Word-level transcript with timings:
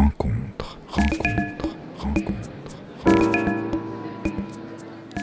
rencontre, 0.00 0.78
rencontre, 0.88 1.76
rencontre. 1.98 2.76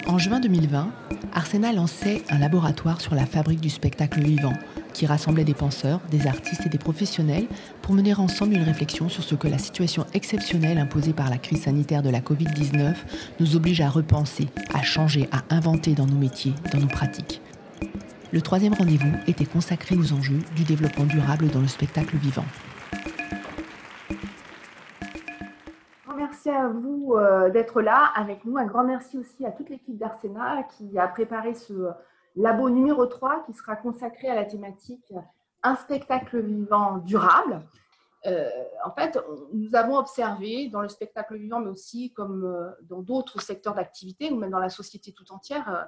En 0.06 0.20
juin 0.20 0.40
2020, 0.40 0.92
Arsena 1.34 1.74
lançait 1.74 2.22
un 2.30 2.38
laboratoire 2.38 3.02
sur 3.02 3.16
la 3.16 3.26
fabrique 3.26 3.60
du 3.60 3.72
spectacle 3.72 4.20
vivant 4.20 4.54
qui 4.94 5.08
rassemblait 5.08 5.46
des 5.46 5.56
penseurs, 5.56 6.00
des 6.12 6.28
artistes 6.28 6.68
et 6.68 6.70
des 6.70 6.78
professionnels 6.78 7.48
pour 7.82 7.96
mener 7.96 8.14
ensemble 8.14 8.54
une 8.54 8.62
réflexion 8.62 9.10
sur 9.10 9.24
ce 9.24 9.34
que 9.34 9.48
la 9.48 9.58
situation 9.58 10.06
exceptionnelle 10.14 10.78
imposée 10.78 11.14
par 11.14 11.32
la 11.32 11.40
crise 11.40 11.64
sanitaire 11.64 12.04
de 12.04 12.12
la 12.12 12.20
Covid-19 12.20 12.94
nous 13.40 13.56
oblige 13.56 13.82
à 13.82 13.90
repenser, 13.90 14.48
à 14.76 14.84
changer, 14.84 15.28
à 15.32 15.56
inventer 15.56 15.96
dans 15.96 16.06
nos 16.06 16.18
métiers, 16.18 16.54
dans 16.72 16.80
nos 16.80 16.88
pratiques. 16.88 17.42
Le 18.32 18.42
troisième 18.42 18.76
rendez-vous 18.76 19.14
était 19.26 19.46
consacré 19.46 19.96
aux 19.96 20.14
enjeux 20.14 20.42
du 20.56 20.66
développement 20.66 21.06
durable 21.06 21.48
dans 21.48 21.62
le 21.62 21.68
spectacle 21.68 22.18
vivant. 22.18 22.46
À 26.58 26.68
vous 26.68 27.14
euh, 27.16 27.50
d'être 27.50 27.82
là 27.82 28.12
avec 28.16 28.44
nous. 28.46 28.58
Un 28.58 28.66
grand 28.66 28.84
merci 28.84 29.18
aussi 29.18 29.46
à 29.46 29.52
toute 29.52 29.70
l'équipe 29.70 29.98
d'Arsena 29.98 30.64
qui 30.64 31.00
a 31.00 31.08
préparé 31.08 31.54
ce 31.54 31.90
labo 32.36 32.70
numéro 32.70 33.06
3 33.06 33.44
qui 33.46 33.54
sera 33.54 33.76
consacré 33.76 34.30
à 34.30 34.36
la 34.36 34.46
thématique 34.46 35.14
Un 35.64 35.76
spectacle 35.76 36.40
vivant 36.40 36.98
durable. 36.98 37.62
Euh, 38.26 38.50
en 38.84 38.92
fait, 38.92 39.18
nous 39.54 39.76
avons 39.76 39.98
observé 39.98 40.70
dans 40.70 40.82
le 40.82 40.90
spectacle 40.90 41.38
vivant, 41.38 41.60
mais 41.60 41.70
aussi 41.70 42.12
comme 42.12 42.46
euh, 42.46 42.72
dans 42.82 43.02
d'autres 43.02 43.42
secteurs 43.42 43.76
d'activité, 43.76 44.32
ou 44.32 44.38
même 44.38 44.50
dans 44.50 44.60
la 44.60 44.70
société 44.70 45.14
tout 45.14 45.32
entière, 45.32 45.70
euh, 45.70 45.84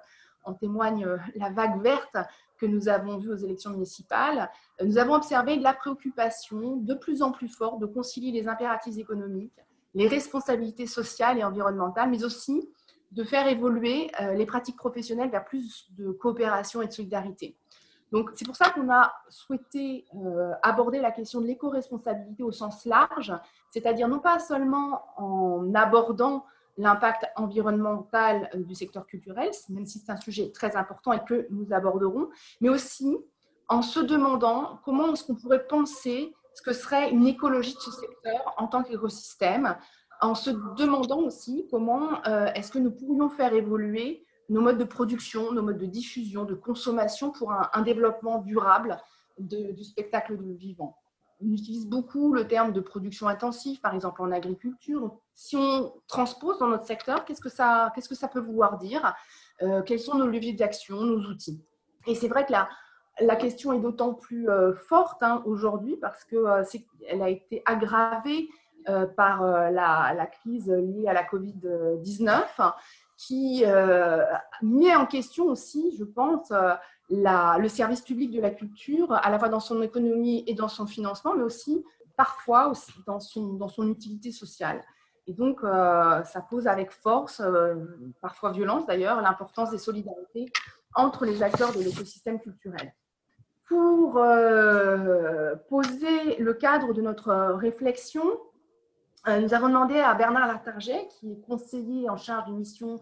en 0.45 0.53
témoigne 0.53 1.05
la 1.35 1.49
vague 1.49 1.81
verte 1.81 2.15
que 2.57 2.65
nous 2.65 2.87
avons 2.87 3.17
vue 3.17 3.31
aux 3.31 3.37
élections 3.37 3.71
municipales, 3.71 4.49
nous 4.81 4.97
avons 4.97 5.13
observé 5.15 5.57
de 5.57 5.63
la 5.63 5.73
préoccupation 5.73 6.77
de 6.77 6.93
plus 6.93 7.21
en 7.21 7.31
plus 7.31 7.49
forte 7.49 7.79
de 7.79 7.85
concilier 7.85 8.31
les 8.31 8.47
impératifs 8.47 8.97
économiques, 8.97 9.59
les 9.93 10.07
responsabilités 10.07 10.87
sociales 10.87 11.37
et 11.37 11.43
environnementales, 11.43 12.09
mais 12.09 12.23
aussi 12.23 12.69
de 13.11 13.23
faire 13.23 13.47
évoluer 13.47 14.11
euh, 14.21 14.33
les 14.33 14.45
pratiques 14.45 14.77
professionnelles 14.77 15.31
vers 15.31 15.45
plus 15.45 15.87
de 15.97 16.11
coopération 16.11 16.81
et 16.81 16.87
de 16.87 16.91
solidarité. 16.91 17.57
Donc, 18.11 18.31
c'est 18.35 18.45
pour 18.45 18.55
ça 18.55 18.71
qu'on 18.71 18.91
a 18.91 19.13
souhaité 19.29 20.05
euh, 20.15 20.51
aborder 20.63 20.99
la 20.99 21.11
question 21.11 21.41
de 21.41 21.47
l'éco-responsabilité 21.47 22.43
au 22.43 22.51
sens 22.51 22.85
large, 22.85 23.33
c'est-à-dire 23.71 24.07
non 24.07 24.19
pas 24.19 24.39
seulement 24.39 25.03
en 25.17 25.73
abordant 25.75 26.45
l'impact 26.77 27.25
environnemental 27.35 28.49
euh, 28.55 28.63
du 28.63 28.73
secteur 28.73 29.05
culturel, 29.05 29.51
même 29.69 29.85
si 29.85 29.99
c'est 29.99 30.11
un 30.11 30.17
sujet 30.17 30.51
très 30.51 30.75
important 30.75 31.13
et 31.13 31.23
que 31.23 31.47
nous 31.51 31.71
aborderons, 31.71 32.29
mais 32.61 32.69
aussi 32.69 33.17
en 33.67 33.83
se 33.83 33.99
demandant 33.99 34.79
comment 34.83 35.13
est-ce 35.13 35.23
qu'on 35.23 35.35
pourrait 35.35 35.67
penser 35.67 36.33
ce 36.59 36.61
que 36.61 36.73
serait 36.73 37.09
une 37.09 37.25
écologie 37.25 37.73
de 37.73 37.79
ce 37.79 37.91
secteur 37.91 38.53
en 38.57 38.67
tant 38.67 38.83
qu'écosystème, 38.83 39.77
en 40.19 40.35
se 40.35 40.49
demandant 40.75 41.21
aussi 41.21 41.65
comment 41.71 42.21
euh, 42.27 42.47
est-ce 42.53 42.69
que 42.69 42.79
nous 42.79 42.91
pourrions 42.91 43.29
faire 43.29 43.53
évoluer 43.53 44.25
nos 44.49 44.59
modes 44.59 44.77
de 44.77 44.83
production, 44.83 45.53
nos 45.53 45.61
modes 45.61 45.77
de 45.77 45.85
diffusion, 45.85 46.43
de 46.43 46.55
consommation 46.55 47.31
pour 47.31 47.53
un, 47.53 47.81
développement 47.81 48.39
durable 48.39 48.97
du 49.37 49.83
spectacle 49.85 50.35
vivant. 50.57 50.97
On 51.41 51.49
utilise 51.49 51.87
beaucoup 51.87 52.33
le 52.33 52.45
terme 52.45 52.73
de 52.73 52.81
production 52.81 53.29
intensive, 53.29 53.79
par 53.79 53.95
exemple 53.95 54.21
en 54.21 54.31
agriculture. 54.31 55.17
si 55.33 55.55
on 55.55 55.93
transpose 56.07 56.59
dans 56.59 56.67
notre 56.67 56.85
secteur, 56.85 57.23
qu'est-ce 57.23 57.39
que 57.39 57.47
ça, 57.47 57.93
peut 58.33 58.41
vouloir 58.41 58.79
dire? 58.79 59.13
Euh, 59.61 59.81
Quels 59.83 60.01
sont 60.01 60.17
nos 60.17 60.27
leviers 60.27 60.51
d'action, 60.51 60.97
nos 61.03 61.21
outils? 61.29 61.63
Et 62.05 62.15
c'est 62.15 62.27
vrai 62.27 62.45
que 62.45 62.51
la, 62.51 62.67
la 63.21 63.35
question 63.35 63.73
est 63.73 63.79
d'autant 63.79 64.13
plus 64.13 64.49
euh, 64.49 64.73
forte 64.73 65.21
hein, 65.23 65.41
aujourd'hui 65.45 65.97
parce 65.97 66.23
qu'elle 66.25 67.21
a 67.21 67.29
été 67.29 67.61
aggravée 67.65 68.49
euh, 68.87 69.05
par 69.05 69.43
euh, 69.43 69.69
la, 69.69 70.25
crise 70.25 70.69
liée 70.69 71.07
à 71.07 71.13
la 71.13 71.23
Covid-19, 71.23 72.73
qui 73.17 73.63
euh, 73.65 74.23
met 74.61 74.95
en 74.95 75.05
question 75.05 75.45
aussi, 75.45 75.95
je 75.97 76.05
pense, 76.05 76.51
le 77.09 77.67
service 77.67 78.01
public 78.01 78.31
de 78.31 78.39
la 78.39 78.49
culture, 78.49 79.11
à 79.11 79.29
la 79.29 79.37
fois 79.37 79.49
dans 79.49 79.59
son 79.59 79.81
économie 79.81 80.43
et 80.47 80.53
dans 80.53 80.69
son 80.69 80.87
financement, 80.87 81.35
mais 81.35 81.43
aussi 81.43 81.83
parfois 82.15 82.69
aussi 82.69 82.93
dans, 83.05 83.19
son, 83.19 83.53
dans 83.53 83.67
son 83.67 83.87
utilité 83.89 84.31
sociale. 84.31 84.81
Et 85.27 85.33
donc, 85.33 85.59
ça 85.61 86.45
pose 86.49 86.65
avec 86.65 86.91
force, 86.91 87.41
parfois 88.21 88.51
violence 88.51 88.85
d'ailleurs, 88.85 89.21
l'importance 89.21 89.71
des 89.71 89.77
solidarités 89.77 90.51
entre 90.95 91.25
les 91.25 91.43
acteurs 91.43 91.73
de 91.73 91.79
l'écosystème 91.79 92.39
culturel. 92.39 92.93
Pour 93.69 94.19
poser 95.69 96.35
le 96.37 96.53
cadre 96.53 96.93
de 96.93 97.01
notre 97.01 97.31
réflexion, 97.53 98.23
euh, 99.27 99.39
nous 99.41 99.53
avons 99.53 99.67
demandé 99.67 99.99
à 99.99 100.13
Bernard 100.13 100.47
Latarget, 100.47 101.07
qui 101.19 101.33
est 101.33 101.41
conseiller 101.41 102.09
en 102.09 102.15
charge 102.15 102.45
d'une 102.45 102.57
mission 102.57 102.99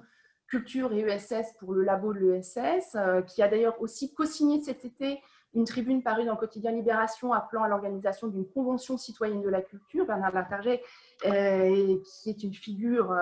culture 0.48 0.92
et 0.94 1.02
ESS 1.02 1.54
pour 1.60 1.74
le 1.74 1.84
labo 1.84 2.14
de 2.14 2.20
l'ESS, 2.20 2.96
euh, 2.96 3.22
qui 3.22 3.44
a 3.44 3.48
d'ailleurs 3.48 3.80
aussi 3.82 4.14
co-signé 4.14 4.62
cet 4.62 4.86
été 4.86 5.22
une 5.54 5.66
tribune 5.66 6.02
parue 6.02 6.26
dans 6.26 6.34
le 6.34 6.38
quotidien 6.38 6.72
Libération 6.72 7.34
appelant 7.34 7.64
à 7.64 7.68
l'organisation 7.68 8.28
d'une 8.28 8.46
convention 8.46 8.98
citoyenne 8.98 9.42
de 9.42 9.50
la 9.50 9.62
culture. 9.62 10.06
Bernard 10.06 10.34
Latarget, 10.34 10.84
euh, 11.26 11.98
qui 12.04 12.30
est 12.30 12.44
une 12.44 12.54
figure 12.54 13.16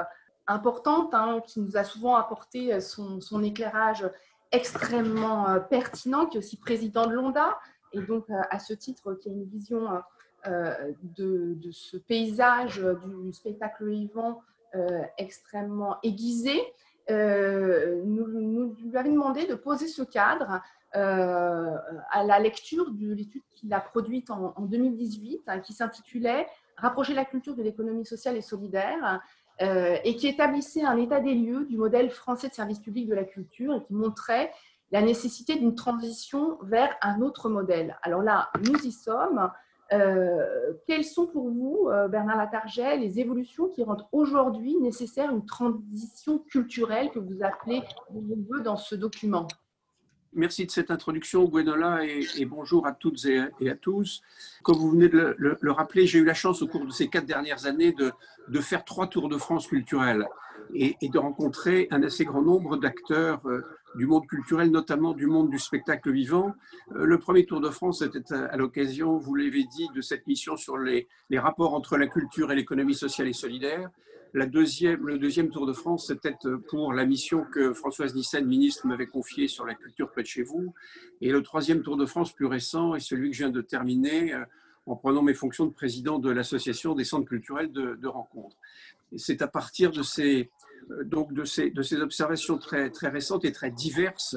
importante, 0.47 1.13
hein, 1.13 1.41
qui 1.45 1.59
nous 1.59 1.77
a 1.77 1.83
souvent 1.83 2.15
apporté 2.15 2.79
son 2.79 3.43
éclairage 3.43 4.09
extrêmement 4.55 5.59
pertinent, 5.69 6.25
qui 6.25 6.37
est 6.37 6.39
aussi 6.39 6.57
président 6.57 7.05
de 7.07 7.13
l'ONDA, 7.13 7.57
et 7.93 8.01
donc 8.01 8.25
à 8.29 8.59
ce 8.59 8.73
titre, 8.73 9.13
qui 9.13 9.29
a 9.29 9.31
une 9.31 9.45
vision 9.45 9.87
euh, 10.47 10.91
de, 11.17 11.71
ce 11.71 11.97
paysage 11.97 12.79
du 12.79 13.33
spectacle 13.33 13.89
vivant 13.89 14.41
euh, 14.75 15.01
extrêmement 15.17 15.97
aiguisé, 16.03 16.61
euh, 17.09 18.03
nous, 18.05 18.75
lui 18.75 18.95
avons 18.95 19.11
demandé 19.11 19.47
de 19.47 19.55
poser 19.55 19.87
ce 19.87 20.03
cadre 20.03 20.61
à 20.93 22.23
la 22.23 22.39
lecture 22.39 22.91
de 22.91 23.13
l'étude 23.13 23.41
qu'il 23.55 23.73
a 23.73 23.81
produite 23.81 24.29
en, 24.29 24.53
2018, 24.59 25.41
hein, 25.47 25.59
qui 25.59 25.73
s'intitulait 25.73 26.47
Rapprocher 26.77 27.13
la 27.13 27.25
culture 27.25 27.55
de 27.55 27.63
l'économie 27.63 28.05
sociale 28.05 28.35
et 28.35 28.41
solidaire, 28.41 29.21
et 29.59 30.15
qui 30.17 30.27
établissait 30.27 30.83
un 30.83 30.97
état 30.97 31.19
des 31.19 31.33
lieux 31.33 31.65
du 31.65 31.77
modèle 31.77 32.09
français 32.09 32.49
de 32.49 32.53
service 32.53 32.79
public 32.79 33.07
de 33.07 33.15
la 33.15 33.23
culture 33.23 33.73
et 33.73 33.83
qui 33.83 33.93
montrait 33.93 34.51
la 34.91 35.01
nécessité 35.01 35.55
d'une 35.55 35.75
transition 35.75 36.57
vers 36.63 36.95
un 37.01 37.21
autre 37.21 37.49
modèle. 37.49 37.97
Alors 38.01 38.21
là, 38.21 38.49
nous 38.65 38.77
y 38.85 38.91
sommes. 38.91 39.49
Euh, 39.93 40.73
quelles 40.87 41.03
sont 41.03 41.27
pour 41.27 41.49
vous, 41.49 41.89
euh, 41.89 42.07
Bernard 42.07 42.37
Latarget, 42.37 42.97
les 42.97 43.19
évolutions 43.19 43.67
qui 43.67 43.83
rendent 43.83 44.07
aujourd'hui 44.11 44.75
nécessaire 44.77 45.31
une 45.31 45.45
transition 45.45 46.39
culturelle 46.39 47.11
que 47.11 47.19
vous 47.19 47.43
appelez 47.43 47.83
dans 48.63 48.77
ce 48.77 48.95
document? 48.95 49.47
Merci 50.35 50.65
de 50.65 50.71
cette 50.71 50.91
introduction, 50.91 51.45
Gwenola, 51.45 52.05
et, 52.05 52.45
bonjour 52.45 52.85
à 52.85 52.91
toutes 52.91 53.23
et, 53.25 53.69
à 53.69 53.75
tous. 53.75 54.21
Comme 54.63 54.75
vous 54.75 54.91
venez 54.91 55.07
de 55.07 55.33
le, 55.37 55.71
rappeler, 55.71 56.07
j'ai 56.07 56.19
eu 56.19 56.25
la 56.25 56.33
chance 56.33 56.61
au 56.61 56.67
cours 56.67 56.85
de 56.85 56.91
ces 56.91 57.07
quatre 57.07 57.25
dernières 57.25 57.65
années 57.65 57.93
de, 57.93 58.59
faire 58.59 58.83
trois 58.83 59.07
tours 59.07 59.29
de 59.29 59.37
France 59.37 59.67
culturels 59.67 60.27
et, 60.73 60.97
et 61.01 61.07
de 61.07 61.17
rencontrer 61.17 61.87
un 61.89 62.03
assez 62.03 62.25
grand 62.25 62.41
nombre 62.41 62.75
d'acteurs 62.75 63.41
euh, 63.45 63.61
du 63.95 64.07
monde 64.07 64.27
culturel, 64.27 64.71
notamment 64.71 65.13
du 65.13 65.25
monde 65.25 65.49
du 65.49 65.57
spectacle 65.57 66.11
vivant. 66.11 66.53
Euh, 66.95 67.05
le 67.05 67.17
premier 67.17 67.45
Tour 67.45 67.61
de 67.61 67.69
France 67.69 68.01
était 68.01 68.33
à 68.33 68.57
l'occasion, 68.57 69.17
vous 69.17 69.35
l'avez 69.35 69.63
dit, 69.63 69.87
de 69.95 70.01
cette 70.01 70.27
mission 70.27 70.57
sur 70.57 70.77
les, 70.77 71.07
rapports 71.33 71.73
entre 71.73 71.97
la 71.97 72.07
culture 72.07 72.51
et 72.51 72.55
l'économie 72.55 72.95
sociale 72.95 73.29
et 73.29 73.33
solidaire. 73.33 73.89
Le 74.35 74.47
deuxième 74.47 75.49
Tour 75.49 75.65
de 75.65 75.71
France, 75.71 76.07
c'était 76.07 76.35
pour 76.67 76.91
la 76.91 77.05
mission 77.05 77.45
que 77.45 77.71
Françoise 77.73 78.13
Nissen, 78.15 78.45
ministre, 78.45 78.85
m'avait 78.85 79.07
confiée 79.07 79.47
sur 79.47 79.65
la 79.65 79.75
culture 79.75 80.11
près 80.11 80.23
de 80.23 80.27
chez 80.27 80.43
vous. 80.43 80.73
Et 81.21 81.31
le 81.31 81.41
troisième 81.41 81.83
Tour 81.83 81.95
de 81.95 82.05
France 82.05 82.33
plus 82.33 82.45
récent 82.45 82.95
est 82.95 82.99
celui 82.99 83.29
que 83.29 83.37
je 83.37 83.43
viens 83.43 83.49
de 83.49 83.61
terminer 83.61 84.33
euh, 84.33 84.43
en 84.87 84.97
prenant 84.97 85.21
mes 85.21 85.33
fonctions 85.33 85.65
de 85.65 85.71
président 85.71 86.19
de 86.19 86.29
l'association 86.29 86.95
des 86.95 87.05
centres 87.05 87.29
culturels 87.29 87.71
de, 87.71 87.95
de 87.95 88.07
rencontres. 88.09 88.57
C'est 89.15 89.41
à 89.41 89.47
partir 89.47 89.91
de 89.91 90.03
ces, 90.03 90.51
euh, 90.91 92.01
observations 92.01 92.57
très, 92.57 92.91
récentes 93.03 93.45
et 93.45 93.53
très 93.53 93.71
diverses 93.71 94.35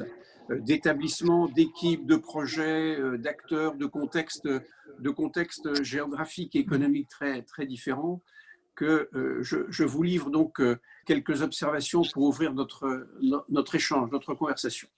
euh, 0.53 0.61
d'établissements, 0.61 1.49
d'équipes, 1.49 2.07
de 2.07 2.15
projets, 2.15 3.19
d'acteurs, 3.19 3.75
de 3.75 3.87
contextes, 3.87 5.83
géographiques 5.83 6.55
et 6.55 6.61
économiques 6.61 7.09
très 7.09 7.67
différents 7.67 8.23
que 8.79 9.11
je, 9.41 9.59
je, 9.69 9.85
vous 9.85 10.03
livre 10.03 10.31
donc 10.31 10.63
quelques 11.05 11.43
observations 11.43 12.03
pour 12.13 12.23
ouvrir 12.23 12.55
notre, 12.55 13.09
notre 13.49 13.75
échange, 13.75 14.11
notre 14.13 14.35
conversation. 14.35 14.89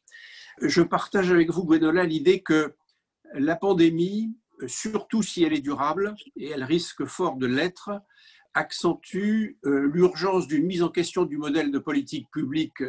Je 0.61 0.83
partage 0.83 1.31
avec 1.33 1.51
vous, 1.51 1.65
Gwenola, 1.65 2.05
l'idée 2.05 2.43
que 2.43 2.75
la 3.33 3.57
pandémie, 3.57 4.37
surtout 4.67 5.23
si 5.23 5.43
elle 5.45 5.55
est 5.55 5.63
durable, 5.63 6.15
et 6.37 6.51
elle 6.51 6.65
risque 6.65 7.05
fort 7.07 7.37
de 7.37 7.47
l'être, 7.47 7.91
accentue 8.55 9.59
euh, 9.65 9.89
l'urgence 9.93 10.47
d'une 10.49 10.67
mise 10.67 10.83
en 10.83 10.89
question 10.89 11.25
du 11.25 11.39
modèle 11.39 11.71
de 11.71 11.79
politique 11.79 12.29
publique, 12.31 12.83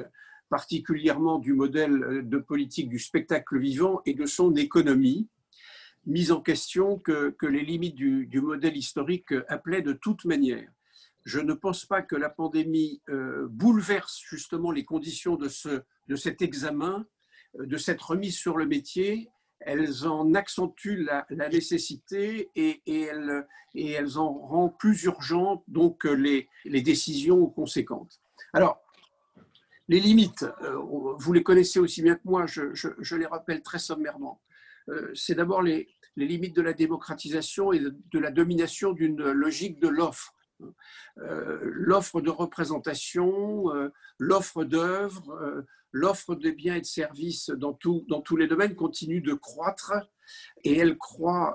particulièrement 0.49 1.37
du 1.37 1.53
modèle 1.53 2.03
euh, 2.03 2.21
de 2.23 2.37
politique 2.37 2.89
du 2.89 2.99
spectacle 2.99 3.59
vivant 3.59 4.01
et 4.05 4.13
de 4.13 4.25
son 4.25 4.55
économie. 4.55 5.29
mise 6.07 6.31
en 6.31 6.41
question 6.41 6.97
que, 6.97 7.35
les 7.45 7.63
limites 7.63 7.95
du, 7.95 8.41
modèle 8.41 8.75
historique 8.75 9.33
appelaient 9.47 9.83
de 9.83 9.93
toute 9.93 10.25
manière. 10.25 10.67
Je 11.23 11.39
ne 11.39 11.53
pense 11.53 11.85
pas 11.85 12.01
que 12.01 12.15
la 12.15 12.29
pandémie 12.29 13.01
euh, 13.09 13.47
bouleverse 13.49 14.21
justement 14.27 14.71
les 14.71 14.85
conditions 14.85 15.35
de, 15.35 15.49
ce, 15.49 15.81
de 16.07 16.15
cet 16.15 16.41
examen, 16.41 17.05
euh, 17.59 17.65
de 17.65 17.77
cette 17.77 18.01
remise 18.01 18.35
sur 18.35 18.57
le 18.57 18.65
métier. 18.65 19.29
Elles 19.59 20.07
en 20.07 20.33
accentuent 20.33 21.03
la, 21.03 21.25
nécessité 21.49 22.49
et, 22.55 22.81
elles, 22.87 23.45
et, 23.75 23.91
elles, 23.91 24.17
en 24.17 24.33
rendent 24.33 24.77
plus 24.79 25.03
urgentes 25.03 25.63
donc 25.67 26.05
les, 26.05 26.49
les 26.65 26.81
décisions 26.81 27.45
conséquentes. 27.45 28.19
Alors, 28.53 28.81
les 29.87 29.99
limites, 29.99 30.45
euh, 30.63 30.77
vous 31.19 31.33
les 31.33 31.43
connaissez 31.43 31.77
aussi 31.77 32.01
bien 32.01 32.15
que 32.15 32.21
moi, 32.25 32.47
je, 32.47 32.73
je 32.73 33.15
les 33.15 33.27
rappelle 33.27 33.61
très 33.61 33.77
sommairement. 33.77 34.41
Euh, 34.89 35.11
c'est 35.13 35.35
d'abord 35.35 35.61
les, 35.61 35.87
limites 36.17 36.55
de 36.55 36.61
la 36.61 36.73
démocratisation 36.73 37.71
et 37.71 37.79
de, 37.79 38.19
la 38.19 38.31
domination 38.31 38.91
d'une 38.91 39.31
logique 39.31 39.79
de 39.79 39.87
l'offre. 39.87 40.33
Euh, 41.17 41.59
l'offre 41.63 42.21
de 42.21 42.29
représentation, 42.29 43.73
euh, 43.75 43.89
l'offre 44.17 44.63
d'œuvres, 44.63 45.65
l'offre 45.91 46.35
de 46.35 46.51
biens 46.51 46.75
et 46.75 46.81
de 46.81 46.85
services 46.85 47.49
dans, 47.49 47.77
dans 48.07 48.21
tous 48.21 48.37
les 48.37 48.47
domaines 48.47 48.75
continue 48.75 49.21
de 49.21 49.33
croître 49.33 49.93
et 50.63 50.77
elle 50.77 50.97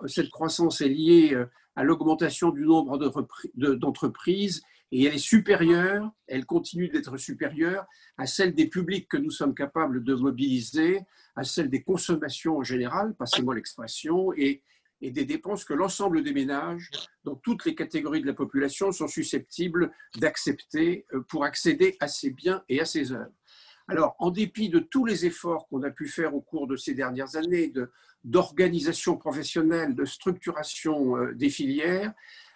cette 0.06 0.30
croissance 0.30 0.80
est 0.80 0.88
liée 0.88 1.44
à 1.74 1.84
l'augmentation 1.84 2.50
du 2.50 2.64
nombre 2.64 2.98
d'entreprises 3.54 4.62
et 4.92 5.04
elle 5.04 5.14
est 5.14 5.18
supérieure, 5.18 6.10
elle 6.26 6.46
continue 6.46 6.88
d'être 6.88 7.16
supérieure 7.16 7.86
à 8.18 8.26
celle 8.26 8.54
des 8.54 8.68
publics 8.68 9.08
que 9.08 9.16
nous 9.16 9.30
sommes 9.30 9.54
capables 9.54 10.04
de 10.04 10.14
mobiliser, 10.14 11.00
à 11.34 11.44
celle 11.44 11.68
des 11.68 11.82
consommations 11.82 12.58
en 12.58 12.62
général, 12.62 13.14
passez-moi 13.14 13.54
l'expression, 13.54 14.32
et, 14.34 14.62
et 15.00 15.10
des 15.10 15.24
dépenses 15.24 15.64
que 15.64 15.74
l'ensemble 15.74 16.22
des 16.22 16.32
ménages, 16.32 16.90
dans 17.24 17.34
toutes 17.36 17.64
les 17.64 17.74
catégories 17.74 18.22
de 18.22 18.26
la 18.26 18.34
population, 18.34 18.92
sont 18.92 19.08
susceptibles 19.08 19.92
d'accepter 20.16 21.06
euh, 21.12 21.20
pour 21.28 21.44
accéder 21.44 21.96
à 22.00 22.08
ces 22.08 22.30
biens 22.30 22.62
et 22.68 22.80
à 22.80 22.84
ces 22.84 23.12
œuvres. 23.12 23.32
Alors, 23.88 24.16
en 24.18 24.30
dépit 24.30 24.68
de 24.68 24.80
tous 24.80 25.04
les 25.04 25.26
efforts 25.26 25.68
qu'on 25.68 25.82
a 25.82 25.90
pu 25.90 26.08
faire 26.08 26.34
au 26.34 26.40
cours 26.40 26.66
de 26.66 26.76
ces 26.76 26.94
dernières 26.94 27.36
années 27.36 27.72
d'organisation 28.24 29.16
professionnelle, 29.16 29.94
de 29.94 30.04
structuration 30.04 31.16
euh, 31.16 31.34
des 31.34 31.50
filières, 31.50 32.12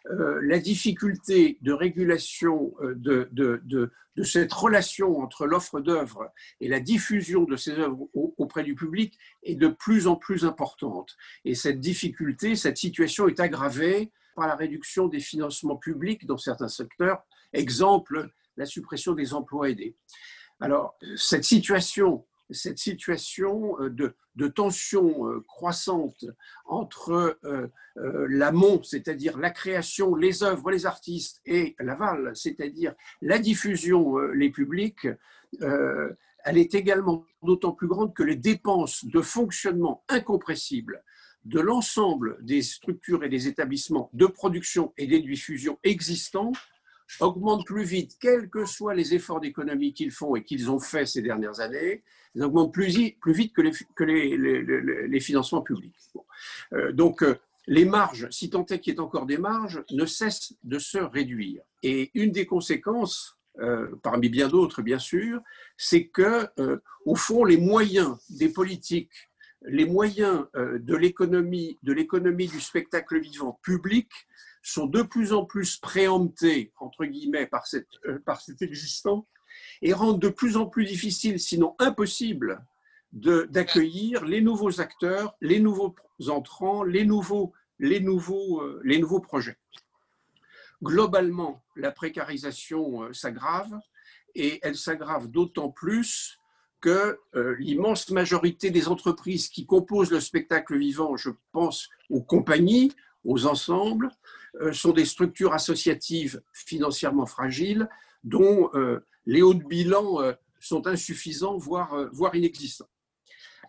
la 0.06 0.58
difficulté 0.58 1.58
de 1.62 1.72
régulation 1.72 2.74
euh, 2.80 2.94
de 2.94 4.24
cette 4.24 4.52
relation 4.52 5.18
entre 5.18 5.46
l'offre 5.46 5.80
d'œuvres 5.80 6.30
et 6.60 6.68
la 6.68 6.80
diffusion 6.80 7.44
de 7.44 7.56
ces 7.56 7.72
œuvres 7.72 8.08
auprès 8.14 8.64
du 8.64 8.74
public 8.74 9.18
est 9.42 9.54
de 9.54 9.68
plus 9.68 10.06
en 10.06 10.16
plus 10.16 10.44
importante. 10.44 11.16
Et 11.44 11.54
cette 11.54 11.80
difficulté, 11.80 12.56
cette 12.56 12.76
situation 12.76 13.28
est 13.28 13.40
aggravée 13.40 14.10
par 14.34 14.46
la 14.46 14.56
réduction 14.56 15.08
des 15.08 15.20
financements 15.20 15.76
publics 15.76 16.26
dans 16.26 16.38
certains 16.38 16.68
secteurs. 16.68 17.22
Exemple, 17.52 18.30
la 18.56 18.66
suppression 18.66 19.14
des 19.14 19.32
emplois 19.32 19.70
aidés. 19.70 19.96
Alors, 20.60 20.98
cette 21.16 21.44
situation 21.44 22.26
cette 22.52 22.78
situation 22.78 23.80
euh, 23.80 23.90
de, 24.36 24.48
tension 24.48 25.26
euh, 25.26 25.40
croissante 25.46 26.24
entre 26.64 27.38
euh, 27.44 27.68
l'amont, 28.28 28.82
c'est-à-dire 28.82 29.38
la 29.38 29.50
création, 29.50 30.14
les 30.14 30.42
œuvres, 30.42 30.70
les 30.70 30.86
artistes, 30.86 31.40
et 31.44 31.76
l'aval, 31.78 32.32
c'est-à-dire 32.34 32.94
la 33.20 33.38
diffusion, 33.38 34.16
les 34.18 34.50
publics, 34.50 35.06
elle 35.60 36.56
est 36.56 36.74
également 36.74 37.26
d'autant 37.42 37.72
plus 37.72 37.88
grande 37.88 38.14
que 38.14 38.22
les 38.22 38.36
dépenses 38.36 39.04
de 39.04 39.20
fonctionnement 39.20 40.04
incompressibles 40.08 41.02
de 41.44 41.60
l'ensemble 41.60 42.38
des 42.40 42.62
structures 42.62 43.24
et 43.24 43.28
des 43.28 43.48
établissements 43.48 44.10
de 44.14 44.26
production 44.26 44.94
et 44.96 45.06
de 45.06 45.18
diffusion 45.18 45.78
existants 45.82 46.52
augmentent 47.18 47.66
plus 47.66 47.84
vite, 47.84 48.16
quels 48.20 48.48
que 48.48 48.64
soient 48.64 48.94
les 48.94 49.14
efforts 49.14 49.40
d'économie 49.40 49.92
qu'ils 49.92 50.12
font 50.12 50.36
et 50.36 50.44
qu'ils 50.44 50.70
ont 50.70 50.78
fait 50.78 51.06
ces 51.06 51.22
dernières 51.22 51.60
années, 51.60 52.02
ils 52.34 52.42
augmentent 52.44 52.72
plus, 52.72 52.86
vite 52.86 53.18
que 53.54 54.04
les, 54.04 55.20
financements 55.20 55.62
publics. 55.62 55.94
Euh, 56.72 56.92
donc, 56.92 57.22
euh, 57.22 57.34
les 57.66 57.84
marges, 57.84 58.28
si 58.30 58.50
tant 58.50 58.64
est 58.66 58.80
qu'il 58.80 58.94
y 58.94 58.96
ait 58.96 59.00
encore 59.00 59.26
des 59.26 59.38
marges, 59.38 59.82
ne 59.90 60.06
cessent 60.06 60.54
de 60.62 60.78
se 60.78 60.98
réduire. 60.98 61.62
Et 61.82 62.10
une 62.14 62.30
des 62.30 62.46
conséquences, 62.46 63.36
euh, 63.58 63.88
parmi 64.02 64.28
bien 64.28 64.48
d'autres 64.48 64.82
bien 64.82 64.98
sûr, 64.98 65.40
c'est 65.76 66.06
que, 66.06 66.46
au 67.04 67.16
fond, 67.16 67.44
les 67.44 67.58
moyens 67.58 68.16
des 68.30 68.48
politiques, 68.48 69.12
les 69.62 69.84
moyens 69.84 70.46
de 70.54 70.94
l'économie 70.96 72.46
du 72.46 72.60
spectacle 72.60 73.20
vivant 73.20 73.58
public 73.62 74.08
sont 74.62 74.86
de 74.86 75.02
plus 75.02 75.32
en 75.32 75.44
plus 75.44 75.76
préemptés, 75.76 76.72
par, 77.50 77.66
cette, 77.66 77.88
par 78.24 78.40
cet 78.40 78.62
existant, 78.62 79.26
et 79.82 79.92
rendent 79.92 80.20
de 80.20 80.28
plus 80.28 80.56
en 80.56 80.66
plus 80.66 80.84
difficile, 80.84 81.40
sinon 81.40 81.74
impossible, 81.78 82.64
d'accueillir 83.12 84.24
les 84.24 84.40
nouveaux 84.40 84.80
acteurs, 84.80 85.34
les 85.40 85.60
nouveaux 85.60 85.94
entrants, 86.28 86.84
les 86.84 87.04
nouveaux, 87.04 87.52
euh, 87.82 89.20
projets. 89.22 89.56
Globalement, 90.82 91.62
la 91.76 91.90
précarisation 91.90 93.02
euh, 93.02 93.12
s'aggrave 93.12 93.80
et 94.34 94.60
elle 94.62 94.76
s'aggrave 94.76 95.28
d'autant 95.28 95.70
plus 95.70 96.38
que 96.80 97.18
euh, 97.34 97.56
l'immense 97.58 98.10
majorité 98.10 98.70
des 98.70 98.88
entreprises 98.88 99.48
qui 99.48 99.66
composent 99.66 100.12
le 100.12 100.20
spectacle 100.20 100.78
vivant, 100.78 101.16
je 101.16 101.30
pense 101.52 101.90
aux 102.08 102.22
compagnies, 102.22 102.92
aux 103.24 103.46
ensembles, 103.46 104.10
sont 104.72 104.92
des 104.92 105.04
structures 105.04 105.52
associatives 105.52 106.42
financièrement 106.52 107.26
fragiles 107.26 107.88
dont 108.24 108.70
les 109.26 109.42
hauts 109.42 109.54
de 109.54 109.64
bilan 109.64 110.22
euh, 110.22 110.32
sont 110.58 110.86
insuffisants, 110.86 111.56
voire, 111.56 111.94
euh, 111.94 112.30
inexistants. 112.34 112.88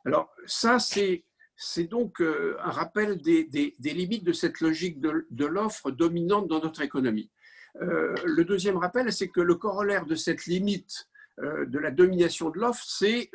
Alors 0.06 0.34
ça, 0.46 0.80
c'est 0.80 1.24
donc 1.84 2.22
euh, 2.22 2.58
un 2.64 2.72
rappel 2.72 3.22
des, 3.22 3.76
limites 3.80 4.24
de 4.24 4.34
cette 4.34 4.60
logique 4.62 5.00
de, 5.00 5.46
l'offre 5.46 5.92
dominante 5.92 6.48
dans 6.48 6.60
notre 6.60 6.82
économie. 6.82 7.30
le 7.80 8.44
deuxième 8.44 8.78
rappel, 8.78 9.14
c'est 9.14 9.30
que 9.30 9.42
le 9.42 9.56
corollaire 9.56 10.06
de 10.06 10.16
cette 10.16 10.46
limite 10.46 11.08
de 11.38 11.80
la 11.80 11.92
domination 11.92 12.50
de 12.50 12.60
l'offre, 12.60 12.84
c'est 12.86 13.32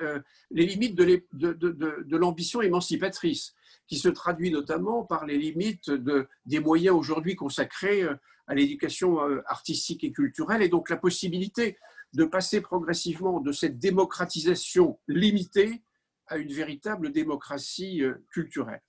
les 0.50 0.66
limites 0.66 0.94
de 0.94 2.16
l'ambition 2.16 2.60
émancipatrice, 2.60 3.54
qui 3.86 3.98
se 3.98 4.08
traduit 4.08 4.50
notamment 4.50 5.04
par 5.04 5.26
les 5.26 5.38
limites 5.38 5.90
des 5.90 6.60
moyens 6.60 6.96
aujourd'hui 6.96 7.36
consacrés 7.36 8.04
à 8.48 8.54
l'éducation 8.54 9.18
artistique 9.46 10.04
et 10.04 10.12
culturelle, 10.12 10.62
et 10.62 10.68
donc 10.68 10.90
la 10.90 10.96
possibilité 10.96 11.78
de 12.12 12.24
passer 12.24 12.60
progressivement 12.60 13.40
de 13.40 13.52
cette 13.52 13.78
démocratisation 13.78 14.98
limitée 15.06 15.82
à 16.28 16.38
une 16.38 16.52
véritable 16.52 17.12
démocratie 17.12 18.02
euh, 18.02 18.14
culturelle. 18.30 18.82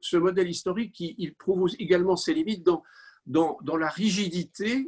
Ce 0.00 0.16
modèle 0.16 0.48
historique, 0.48 0.98
il 1.00 1.34
prouve 1.34 1.70
également 1.78 2.16
ses 2.16 2.34
limites 2.34 2.64
dans, 2.64 2.82
dans, 3.26 3.76
la 3.76 3.88
rigidité 3.88 4.86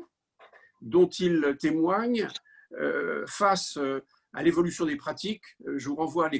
dont 0.82 1.08
il 1.08 1.56
témoigne 1.58 2.28
euh, 2.72 3.24
face 3.26 3.78
euh, 3.78 4.04
à 4.36 4.42
l'évolution 4.42 4.86
des 4.86 4.96
pratiques. 4.96 5.42
Je 5.76 5.88
vous 5.88 5.96
renvoie 5.96 6.30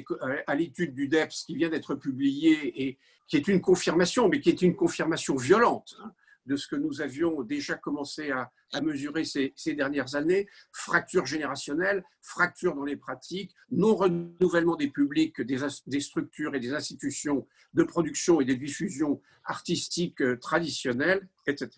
à 0.47 0.55
l'étude 0.55 0.93
du 0.93 1.09
DEPS 1.09 1.43
qui 1.45 1.55
vient 1.55 1.69
d'être 1.69 1.95
publiée 1.95 2.87
et 2.87 2.97
qui 3.27 3.35
est 3.35 3.47
une 3.49 3.59
confirmation, 3.59 4.29
mais 4.29 4.39
qui 4.39 4.49
est 4.49 4.61
une 4.61 4.75
confirmation 4.75 5.35
violente. 5.35 5.97
Hein 6.01 6.13
de 6.47 6.55
ce 6.55 6.67
que 6.67 6.75
nous 6.75 7.01
avions 7.01 7.43
déjà 7.43 7.75
commencé 7.75 8.31
à, 8.31 8.49
mesurer 8.81 9.23
ces, 9.23 9.53
dernières 9.73 10.15
années, 10.15 10.47
fracture 10.71 11.25
générationnelle, 11.25 12.03
fracture 12.21 12.75
dans 12.75 12.83
les 12.83 12.97
pratiques, 12.97 13.53
non-renouvellement 13.71 14.75
des 14.75 14.89
publics, 14.89 15.41
des, 15.41 15.99
structures 15.99 16.55
et 16.55 16.59
des 16.59 16.73
institutions 16.73 17.47
de 17.73 17.83
production 17.83 18.41
et 18.41 18.45
de 18.45 18.53
diffusion 18.53 19.21
artistique 19.45 20.21
euh, 20.21 20.37
traditionnelles, 20.37 21.27
etc. 21.47 21.69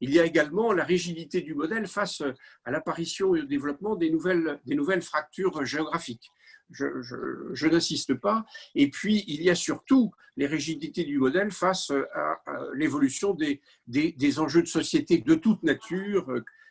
Il 0.00 0.12
y 0.12 0.20
a 0.20 0.24
également 0.24 0.72
la 0.72 0.84
rigidité 0.84 1.40
du 1.40 1.54
modèle 1.54 1.86
face 1.86 2.22
à 2.64 2.70
l'apparition 2.70 3.34
et 3.34 3.42
au 3.42 3.44
développement 3.44 3.96
des 3.96 4.10
nouvelles, 4.10 4.60
des 4.64 4.74
nouvelles 4.74 5.02
fractures 5.02 5.64
géographiques 5.64 6.30
je, 6.70 7.66
n'insiste 7.66 8.14
pas. 8.14 8.44
Et 8.74 8.90
puis, 8.90 9.24
il 9.26 9.42
y 9.42 9.50
a 9.50 9.54
surtout 9.54 10.12
les 10.36 10.46
rigidités 10.46 11.04
du 11.04 11.18
modèle 11.18 11.50
face 11.50 11.90
à, 11.90 12.40
l'évolution 12.74 13.34
des, 13.34 13.60
des, 13.86 14.38
enjeux 14.38 14.62
de 14.62 14.68
société 14.68 15.18
de 15.18 15.34
toute 15.34 15.62
nature, 15.62 16.26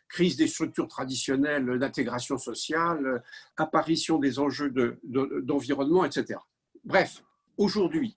crise 0.08 0.36
des 0.36 0.46
structures 0.46 0.88
traditionnelles 0.88 1.78
d'intégration 1.78 2.38
sociale, 2.38 3.22
apparition 3.56 4.18
des 4.18 4.38
enjeux 4.38 4.72
d'environnement, 5.02 6.02
de, 6.02 6.08
etc. 6.08 6.38
Bref, 6.84 7.22
aujourd'hui, 7.56 8.16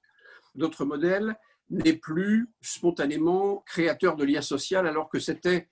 notre 0.56 0.86
modèle 0.86 1.38
n'est 1.70 1.98
plus 1.98 2.50
spontanément 2.62 3.64
créateur 3.66 4.16
de 4.16 4.24
liens 4.24 4.42
sociaux 4.42 4.80
alors 4.80 5.10
que 5.10 5.20
c'était 5.20 5.70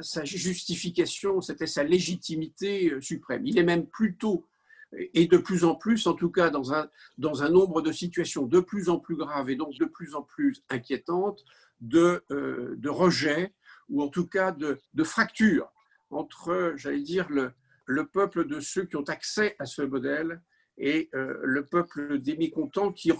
sa 0.00 0.24
justification, 0.24 1.40
c'était 1.40 1.66
sa 1.66 1.84
légitimité 1.84 2.92
suprême. 3.00 3.46
Il 3.46 3.58
est 3.58 3.64
même 3.64 3.86
plutôt 3.86 4.48
et 4.92 5.26
de 5.26 5.36
plus 5.36 5.64
en 5.64 5.74
plus, 5.74 6.06
en 6.06 6.14
tout 6.14 6.30
cas 6.30 6.50
dans 6.50 6.72
un, 6.72 6.88
dans 7.18 7.42
un 7.42 7.50
nombre 7.50 7.82
de 7.82 7.92
situations 7.92 8.46
de 8.46 8.60
plus 8.60 8.88
en 8.88 8.98
plus 8.98 9.16
graves 9.16 9.50
et 9.50 9.56
donc 9.56 9.76
de 9.78 9.84
plus 9.84 10.14
en 10.14 10.22
plus 10.22 10.62
inquiétantes, 10.70 11.44
de, 11.80 12.24
euh, 12.30 12.74
de 12.76 12.88
rejet 12.88 13.54
ou 13.88 14.02
en 14.02 14.08
tout 14.08 14.26
cas 14.26 14.50
de, 14.52 14.80
de 14.94 15.04
fracture 15.04 15.70
entre, 16.10 16.72
j'allais 16.76 17.02
dire, 17.02 17.28
le, 17.30 17.52
le 17.86 18.06
peuple 18.06 18.46
de 18.46 18.60
ceux 18.60 18.84
qui 18.84 18.96
ont 18.96 19.04
accès 19.04 19.56
à 19.58 19.66
ce 19.66 19.82
modèle 19.82 20.42
et 20.78 21.10
euh, 21.14 21.38
le 21.42 21.66
peuple 21.66 22.18
des 22.18 22.36
mécontents 22.36 22.92
qui, 22.92 23.12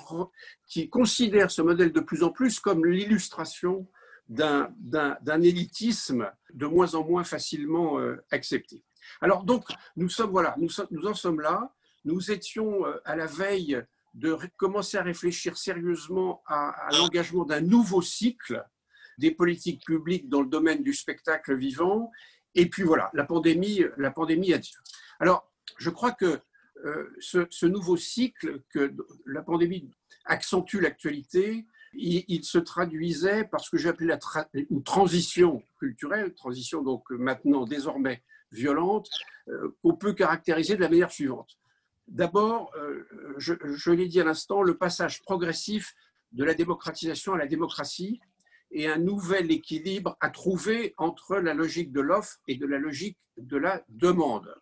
considère 0.90 1.50
ce 1.50 1.62
modèle 1.62 1.92
de 1.92 2.00
plus 2.00 2.22
en 2.22 2.30
plus 2.30 2.60
comme 2.60 2.86
l'illustration 2.86 3.88
d'un 4.28 5.42
élitisme 5.42 6.30
de 6.52 6.66
moins 6.66 6.94
en 6.94 7.04
moins 7.04 7.24
facilement 7.24 7.98
euh, 7.98 8.16
accepté. 8.30 8.84
Alors 9.20 9.44
donc, 9.44 9.64
nous, 9.96 10.08
sommes, 10.08 10.30
voilà, 10.30 10.54
nous, 10.58 11.06
en 11.06 11.14
sommes 11.14 11.40
là. 11.40 11.74
Nous 12.04 12.30
étions 12.30 12.86
euh, 12.86 13.00
à 13.04 13.16
la 13.16 13.26
veille 13.26 13.82
de 14.14 14.36
commencer 14.56 14.96
à 14.96 15.02
réfléchir 15.02 15.56
sérieusement 15.56 16.42
à, 16.46 16.70
à 16.70 16.96
l'engagement 16.96 17.44
d'un 17.44 17.60
nouveau 17.60 18.02
cycle 18.02 18.64
des 19.18 19.30
politiques 19.32 19.84
publiques 19.84 20.28
dans 20.28 20.42
le 20.42 20.48
domaine 20.48 20.82
du 20.82 20.94
spectacle 20.94 21.56
vivant. 21.56 22.10
Et 22.54 22.68
puis 22.68 22.82
voilà, 22.82 23.10
la 23.14 23.24
pandémie, 23.24 23.84
la 23.96 24.10
pandémie 24.10 24.52
a 24.52 24.58
dit. 24.58 24.74
Alors, 25.20 25.50
je 25.78 25.90
crois 25.90 26.12
que 26.12 26.40
euh, 26.84 27.10
ce, 27.20 27.66
nouveau 27.66 27.96
cycle 27.96 28.62
que 28.72 28.94
la 29.26 29.42
pandémie 29.42 29.90
accentue 30.24 30.80
l'actualité, 30.80 31.66
il, 31.94 32.44
se 32.44 32.58
traduisait 32.58 33.44
par 33.44 33.60
ce 33.60 33.70
que 33.70 33.78
j'ai 33.78 33.88
appelé 33.88 34.06
la 34.08 34.18
une 34.52 34.82
transition 34.82 35.62
culturelle, 35.78 36.34
transition 36.34 36.82
donc 36.82 37.10
maintenant 37.10 37.64
désormais 37.64 38.22
violente, 38.52 39.08
euh, 39.48 39.76
qu'on 39.82 39.96
peut 39.96 40.12
caractériser 40.12 40.76
de 40.76 40.82
la 40.82 40.88
manière 40.88 41.10
suivante. 41.10 41.58
D'abord, 42.06 42.70
euh, 42.76 43.06
je, 43.38 43.54
je 43.64 43.90
l'ai 43.90 44.06
dit 44.06 44.20
à 44.20 44.24
l'instant, 44.24 44.62
le 44.62 44.76
passage 44.76 45.22
progressif 45.22 45.94
de 46.32 46.44
la 46.44 46.54
démocratisation 46.54 47.32
à 47.32 47.38
la 47.38 47.46
démocratie 47.46 48.20
et 48.70 48.86
un 48.86 48.98
nouvel 48.98 49.50
équilibre 49.50 50.16
à 50.20 50.30
trouver 50.30 50.94
entre 50.98 51.36
la 51.36 51.54
logique 51.54 51.90
de 51.90 52.00
l'offre 52.00 52.36
et 52.46 52.56
de 52.56 52.66
la 52.66 52.78
logique 52.78 53.18
de 53.38 53.56
la 53.56 53.82
demande 53.88 54.54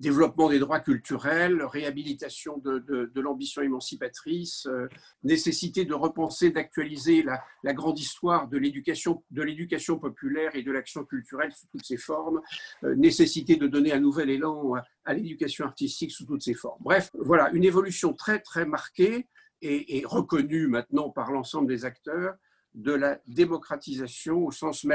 développement 0.00 0.48
des 0.48 0.58
droits 0.58 0.80
culturels, 0.80 1.62
réhabilitation 1.62 2.58
de, 2.58 3.10
l'ambition 3.20 3.62
émancipatrice, 3.62 4.66
euh, 4.66 4.88
nécessité 5.22 5.84
de 5.84 5.94
repenser, 5.94 6.50
d'actualiser 6.50 7.22
la, 7.22 7.72
grande 7.74 7.98
histoire 7.98 8.48
de 8.48 8.58
l'éducation, 8.58 9.98
populaire 9.98 10.56
et 10.56 10.62
de 10.62 10.72
l'action 10.72 11.04
culturelle 11.04 11.52
sous 11.52 11.66
toutes 11.68 11.84
ses 11.84 11.98
formes, 11.98 12.40
euh, 12.84 12.94
nécessité 12.96 13.56
de 13.56 13.66
donner 13.66 13.92
un 13.92 14.00
nouvel 14.00 14.30
élan 14.30 14.74
à, 15.04 15.14
l'éducation 15.14 15.66
artistique 15.66 16.10
sous 16.10 16.24
toutes 16.24 16.42
ses 16.42 16.54
formes. 16.54 16.80
Bref, 16.80 17.10
voilà, 17.14 17.50
une 17.50 17.64
évolution 17.64 18.14
très 18.14 18.40
très 18.40 18.64
marquée 18.64 19.28
et 19.62 20.04
reconnue 20.06 20.68
maintenant 20.68 21.10
par 21.10 21.30
l'ensemble 21.32 21.68
des 21.68 21.84
acteurs 21.84 22.34
de 22.74 22.92
la 22.92 23.18
démocratisation 23.26 24.46
au 24.46 24.52
sens 24.52 24.86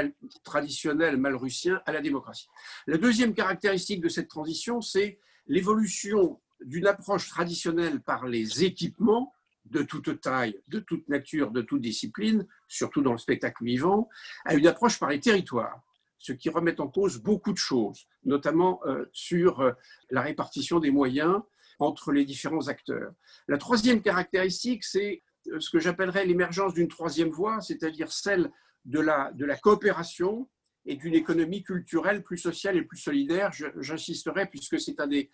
traditionnel 0.44 1.16
malrussien 1.16 1.82
à 1.86 1.92
la 1.92 2.00
démocratie. 2.00 2.48
La 2.86 2.98
deuxième 2.98 3.34
caractéristique 3.34 4.00
de 4.00 4.08
cette 4.08 4.28
transition, 4.28 4.80
c'est 4.80 5.18
l'évolution 5.46 6.40
d'une 6.60 6.86
approche 6.86 7.28
traditionnelle 7.28 8.00
par 8.00 8.26
les 8.26 8.64
équipements 8.64 9.32
de 9.66 9.82
toute 9.82 10.20
taille, 10.20 10.60
de 10.68 10.78
toute 10.78 11.08
nature, 11.08 11.50
de 11.50 11.60
toute 11.60 11.80
discipline, 11.80 12.46
surtout 12.68 13.02
dans 13.02 13.12
le 13.12 13.18
spectacle 13.18 13.64
vivant, 13.64 14.08
à 14.44 14.54
une 14.54 14.66
approche 14.66 14.98
par 14.98 15.10
les 15.10 15.20
territoires, 15.20 15.82
ce 16.18 16.32
qui 16.32 16.48
remet 16.48 16.80
en 16.80 16.88
cause 16.88 17.20
beaucoup 17.20 17.52
de 17.52 17.58
choses, 17.58 18.06
notamment 18.24 18.80
euh, 18.86 19.04
sur 19.12 19.60
euh, 19.60 19.72
la 20.10 20.22
répartition 20.22 20.78
des 20.78 20.90
moyens 20.90 21.42
entre 21.78 22.12
les 22.12 22.24
différents 22.24 22.68
acteurs. 22.68 23.12
La 23.48 23.58
troisième 23.58 24.00
caractéristique, 24.00 24.84
c'est 24.84 25.22
ce 25.58 25.70
que 25.70 25.78
j'appellerais 25.78 26.26
l'émergence 26.26 26.74
d'une 26.74 26.88
troisième 26.88 27.30
voie, 27.30 27.60
c'est-à-dire 27.60 28.12
celle 28.12 28.50
de 28.84 29.00
la, 29.00 29.56
coopération 29.62 30.48
et 30.84 30.96
d'une 30.96 31.14
économie 31.14 31.62
culturelle 31.62 32.22
plus 32.22 32.38
sociale 32.38 32.76
et 32.76 32.82
plus 32.82 32.98
solidaire. 32.98 33.50
J'insisterai 33.80 34.46
puisque 34.46 34.80
c'est 34.80 35.00
un 35.00 35.06
des, 35.06 35.30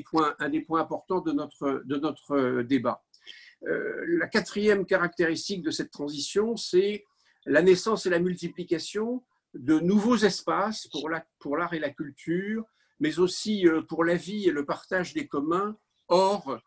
points, 0.00 0.36
importants 0.38 1.20
de 1.20 1.32
notre, 1.32 2.32
euh, 2.32 2.62
débat. 2.62 3.02
Euh, 3.66 4.04
la 4.18 4.28
quatrième 4.28 4.84
caractéristique 4.84 5.62
de 5.62 5.70
cette 5.70 5.90
transition, 5.90 6.56
c'est 6.56 7.04
la 7.46 7.62
naissance 7.62 8.06
et 8.06 8.10
la 8.10 8.20
multiplication 8.20 9.24
de 9.54 9.78
nouveaux 9.78 10.16
espaces 10.16 10.88
pour 10.88 11.08
l'art 11.08 11.74
et 11.74 11.78
la 11.78 11.90
culture, 11.90 12.64
mais 13.00 13.18
aussi 13.18 13.66
pour 13.88 14.04
la 14.04 14.16
vie 14.16 14.48
et 14.48 14.52
le 14.52 14.64
partage 14.64 15.14
des 15.14 15.26
communs 15.26 15.76
hors 16.08 16.50
euh, 16.50 16.58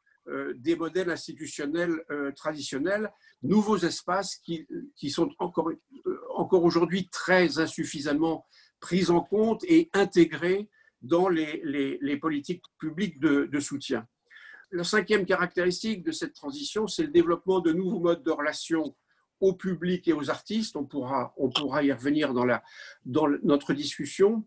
des 0.58 0.76
modèles 0.76 1.10
institutionnels 1.10 2.04
euh, 2.12 2.32
traditionnels, 2.32 3.12
nouveaux 3.44 3.78
espaces 3.78 4.36
qui, 4.38 4.68
qui 4.96 5.10
sont 5.10 5.30
encore, 5.40 5.70
euh, 5.70 6.22
encore 6.36 6.64
aujourd'hui 6.64 7.08
très 7.10 7.60
insuffisamment 7.60 8.46
pris 8.80 9.10
en 9.10 9.22
compte 9.22 9.64
et 9.68 9.90
intégrés 9.94 10.70
dans 11.02 11.30
les, 11.30 11.62
les, 11.64 12.18
politiques 12.18 12.64
publiques 12.80 13.20
de, 13.20 13.46
de, 13.52 13.60
soutien. 13.60 14.06
La 14.72 14.84
cinquième 14.84 15.26
caractéristique 15.26 16.04
de 16.04 16.12
cette 16.12 16.34
transition, 16.34 16.88
c'est 16.88 17.04
le 17.04 17.10
développement 17.10 17.60
de 17.60 17.72
nouveaux 17.72 18.00
modes 18.00 18.24
de 18.24 18.32
relation 18.32 18.96
au 19.40 19.54
public 19.54 20.08
et 20.08 20.14
aux 20.14 20.30
artistes. 20.30 20.76
On 20.76 20.86
pourra, 20.86 21.34
on 21.38 21.50
pourra 21.50 21.84
y 21.84 21.92
revenir 21.92 22.34
dans, 22.34 22.46
la, 22.46 22.64
dans 23.06 23.28
notre 23.44 23.74
discussion. 23.74 24.46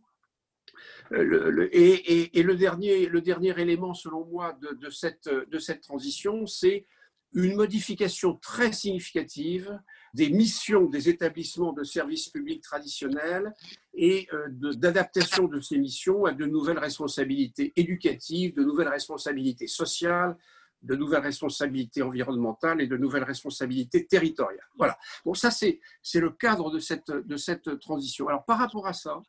Euh, 1.12 1.68
et, 1.72 2.42
le, 2.42 2.54
dernier, 2.54 3.60
élément, 3.60 3.94
selon 3.94 4.24
moi, 4.26 4.56
de, 4.60 4.90
cette, 4.90 5.80
transition, 5.82 6.46
c'est 6.46 6.86
une 7.32 7.54
modification 7.54 8.36
très 8.36 8.72
significative 8.72 9.78
des 10.14 10.30
missions 10.30 10.86
des 10.86 11.08
établissements 11.08 11.72
de 11.72 11.84
services 11.84 12.28
publics 12.28 12.62
traditionnels 12.62 13.54
et 13.94 14.26
euh, 14.32 14.48
d'adaptation 14.50 15.46
de, 15.46 15.60
ces 15.60 15.78
missions 15.78 16.24
à 16.24 16.32
de 16.32 16.46
nouvelles 16.46 16.80
responsabilités 16.80 17.72
éducatives, 17.76 18.54
de 18.54 18.64
nouvelles 18.64 18.88
responsabilités 18.88 19.68
sociales, 19.68 20.36
de 20.82 20.96
nouvelles 20.96 21.22
responsabilités 21.22 22.02
environnementales 22.02 22.80
et 22.80 22.88
de 22.88 22.96
nouvelles 22.96 23.24
responsabilités 23.24 24.06
territoriales. 24.06 24.66
Voilà. 24.76 24.98
Bon, 25.24 25.34
ça, 25.34 25.50
c'est 25.50 25.80
le 26.14 26.30
cadre 26.30 26.72
de 26.72 27.36
cette 27.36 27.78
transition. 27.80 28.26
Alors, 28.28 28.44
par 28.44 28.58
rapport 28.58 28.86
à 28.86 28.92
ça, 28.92 29.20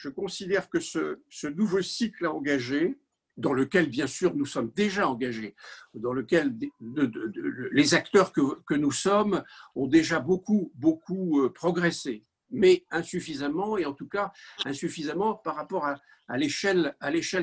je 0.00 0.08
considère 0.08 0.70
que 0.70 0.80
ce, 0.80 1.46
nouveau 1.48 1.82
cycle 1.82 2.26
engagé, 2.26 2.98
dans 3.36 3.52
lequel, 3.52 3.88
bien 3.88 4.06
sûr, 4.06 4.34
nous 4.34 4.46
sommes 4.46 4.70
déjà 4.74 5.08
engagés, 5.08 5.54
dans 5.94 6.14
lequel 6.14 6.56
les 7.70 7.94
acteurs 7.94 8.32
que, 8.32 8.74
nous 8.74 8.92
sommes 8.92 9.44
ont 9.74 9.86
déjà 9.86 10.18
beaucoup, 10.18 10.72
beaucoup 10.74 11.40
euh, 11.40 11.52
progressé, 11.52 12.24
mais 12.50 12.86
insuffisamment, 12.90 13.76
et 13.76 13.84
en 13.84 13.92
tout 13.92 14.08
cas 14.08 14.32
insuffisamment 14.64 15.34
par 15.34 15.56
rapport 15.56 15.84
à, 15.84 16.00
à 16.28 16.38
l'échelle 16.38 16.94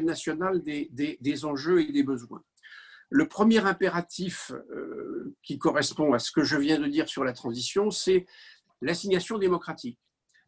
nationale 0.04 0.64
des, 0.64 0.90
des, 1.22 1.46
enjeux 1.46 1.82
et 1.82 1.92
des 1.92 2.04
besoins. 2.04 2.44
Le 3.10 3.28
premier 3.28 3.60
impératif 3.60 4.52
euh, 4.72 5.36
qui 5.44 5.60
correspond 5.60 6.14
à 6.14 6.20
ce 6.20 6.32
que 6.32 6.44
je 6.44 6.58
viens 6.58 6.80
de 6.80 6.88
dire 6.88 7.08
sur 7.08 7.24
la 7.24 7.34
transition, 7.34 7.92
c'est 7.92 8.26
l'assignation 8.82 9.38
démocratique 9.38 10.00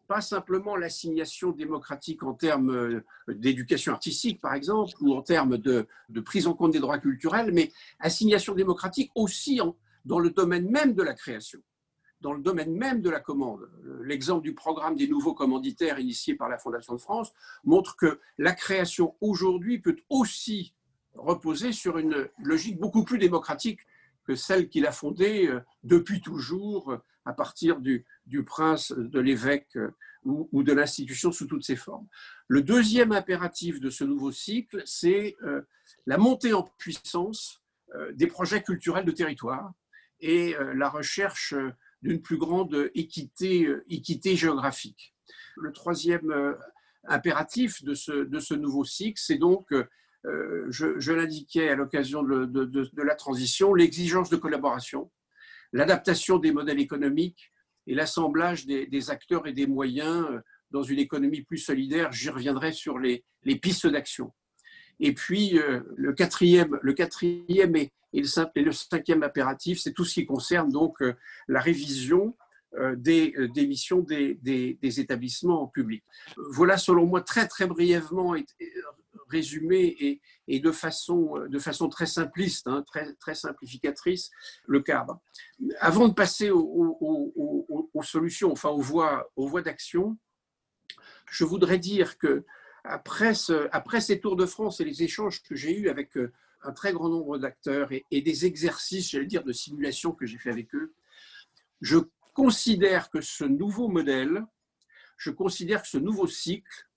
pas 0.10 0.22
simplement 0.22 0.76
l'assignation 0.76 1.52
démocratique 1.52 2.24
en 2.24 2.34
termes 2.34 2.72
euh, 2.72 3.06
d'éducation 3.28 3.94
artistique, 3.94 4.42
par 4.42 4.56
exemple, 4.56 4.92
ou 5.02 5.14
en 5.14 5.22
termes 5.22 5.60
de, 5.60 5.88
prise 6.26 6.48
en 6.48 6.56
compte 6.56 6.72
des 6.72 6.80
droits 6.80 6.98
culturels, 6.98 7.52
mais 7.54 7.72
assignation 8.00 8.56
démocratique 8.56 9.12
aussi 9.14 9.62
dans 10.06 10.20
le 10.20 10.32
domaine 10.32 10.68
même 10.68 10.96
de 10.96 11.04
la 11.04 11.14
création, 11.14 11.60
dans 12.22 12.34
le 12.34 12.42
domaine 12.42 12.76
même 12.76 13.02
de 13.02 13.10
la 13.12 13.20
commande. 13.20 13.70
L'exemple 14.04 14.42
du 14.42 14.56
programme 14.56 14.96
des 14.96 15.08
nouveaux 15.08 15.36
commanditaires 15.36 16.00
initié 16.00 16.34
par 16.34 16.50
la 16.50 16.58
Fondation 16.58 16.96
de 16.96 17.00
France 17.00 17.32
montre 17.64 17.96
que 17.96 18.20
la 18.40 18.54
création 18.54 19.16
aujourd'hui 19.22 19.78
peut 19.78 19.98
aussi 20.10 20.74
reposer 21.14 21.72
sur 21.72 22.00
une 22.00 22.28
logique 22.42 22.80
beaucoup 22.80 23.04
plus 23.04 23.20
démocratique 23.20 23.82
celle 24.36 24.70
qu'il 24.70 24.86
a 24.86 24.92
fondée 24.92 25.48
euh, 25.48 25.60
depuis 25.84 26.22
toujours 26.22 27.00
à 27.30 27.34
partir 27.34 27.80
du, 27.80 28.06
prince, 28.46 28.92
de 28.92 29.20
l'évêque 29.20 29.76
euh, 29.76 29.92
ou, 30.24 30.64
de 30.64 30.74
l'institution 30.74 31.32
sous 31.32 31.46
toutes 31.46 31.64
ses 31.64 31.76
formes. 31.76 32.08
Le 32.48 32.62
deuxième 32.62 33.12
impératif 33.12 33.80
de 33.80 33.90
ce 33.90 34.04
nouveau 34.04 34.32
cycle, 34.32 34.82
c'est 34.86 35.36
euh, 35.44 35.62
la 36.06 36.18
montée 36.18 36.54
en 36.54 36.64
puissance 36.78 37.62
euh, 37.96 38.12
des 38.14 38.28
projets 38.28 38.64
culturels 38.64 39.06
de 39.06 39.12
territoire 39.12 39.72
et 40.22 40.54
la 40.76 40.90
recherche 40.90 41.54
d'une 42.02 42.22
plus 42.22 42.36
grande 42.36 42.92
équité, 42.94 43.74
équité 43.88 44.36
géographique. 44.36 45.16
Le 45.56 45.72
troisième 45.72 46.58
impératif 47.06 47.86
de 47.86 47.94
ce, 47.94 48.26
de 48.26 48.40
ce 48.40 48.54
nouveau 48.54 48.84
cycle, 48.84 49.18
c'est 49.18 49.38
donc, 49.38 49.74
je, 50.26 51.00
je 51.00 51.12
l'indiquais 51.14 51.70
à 51.70 51.76
l'occasion 51.76 52.24
de, 52.24 53.04
la 53.04 53.16
transition, 53.16 53.74
l'exigence 53.74 54.30
de 54.30 54.36
collaboration, 54.36 55.10
l'adaptation 55.74 56.38
des 56.38 56.52
modèles 56.52 56.80
économiques 56.80 57.52
et 57.88 57.96
l'assemblage 57.96 58.66
des, 58.66 59.10
acteurs 59.10 59.48
et 59.48 59.54
des 59.54 59.68
moyens 59.68 60.26
euh, 60.30 60.40
dans 60.72 60.84
une 60.84 61.00
économie 61.00 61.42
plus 61.42 61.58
solidaire. 61.58 62.12
J'y 62.12 62.30
reviendrai 62.30 62.72
sur 62.72 63.00
les, 63.00 63.24
pistes 63.62 63.88
d'action. 63.88 64.32
Et 65.00 65.14
puis, 65.14 65.58
euh, 65.58 65.82
le 65.96 66.14
quatrième, 66.14 66.78
le 66.82 66.94
quatrième 66.94 67.76
et, 67.76 67.92
le, 68.14 68.72
cinquième 68.72 69.24
impératif, 69.24 69.80
c'est 69.80 69.94
tout 69.94 70.06
ce 70.06 70.16
qui 70.16 70.26
concerne 70.26 70.72
donc 70.72 71.02
euh, 71.02 71.14
la 71.48 71.62
révision 71.62 72.36
euh, 72.78 72.96
des, 72.96 73.34
des 73.56 73.66
missions 73.66 74.02
des, 74.02 74.36
des, 74.36 75.00
établissements 75.00 75.68
publics. 75.68 76.04
Voilà, 76.52 76.78
selon 76.78 77.08
moi, 77.08 77.22
très 77.22 77.48
très 77.48 77.66
brièvement 77.66 78.36
résumé 79.30 79.96
et, 80.00 80.22
et 80.48 80.60
de, 80.60 80.72
façon, 80.72 81.38
très 81.90 82.06
simpliste, 82.06 82.68
hein, 82.68 82.84
très, 82.86 83.36
simplificatrice, 83.36 84.32
le 84.66 84.82
cadre. 84.82 85.22
Avant 85.80 86.08
de 86.08 86.14
passer 86.14 86.50
aux, 86.52 88.04
solutions, 88.04 88.52
enfin 88.52 88.70
aux 88.70 88.82
voies, 88.82 89.62
d'action, 89.64 90.18
je 91.30 91.44
voudrais 91.46 91.78
dire 91.78 92.18
que 92.18 92.46
après, 92.84 93.34
ces 93.34 94.20
Tours 94.20 94.36
de 94.36 94.46
France 94.46 94.80
et 94.80 94.86
les 94.86 95.04
échanges 95.04 95.44
que 95.44 95.56
j'ai 95.56 95.78
eus 95.78 95.90
avec 95.90 96.18
euh, 96.18 96.32
un 96.64 96.72
très 96.72 96.94
grand 96.94 97.10
nombre 97.10 97.38
d'acteurs 97.38 97.90
et, 97.92 98.22
des 98.22 98.46
exercices, 98.46 99.12
j'allais 99.12 99.26
dire, 99.26 99.44
de 99.44 99.52
simulation 99.52 100.12
que 100.12 100.26
j'ai 100.26 100.38
fait 100.38 100.50
avec 100.50 100.74
eux, 100.74 100.94
je 101.82 101.98
considère 102.34 103.10
que 103.10 103.22
ce 103.22 103.44
nouveau 103.44 103.88
modèle, 103.88 104.46
je 105.18 105.30
considère 105.32 105.82
que 105.82 105.88
ce 105.88 105.98
nouveau 105.98 106.28
cycle, 106.28 106.89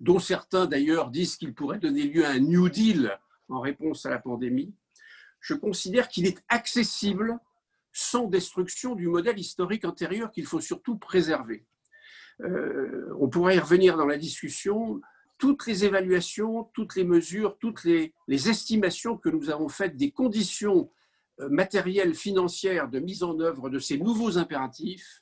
dont 0.00 0.18
certains 0.18 0.66
d'ailleurs 0.66 1.10
disent 1.10 1.36
qu'il 1.36 1.54
pourrait 1.54 1.78
donner 1.78 2.04
lieu 2.04 2.24
à 2.24 2.30
un 2.30 2.40
New 2.40 2.68
Deal 2.68 3.18
en 3.48 3.60
réponse 3.60 4.06
à 4.06 4.10
la 4.10 4.18
pandémie, 4.18 4.74
je 5.40 5.54
considère 5.54 6.08
qu'il 6.08 6.26
est 6.26 6.42
accessible 6.48 7.38
sans 7.92 8.26
destruction 8.26 8.94
du 8.94 9.08
modèle 9.08 9.38
historique 9.38 9.84
antérieur 9.84 10.30
qu'il 10.30 10.46
faut 10.46 10.60
surtout 10.60 10.96
préserver. 10.96 11.66
Euh, 12.42 13.12
on 13.18 13.28
pourrait 13.28 13.56
y 13.56 13.58
revenir 13.58 13.96
dans 13.96 14.06
la 14.06 14.16
discussion 14.16 15.00
toutes 15.38 15.66
les 15.66 15.84
évaluations, 15.84 16.64
toutes 16.74 16.94
les 16.96 17.04
mesures, 17.04 17.56
toutes 17.58 17.84
les, 17.84 18.12
estimations 18.28 19.16
que 19.16 19.28
nous 19.28 19.50
avons 19.50 19.68
faites 19.68 19.96
des 19.96 20.10
conditions 20.10 20.90
euh, 21.40 21.48
matérielles, 21.48 22.14
financières 22.14 22.88
de 22.88 23.00
mise 23.00 23.22
en 23.22 23.40
œuvre 23.40 23.70
de 23.70 23.78
ces 23.78 23.98
nouveaux 23.98 24.38
impératifs, 24.38 25.19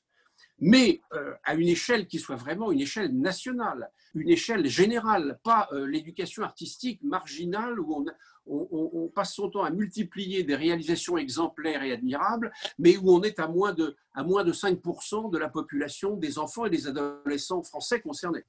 mais 0.61 1.01
euh, 1.13 1.35
à 1.45 1.55
une 1.55 1.69
échelle 1.69 2.07
qui 2.07 2.19
soit 2.19 2.37
vraiment 2.37 2.73
une 2.73 2.81
échelle 2.81 3.17
nationale, 3.17 3.91
une 4.15 4.29
échelle 4.29 4.67
générale, 4.67 5.39
pas 5.45 5.69
euh, 5.73 5.87
l'éducation 5.87 6.43
artistique 6.43 7.01
marginale 7.03 7.79
où 7.79 8.05
on, 8.47 9.09
passe 9.15 9.35
son 9.35 9.51
temps 9.51 9.65
à 9.65 9.71
multiplier 9.71 10.43
des 10.43 10.55
réalisations 10.55 11.19
exemplaires 11.19 11.83
et 11.83 11.93
admirables, 11.93 12.53
mais 12.79 12.97
où 12.97 13.11
on 13.11 13.23
est 13.23 13.41
à 13.41 13.49
moins 13.49 13.73
de, 13.73 13.97
à 14.15 14.23
moins 14.23 14.45
de 14.45 14.53
5% 14.53 15.31
de 15.31 15.39
la 15.39 15.49
population 15.49 16.17
des 16.17 16.39
enfants 16.39 16.65
et 16.65 16.71
des 16.71 16.87
adolescents 16.87 17.63
français 17.63 18.01
concernés. 18.01 18.45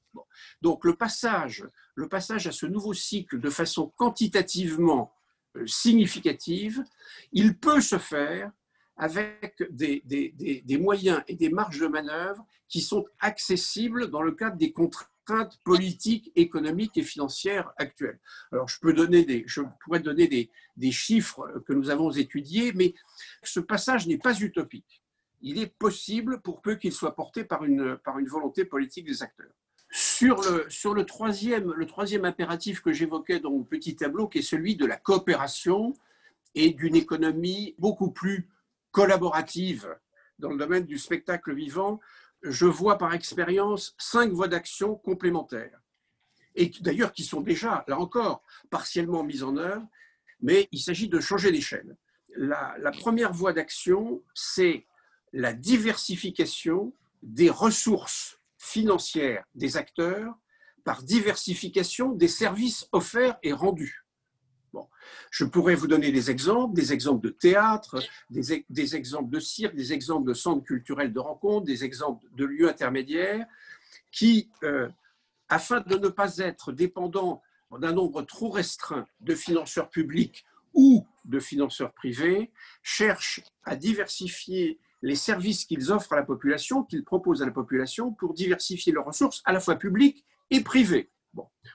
Donc 0.61 0.85
le 0.85 0.95
passage, 0.95 1.65
le 1.95 2.07
passage 2.07 2.47
à 2.47 2.51
ce 2.51 2.65
nouveau 2.65 2.93
cycle 2.93 3.39
de 3.39 3.49
façon 3.49 3.91
quantitativement 3.97 5.11
euh, 5.55 5.65
significative, 5.65 6.83
il 7.31 7.57
peut 7.57 7.81
se 7.81 7.97
faire 7.97 8.51
avec 8.99 9.63
des, 9.71 10.77
moyens 10.77 11.23
et 11.27 11.35
des 11.35 11.49
marges 11.49 11.79
de 11.79 11.87
manœuvre 11.87 12.45
qui 12.67 12.81
sont 12.81 13.05
accessibles 13.19 14.11
dans 14.11 14.21
le 14.21 14.33
cadre 14.33 14.57
des 14.57 14.73
contrats 14.73 15.07
politiques, 15.63 16.31
économiques 16.35 16.97
et 16.97 17.03
financières 17.03 17.71
actuelles. 17.77 18.19
Alors, 18.51 18.67
je, 18.67 18.77
pourrais 18.79 18.93
donner 20.01 20.27
des, 20.75 20.91
chiffres 20.91 21.61
que 21.65 21.73
nous 21.73 21.89
avons 21.89 22.11
étudiés, 22.11 22.73
mais 22.75 22.93
ce 23.41 23.61
passage 23.61 24.05
n'est 24.05 24.17
pas 24.17 24.37
utopique. 24.37 25.01
Il 25.41 25.59
est 25.59 25.73
possible 25.79 26.41
pour 26.41 26.61
peu 26.61 26.75
qu'il 26.75 26.91
soit 26.91 27.15
porté 27.15 27.45
par 27.45 27.63
une, 27.63 27.97
volonté 28.27 28.65
politique 28.65 29.05
des 29.05 29.23
acteurs. 29.23 29.53
Sur 29.91 30.93
le 30.93 31.05
troisième 31.05 32.25
impératif 32.25 32.81
que 32.81 32.91
j'évoquais 32.91 33.39
dans 33.39 33.51
mon 33.51 33.63
petit 33.63 33.95
tableau, 33.95 34.27
qui 34.27 34.39
est 34.39 34.41
celui 34.41 34.75
de 34.75 34.85
la 34.85 34.97
coopération 34.97 35.93
et 36.53 36.71
d'une 36.71 36.95
économie 36.95 37.75
beaucoup 37.77 38.11
plus 38.11 38.49
collaborative 38.91 39.95
dans 40.39 40.49
le 40.51 40.57
domaine 40.57 40.85
du 40.85 40.97
spectacle 40.97 41.53
vivant, 41.53 41.99
je 42.41 42.65
vois 42.65 42.97
par 42.97 43.13
expérience 43.13 43.95
cinq 43.97 44.31
voies 44.31 44.47
d'action 44.47 44.95
complémentaires, 44.95 45.79
et 46.55 46.71
d'ailleurs 46.81 47.11
qui 47.11 47.23
sont 47.23 47.41
déjà, 47.41 47.83
là 47.87 47.99
encore, 47.99 48.41
partiellement 48.69 49.23
mises 49.23 49.43
en 49.43 49.57
œuvre, 49.57 49.85
mais 50.41 50.67
il 50.71 50.79
s'agit 50.79 51.09
de 51.09 51.19
changer 51.19 51.51
d'échelle. 51.51 51.97
La, 52.35 52.75
la 52.79 52.91
première 52.91 53.33
voie 53.33 53.53
d'action, 53.53 54.23
c'est 54.33 54.85
la 55.33 55.53
diversification 55.53 56.93
des 57.21 57.49
ressources 57.49 58.39
financières 58.57 59.43
des 59.55 59.77
acteurs 59.77 60.33
par 60.83 61.03
diversification 61.03 62.13
des 62.13 62.27
services 62.27 62.87
offerts 62.91 63.37
et 63.43 63.53
rendus. 63.53 64.05
Je 65.31 65.45
pourrais 65.45 65.75
vous 65.75 65.87
donner 65.87 66.11
des 66.11 66.31
exemples, 66.31 66.75
des 66.75 66.93
exemples 66.93 67.25
de 67.25 67.29
théâtre, 67.29 67.99
des, 68.29 68.95
exemples 68.95 69.29
de 69.29 69.39
cirque, 69.39 69.75
des 69.75 69.93
exemples 69.93 70.27
de 70.27 70.33
centres 70.33 70.63
culturels 70.63 71.13
de 71.13 71.19
rencontre, 71.19 71.65
des 71.65 71.83
exemples 71.83 72.25
de 72.35 72.45
lieux 72.45 72.69
intermédiaires 72.69 73.45
qui, 74.11 74.49
euh, 74.63 74.89
afin 75.47 75.81
de 75.81 75.97
ne 75.97 76.07
pas 76.07 76.37
être 76.37 76.71
dépendants 76.71 77.41
d'un 77.71 77.93
nombre 77.93 78.23
trop 78.23 78.49
restreint 78.49 79.05
de 79.21 79.35
financeurs 79.35 79.89
publics 79.89 80.45
ou 80.73 81.05
de 81.25 81.39
financeurs 81.39 81.93
privés, 81.93 82.51
cherchent 82.81 83.41
à 83.63 83.75
diversifier 83.75 84.79
les 85.01 85.15
services 85.15 85.65
qu'ils 85.65 85.91
offrent 85.91 86.13
à 86.13 86.17
la 86.17 86.23
population, 86.23 86.83
qu'ils 86.83 87.03
proposent 87.03 87.41
à 87.41 87.45
la 87.45 87.51
population 87.51 88.11
pour 88.11 88.33
diversifier 88.33 88.91
leurs 88.91 89.05
ressources 89.05 89.41
à 89.45 89.53
la 89.53 89.59
fois 89.59 89.75
publiques 89.75 90.25
et 90.49 90.61
privées. 90.61 91.09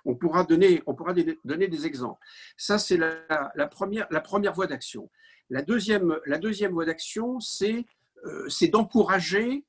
On 0.05 0.15
pourra 0.15 0.45
donner, 0.45 0.83
on 0.87 0.95
pourra 0.95 1.15
donner 1.45 1.69
des 1.69 1.87
exemples. 1.87 2.21
Ça, 2.57 2.79
c'est 2.79 2.97
la, 2.97 3.67
première, 3.69 4.07
la 4.11 4.21
première 4.21 4.53
voie 4.53 4.67
d'action. 4.67 5.11
La 5.51 5.63
deuxième, 5.63 6.19
la 6.27 6.39
deuxième 6.39 6.73
voie 6.73 6.85
d'action, 6.85 7.41
c'est 7.41 7.85
euh, 8.27 8.49
d'encourager 8.73 9.65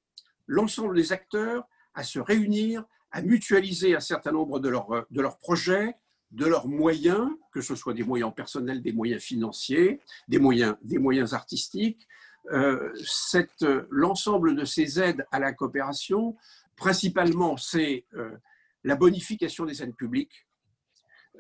l'ensemble 0.48 0.96
des 0.96 1.12
acteurs 1.12 1.68
à 1.94 2.04
se 2.04 2.20
réunir, 2.20 2.84
à 3.12 3.22
mutualiser 3.22 3.96
un 3.96 4.02
certain 4.02 4.32
nombre 4.32 4.60
de 4.60 4.70
leurs, 4.70 5.06
de 5.10 5.22
projets, 5.40 5.96
de 6.32 6.46
leurs 6.46 6.68
moyens, 6.68 7.30
que 7.52 7.62
ce 7.62 7.76
soit 7.76 7.94
des 7.94 8.04
moyens 8.04 8.34
personnels, 8.36 8.82
des 8.82 8.92
moyens 8.92 9.22
financiers, 9.22 10.02
des 10.28 10.40
moyens, 10.40 10.76
des 10.82 10.98
moyens 10.98 11.34
artistiques. 11.34 12.08
Euh, 12.52 12.94
l'ensemble 13.90 14.56
de 14.56 14.66
ces 14.66 15.00
aides 15.00 15.26
à 15.32 15.40
la 15.40 15.54
coopération, 15.54 16.36
principalement, 16.76 17.58
c'est 17.58 18.06
euh, 18.16 18.32
la 18.86 18.96
bonification 18.96 19.66
des 19.66 19.84
aides 19.84 19.96
publiques 19.96 20.48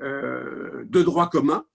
euh, 0.02 0.84
de 0.86 1.02
droit 1.02 1.30
commun. 1.30 1.66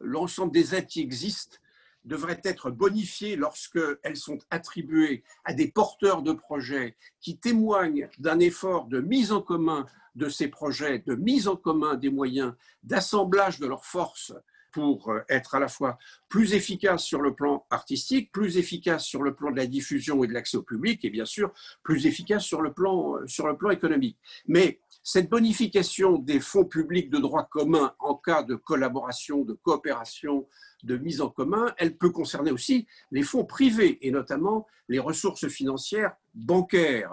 L'ensemble 0.00 0.52
des 0.52 0.74
aides 0.74 0.86
qui 0.86 1.00
existent 1.00 1.58
devraient 2.04 2.40
être 2.44 2.70
bonifiées 2.70 3.36
lorsqu'elles 3.36 4.16
sont 4.16 4.38
attribuées 4.50 5.22
à 5.44 5.52
des 5.52 5.70
porteurs 5.70 6.22
de 6.22 6.32
projets 6.32 6.96
qui 7.20 7.36
témoignent 7.36 8.08
d'un 8.18 8.38
effort 8.38 8.86
de 8.86 9.00
mise 9.00 9.30
en 9.30 9.42
commun 9.42 9.86
de 10.14 10.28
ces 10.28 10.48
projets, 10.48 11.00
de 11.00 11.14
mise 11.14 11.46
en 11.46 11.56
commun 11.56 11.94
des 11.94 12.10
moyens, 12.10 12.54
d'assemblage 12.82 13.60
de 13.60 13.66
leurs 13.66 13.84
forces 13.84 14.32
pour 14.78 15.10
euh, 15.10 15.20
être 15.28 15.56
à 15.56 15.58
la 15.58 15.66
fois 15.66 15.98
plus 16.28 16.54
efficace 16.54 17.02
sur 17.02 17.20
le 17.20 17.34
plan 17.34 17.66
artistique, 17.68 18.30
plus 18.30 18.58
efficace 18.58 19.04
sur 19.04 19.24
le 19.24 19.34
plan 19.34 19.50
de 19.50 19.56
la 19.56 19.66
diffusion 19.66 20.22
et 20.22 20.28
de 20.28 20.32
l'accès 20.32 20.56
au 20.56 20.62
public, 20.62 21.04
et 21.04 21.10
bien 21.10 21.24
sûr 21.24 21.52
plus 21.82 22.06
efficace 22.06 22.44
sur 22.44 22.62
le 22.62 22.72
plan, 22.72 23.16
euh, 23.16 23.26
sur 23.26 23.48
le 23.48 23.56
plan 23.56 23.70
économique. 23.70 24.16
Mais 24.46 24.78
cette 25.02 25.28
bonification 25.28 26.18
des 26.18 26.38
fonds 26.38 26.64
publics 26.64 27.10
de 27.10 27.18
droit 27.18 27.48
commun 27.50 27.92
en 27.98 28.14
cas 28.14 28.44
de 28.44 28.54
collaboration, 28.54 29.42
de 29.42 29.54
coopération, 29.54 30.46
de 30.84 30.96
mise 30.96 31.20
en 31.20 31.28
commun, 31.28 31.74
elle 31.76 31.96
peut 31.96 32.10
concerner 32.10 32.52
aussi 32.52 32.86
les 33.10 33.22
fonds 33.22 33.44
privés 33.44 33.98
et 34.06 34.12
notamment 34.12 34.64
les 34.88 35.00
ressources 35.00 35.48
financières 35.48 36.14
bancaires. 36.38 37.12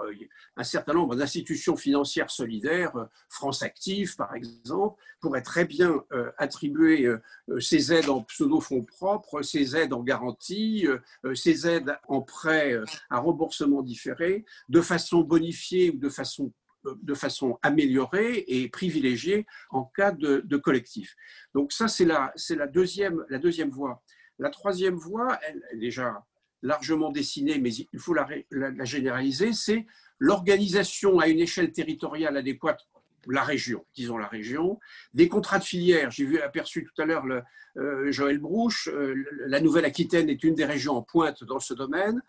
Un 0.56 0.64
certain 0.64 0.94
nombre 0.94 1.16
d'institutions 1.16 1.76
financières 1.76 2.30
solidaires, 2.30 2.94
France 3.30 3.64
Active 3.64 4.16
par 4.16 4.34
exemple, 4.36 5.02
pourraient 5.20 5.42
très 5.42 5.66
bien 5.66 6.04
euh, 6.12 6.32
attribuer 6.38 7.06
euh, 7.06 7.60
ces 7.60 7.92
aides 7.92 8.10
en 8.10 8.22
pseudo-fonds 8.22 8.84
propres, 8.84 9.42
ces 9.42 9.76
aides 9.76 9.94
en 9.94 10.04
garantie, 10.04 10.88
euh, 10.88 11.36
ces 11.36 11.68
aides 11.68 11.98
en 12.08 12.22
prêt 12.22 12.80
à 13.10 13.20
remboursement 13.20 13.82
différé, 13.82 14.46
de 14.70 14.82
façon 14.82 15.22
bonifiée 15.22 15.92
ou 15.92 15.98
de 15.98 16.10
façon 16.10 16.52
de 17.02 17.16
façon 17.16 17.58
améliorée 17.64 18.46
et 18.48 18.70
privilégiée 18.70 19.48
en 19.72 19.86
cas 19.86 20.12
de, 20.12 20.58
collectif. 20.58 21.16
Donc 21.56 21.72
ça, 21.72 21.88
c'est 21.88 22.06
la, 22.06 22.32
la, 22.52 22.68
deuxième, 22.68 23.26
la 23.30 23.40
deuxième 23.40 23.72
voie. 23.72 24.04
La 24.38 24.52
troisième 24.52 24.94
voie, 24.94 25.40
elle 25.48 25.64
est 25.72 25.78
déjà 25.80 26.24
largement 26.66 27.12
dessinée, 27.12 27.60
mais 27.60 27.72
il 27.74 28.00
faut 28.00 28.14
la, 28.14 28.28
généraliser, 28.84 29.54
c'est 29.54 29.86
l'organisation 30.20 31.20
à 31.20 31.28
une 31.28 31.40
échelle 31.40 31.72
territoriale 31.72 32.38
adéquate 32.38 32.82
la 33.28 33.44
région, 33.44 33.84
disons 33.96 34.20
la 34.20 34.28
région, 34.28 34.80
des 35.16 35.28
contrats 35.28 35.58
de 35.58 35.64
filière. 35.64 36.12
J'ai 36.12 36.26
vu 36.26 36.40
aperçu 36.40 36.86
tout 36.86 37.02
à 37.02 37.06
l'heure 37.06 37.26
euh, 37.78 38.12
Joël 38.12 38.38
Brouche, 38.38 38.88
euh, 38.88 39.16
la 39.48 39.62
Nouvelle-Aquitaine 39.62 40.30
est 40.30 40.44
une 40.44 40.54
des 40.54 40.66
régions 40.66 40.96
en 40.96 41.02
pointe 41.02 41.44
dans 41.44 41.60
ce 41.60 41.74
domaine 41.74 42.22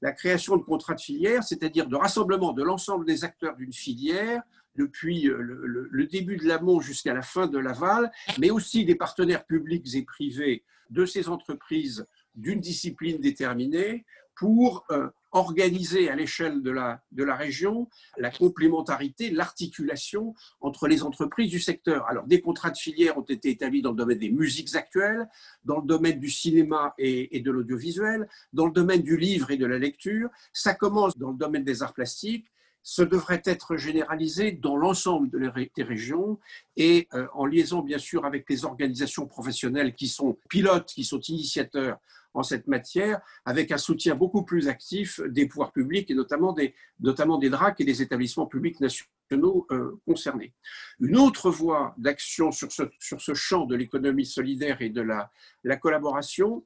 la 0.00 0.12
création 0.12 0.56
de 0.56 0.62
contrats 0.62 0.94
de 0.94 1.00
filière, 1.00 1.42
c'est-à-dire 1.42 1.86
de 1.86 1.96
rassemblement 1.96 2.52
de 2.52 2.62
l'ensemble 2.62 3.04
des 3.04 3.24
acteurs 3.24 3.56
d'une 3.56 3.72
filière 3.72 4.42
depuis 4.76 5.22
le, 5.22 6.06
début 6.06 6.36
de 6.36 6.46
l'amont 6.46 6.80
jusqu'à 6.80 7.14
la 7.14 7.22
fin 7.22 7.46
de 7.46 7.58
l'aval, 7.58 8.10
mais 8.38 8.50
aussi 8.50 8.84
des 8.84 8.96
partenaires 8.96 9.46
publics 9.46 9.94
et 9.94 10.02
privés 10.02 10.64
de 10.90 11.06
ces 11.06 11.28
entreprises 11.28 12.06
d'une 12.34 12.60
discipline 12.60 13.18
déterminée 13.20 14.04
pour 14.36 14.86
organiser 15.34 16.08
à 16.08 16.16
l'échelle 16.16 16.62
de 16.62 16.70
la, 16.70 17.02
de 17.12 17.24
la 17.24 17.34
région 17.34 17.88
la 18.16 18.30
complémentarité, 18.30 19.30
l'articulation 19.30 20.34
entre 20.60 20.86
les 20.86 21.02
entreprises 21.02 21.50
du 21.50 21.58
secteur. 21.58 22.06
Alors, 22.08 22.26
des 22.26 22.40
contrats 22.40 22.70
de 22.70 22.76
filière 22.76 23.18
ont 23.18 23.22
été 23.22 23.50
établis 23.50 23.82
dans 23.82 23.90
le 23.90 23.96
domaine 23.96 24.18
des 24.18 24.30
musiques 24.30 24.74
actuelles, 24.74 25.28
dans 25.64 25.80
le 25.80 25.86
domaine 25.86 26.20
du 26.20 26.30
cinéma 26.30 26.94
et, 26.98 27.36
et 27.36 27.40
de 27.40 27.50
l'audiovisuel, 27.50 28.28
dans 28.52 28.66
le 28.66 28.72
domaine 28.72 29.02
du 29.02 29.16
livre 29.16 29.50
et 29.50 29.56
de 29.56 29.66
la 29.66 29.78
lecture. 29.78 30.30
Ça 30.52 30.74
commence 30.74 31.18
dans 31.18 31.32
le 31.32 31.36
domaine 31.36 31.64
des 31.64 31.82
arts 31.82 31.94
plastiques 31.94 32.46
ce 32.86 33.00
devrait 33.00 33.40
être 33.46 33.78
généralisé 33.78 34.52
dans 34.52 34.76
l'ensemble 34.76 35.30
des 35.30 35.82
régions 35.82 36.38
et 36.76 37.08
euh, 37.14 37.26
en 37.32 37.46
liaison 37.46 37.80
bien 37.80 37.96
sûr 37.96 38.26
avec 38.26 38.44
les 38.50 38.66
organisations 38.66 39.26
professionnelles 39.26 39.94
qui 39.94 40.06
sont 40.06 40.36
pilotes, 40.50 40.92
qui 40.92 41.02
sont 41.02 41.20
initiateurs 41.20 41.98
en 42.34 42.42
cette 42.42 42.66
matière, 42.66 43.20
avec 43.44 43.70
un 43.72 43.78
soutien 43.78 44.14
beaucoup 44.14 44.44
plus 44.44 44.68
actif 44.68 45.20
des 45.28 45.46
pouvoirs 45.46 45.72
publics 45.72 46.10
et 46.10 46.14
notamment 46.14 46.52
des, 46.52 46.74
notamment 47.00 47.38
des 47.38 47.48
DRAC 47.48 47.80
et 47.80 47.84
des 47.84 48.02
établissements 48.02 48.46
publics 48.46 48.80
nationaux 48.80 49.66
euh, 49.70 50.00
concernés. 50.06 50.52
Une 51.00 51.16
autre 51.16 51.50
voie 51.50 51.94
d'action 51.96 52.52
sur 52.52 52.70
ce, 52.72 52.82
sur 52.98 53.20
ce 53.20 53.34
champ 53.34 53.64
de 53.66 53.76
l'économie 53.76 54.26
solidaire 54.26 54.82
et 54.82 54.90
de 54.90 55.00
la, 55.00 55.30
la 55.62 55.76
collaboration, 55.76 56.64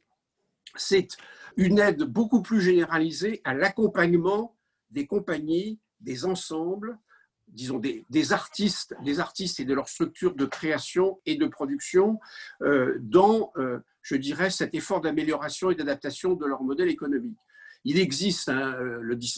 c'est 0.74 1.09
une 1.57 1.78
aide 1.78 2.02
beaucoup 2.02 2.42
plus 2.42 2.61
généralisée 2.61 3.40
à 3.44 3.54
l'accompagnement 3.54 4.57
des 4.90 5.07
compagnies, 5.07 5.78
des 6.00 6.24
ensembles, 6.24 6.98
disons 7.48 7.78
des, 7.78 8.07
des, 8.11 8.33
artistes, 8.33 8.94
des 9.02 9.20
artistes 9.20 9.61
et 9.61 9.64
de 9.64 9.74
leur 9.74 9.88
structure 9.88 10.35
de 10.35 10.44
création 10.44 11.20
et 11.26 11.37
de 11.37 11.46
production 11.46 12.20
euh, 12.62 12.96
dans 13.00 13.52
euh, 13.57 13.78
je 14.09 14.16
dirais, 14.16 14.49
cet 14.49 14.75
effort 14.75 15.03
d'amélioration 15.03 15.71
et 15.71 15.75
d'adaptation 15.75 16.33
de 16.33 16.47
leur 16.47 16.62
modèle 16.62 16.88
économique. 16.88 17.37
Il 17.85 17.99
existe 17.99 18.49
un, 18.49 18.75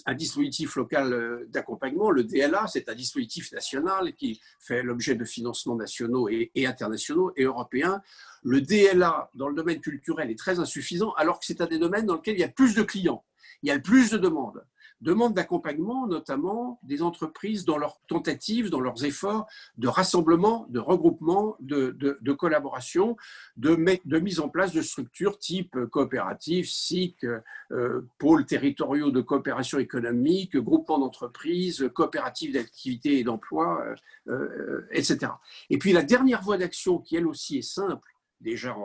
un 0.06 0.14
dispositif 0.14 0.76
local 0.76 1.12
euh, 1.12 1.44
d'accompagnement, 1.48 2.10
le 2.10 2.22
DLA, 2.22 2.66
c'est 2.68 2.88
un 2.88 2.94
dispositif 2.94 3.50
national 3.52 4.14
qui 4.14 4.40
fait 4.60 4.82
l'objet 4.82 5.16
de 5.16 5.24
financements 5.24 5.74
nationaux 5.74 6.28
et, 6.28 6.52
internationaux 6.66 7.32
et 7.36 7.42
européens. 7.42 8.00
Le 8.44 8.60
DLA 8.60 9.30
dans 9.34 9.48
le 9.48 9.56
domaine 9.56 9.80
culturel 9.80 10.30
est 10.30 10.38
très 10.38 10.60
insuffisant 10.60 11.12
alors 11.14 11.40
que 11.40 11.46
c'est 11.46 11.60
un 11.60 11.66
des 11.66 11.78
domaines 11.78 12.06
dans 12.06 12.14
lesquels 12.14 12.36
il 12.36 12.40
y 12.40 12.44
a 12.44 12.48
plus 12.48 12.76
de 12.76 12.82
clients, 12.82 13.24
il 13.62 13.68
y 13.68 13.72
a 13.72 13.78
plus 13.80 14.10
de 14.10 14.18
demandes 14.18 14.64
demande 15.00 15.34
d'accompagnement, 15.34 16.06
notamment 16.06 16.78
des 16.82 17.02
entreprises 17.02 17.64
dans 17.64 17.78
leurs 17.78 18.00
tentatives, 18.06 18.70
dans 18.70 18.80
leurs 18.80 19.04
efforts 19.04 19.46
de 19.78 19.88
rassemblement, 19.88 20.66
de 20.68 20.78
regroupement, 20.78 21.56
de, 21.60 22.32
collaboration, 22.32 23.16
de, 23.56 23.76
mise 24.18 24.40
en 24.40 24.48
place 24.48 24.72
de 24.72 24.82
structures 24.82 25.38
type 25.38 25.76
coopérative, 25.90 26.68
SIC, 26.68 27.24
euh, 27.72 28.02
pôles 28.18 28.44
territoriaux 28.46 29.10
de 29.10 29.20
coopération 29.20 29.78
économique, 29.78 30.56
groupements 30.56 30.98
d'entreprises, 30.98 31.88
coopératives 31.94 32.52
d'activité 32.52 33.18
et 33.18 33.24
d'emploi, 33.24 33.84
euh, 34.28 34.32
euh, 34.32 34.88
etc. 34.90 35.32
Et 35.70 35.78
puis 35.78 35.92
la 35.92 36.02
dernière 36.02 36.42
voie 36.42 36.58
d'action, 36.58 36.98
qui 36.98 37.16
elle 37.16 37.26
aussi 37.26 37.58
est 37.58 37.62
simple, 37.62 38.08
déjà 38.40 38.76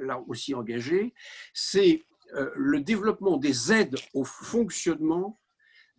là 0.00 0.22
aussi 0.26 0.54
engagée, 0.54 1.14
c'est 1.52 2.04
le 2.56 2.80
développement 2.80 3.36
des 3.36 3.74
aides 3.74 3.96
au 4.14 4.24
fonctionnement 4.24 5.38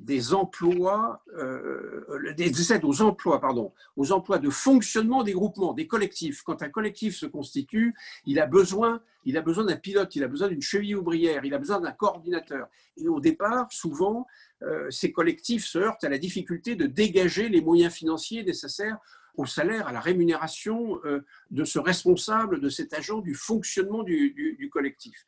des 0.03 0.33
emplois, 0.33 1.23
euh, 1.37 2.33
des 2.35 2.73
aides 2.73 2.83
aux 2.83 3.01
emplois, 3.01 3.39
pardon, 3.39 3.71
aux 3.95 4.11
emplois 4.11 4.37
de 4.37 4.49
fonctionnement 4.49 5.23
des 5.23 5.31
groupements, 5.31 5.73
des 5.73 5.87
collectifs. 5.87 6.41
Quand 6.43 6.61
un 6.61 6.69
collectif 6.69 7.15
se 7.15 7.25
constitue, 7.25 7.95
il 8.25 8.39
a 8.39 8.45
besoin, 8.45 9.01
il 9.23 9.37
a 9.37 9.41
besoin 9.41 9.63
d'un 9.63 9.77
pilote, 9.77 10.13
il 10.15 10.23
a 10.23 10.27
besoin 10.27 10.49
d'une 10.49 10.61
cheville 10.61 10.97
ouvrière, 10.97 11.45
il 11.45 11.53
a 11.53 11.57
besoin 11.57 11.79
d'un 11.79 11.93
coordinateur. 11.93 12.67
Et 12.97 13.07
au 13.07 13.21
départ, 13.21 13.71
souvent, 13.71 14.27
euh, 14.61 14.91
ces 14.91 15.13
collectifs 15.13 15.65
se 15.65 15.77
heurtent 15.77 16.03
à 16.03 16.09
la 16.09 16.17
difficulté 16.17 16.75
de 16.75 16.85
dégager 16.85 17.47
les 17.47 17.61
moyens 17.61 17.93
financiers 17.93 18.43
nécessaires 18.43 18.97
au 19.35 19.45
salaire, 19.45 19.87
à 19.87 19.93
la 19.93 20.01
rémunération 20.01 20.99
euh, 21.05 21.25
de 21.49 21.63
ce 21.63 21.79
responsable, 21.79 22.59
de 22.59 22.69
cet 22.69 22.93
agent 22.93 23.19
du 23.19 23.35
fonctionnement 23.35 24.03
du, 24.03 24.31
du 24.59 24.69
collectif. 24.69 25.25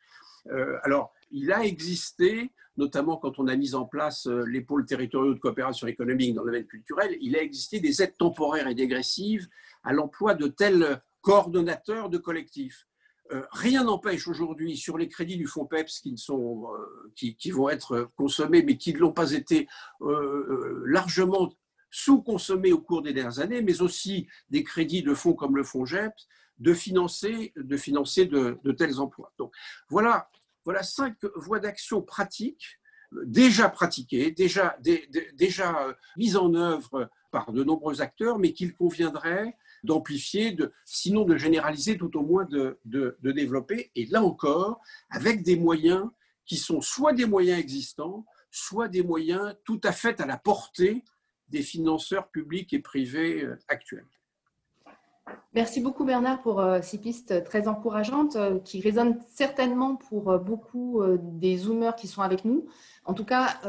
alors, 0.84 1.12
il 1.32 1.50
a 1.50 1.64
existé 1.64 2.52
notamment 2.76 3.16
quand 3.16 3.38
on 3.38 3.48
a 3.48 3.56
mis 3.56 3.74
en 3.74 3.84
place 3.84 4.26
euh, 4.26 4.44
les 4.46 4.60
pôles 4.60 4.86
territoriaux 4.86 5.34
de 5.34 5.38
coopération 5.38 5.86
économique 5.86 6.34
dans 6.34 6.42
le 6.42 6.52
domaine 6.52 6.66
culturel, 6.66 7.16
il 7.20 7.36
a 7.36 7.42
existé 7.42 7.80
des 7.80 8.02
aides 8.02 8.16
temporaires 8.16 8.68
et 8.68 8.74
dégressives 8.74 9.48
à 9.82 9.92
l'emploi 9.92 10.34
de 10.34 10.46
tels 10.48 11.00
coordonnateurs 11.20 12.08
de 12.08 12.18
collectifs. 12.18 12.86
Euh, 13.32 13.42
rien 13.50 13.84
n'empêche 13.84 14.28
aujourd'hui 14.28 14.76
sur 14.76 14.98
les 14.98 15.08
crédits 15.08 15.36
du 15.36 15.46
fonds 15.46 15.66
PEPS 15.66 16.00
qui, 16.00 16.16
sont, 16.16 16.66
euh, 16.72 17.12
qui, 17.16 17.50
vont 17.50 17.68
être 17.68 18.10
consommés, 18.16 18.62
mais 18.62 18.76
qui 18.76 18.94
ne 18.94 18.98
l'ont 18.98 19.12
pas 19.12 19.32
été 19.32 19.66
largement 20.84 21.52
sous-consommés 21.90 22.72
au 22.72 22.80
cours 22.80 23.02
des 23.02 23.12
dernières 23.12 23.40
années, 23.40 23.62
mais 23.62 23.82
aussi 23.82 24.28
des 24.50 24.62
crédits 24.62 25.02
de 25.02 25.14
fonds 25.14 25.34
comme 25.34 25.56
le 25.56 25.64
fonds 25.64 25.84
GEPS, 25.84 26.28
de 26.58 26.72
financer, 26.72 27.52
de, 27.56 27.76
financer 27.76 28.26
de 28.26 28.72
tels 28.72 29.00
emplois. 29.00 29.32
Donc 29.38 29.52
voilà 29.88 30.28
voilà 30.66 30.82
cinq 30.82 31.16
voies 31.36 31.60
d'action 31.60 32.02
pratiques, 32.02 32.80
déjà 33.24 33.68
pratiquées, 33.68 34.32
déjà, 34.32 34.76
euh, 34.84 35.92
mises 36.16 36.36
en 36.36 36.52
œuvre 36.54 37.08
par 37.30 37.52
de 37.52 37.62
nombreux 37.62 38.02
acteurs, 38.02 38.40
mais 38.40 38.52
qu'il 38.52 38.74
conviendrait 38.74 39.56
d'amplifier, 39.84 40.56
sinon 40.84 41.24
de 41.24 41.36
généraliser, 41.36 41.96
tout 41.96 42.16
au 42.18 42.22
moins 42.22 42.44
de, 42.46 42.80
de, 42.84 43.16
développer. 43.22 43.92
Et 43.94 44.06
là 44.06 44.24
encore, 44.24 44.80
avec 45.08 45.44
des 45.44 45.56
moyens 45.56 46.10
qui 46.44 46.56
sont 46.56 46.80
soit 46.80 47.12
des 47.12 47.26
moyens 47.26 47.60
existants, 47.60 48.26
soit 48.50 48.88
des 48.88 49.04
moyens 49.04 49.54
tout 49.64 49.80
à 49.84 49.92
fait 49.92 50.20
à 50.20 50.26
la 50.26 50.36
portée 50.36 51.04
des 51.48 51.62
financeurs 51.62 52.28
publics 52.28 52.72
et 52.72 52.80
privés 52.80 53.44
euh, 53.44 53.56
actuels. 53.68 54.08
Merci 55.54 55.80
beaucoup 55.80 56.04
Bernard 56.04 56.42
pour 56.42 56.60
euh, 56.60 56.80
ces 56.82 56.98
pistes 56.98 57.42
très 57.44 57.66
encourageantes 57.66 58.36
euh, 58.36 58.58
qui 58.58 58.80
résonnent 58.82 59.18
certainement 59.26 59.96
pour 59.96 60.30
euh, 60.30 60.38
beaucoup 60.38 61.02
des 61.18 61.56
Zoomers 61.56 61.96
qui 61.96 62.08
sont 62.08 62.20
avec 62.20 62.44
nous. 62.44 62.66
En 63.06 63.14
tout 63.14 63.24
cas, 63.24 63.60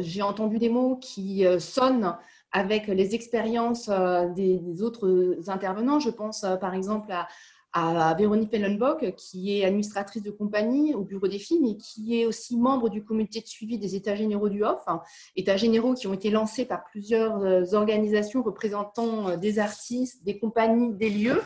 j'ai 0.00 0.20
entendu 0.22 0.58
des 0.58 0.68
mots 0.68 0.96
qui 0.96 1.46
sonnent 1.58 2.14
avec 2.52 2.88
les 2.88 3.14
expériences 3.14 3.88
des 4.36 4.82
autres 4.82 5.38
intervenants. 5.48 5.98
Je 5.98 6.10
pense 6.10 6.44
par 6.60 6.74
exemple 6.74 7.10
à, 7.10 7.26
à 7.72 8.14
Véronique 8.14 8.50
Pellenbock, 8.50 9.14
qui 9.16 9.58
est 9.58 9.64
administratrice 9.64 10.22
de 10.22 10.30
compagnie 10.30 10.94
au 10.94 11.02
bureau 11.02 11.26
des 11.26 11.38
filles, 11.38 11.60
mais 11.62 11.76
qui 11.76 12.20
est 12.20 12.26
aussi 12.26 12.58
membre 12.58 12.90
du 12.90 13.02
comité 13.02 13.40
de 13.40 13.46
suivi 13.46 13.78
des 13.78 13.94
États 13.94 14.14
généraux 14.14 14.50
du 14.50 14.62
HOF, 14.62 14.82
hein, 14.86 15.00
États 15.36 15.56
généraux 15.56 15.94
qui 15.94 16.06
ont 16.06 16.12
été 16.12 16.30
lancés 16.30 16.66
par 16.66 16.84
plusieurs 16.84 17.38
euh, 17.38 17.64
organisations 17.72 18.42
représentant 18.42 19.28
euh, 19.28 19.36
des 19.36 19.58
artistes, 19.58 20.22
des 20.22 20.38
compagnies, 20.38 20.92
des 20.92 21.08
lieux, 21.08 21.42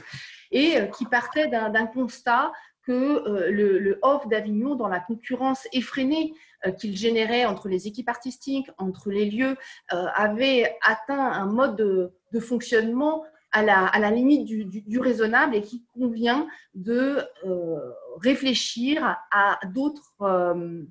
et 0.50 0.78
euh, 0.78 0.86
qui 0.86 1.04
partaient 1.04 1.48
d'un 1.48 1.86
constat 1.86 2.52
que 2.82 3.50
le, 3.50 3.80
le 3.80 3.98
HOF 4.02 4.28
d'Avignon, 4.28 4.76
dans 4.76 4.86
la 4.86 5.00
concurrence 5.00 5.66
effrénée 5.72 6.32
qu'il 6.78 6.96
générait 6.96 7.44
entre 7.44 7.68
les 7.68 7.88
équipes 7.88 8.08
artistiques, 8.08 8.70
entre 8.78 9.10
les 9.10 9.28
lieux, 9.28 9.56
avait 9.88 10.72
atteint 10.82 11.32
un 11.32 11.46
mode 11.46 12.12
de 12.32 12.40
fonctionnement 12.40 13.24
à 13.52 13.62
la, 13.62 14.10
limite 14.10 14.44
du, 14.44 14.98
raisonnable 14.98 15.54
et 15.54 15.62
qui 15.62 15.84
convient 15.94 16.46
de 16.74 17.22
euh, 17.44 17.92
réfléchir 18.22 19.16
à 19.30 19.58
d'autres 19.72 20.14
euh, 20.20 20.82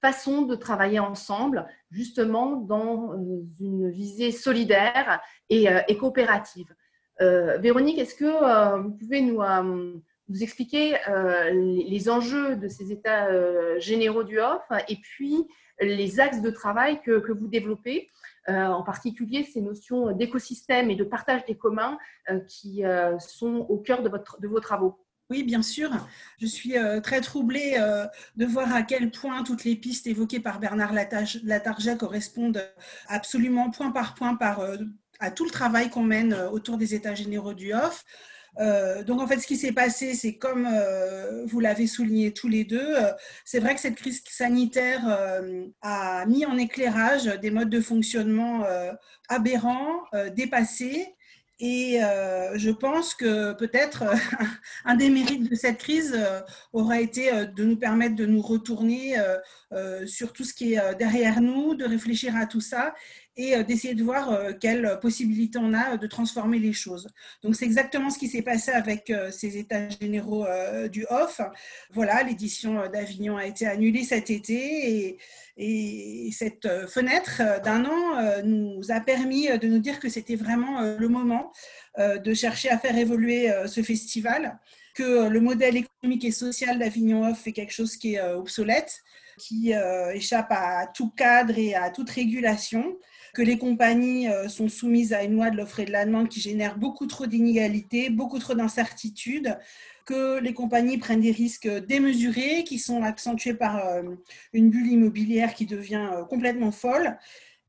façons 0.00 0.42
de 0.42 0.54
travailler 0.54 0.98
ensemble, 0.98 1.66
justement 1.90 2.56
dans 2.56 3.12
euh, 3.12 3.42
une 3.60 3.90
visée 3.90 4.32
solidaire 4.32 5.20
et, 5.48 5.66
coopérative. 5.98 6.72
Véronique, 7.20 7.98
est-ce 7.98 8.16
que 8.16 8.82
vous 8.82 8.94
pouvez 8.94 9.20
nous, 9.20 9.40
nous 10.32 10.42
expliquer 10.42 10.96
les, 11.52 12.08
enjeux 12.08 12.56
de 12.56 12.68
ces 12.68 12.90
états 12.90 13.28
généraux 13.78 14.24
du 14.24 14.40
OFF 14.40 14.62
et 14.88 14.96
puis 14.96 15.46
les 15.80 16.20
axes 16.20 16.40
de 16.40 16.50
travail 16.50 17.00
que, 17.02 17.32
vous 17.32 17.48
développez 17.48 18.10
euh, 18.48 18.66
en 18.66 18.82
particulier 18.82 19.44
ces 19.44 19.60
notions 19.60 20.12
d'écosystème 20.12 20.90
et 20.90 20.96
de 20.96 21.04
partage 21.04 21.44
des 21.46 21.56
communs 21.56 21.98
euh, 22.30 22.40
qui 22.40 22.84
euh, 22.84 23.18
sont 23.18 23.66
au 23.68 23.78
cœur 23.78 24.02
de, 24.02 24.08
votre, 24.08 24.40
de 24.40 24.48
vos 24.48 24.60
travaux. 24.60 24.98
Oui, 25.30 25.44
bien 25.44 25.62
sûr. 25.62 25.90
Je 26.40 26.46
suis 26.46 26.74
très 27.02 27.22
troublée 27.22 27.78
de 28.36 28.44
voir 28.44 28.74
à 28.74 28.82
quel 28.82 29.10
point 29.10 29.42
toutes 29.44 29.64
les 29.64 29.76
pistes 29.76 30.06
évoquées 30.06 30.40
par 30.40 30.60
Bernard 30.60 30.92
Latarjet 30.92 31.96
correspondent 31.96 32.62
absolument 33.06 33.70
point 33.70 33.92
par 33.92 34.14
point 34.14 34.34
par, 34.34 34.60
à 35.20 35.30
tout 35.30 35.46
le 35.46 35.50
travail 35.50 35.88
qu'on 35.88 36.02
mène 36.02 36.34
autour 36.52 36.76
des 36.76 36.94
États 36.94 37.14
généraux 37.14 37.54
du 37.54 37.72
OFF. 37.72 38.04
Euh, 38.58 39.02
donc 39.02 39.20
en 39.20 39.26
fait, 39.26 39.38
ce 39.38 39.46
qui 39.46 39.56
s'est 39.56 39.72
passé, 39.72 40.14
c'est 40.14 40.34
comme 40.34 40.68
euh, 40.70 41.44
vous 41.46 41.60
l'avez 41.60 41.86
souligné 41.86 42.32
tous 42.32 42.48
les 42.48 42.64
deux, 42.64 42.96
euh, 42.96 43.12
c'est 43.44 43.60
vrai 43.60 43.74
que 43.74 43.80
cette 43.80 43.96
crise 43.96 44.22
sanitaire 44.28 45.02
a 45.80 46.26
mis 46.26 46.44
en 46.46 46.56
éclairage 46.58 47.24
des 47.24 47.50
modes 47.50 47.70
de 47.70 47.80
fonctionnement 47.80 48.64
aberrants, 49.28 50.02
dépassés. 50.34 51.14
Et 51.60 52.00
je 52.54 52.70
pense 52.70 53.14
que 53.14 53.52
peut-être 53.52 54.04
un 54.84 54.96
des 54.96 55.10
mérites 55.10 55.48
de 55.48 55.54
cette 55.54 55.78
crise 55.78 56.18
aura 56.72 57.00
été 57.00 57.30
de 57.46 57.64
nous 57.64 57.76
permettre 57.76 58.16
de 58.16 58.26
nous 58.26 58.42
retourner 58.42 59.16
sur 60.06 60.32
tout 60.32 60.44
ce 60.44 60.54
qui 60.54 60.74
est 60.74 60.94
derrière 60.96 61.40
nous, 61.40 61.74
de 61.74 61.84
réfléchir 61.84 62.36
à 62.36 62.46
tout 62.46 62.60
ça 62.60 62.94
et 63.36 63.54
euh, 63.54 63.62
d'essayer 63.62 63.94
de 63.94 64.02
voir 64.02 64.30
euh, 64.30 64.52
quelles 64.58 64.98
possibilités 65.00 65.58
on 65.60 65.72
a 65.72 65.96
de 65.96 66.06
transformer 66.06 66.58
les 66.58 66.72
choses. 66.72 67.08
Donc 67.42 67.56
c'est 67.56 67.64
exactement 67.64 68.10
ce 68.10 68.18
qui 68.18 68.28
s'est 68.28 68.42
passé 68.42 68.70
avec 68.72 69.10
euh, 69.10 69.30
ces 69.30 69.56
états 69.56 69.88
généraux 69.88 70.46
du 70.90 71.06
OFF. 71.08 71.40
Voilà, 71.90 72.22
l'édition 72.22 72.88
d'Avignon 72.88 73.36
a 73.36 73.46
été 73.46 73.66
annulée 73.66 74.04
cet 74.04 74.30
été 74.30 74.54
et, 74.54 75.18
et 75.56 76.30
cette 76.32 76.68
fenêtre 76.88 77.42
d'un 77.62 77.84
an 77.84 78.42
nous 78.44 78.90
a 78.90 79.00
permis 79.00 79.46
de 79.58 79.66
nous 79.66 79.78
dire 79.78 80.00
que 80.00 80.08
c'était 80.08 80.36
vraiment 80.36 80.80
le 80.80 81.08
moment 81.08 81.52
de 81.98 82.34
chercher 82.34 82.70
à 82.70 82.78
faire 82.78 82.96
évoluer 82.96 83.52
ce 83.66 83.82
festival, 83.82 84.58
que 84.94 85.28
le 85.28 85.40
modèle 85.40 85.76
économique 85.76 86.24
et 86.24 86.32
social 86.32 86.78
d'Avignon 86.78 87.30
Off 87.30 87.46
est 87.46 87.52
quelque 87.52 87.72
chose 87.72 87.96
qui 87.96 88.14
est 88.14 88.22
obsolète, 88.22 89.02
qui 89.38 89.72
échappe 90.12 90.50
à 90.50 90.86
tout 90.86 91.10
cadre 91.10 91.58
et 91.58 91.74
à 91.74 91.90
toute 91.90 92.10
régulation 92.10 92.96
que 93.32 93.42
les 93.42 93.58
compagnies 93.58 94.28
euh, 94.28 94.48
sont 94.48 94.68
soumises 94.68 95.12
à 95.12 95.22
une 95.22 95.34
loi 95.34 95.50
de 95.50 95.56
l'offre 95.56 95.80
et 95.80 95.84
de 95.84 95.92
la 95.92 96.04
demande 96.04 96.28
qui 96.28 96.40
génère 96.40 96.76
beaucoup 96.76 97.06
trop 97.06 97.26
d'inégalités, 97.26 98.10
beaucoup 98.10 98.38
trop 98.38 98.54
d'incertitudes, 98.54 99.58
que 100.04 100.40
les 100.40 100.52
compagnies 100.52 100.98
prennent 100.98 101.20
des 101.20 101.30
risques 101.30 101.68
démesurés 101.86 102.64
qui 102.64 102.78
sont 102.78 103.02
accentués 103.02 103.54
par 103.54 103.86
euh, 103.86 104.02
une 104.52 104.70
bulle 104.70 104.88
immobilière 104.88 105.54
qui 105.54 105.64
devient 105.64 106.08
euh, 106.12 106.24
complètement 106.24 106.72
folle 106.72 107.16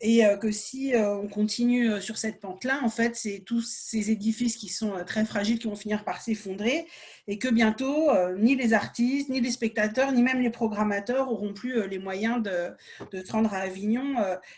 et 0.05 0.25
euh, 0.25 0.35
que 0.35 0.51
si 0.51 0.93
euh, 0.93 1.15
on 1.15 1.29
continue 1.29 1.89
euh, 1.89 2.01
sur 2.01 2.17
cette 2.17 2.41
pente-là, 2.41 2.81
en 2.83 2.89
fait, 2.89 3.15
c'est 3.15 3.39
tous 3.39 3.61
ces 3.61 4.11
édifices 4.11 4.57
qui 4.57 4.67
sont 4.67 4.91
très 5.07 5.23
fragiles 5.23 5.59
qui 5.59 5.67
vont 5.67 5.77
finir 5.77 6.03
par 6.03 6.21
s'effondrer 6.21 6.85
et 7.29 7.39
que 7.39 7.47
bientôt, 7.47 8.09
ni 8.37 8.57
les 8.57 8.73
artistes, 8.73 9.29
ni 9.29 9.39
les 9.39 9.51
spectateurs, 9.51 10.11
ni 10.11 10.21
même 10.21 10.41
les 10.41 10.49
programmateurs 10.49 11.31
auront 11.31 11.53
plus 11.53 11.87
les 11.87 11.97
moyens 11.97 12.43
de, 12.43 12.71
de 13.13 13.25
se 13.25 13.31
rendre 13.31 13.53
à 13.53 13.59
Avignon 13.59 14.15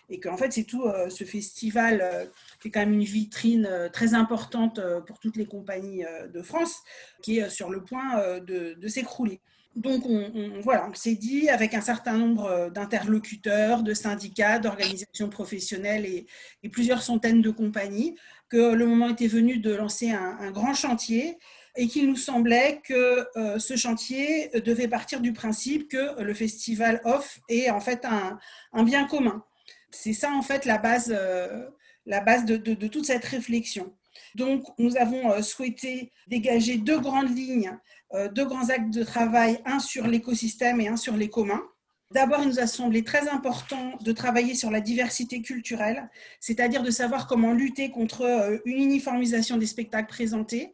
et 0.09 0.19
qu'en 0.19 0.35
fait, 0.35 0.51
c'est 0.51 0.63
tout 0.63 0.83
ce 1.09 1.23
festival 1.25 2.27
qui 2.59 2.69
est 2.69 2.71
quand 2.71 2.79
même 2.79 2.93
une 2.93 3.03
vitrine 3.03 3.69
très 3.93 4.15
importante 4.15 4.79
pour 5.05 5.19
toutes 5.19 5.35
les 5.35 5.45
compagnies 5.45 6.03
de 6.33 6.41
France 6.41 6.81
qui 7.21 7.37
est 7.37 7.49
sur 7.51 7.69
le 7.69 7.83
point 7.83 8.39
de, 8.39 8.73
de 8.73 8.87
s'écrouler. 8.87 9.39
Donc, 9.75 10.05
on, 10.05 10.61
voilà, 10.61 10.87
on 10.89 10.93
s'est 10.93 11.15
dit 11.15 11.49
avec 11.49 11.73
un 11.73 11.81
certain 11.81 12.17
nombre 12.17 12.71
d'interlocuteurs, 12.73 13.83
de 13.83 13.93
syndicats, 13.93 14.57
d'organisations 14.57 15.29
professionnelles 15.29 16.05
et, 16.05 16.25
plusieurs 16.69 17.03
centaines 17.03 17.41
de 17.41 17.51
compagnies 17.51 18.15
que 18.49 18.73
le 18.73 18.85
moment 18.85 19.09
était 19.09 19.27
venu 19.27 19.57
de 19.57 19.73
lancer 19.73 20.11
un, 20.11 20.51
grand 20.51 20.73
chantier 20.73 21.37
et 21.75 21.87
qu'il 21.87 22.07
nous 22.07 22.15
semblait 22.15 22.81
que 22.83 23.27
euh, 23.37 23.59
ce 23.59 23.75
chantier 23.75 24.49
devait 24.61 24.87
partir 24.87 25.19
du 25.19 25.33
principe 25.33 25.89
que 25.89 26.21
le 26.21 26.33
festival 26.33 27.01
off 27.03 27.39
est 27.49 27.69
en 27.69 27.81
fait 27.81 28.05
un, 28.05 28.83
bien 28.83 29.05
commun. 29.05 29.43
C'est 29.91 30.13
ça 30.13 30.31
en 30.31 30.41
fait 30.41 30.65
la 30.65 30.77
base, 30.77 31.13
euh, 31.15 31.65
de, 32.05 32.87
toute 32.87 33.05
cette 33.05 33.25
réflexion. 33.25 33.93
Donc, 34.35 34.63
nous 34.77 34.97
avons 34.97 35.31
euh, 35.31 35.41
souhaité 35.41 36.11
dégager 36.27 36.77
deux 36.77 36.99
grandes 36.99 37.35
lignes 37.35 37.71
euh, 38.13 38.29
deux 38.29 38.45
grands 38.45 38.69
actes 38.69 38.93
de 38.93 39.03
travail, 39.03 39.59
un 39.65 39.79
sur 39.79 40.05
l'écosystème 40.07 40.79
et 40.79 40.87
un 40.87 40.95
sur 40.95 41.17
les 41.17 41.29
communs. 41.29 41.63
D'abord, 42.11 42.41
il 42.43 42.49
nous 42.49 42.59
a 42.59 42.67
semblé 42.67 43.03
très 43.03 43.27
important 43.29 43.97
de 43.99 44.11
travailler 44.11 44.53
sur 44.53 44.69
la 44.69 44.79
diversité 44.79 45.41
culturelle, 45.41 46.07
c'est-à-dire 46.39 46.83
de 46.83 46.91
savoir 46.91 47.25
comment 47.25 47.51
lutter 47.51 47.89
contre 47.89 48.21
euh, 48.21 48.57
une 48.65 48.77
uniformisation 48.83 49.57
des 49.57 49.65
spectacles 49.65 50.07
présentés, 50.07 50.73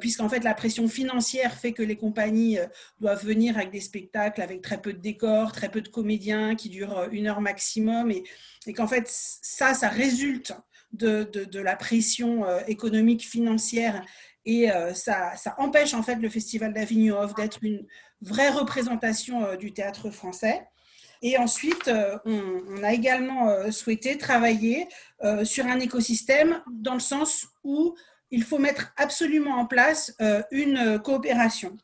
puisqu'en 0.00 0.30
fait 0.30 0.42
la 0.42 0.54
pression 0.54 0.88
financière 0.88 1.52
fait 1.52 1.72
que 1.72 1.82
les 1.82 1.96
compagnies 1.96 2.56
doivent 2.98 3.22
venir 3.26 3.58
avec 3.58 3.70
des 3.70 3.82
spectacles 3.82 4.40
avec 4.40 4.62
très 4.62 4.80
peu 4.80 4.94
de 4.94 4.98
décors, 4.98 5.52
très 5.52 5.68
peu 5.68 5.82
de 5.82 5.88
comédiens 5.88 6.54
qui 6.54 6.70
durent 6.70 7.08
une 7.12 7.26
heure 7.26 7.42
maximum, 7.42 8.10
et, 8.10 8.24
qu'en 8.72 8.86
fait 8.86 9.04
ça, 9.06 9.74
ça 9.74 9.90
résulte 9.90 10.54
de, 10.96 11.58
la 11.60 11.76
pression 11.76 12.44
économique 12.66 13.26
financière 13.26 14.02
et 14.46 14.70
euh, 14.70 14.94
ça, 14.94 15.34
empêche 15.58 15.92
en 15.92 16.02
fait 16.02 16.14
le 16.16 16.28
Festival 16.28 16.72
d'Avignon 16.72 17.26
d'être 17.36 17.58
une 17.62 17.84
vraie 18.22 18.48
représentation 18.48 19.44
euh, 19.44 19.56
du 19.56 19.72
théâtre 19.72 20.10
français. 20.10 20.66
Et 21.20 21.36
ensuite, 21.36 21.88
euh, 21.88 22.16
on, 22.24 22.82
a 22.84 22.92
également 22.92 23.72
souhaité 23.72 24.16
travailler 24.18 24.86
sur 25.44 25.66
un 25.66 25.80
écosystème 25.80 26.62
dans 26.70 26.94
le 26.94 27.00
sens 27.00 27.46
où 27.64 27.96
il 28.30 28.44
faut 28.44 28.58
mettre 28.58 28.92
absolument 28.96 29.56
en 29.56 29.66
place 29.66 30.14
une 30.50 31.00
coopération, 31.02 31.76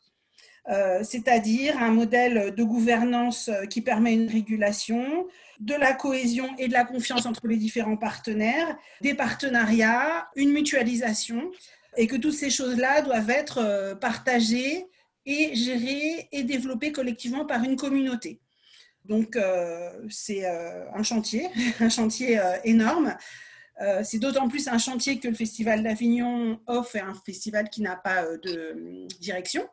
c'est-à-dire 1.01 1.81
un 1.81 1.89
modèle 1.89 2.53
de 2.53 2.63
gouvernance 2.63 3.49
qui 3.71 3.81
permet 3.81 4.13
une 4.13 4.29
régulation, 4.29 5.27
de 5.63 5.75
la 5.75 5.93
cohésion 5.93 6.49
et 6.57 6.67
de 6.67 6.73
la 6.73 6.83
confiance 6.83 7.25
entre 7.25 7.47
les 7.47 7.55
différents 7.55 7.95
partenaires, 7.95 8.75
des 9.01 9.13
partenariats, 9.13 10.27
une 10.35 10.51
mutualisation 10.51 11.51
et 11.95 12.07
que 12.07 12.17
toutes 12.17 12.33
ces 12.33 12.49
choses-là 12.49 13.01
doivent 13.01 13.29
être 13.29 13.59
euh, 13.59 13.95
partagées 13.95 14.85
et 15.25 15.55
gérées 15.55 16.27
et 16.31 16.43
développées 16.43 16.91
collectivement 16.91 17.45
par 17.45 17.63
une 17.63 17.77
communauté. 17.77 18.41
Donc, 19.05 19.35
euh, 19.35 19.89
c'est 20.09 20.45
euh, 20.45 20.85
un 20.93 21.03
chantier, 21.03 21.49
un 21.79 21.89
chantier 21.89 22.39
énorme. 22.65 23.15
c'est 24.03 24.19
d'autant 24.19 24.49
plus 24.49 24.67
un 24.67 24.77
chantier 24.77 25.19
que 25.19 25.27
le 25.27 25.33
Festival 25.33 25.81
d'Avignon 25.81 26.59
offre 26.67 26.97
un 26.97 27.15
festival 27.25 27.69
qui 27.69 27.81
n'a 27.81 27.95
pas 27.95 28.23
de 28.37 29.07
direction. 29.19 29.67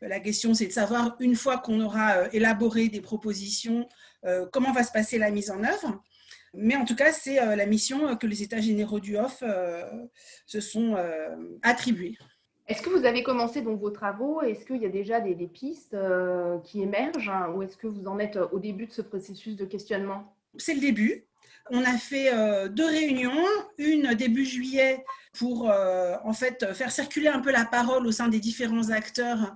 La 0.00 0.20
question, 0.20 0.54
c'est 0.54 0.66
de 0.66 0.72
savoir, 0.72 1.16
une 1.20 1.34
fois 1.34 1.58
qu'on 1.58 1.80
aura 1.80 2.28
élaboré 2.32 2.88
des 2.88 3.00
propositions, 3.00 3.88
comment 4.52 4.72
va 4.72 4.82
se 4.82 4.92
passer 4.92 5.18
la 5.18 5.30
mise 5.30 5.50
en 5.50 5.62
œuvre. 5.62 6.02
Mais 6.54 6.76
en 6.76 6.84
tout 6.84 6.96
cas, 6.96 7.12
c'est 7.12 7.40
euh, 7.40 7.56
la 7.56 7.66
mission 7.66 8.16
que 8.16 8.26
les 8.26 8.42
États 8.42 8.60
généraux 8.60 9.00
du 9.00 9.16
OFF 9.16 9.42
euh, 9.42 9.82
se 10.46 10.60
sont 10.60 10.94
euh, 10.96 11.36
attribués. 11.62 12.16
Est-ce 12.66 12.82
que 12.82 12.90
vous 12.90 13.04
avez 13.04 13.22
commencé 13.22 13.62
donc 13.62 13.80
vos 13.80 13.90
travaux? 13.90 14.42
Est-ce 14.42 14.64
qu'il 14.64 14.82
y 14.82 14.86
a 14.86 14.90
déjà 14.90 15.20
des, 15.20 15.34
pistes 15.46 15.96
qui 16.64 16.82
émergent? 16.82 17.30
Hein, 17.30 17.52
ou 17.54 17.62
est-ce 17.62 17.78
que 17.78 17.86
vous 17.86 18.06
en 18.06 18.18
êtes 18.18 18.36
au 18.36 18.58
début 18.58 18.86
de 18.86 18.92
ce 18.92 19.00
processus 19.00 19.56
de 19.56 19.64
questionnement? 19.64 20.36
C'est 20.58 20.74
le 20.74 20.80
début. 20.80 21.24
On 21.70 21.82
a 21.82 21.96
fait 21.96 22.30
deux 22.68 22.86
réunions, 22.86 23.42
une 23.78 24.12
début 24.12 24.44
juillet 24.44 25.02
pour 25.38 25.70
en 25.70 26.32
fait 26.34 26.74
faire 26.74 26.92
circuler 26.92 27.28
un 27.28 27.40
peu 27.40 27.52
la 27.52 27.64
parole 27.64 28.06
au 28.06 28.12
sein 28.12 28.28
des 28.28 28.40
différents 28.40 28.90
acteurs 28.90 29.54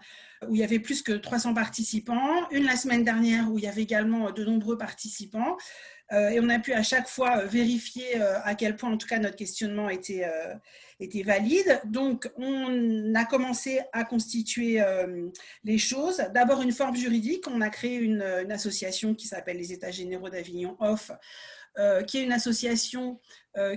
où 0.49 0.55
il 0.55 0.61
y 0.61 0.65
avait 0.65 0.79
plus 0.79 1.03
que 1.03 1.13
300 1.13 1.55
participants, 1.55 2.49
une 2.51 2.65
la 2.65 2.77
semaine 2.77 3.05
dernière 3.05 3.51
où 3.51 3.59
il 3.59 3.65
y 3.65 3.69
avait 3.69 3.83
également 3.83 4.31
de 4.31 4.45
nombreux 4.45 4.79
participants. 4.79 5.57
Euh, 6.13 6.29
et 6.29 6.41
on 6.41 6.49
a 6.49 6.59
pu 6.59 6.73
à 6.73 6.83
chaque 6.83 7.09
fois 7.09 7.39
euh, 7.39 7.47
vérifier 7.47 8.21
euh, 8.21 8.39
à 8.45 8.55
quel 8.55 8.77
point, 8.77 8.91
en 8.91 8.99
tout 8.99 9.07
cas, 9.07 9.19
notre 9.19 9.37
questionnement 9.37 9.89
était, 9.89 10.27
était 11.01 11.23
valide. 11.23 11.81
Donc, 11.85 12.31
on 12.37 13.15
a 13.15 13.25
commencé 13.25 13.81
à 13.93 14.05
constituer 14.05 14.83
les 15.65 15.79
choses. 15.79 16.23
D'abord, 16.35 16.63
une 16.63 16.73
forme 16.73 16.97
juridique. 16.97 17.45
On 17.49 17.61
a 17.61 17.71
créé 17.71 17.97
une, 17.97 18.23
association 18.51 19.15
qui 19.15 19.27
s'appelle 19.27 19.57
les 19.57 19.73
États 19.73 19.91
généraux 19.91 20.29
d'Avignon 20.29 20.77
OFF, 20.81 21.13
qui 22.07 22.19
est 22.19 22.25
une 22.25 22.33
association 22.33 23.21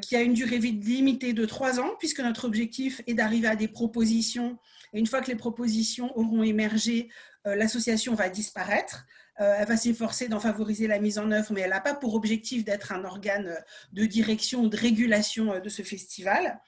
qui 0.02 0.16
a 0.16 0.22
une 0.22 0.34
durée 0.34 0.58
limitée 0.58 1.34
de 1.34 1.46
trois 1.46 1.80
ans, 1.80 1.96
puisque 2.00 2.20
notre 2.20 2.46
objectif 2.46 3.02
est 3.08 3.14
d'arriver 3.14 3.48
à 3.48 3.56
des 3.56 3.68
propositions. 3.68 4.58
Une 4.96 5.06
fois 5.06 5.22
que 5.22 5.28
les 5.28 5.36
propositions 5.36 6.18
auront 6.18 6.42
émergé, 6.42 7.10
l'association 7.46 8.16
va 8.16 8.30
disparaître. 8.30 9.06
Euh, 9.42 9.56
elle 9.60 9.68
va 9.68 9.76
s'efforcer 9.76 10.28
d'en 10.30 10.40
favoriser 10.40 10.88
la 10.88 11.00
mise 11.00 11.20
en 11.20 11.30
œuvre, 11.32 11.52
mais 11.52 11.62
elle 11.62 11.72
n'a 11.72 11.82
pas 11.82 11.94
pour 11.94 12.16
objectif 12.16 12.64
d'être 12.64 12.94
un 12.94 13.04
organe 13.04 13.58
de 13.92 14.06
direction 14.06 14.62
ou 14.62 14.70
de 14.70 14.78
régulation 14.78 15.54
euh, 15.54 15.60
de 15.60 15.70
ce 15.70 15.82
festival. 15.82 16.60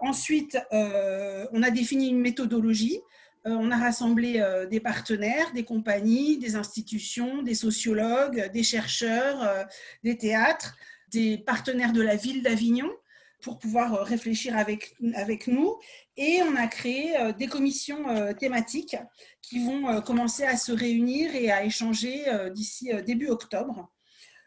Ensuite, 0.00 0.58
euh, 0.72 1.46
on 1.52 1.62
a 1.62 1.70
défini 1.70 2.08
une 2.08 2.20
méthodologie. 2.20 3.00
on 3.44 3.70
a 3.70 3.76
rassemblé 3.76 4.42
des 4.70 4.80
partenaires, 4.80 5.52
des 5.52 5.64
compagnies, 5.64 6.38
des 6.38 6.56
institutions, 6.56 7.42
des 7.42 7.54
sociologues, 7.54 8.50
des 8.52 8.62
chercheurs, 8.62 9.66
des 10.04 10.16
théâtres, 10.16 10.76
des 11.10 11.38
partenaires 11.38 11.92
de 11.92 12.02
la 12.02 12.16
ville 12.16 12.42
d'Avignon 12.42 12.90
pour 13.42 13.58
pouvoir 13.58 14.04
réfléchir 14.04 14.56
avec, 14.56 14.94
avec 15.14 15.46
nous. 15.46 15.76
Et 16.16 16.40
on 16.42 16.56
a 16.56 16.66
créé 16.66 17.14
des 17.38 17.46
commissions 17.46 18.34
thématiques 18.38 18.96
qui 19.50 19.64
vont 19.64 19.88
euh, 19.88 20.00
commencer 20.00 20.44
à 20.44 20.56
se 20.56 20.70
réunir 20.70 21.34
et 21.34 21.50
à 21.50 21.64
échanger 21.64 22.28
euh, 22.28 22.50
d'ici 22.50 22.92
euh, 22.92 23.02
début 23.02 23.28
octobre. 23.28 23.90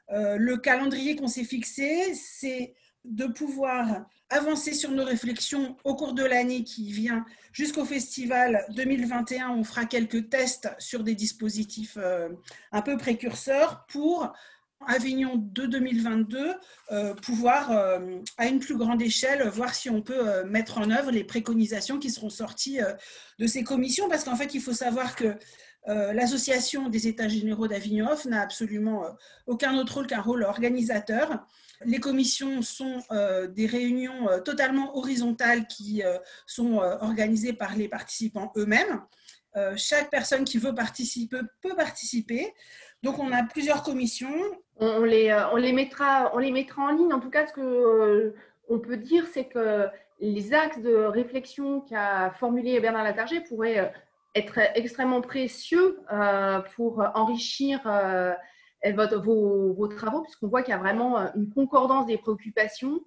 Le 0.10 0.58
calendrier 0.58 1.16
qu'on 1.16 1.28
s'est 1.28 1.44
fixé, 1.44 2.14
c'est 2.14 2.76
de 3.04 3.26
pouvoir 3.26 4.06
avancer 4.30 4.74
sur 4.74 4.92
nos 4.92 5.04
réflexions 5.04 5.76
au 5.84 5.96
cours 5.96 6.14
de 6.14 6.24
l'année 6.24 6.64
qui 6.64 6.92
vient 6.92 7.26
jusqu'au 7.52 7.84
festival 7.84 8.64
2021. 8.76 9.50
On 9.50 9.64
fera 9.64 9.86
quelques 9.86 10.30
tests 10.30 10.70
sur 10.78 11.04
des 11.04 11.16
dispositifs 11.16 11.98
euh, 11.98 12.30
un 12.72 12.82
peu 12.84 12.96
précurseurs 12.98 13.86
pour 13.88 14.32
Avignon 14.88 15.36
de 15.36 15.66
2022, 15.66 16.54
euh, 16.92 17.14
pouvoir 17.16 17.72
euh, 17.72 18.20
à 18.38 18.48
une 18.48 18.60
plus 18.60 18.78
grande 18.78 19.02
échelle 19.02 19.48
voir 19.50 19.74
si 19.74 19.90
on 19.90 20.02
peut 20.02 20.44
mettre 20.44 20.78
en 20.78 20.90
œuvre 20.90 21.12
les 21.12 21.24
préconisations 21.24 22.00
qui 22.00 22.10
seront 22.10 22.30
sorties 22.30 22.80
de 23.40 23.48
ces 23.48 23.64
commissions. 23.64 24.10
Parce 24.10 24.24
qu'en 24.24 24.36
fait, 24.36 24.54
il 24.54 24.62
faut 24.62 24.74
savoir 24.74 25.16
que 25.16 25.36
l'association 25.86 26.88
des 26.88 27.08
États 27.08 27.28
généraux 27.28 27.68
d'Avignon 27.68 28.08
n'a 28.26 28.42
absolument 28.42 29.04
aucun 29.48 29.78
autre 29.78 29.96
rôle 29.96 30.08
qu'un 30.08 30.22
rôle 30.22 30.44
organisateur. 30.44 31.46
Les 31.86 32.00
commissions 32.00 32.62
sont 32.62 33.02
euh, 33.12 33.48
des 33.48 33.66
réunions 33.66 34.30
euh, 34.30 34.40
totalement 34.40 34.98
horizontales 34.98 35.68
qui 35.68 36.04
euh, 36.04 36.18
sont 36.46 36.76
organisées 36.76 37.54
par 37.54 37.76
les 37.76 37.88
participants 37.88 38.52
eux-mêmes. 38.56 39.02
chaque 39.76 40.10
personne 40.10 40.46
qui 40.46 40.58
veut 40.58 40.74
participer 40.74 41.38
peut 41.62 41.76
participer. 41.76 42.54
Donc, 43.04 43.20
on 43.20 43.32
a 43.32 43.44
plusieurs 43.44 43.84
commissions. 43.84 44.34
On 44.78 45.04
les, 45.04 45.34
on 45.52 45.58
les, 45.58 45.72
mettra, 45.72 46.34
en 46.34 46.40
ligne. 46.40 47.14
En 47.14 47.20
tout 47.20 47.30
cas, 47.30 47.46
ce 47.46 47.54
qu'on 47.54 48.34
on 48.70 48.80
peut 48.80 48.98
dire, 48.98 49.26
c'est 49.32 49.46
que 49.46 49.88
les 50.20 50.54
axes 50.54 50.80
de 50.80 50.96
réflexion 50.96 51.82
qu'a 51.82 52.32
formulé 52.40 52.80
Bernard 52.80 53.04
Latarger 53.04 53.42
pourraient 53.42 53.94
être 54.36 54.60
extrêmement 54.76 55.22
précieux 55.22 56.00
pour 56.76 57.04
enrichir 57.14 57.82
vos, 58.92 59.74
vos, 59.74 59.88
travaux, 59.88 60.22
puisqu'on 60.22 60.48
voit 60.48 60.62
qu'il 60.62 60.72
y 60.72 60.76
a 60.76 60.80
vraiment 60.80 61.18
euh, 61.18 61.28
une 61.36 61.50
concordance 61.50 62.06
des 62.06 62.18
préoccupations 62.18 63.00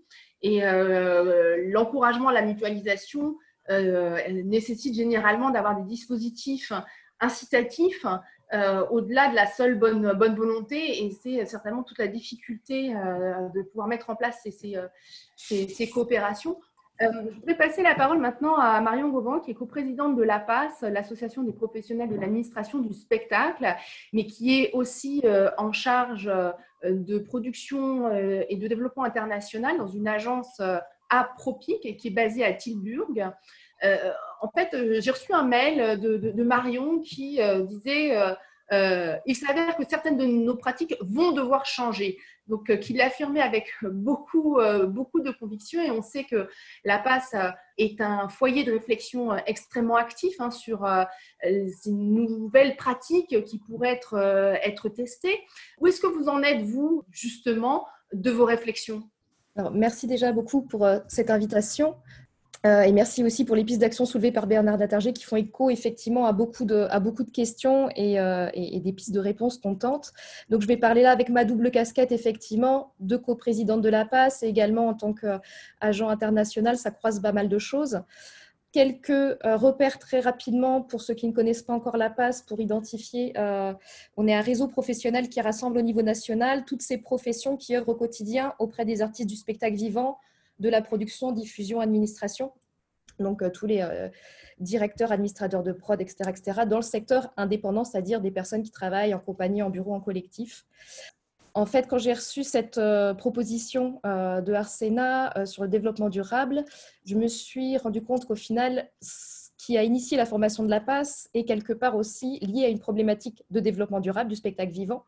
et 0.42 0.64
euh, 0.64 1.64
l'encouragement 1.68 2.28
à 2.28 2.32
la 2.32 2.42
mutualisation 2.42 3.36
euh, 3.70 4.20
nécessite 4.44 4.94
généralement 4.94 5.50
d'avoir 5.50 5.76
des 5.76 5.88
dispositifs 5.88 6.72
incitatifs 7.20 8.06
au-delà 8.52 9.28
de 9.28 9.34
la 9.34 9.46
seule 9.46 9.78
bonne, 9.78 10.12
bonne 10.12 10.36
volonté 10.36 11.04
et 11.04 11.10
c'est 11.10 11.44
certainement 11.46 11.82
toute 11.82 11.98
la 11.98 12.06
difficulté 12.06 12.90
de 12.90 13.62
pouvoir 13.62 13.88
mettre 13.88 14.10
en 14.10 14.16
place 14.16 14.38
ces, 14.42 14.52
ces, 15.36 15.68
ces 15.68 15.90
coopérations. 15.90 16.56
Euh, 17.02 17.08
je 17.30 17.34
voudrais 17.34 17.56
passer 17.56 17.82
la 17.82 17.94
parole 17.94 18.18
maintenant 18.18 18.56
à 18.56 18.80
Marion 18.80 19.10
Gauban, 19.10 19.40
qui 19.40 19.50
est 19.50 19.54
coprésidente 19.54 20.16
de 20.16 20.22
l'APAS, 20.22 20.80
l'Association 20.82 21.42
des 21.42 21.52
professionnels 21.52 22.08
de 22.08 22.16
l'administration 22.16 22.78
du 22.78 22.94
spectacle, 22.94 23.66
mais 24.12 24.26
qui 24.26 24.62
est 24.62 24.72
aussi 24.72 25.20
euh, 25.24 25.50
en 25.58 25.72
charge 25.72 26.28
euh, 26.28 26.52
de 26.84 27.18
production 27.18 28.10
et 28.12 28.54
de 28.56 28.68
développement 28.68 29.04
international 29.04 29.78
dans 29.78 29.88
une 29.88 30.06
agence 30.06 30.60
APROPIC 31.08 31.96
qui 31.96 32.08
est 32.08 32.10
basée 32.10 32.44
à 32.44 32.52
Tilburg. 32.52 33.32
En 33.82 34.50
fait, 34.54 35.00
j'ai 35.00 35.10
reçu 35.10 35.32
un 35.32 35.44
mail 35.44 36.00
de 36.00 36.42
Marion 36.42 37.00
qui 37.00 37.40
disait 37.68 38.16
euh, 38.72 39.16
il 39.26 39.36
s'avère 39.36 39.76
que 39.76 39.84
certaines 39.88 40.16
de 40.16 40.26
nos 40.26 40.56
pratiques 40.56 40.96
vont 41.00 41.32
devoir 41.32 41.66
changer. 41.66 42.18
Donc, 42.48 42.70
euh, 42.70 42.76
qu'il 42.76 42.96
l'affirmait 42.96 43.40
avec 43.40 43.72
beaucoup, 43.82 44.58
euh, 44.58 44.86
beaucoup 44.86 45.20
de 45.20 45.30
conviction. 45.30 45.82
Et 45.82 45.90
on 45.90 46.02
sait 46.02 46.24
que 46.24 46.48
la 46.84 46.98
passe 46.98 47.34
est 47.78 48.00
un 48.00 48.28
foyer 48.28 48.64
de 48.64 48.72
réflexion 48.72 49.36
extrêmement 49.46 49.96
actif 49.96 50.34
hein, 50.40 50.50
sur 50.50 50.86
ces 51.42 51.90
nouvelles 51.90 52.76
pratiques 52.76 53.44
qui 53.44 53.58
pourraient 53.58 54.00
être, 54.62 54.88
testées. 54.88 55.40
Où 55.78 55.86
est-ce 55.86 56.00
que 56.00 56.06
vous 56.06 56.28
en 56.28 56.42
êtes, 56.42 56.62
vous, 56.62 57.04
justement, 57.10 57.86
de 58.12 58.30
vos 58.30 58.44
réflexions? 58.44 59.02
Merci 59.72 60.06
déjà 60.06 60.32
beaucoup 60.32 60.62
pour 60.62 60.86
cette 61.08 61.30
invitation. 61.30 61.96
Euh, 62.66 62.82
et 62.82 62.92
merci 62.92 63.22
aussi 63.22 63.44
pour 63.44 63.54
les 63.54 63.64
pistes 63.64 63.80
d'action 63.80 64.06
soulevées 64.06 64.32
par 64.32 64.46
Bernard 64.46 64.76
Datarger 64.76 65.12
qui 65.12 65.24
font 65.24 65.36
écho 65.36 65.70
effectivement 65.70 66.26
à 66.26 66.32
beaucoup 66.32 66.64
de, 66.64 67.30
questions 67.30 67.88
euh, 67.96 68.50
et, 68.54 68.80
des 68.80 68.92
pistes 68.92 69.12
de 69.12 69.20
réponse 69.20 69.58
qu'on 69.58 69.76
tente. 69.76 70.12
Donc 70.50 70.62
je 70.62 70.66
vais 70.66 70.76
parler 70.76 71.02
là 71.02 71.12
avec 71.12 71.28
ma 71.28 71.44
double 71.44 71.70
casquette 71.70 72.10
effectivement 72.10 72.92
de 72.98 73.16
coprésidente 73.16 73.82
de 73.82 73.88
la 73.88 74.04
PAS 74.04 74.42
et 74.42 74.46
également 74.46 74.88
en 74.88 74.94
tant 74.94 75.12
qu'agent 75.12 76.08
international, 76.08 76.76
ça 76.76 76.90
croise 76.90 77.20
pas 77.20 77.32
mal 77.32 77.48
de 77.48 77.58
choses. 77.58 78.00
Quelques 78.72 79.10
euh, 79.10 79.36
repères 79.56 80.00
très 80.00 80.18
rapidement 80.18 80.82
pour 80.82 81.02
ceux 81.02 81.14
qui 81.14 81.28
ne 81.28 81.32
connaissent 81.32 81.62
pas 81.62 81.72
encore 81.72 81.96
la 81.96 82.10
PAS 82.10 82.42
pour 82.46 82.60
identifier. 82.60 83.32
on 84.16 84.26
est 84.26 84.34
un 84.34 84.40
réseau 84.40 84.66
professionnel 84.66 85.28
qui 85.28 85.40
rassemble 85.40 85.78
au 85.78 85.82
niveau 85.82 86.02
national 86.02 86.64
toutes 86.64 86.82
ces 86.82 86.98
professions 86.98 87.56
qui 87.56 87.76
œuvrent 87.76 87.90
au 87.90 87.94
quotidien 87.94 88.54
auprès 88.58 88.84
des 88.84 89.02
artistes 89.02 89.28
du 89.28 89.36
spectacle 89.36 89.76
vivant, 89.76 90.18
de 90.58 90.68
la 90.68 90.82
production, 90.82 91.32
diffusion, 91.32 91.80
administration. 91.80 92.52
Donc, 93.18 93.42
euh, 93.42 93.50
tous 93.50 93.66
les 93.66 93.80
euh, 93.80 94.08
directeurs, 94.58 95.12
administrateurs 95.12 95.62
de 95.62 95.72
prod, 95.72 96.00
etc., 96.00 96.16
etc., 96.28 96.60
dans 96.66 96.76
le 96.76 96.82
secteur 96.82 97.32
indépendant, 97.36 97.84
c'est-à-dire 97.84 98.20
des 98.20 98.30
personnes 98.30 98.62
qui 98.62 98.70
travaillent 98.70 99.14
en 99.14 99.20
compagnie, 99.20 99.62
en 99.62 99.70
bureau, 99.70 99.94
en 99.94 100.00
collectif. 100.00 100.66
En 101.54 101.64
fait, 101.64 101.86
quand 101.88 101.96
j'ai 101.96 102.12
reçu 102.12 102.44
cette 102.44 102.76
euh, 102.76 103.14
proposition 103.14 104.00
de 104.04 104.52
Arsena 104.52 105.46
sur 105.46 105.62
le 105.62 105.68
développement 105.68 106.10
durable, 106.10 106.64
je 107.06 107.16
me 107.16 107.28
suis 107.28 107.78
rendu 107.78 108.02
compte 108.02 108.26
qu'au 108.26 108.34
final, 108.34 108.90
ce 109.00 109.48
qui 109.56 109.78
a 109.78 109.82
initié 109.82 110.18
la 110.18 110.26
formation 110.26 110.64
de 110.64 110.70
la 110.70 110.80
passe 110.80 111.30
est 111.32 111.44
quelque 111.44 111.72
part 111.72 111.96
aussi 111.96 112.38
lié 112.40 112.66
à 112.66 112.68
une 112.68 112.78
problématique 112.78 113.42
de 113.50 113.60
développement 113.60 114.00
durable 114.00 114.28
du 114.28 114.36
spectacle 114.36 114.72
vivant. 114.72 115.04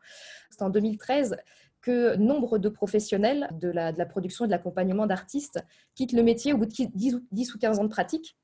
C'est 0.49 0.63
en 0.63 0.69
2013 0.69 1.37
que 1.81 2.15
nombre 2.15 2.57
de 2.57 2.69
professionnels 2.69 3.49
de 3.53 3.69
la, 3.69 3.93
production 4.05 4.45
et 4.45 4.47
de 4.47 4.51
l'accompagnement 4.51 5.07
d'artistes 5.07 5.63
quittent 5.95 6.13
le 6.13 6.23
métier 6.23 6.53
au 6.53 6.57
bout 6.57 6.65
de 6.65 6.89
10 7.31 7.53
ou 7.53 7.57
15 7.57 7.79
ans 7.79 7.83
de 7.83 7.89
pratique 7.89 8.37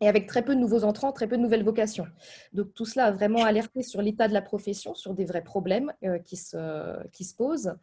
et 0.00 0.08
avec 0.08 0.26
très 0.26 0.42
peu 0.42 0.54
de 0.54 0.60
nouveaux 0.60 0.84
entrants, 0.84 1.12
très 1.12 1.28
peu 1.28 1.36
de 1.36 1.42
nouvelles 1.42 1.64
vocations. 1.64 2.06
Donc 2.52 2.72
tout 2.74 2.86
cela 2.86 3.06
a 3.06 3.10
vraiment 3.10 3.44
alerté 3.44 3.82
sur 3.82 4.00
l'état 4.00 4.28
de 4.28 4.32
la 4.32 4.40
profession, 4.40 4.94
sur 4.94 5.14
des 5.14 5.24
vrais 5.24 5.44
problèmes 5.44 5.92
euh, 6.04 6.18
qui, 6.18 6.36
se, 6.36 7.06
qui 7.08 7.24
se 7.24 7.34
posent, 7.34 7.74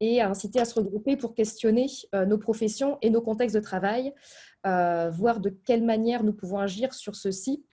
et 0.00 0.20
a 0.20 0.28
incité 0.28 0.60
à 0.60 0.64
se 0.64 0.74
regrouper 0.74 1.16
pour 1.16 1.34
questionner 1.34 1.86
euh, 2.14 2.24
nos 2.24 2.38
professions 2.38 2.98
et 3.02 3.10
nos 3.10 3.20
contextes 3.20 3.56
de 3.56 3.60
travail, 3.60 4.14
euh, 4.66 5.10
voir 5.10 5.40
de 5.40 5.50
quelle 5.50 5.82
manière 5.82 6.22
nous 6.22 6.32
pouvons 6.32 6.58
agir 6.58 6.94
sur 6.94 7.16
ceci 7.16 7.64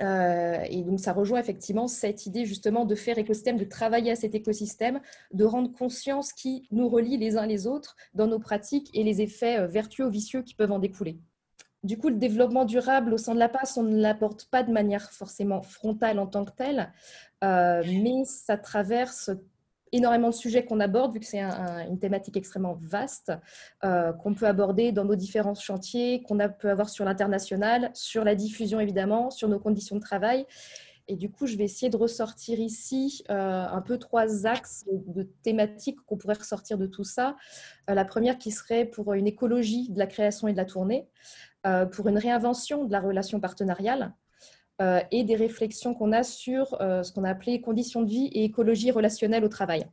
euh, 0.00 0.58
et 0.68 0.82
donc, 0.82 1.00
ça 1.00 1.12
rejoint 1.12 1.40
effectivement 1.40 1.88
cette 1.88 2.26
idée 2.26 2.44
justement 2.44 2.84
de 2.84 2.94
faire 2.94 3.18
écosystème, 3.18 3.56
de 3.56 3.64
travailler 3.64 4.10
à 4.10 4.16
cet 4.16 4.34
écosystème, 4.34 5.00
de 5.32 5.44
rendre 5.44 5.72
conscience 5.72 6.32
qui 6.32 6.68
nous 6.70 6.88
relie 6.88 7.16
les 7.16 7.36
uns 7.36 7.46
les 7.46 7.66
autres 7.66 7.96
dans 8.14 8.26
nos 8.26 8.38
pratiques 8.38 8.90
et 8.94 9.04
les 9.04 9.22
effets 9.22 9.60
euh, 9.60 9.66
vertueux, 9.66 10.08
vicieux 10.08 10.42
qui 10.42 10.54
peuvent 10.54 10.72
en 10.72 10.78
découler. 10.78 11.18
Du 11.82 11.98
coup, 11.98 12.08
le 12.08 12.16
développement 12.16 12.64
durable 12.64 13.14
au 13.14 13.18
sein 13.18 13.34
de 13.34 13.38
la 13.38 13.48
passe, 13.48 13.76
on 13.76 13.84
ne 13.84 14.00
l'apporte 14.00 14.46
pas 14.50 14.62
de 14.62 14.72
manière 14.72 15.12
forcément 15.12 15.62
frontale 15.62 16.18
en 16.18 16.26
tant 16.26 16.44
que 16.44 16.50
telle, 16.50 16.92
euh, 17.44 17.82
mais 17.86 18.24
ça 18.24 18.56
traverse 18.56 19.30
énormément 19.92 20.30
de 20.30 20.34
sujets 20.34 20.64
qu'on 20.64 20.80
aborde, 20.80 21.12
vu 21.12 21.20
que 21.20 21.26
c'est 21.26 21.40
une 21.40 21.98
thématique 21.98 22.36
extrêmement 22.36 22.78
vaste, 22.80 23.32
euh, 23.84 24.12
qu'on 24.12 24.34
peut 24.34 24.46
aborder 24.46 24.92
dans 24.92 25.04
nos 25.04 25.14
différents 25.14 25.54
chantiers, 25.54 26.22
qu'on 26.22 26.38
peut 26.58 26.70
avoir 26.70 26.88
sur 26.88 27.04
l'international, 27.04 27.90
sur 27.94 28.24
la 28.24 28.34
diffusion 28.34 28.80
évidemment, 28.80 29.30
sur 29.30 29.48
nos 29.48 29.58
conditions 29.58 29.96
de 29.96 30.00
travail. 30.00 30.46
Et 31.08 31.14
du 31.14 31.30
coup, 31.30 31.46
je 31.46 31.56
vais 31.56 31.62
essayer 31.62 31.88
de 31.88 31.96
ressortir 31.96 32.58
ici 32.58 33.22
euh, 33.30 33.64
un 33.64 33.80
peu 33.80 33.96
trois 33.96 34.44
axes 34.44 34.84
de, 34.90 35.22
thématiques 35.44 36.00
qu'on 36.04 36.16
pourrait 36.16 36.34
ressortir 36.34 36.78
de 36.78 36.86
tout 36.86 37.04
ça. 37.04 37.36
Euh, 37.88 37.94
la 37.94 38.04
première 38.04 38.38
qui 38.38 38.50
serait 38.50 38.84
pour 38.84 39.14
une 39.14 39.28
écologie 39.28 39.88
de 39.90 40.00
la 40.00 40.08
création 40.08 40.48
et 40.48 40.52
de 40.52 40.56
la 40.56 40.64
tournée, 40.64 41.08
pour 41.90 42.06
une 42.06 42.16
réinvention 42.16 42.84
de 42.84 42.92
la 42.92 43.00
relation 43.00 43.40
partenariale, 43.40 44.14
euh, 44.82 45.00
et 45.10 45.24
des 45.24 45.36
réflexions 45.36 45.94
qu'on 45.94 46.12
a 46.12 46.22
sur 46.22 46.76
euh, 46.82 47.02
ce 47.02 47.10
qu'on 47.10 47.24
a 47.24 47.30
appelé 47.30 47.62
conditions 47.62 48.02
de 48.02 48.10
vie 48.10 48.26
et 48.26 48.44
écologie 48.44 48.90
relationnelle 48.90 49.42
au 49.42 49.48
travail. 49.48 49.86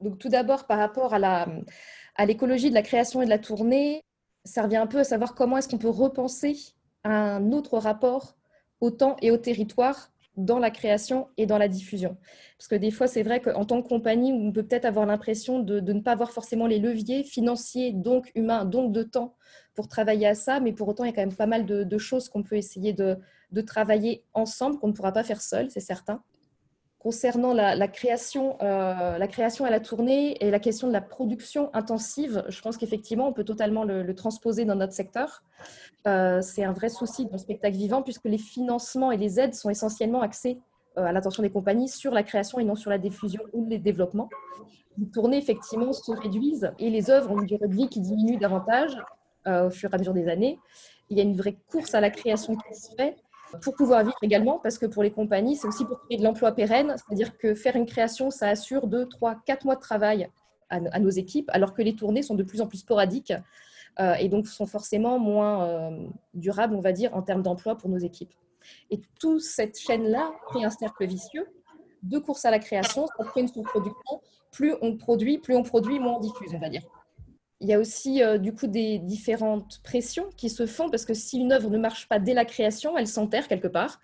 Donc 0.00 0.18
tout 0.18 0.30
d'abord 0.30 0.66
par 0.66 0.78
rapport 0.78 1.12
à 1.12 2.26
l'écologie 2.26 2.70
de 2.70 2.74
la 2.74 2.80
création 2.80 3.20
et 3.20 3.26
de 3.26 3.30
la 3.30 3.38
tournée, 3.38 4.02
ça 4.44 4.62
revient 4.62 4.78
un 4.78 4.86
peu 4.86 5.00
à 5.00 5.04
savoir 5.04 5.34
comment 5.34 5.58
est-ce 5.58 5.68
qu'on 5.68 5.76
peut 5.76 5.90
repenser 5.90 6.56
un 7.04 7.52
autre 7.52 7.76
rapport 7.76 8.34
au 8.80 8.90
temps 8.90 9.16
et 9.20 9.30
au 9.30 9.36
territoire 9.36 10.08
dans 10.38 10.58
la 10.58 10.70
création 10.70 11.28
et 11.36 11.44
dans 11.44 11.58
la 11.58 11.68
diffusion. 11.68 12.16
Parce 12.56 12.68
que 12.68 12.74
des 12.74 12.90
fois, 12.90 13.06
c'est 13.06 13.22
vrai 13.22 13.40
qu'en 13.40 13.66
tant 13.66 13.82
que 13.82 13.88
compagnie, 13.88 14.32
on 14.32 14.50
peut 14.50 14.62
peut-être 14.62 14.86
avoir 14.86 15.04
l'impression 15.04 15.58
de, 15.60 15.78
ne 15.80 16.00
pas 16.00 16.12
avoir 16.12 16.32
forcément 16.32 16.66
les 16.66 16.78
leviers 16.78 17.22
financiers, 17.22 17.92
donc 17.92 18.32
humains, 18.34 18.64
donc 18.64 18.92
de 18.92 19.02
temps 19.02 19.34
pour 19.74 19.88
travailler 19.88 20.26
à 20.26 20.34
ça, 20.34 20.58
mais 20.58 20.72
pour 20.72 20.88
autant, 20.88 21.04
il 21.04 21.08
y 21.08 21.10
a 21.10 21.14
quand 21.14 21.20
même 21.20 21.36
pas 21.36 21.46
mal 21.46 21.66
de 21.66 21.98
choses 21.98 22.30
qu'on 22.30 22.42
peut 22.42 22.56
essayer 22.56 22.94
de, 22.94 23.18
de 23.52 23.60
travailler 23.60 24.24
ensemble, 24.34 24.78
qu'on 24.78 24.88
ne 24.88 24.92
pourra 24.92 25.12
pas 25.12 25.22
faire 25.22 25.40
seul, 25.40 25.70
c'est 25.70 25.80
certain. 25.80 26.22
Concernant 26.98 27.52
la, 27.52 27.88
création, 27.88 28.56
euh, 28.62 29.18
la 29.18 29.26
création 29.26 29.64
à 29.64 29.70
la 29.70 29.80
tournée 29.80 30.36
et 30.42 30.52
la 30.52 30.60
question 30.60 30.86
de 30.86 30.92
la 30.92 31.00
production 31.00 31.68
intensive, 31.74 32.44
je 32.48 32.60
pense 32.60 32.76
qu'effectivement, 32.76 33.26
on 33.26 33.32
peut 33.32 33.44
totalement 33.44 33.82
le, 33.82 34.14
transposer 34.14 34.64
dans 34.64 34.76
notre 34.76 34.92
secteur. 34.92 35.42
Euh, 36.06 36.40
c'est 36.42 36.62
un 36.62 36.72
vrai 36.72 36.88
souci 36.88 37.26
dans 37.26 37.32
le 37.32 37.38
spectacle 37.38 37.76
vivant 37.76 38.02
puisque 38.02 38.24
les 38.24 38.38
financements 38.38 39.10
et 39.10 39.16
les 39.16 39.40
aides 39.40 39.54
sont 39.54 39.68
essentiellement 39.68 40.22
axés 40.22 40.60
à 40.94 41.10
l'attention 41.10 41.42
des 41.42 41.50
compagnies 41.50 41.88
sur 41.88 42.12
la 42.12 42.22
création 42.22 42.60
et 42.60 42.64
non 42.64 42.76
sur 42.76 42.90
la 42.90 42.98
diffusion 42.98 43.42
ou 43.52 43.66
le 43.68 43.78
développement. 43.78 44.28
Les 44.96 45.08
tournées, 45.08 45.38
effectivement, 45.38 45.92
se 45.92 46.12
réduisent 46.12 46.70
et 46.78 46.88
les 46.88 47.10
œuvres 47.10 47.32
ont 47.32 47.40
une 47.40 47.46
durée 47.46 47.66
de 47.66 47.74
vie 47.74 47.88
qui 47.88 48.00
diminue 48.00 48.36
davantage 48.36 48.96
au 49.46 49.70
fur 49.70 49.90
et 49.90 49.94
à 49.94 49.98
mesure 49.98 50.14
des 50.14 50.28
années. 50.28 50.60
Il 51.10 51.16
y 51.16 51.20
a 51.20 51.24
une 51.24 51.36
vraie 51.36 51.56
course 51.68 51.94
à 51.94 52.00
la 52.00 52.10
création 52.10 52.54
qui 52.54 52.74
se 52.78 52.94
fait 52.94 53.16
pour 53.60 53.74
pouvoir 53.74 54.02
vivre 54.04 54.16
également, 54.22 54.58
parce 54.58 54.78
que 54.78 54.86
pour 54.86 55.02
les 55.02 55.10
compagnies, 55.10 55.56
c'est 55.56 55.66
aussi 55.66 55.84
pour 55.84 56.00
créer 56.00 56.18
de 56.18 56.24
l'emploi 56.24 56.52
pérenne, 56.52 56.94
c'est-à-dire 56.96 57.36
que 57.36 57.54
faire 57.54 57.76
une 57.76 57.86
création, 57.86 58.30
ça 58.30 58.48
assure 58.48 58.86
2, 58.86 59.08
3, 59.08 59.36
4 59.44 59.64
mois 59.64 59.76
de 59.76 59.80
travail 59.80 60.28
à, 60.70 60.98
nos 61.00 61.10
équipes, 61.10 61.50
alors 61.52 61.74
que 61.74 61.82
les 61.82 61.94
tournées 61.94 62.22
sont 62.22 62.34
de 62.34 62.42
plus 62.42 62.62
en 62.62 62.66
plus 62.66 62.78
sporadiques 62.78 63.34
euh, 64.00 64.14
et 64.14 64.30
donc 64.30 64.46
sont 64.46 64.64
forcément 64.64 65.18
moins 65.18 65.66
euh, 65.66 66.06
durables, 66.32 66.74
on 66.74 66.80
va 66.80 66.92
dire, 66.92 67.14
en 67.14 67.20
termes 67.20 67.42
d'emploi 67.42 67.76
pour 67.76 67.90
nos 67.90 67.98
équipes. 67.98 68.32
Et 68.90 69.00
toute 69.20 69.42
cette 69.42 69.78
chaîne-là 69.78 70.32
crée 70.46 70.64
un 70.64 70.70
cercle 70.70 71.06
vicieux 71.06 71.46
de 72.02 72.18
course 72.18 72.44
à 72.46 72.50
la 72.50 72.58
création, 72.58 73.06
ça 73.06 73.24
crée 73.24 73.42
une 73.42 73.48
sous-production. 73.48 74.20
Plus 74.50 74.74
on 74.80 74.96
produit, 74.96 75.38
plus 75.38 75.54
on 75.54 75.62
produit, 75.62 75.98
moins 75.98 76.14
on 76.14 76.20
diffuse, 76.20 76.52
on 76.54 76.58
va 76.58 76.68
dire. 76.68 76.82
Il 77.62 77.68
y 77.68 77.72
a 77.72 77.78
aussi 77.78 78.24
euh, 78.24 78.38
du 78.38 78.52
coup 78.52 78.66
des 78.66 78.98
différentes 78.98 79.80
pressions 79.84 80.28
qui 80.36 80.50
se 80.50 80.66
font 80.66 80.90
parce 80.90 81.04
que 81.04 81.14
si 81.14 81.38
une 81.38 81.52
œuvre 81.52 81.70
ne 81.70 81.78
marche 81.78 82.08
pas 82.08 82.18
dès 82.18 82.34
la 82.34 82.44
création, 82.44 82.98
elle 82.98 83.06
s'enterre 83.06 83.46
quelque 83.46 83.68
part 83.68 84.00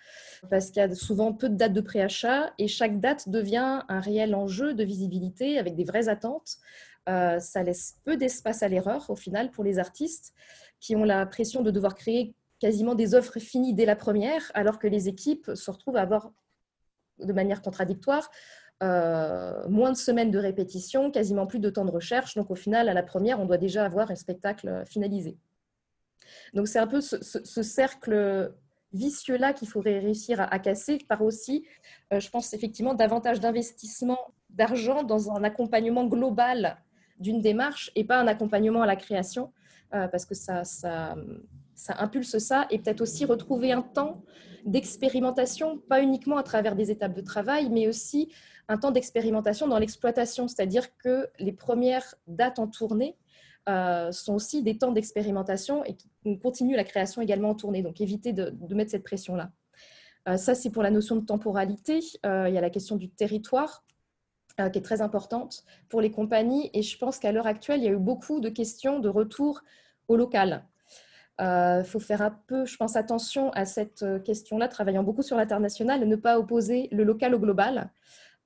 parce 0.49 0.67
qu'il 0.67 0.77
y 0.77 0.85
a 0.85 0.95
souvent 0.95 1.33
peu 1.33 1.49
de 1.49 1.55
dates 1.55 1.73
de 1.73 1.81
préachat 1.81 2.53
et 2.57 2.69
chaque 2.69 3.01
date 3.01 3.27
devient 3.27 3.81
un 3.89 3.99
réel 3.99 4.33
enjeu 4.33 4.73
de 4.73 4.83
visibilité 4.85 5.59
avec 5.59 5.75
des 5.75 5.83
vraies 5.83 6.07
attentes. 6.07 6.55
Euh, 7.09 7.41
ça 7.41 7.61
laisse 7.61 7.97
peu 8.05 8.15
d'espace 8.15 8.63
à 8.63 8.69
l'erreur 8.69 9.09
au 9.09 9.17
final 9.17 9.51
pour 9.51 9.65
les 9.65 9.77
artistes 9.77 10.33
qui 10.79 10.95
ont 10.95 11.03
la 11.03 11.25
pression 11.25 11.61
de 11.61 11.69
devoir 11.69 11.95
créer 11.95 12.33
quasiment 12.59 12.95
des 12.95 13.13
offres 13.13 13.39
finies 13.39 13.73
dès 13.73 13.85
la 13.85 13.97
première 13.97 14.51
alors 14.53 14.79
que 14.79 14.87
les 14.87 15.09
équipes 15.09 15.51
se 15.53 15.69
retrouvent 15.69 15.97
à 15.97 16.01
avoir 16.01 16.31
de 17.19 17.33
manière 17.33 17.61
contradictoire 17.61 18.31
euh, 18.81 19.67
moins 19.67 19.91
de 19.91 19.97
semaines 19.97 20.31
de 20.31 20.39
répétition, 20.39 21.11
quasiment 21.11 21.45
plus 21.45 21.59
de 21.59 21.69
temps 21.69 21.85
de 21.85 21.91
recherche. 21.91 22.35
Donc 22.35 22.49
au 22.49 22.55
final, 22.55 22.87
à 22.87 22.93
la 22.93 23.03
première, 23.03 23.39
on 23.39 23.45
doit 23.45 23.57
déjà 23.57 23.85
avoir 23.85 24.09
un 24.11 24.15
spectacle 24.15 24.83
finalisé. 24.85 25.37
Donc 26.53 26.67
c'est 26.67 26.79
un 26.79 26.87
peu 26.87 27.01
ce, 27.01 27.63
cercle 27.63 28.53
vicieux-là 28.93 29.53
qu'il 29.53 29.67
faudrait 29.67 29.99
réussir 29.99 30.39
à, 30.41 30.59
casser 30.59 30.97
par 31.07 31.21
aussi, 31.21 31.65
euh, 32.13 32.19
je 32.19 32.29
pense 32.29 32.53
effectivement, 32.53 32.93
davantage 32.93 33.39
d'investissement 33.39 34.19
d'argent 34.49 35.03
dans 35.03 35.31
un 35.31 35.43
accompagnement 35.43 36.05
global 36.05 36.77
d'une 37.19 37.41
démarche 37.41 37.91
et 37.95 38.03
pas 38.03 38.19
un 38.19 38.27
accompagnement 38.27 38.81
à 38.81 38.87
la 38.87 38.95
création, 38.95 39.51
euh, 39.93 40.07
parce 40.07 40.25
que 40.25 40.33
ça, 40.33 40.63
ça 41.79 41.95
impulse 41.99 42.37
ça, 42.39 42.67
et 42.69 42.77
peut-être 42.77 42.99
aussi 42.99 43.23
retrouver 43.23 43.71
un 43.71 43.81
temps 43.81 44.21
d'expérimentation, 44.65 45.77
pas 45.77 46.01
uniquement 46.01 46.35
à 46.35 46.43
travers 46.43 46.75
des 46.75 46.91
étapes 46.91 47.13
de 47.13 47.21
travail, 47.21 47.69
mais 47.69 47.87
aussi 47.87 48.33
un 48.67 48.77
temps 48.77 48.91
d'expérimentation 48.91 49.65
dans 49.65 49.79
l'exploitation, 49.79 50.49
c'est-à-dire 50.49 50.97
que 50.97 51.29
les 51.39 51.53
premières 51.53 52.15
dates 52.27 52.59
en 52.59 52.67
tournée 52.67 53.15
euh, 53.69 54.11
sont 54.11 54.35
aussi 54.35 54.61
des 54.61 54.77
temps 54.77 54.91
d'expérimentation 54.91 55.85
et 55.85 55.95
qui 55.95 56.09
continuent 56.39 56.75
la 56.75 56.83
création 56.83 57.21
également 57.21 57.51
en 57.51 57.55
tournée. 57.55 57.81
Donc 57.81 58.01
éviter 58.01 58.33
de, 58.33 58.53
mettre 58.75 58.91
cette 58.91 59.05
pression-là. 59.05 59.51
Euh, 60.27 60.35
ça, 60.35 60.55
c'est 60.55 60.71
pour 60.71 60.83
la 60.83 60.91
notion 60.91 61.15
de 61.15 61.25
temporalité. 61.25 62.01
Euh, 62.25 62.49
il 62.49 62.53
y 62.53 62.57
a 62.57 62.61
la 62.61 62.69
question 62.69 62.97
du 62.97 63.09
territoire 63.09 63.85
qui 64.73 64.77
est 64.77 64.83
très 64.83 65.01
importante 65.01 65.63
pour 65.87 66.01
les 66.01 66.11
compagnies. 66.11 66.69
Et 66.73 66.81
je 66.81 66.97
pense 66.97 67.17
qu'à 67.17 67.31
l'heure 67.31 67.47
actuelle, 67.47 67.79
il 67.79 67.85
y 67.85 67.87
a 67.87 67.91
eu 67.91 67.97
beaucoup 67.97 68.41
de 68.41 68.49
questions 68.49 68.99
de 68.99 69.07
retour 69.07 69.61
au 70.09 70.17
local. 70.17 70.65
Il 71.39 71.85
faut 71.85 71.99
faire 71.99 72.21
un 72.21 72.37
peu, 72.47 72.65
je 72.65 72.75
pense, 72.75 72.95
attention 72.95 73.49
à 73.51 73.65
cette 73.65 74.05
question-là, 74.25 74.67
travaillant 74.67 75.03
beaucoup 75.03 75.21
sur 75.21 75.37
l'international, 75.37 76.05
ne 76.05 76.15
pas 76.17 76.37
opposer 76.37 76.89
le 76.91 77.03
local 77.05 77.33
au 77.33 77.39
global. 77.39 77.89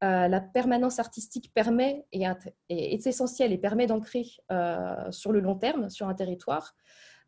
Euh, 0.04 0.28
la 0.28 0.42
permanence 0.42 1.00
artistique 1.00 1.52
permet 1.54 2.06
et 2.12 2.26
est, 2.70 3.08
essentielle 3.08 3.54
et 3.54 3.58
permet 3.58 3.88
d'ancrer 3.88 4.26
euh, 4.52 5.12
sur 5.12 5.32
le 5.32 5.40
long 5.40 5.56
terme 5.56 5.90
sur 5.90 6.10
un 6.10 6.14
territoire, 6.14 6.76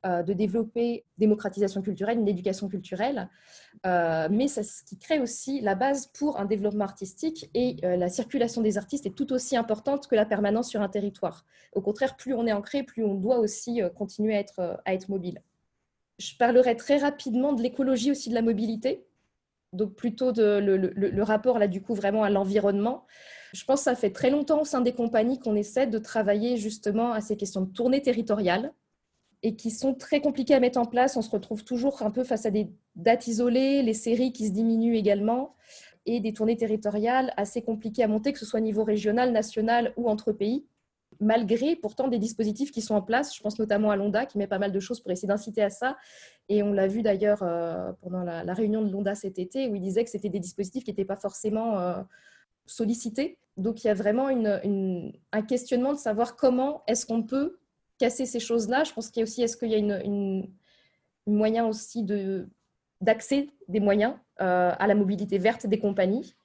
euh, 0.05 0.23
de 0.23 0.33
développer 0.33 1.05
démocratisation 1.17 1.81
culturelle, 1.81 2.19
une 2.19 2.27
éducation 2.27 2.67
culturelle, 2.67 3.29
mais 3.85 4.47
c'est 4.47 4.63
ce 4.63 4.83
qui 4.83 4.97
crée 4.97 5.19
aussi 5.19 5.61
la 5.61 5.75
base 5.75 6.07
pour 6.07 6.37
un 6.37 6.45
développement 6.45 6.83
artistique 6.83 7.49
et 7.53 7.77
la 7.83 8.09
circulation 8.09 8.61
des 8.61 8.77
artistes 8.77 9.05
est 9.05 9.15
tout 9.15 9.31
aussi 9.31 9.55
importante 9.55 10.07
que 10.07 10.15
la 10.15 10.25
permanence 10.25 10.69
sur 10.69 10.81
un 10.81 10.89
territoire. 10.89 11.45
Au 11.73 11.81
contraire, 11.81 12.17
plus 12.17 12.33
on 12.33 12.45
est 12.45 12.53
ancré, 12.53 12.83
plus 12.83 13.05
on 13.05 13.13
doit 13.13 13.37
aussi 13.37 13.81
continuer 13.95 14.43
à 14.85 14.93
être 14.93 15.09
mobile. 15.09 15.41
Je 16.17 16.35
parlerai 16.37 16.75
très 16.75 16.97
rapidement 16.97 17.53
de 17.53 17.61
l'écologie 17.61 18.11
aussi 18.11 18.29
de 18.29 18.35
la 18.35 18.41
mobilité 18.41 19.05
donc 19.75 19.93
plutôt 19.93 20.31
de, 20.31 20.59
le, 20.59 21.23
rapport 21.23 21.59
là 21.59 21.67
du 21.67 21.81
coup 21.81 21.93
vraiment 21.93 22.23
à 22.23 22.29
l'environnement. 22.29 23.05
Je 23.53 23.63
pense 23.65 23.81
que 23.81 23.83
ça 23.85 23.95
fait 23.95 24.11
très 24.11 24.29
longtemps 24.29 24.61
au 24.61 24.65
sein 24.65 24.81
des 24.81 24.93
compagnies 24.93 25.39
qu'on 25.39 25.55
essaie 25.55 25.87
de 25.87 25.97
travailler 25.99 26.57
justement 26.57 27.11
à 27.11 27.21
ces 27.21 27.37
questions 27.37 27.61
de 27.61 27.71
tournée 27.71 28.01
territoriale 28.01 28.73
et 29.43 29.55
qui 29.55 29.71
sont 29.71 29.93
très 29.93 30.21
compliquées 30.21 30.55
à 30.55 30.59
mettre 30.59 30.79
en 30.79 30.85
place. 30.85 31.15
On 31.17 31.21
se 31.21 31.29
retrouve 31.29 31.63
toujours 31.63 32.01
un 32.01 32.11
peu 32.11 32.23
face 32.23 32.45
à 32.45 32.51
des 32.51 32.69
dates 32.95 33.27
isolées, 33.27 33.83
les 33.83 33.93
séries 33.93 34.33
qui 34.33 34.47
se 34.47 34.51
diminuent 34.51 34.95
également 34.95 35.55
et 36.05 36.19
des 36.19 36.33
tournées 36.33 36.57
territoriales 36.57 37.33
assez 37.37 37.61
compliquées 37.61 38.03
à 38.03 38.07
monter, 38.07 38.31
que 38.31 38.39
ce 38.39 38.45
soit 38.45 38.59
au 38.59 38.63
niveau 38.63 38.83
régional, 38.83 39.31
national 39.31 39.93
ou 39.97 40.09
entre 40.09 40.31
pays 40.31 40.65
malgré 41.19 41.75
pourtant 41.75 42.07
des 42.07 42.19
dispositifs 42.19 42.71
qui 42.71 42.81
sont 42.81 42.95
en 42.95 43.01
place. 43.01 43.35
Je 43.35 43.41
pense 43.41 43.57
notamment 43.59 43.91
à 43.91 43.95
Londa 43.95 44.25
qui 44.25 44.37
met 44.37 44.47
pas 44.47 44.59
mal 44.59 44.71
de 44.71 44.79
choses 44.79 44.99
pour 44.99 45.11
essayer 45.11 45.27
d'inciter 45.27 45.61
à 45.61 45.69
ça. 45.69 45.97
Et 46.49 46.63
on 46.63 46.73
l'a 46.73 46.87
vu 46.87 47.01
d'ailleurs 47.01 47.41
euh, 47.41 47.91
pendant 48.01 48.23
la, 48.23 48.53
réunion 48.53 48.81
de 48.81 48.91
Londa 48.91 49.15
cet 49.15 49.39
été 49.39 49.67
où 49.67 49.75
il 49.75 49.81
disait 49.81 50.03
que 50.03 50.09
c'était 50.09 50.29
des 50.29 50.39
dispositifs 50.39 50.83
qui 50.83 50.91
n'étaient 50.91 51.05
pas 51.05 51.15
forcément 51.15 51.79
euh, 51.79 52.01
sollicités. 52.65 53.37
Donc 53.57 53.83
il 53.83 53.87
y 53.87 53.89
a 53.89 53.93
vraiment 53.93 54.27
un 54.27 55.41
questionnement 55.43 55.93
de 55.93 55.97
savoir 55.97 56.35
comment 56.35 56.83
est-ce 56.87 57.05
qu'on 57.05 57.23
peut 57.23 57.57
casser 57.97 58.25
ces 58.25 58.39
choses-là. 58.39 58.83
Je 58.83 58.93
pense 58.93 59.09
qu'il 59.09 59.21
y 59.21 59.23
a 59.23 59.23
aussi, 59.23 59.41
est-ce 59.41 59.57
qu'il 59.57 59.71
y 59.71 59.75
a 59.75 59.77
une, 59.77 60.49
moyen 61.27 61.65
aussi 61.65 62.05
d'accès 63.01 63.49
des 63.67 63.79
moyens 63.79 64.15
euh, 64.41 64.71
à 64.77 64.87
la 64.87 64.95
mobilité 64.95 65.37
verte 65.37 65.65
des 65.65 65.79
compagnies? 65.79 66.35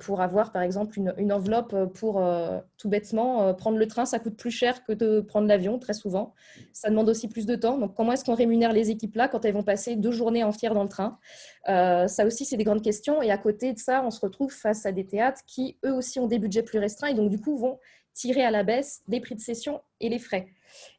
Pour 0.00 0.20
avoir 0.20 0.50
par 0.50 0.62
exemple 0.62 0.98
une, 0.98 1.32
enveloppe 1.32 1.92
pour 1.94 2.18
euh, 2.20 2.58
tout 2.76 2.88
bêtement 2.88 3.42
euh, 3.42 3.52
prendre 3.52 3.78
le 3.78 3.86
train, 3.86 4.04
ça 4.04 4.18
coûte 4.18 4.36
plus 4.36 4.50
cher 4.50 4.82
que 4.82 4.92
de 4.92 5.20
prendre 5.20 5.46
l'avion 5.46 5.78
très 5.78 5.92
souvent. 5.92 6.34
Ça 6.72 6.90
demande 6.90 7.08
aussi 7.08 7.28
plus 7.28 7.46
de 7.46 7.54
temps. 7.54 7.78
Donc 7.78 7.94
comment 7.94 8.12
est-ce 8.12 8.24
qu'on 8.24 8.34
rémunère 8.34 8.72
les 8.72 8.90
équipes 8.90 9.14
là 9.14 9.28
quand 9.28 9.44
elles 9.44 9.54
vont 9.54 9.62
passer 9.62 9.94
deux 9.94 10.10
journées 10.10 10.42
entières 10.42 10.74
dans 10.74 10.82
le 10.82 10.88
train? 10.88 11.18
Ça 11.66 12.26
aussi 12.26 12.44
c'est 12.44 12.56
des 12.56 12.64
grandes 12.64 12.82
questions. 12.82 13.22
Et 13.22 13.30
à 13.30 13.38
côté 13.38 13.72
de 13.72 13.78
ça, 13.78 14.02
on 14.04 14.10
se 14.10 14.20
retrouve 14.20 14.52
face 14.52 14.86
à 14.86 14.92
des 14.92 15.06
théâtres 15.06 15.42
qui 15.46 15.76
eux 15.84 15.92
aussi 15.92 16.18
ont 16.18 16.26
des 16.26 16.40
budgets 16.40 16.64
plus 16.64 16.80
restreints 16.80 17.08
et 17.08 17.14
donc 17.14 17.30
du 17.30 17.40
coup 17.40 17.56
vont 17.56 17.78
tirer 18.12 18.44
à 18.44 18.50
la 18.50 18.64
baisse 18.64 19.02
les 19.06 19.20
prix 19.20 19.36
de 19.36 19.40
session 19.40 19.80
et 20.00 20.08
les 20.08 20.18
frais 20.18 20.48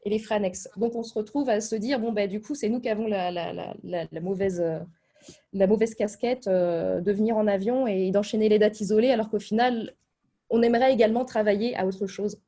et 0.04 0.10
les 0.10 0.18
frais 0.18 0.36
annexes. 0.36 0.68
Donc 0.78 0.94
on 0.94 1.02
se 1.02 1.12
retrouve 1.12 1.50
à 1.50 1.60
se 1.60 1.76
dire 1.76 2.00
bon 2.00 2.12
ben 2.12 2.26
du 2.26 2.40
coup 2.40 2.54
c'est 2.54 2.70
nous 2.70 2.80
qui 2.80 2.88
avons 2.88 3.06
la 3.06 4.20
mauvaise 4.22 4.62
la 5.52 5.66
mauvaise 5.66 5.94
casquette 5.94 6.46
euh, 6.46 7.00
de 7.00 7.12
venir 7.12 7.36
en 7.36 7.46
avion 7.46 7.86
et 7.86 8.10
d'enchaîner 8.10 8.48
les 8.48 8.58
dates 8.58 8.80
isolées, 8.80 9.10
alors 9.10 9.30
qu'au 9.30 9.38
final, 9.38 9.94
on 10.50 10.62
aimerait 10.62 10.92
également 10.92 11.24
travailler 11.24 11.76
à 11.76 11.86
autre 11.86 12.06
chose. 12.06 12.40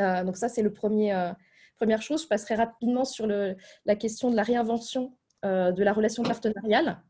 Euh, 0.00 0.24
donc 0.24 0.36
ça, 0.36 0.48
c'est 0.48 0.62
le 0.62 0.72
premier. 0.72 1.14
Euh, 1.14 1.32
première 1.76 2.02
chose, 2.02 2.22
je 2.22 2.28
passerai 2.28 2.56
rapidement 2.56 3.04
sur 3.04 3.26
la 3.26 3.96
question 3.96 4.30
de 4.30 4.36
la 4.36 4.42
réinvention 4.42 5.16
de 5.42 5.82
la 5.82 5.94
relation 5.94 6.22
partenariale 6.22 7.00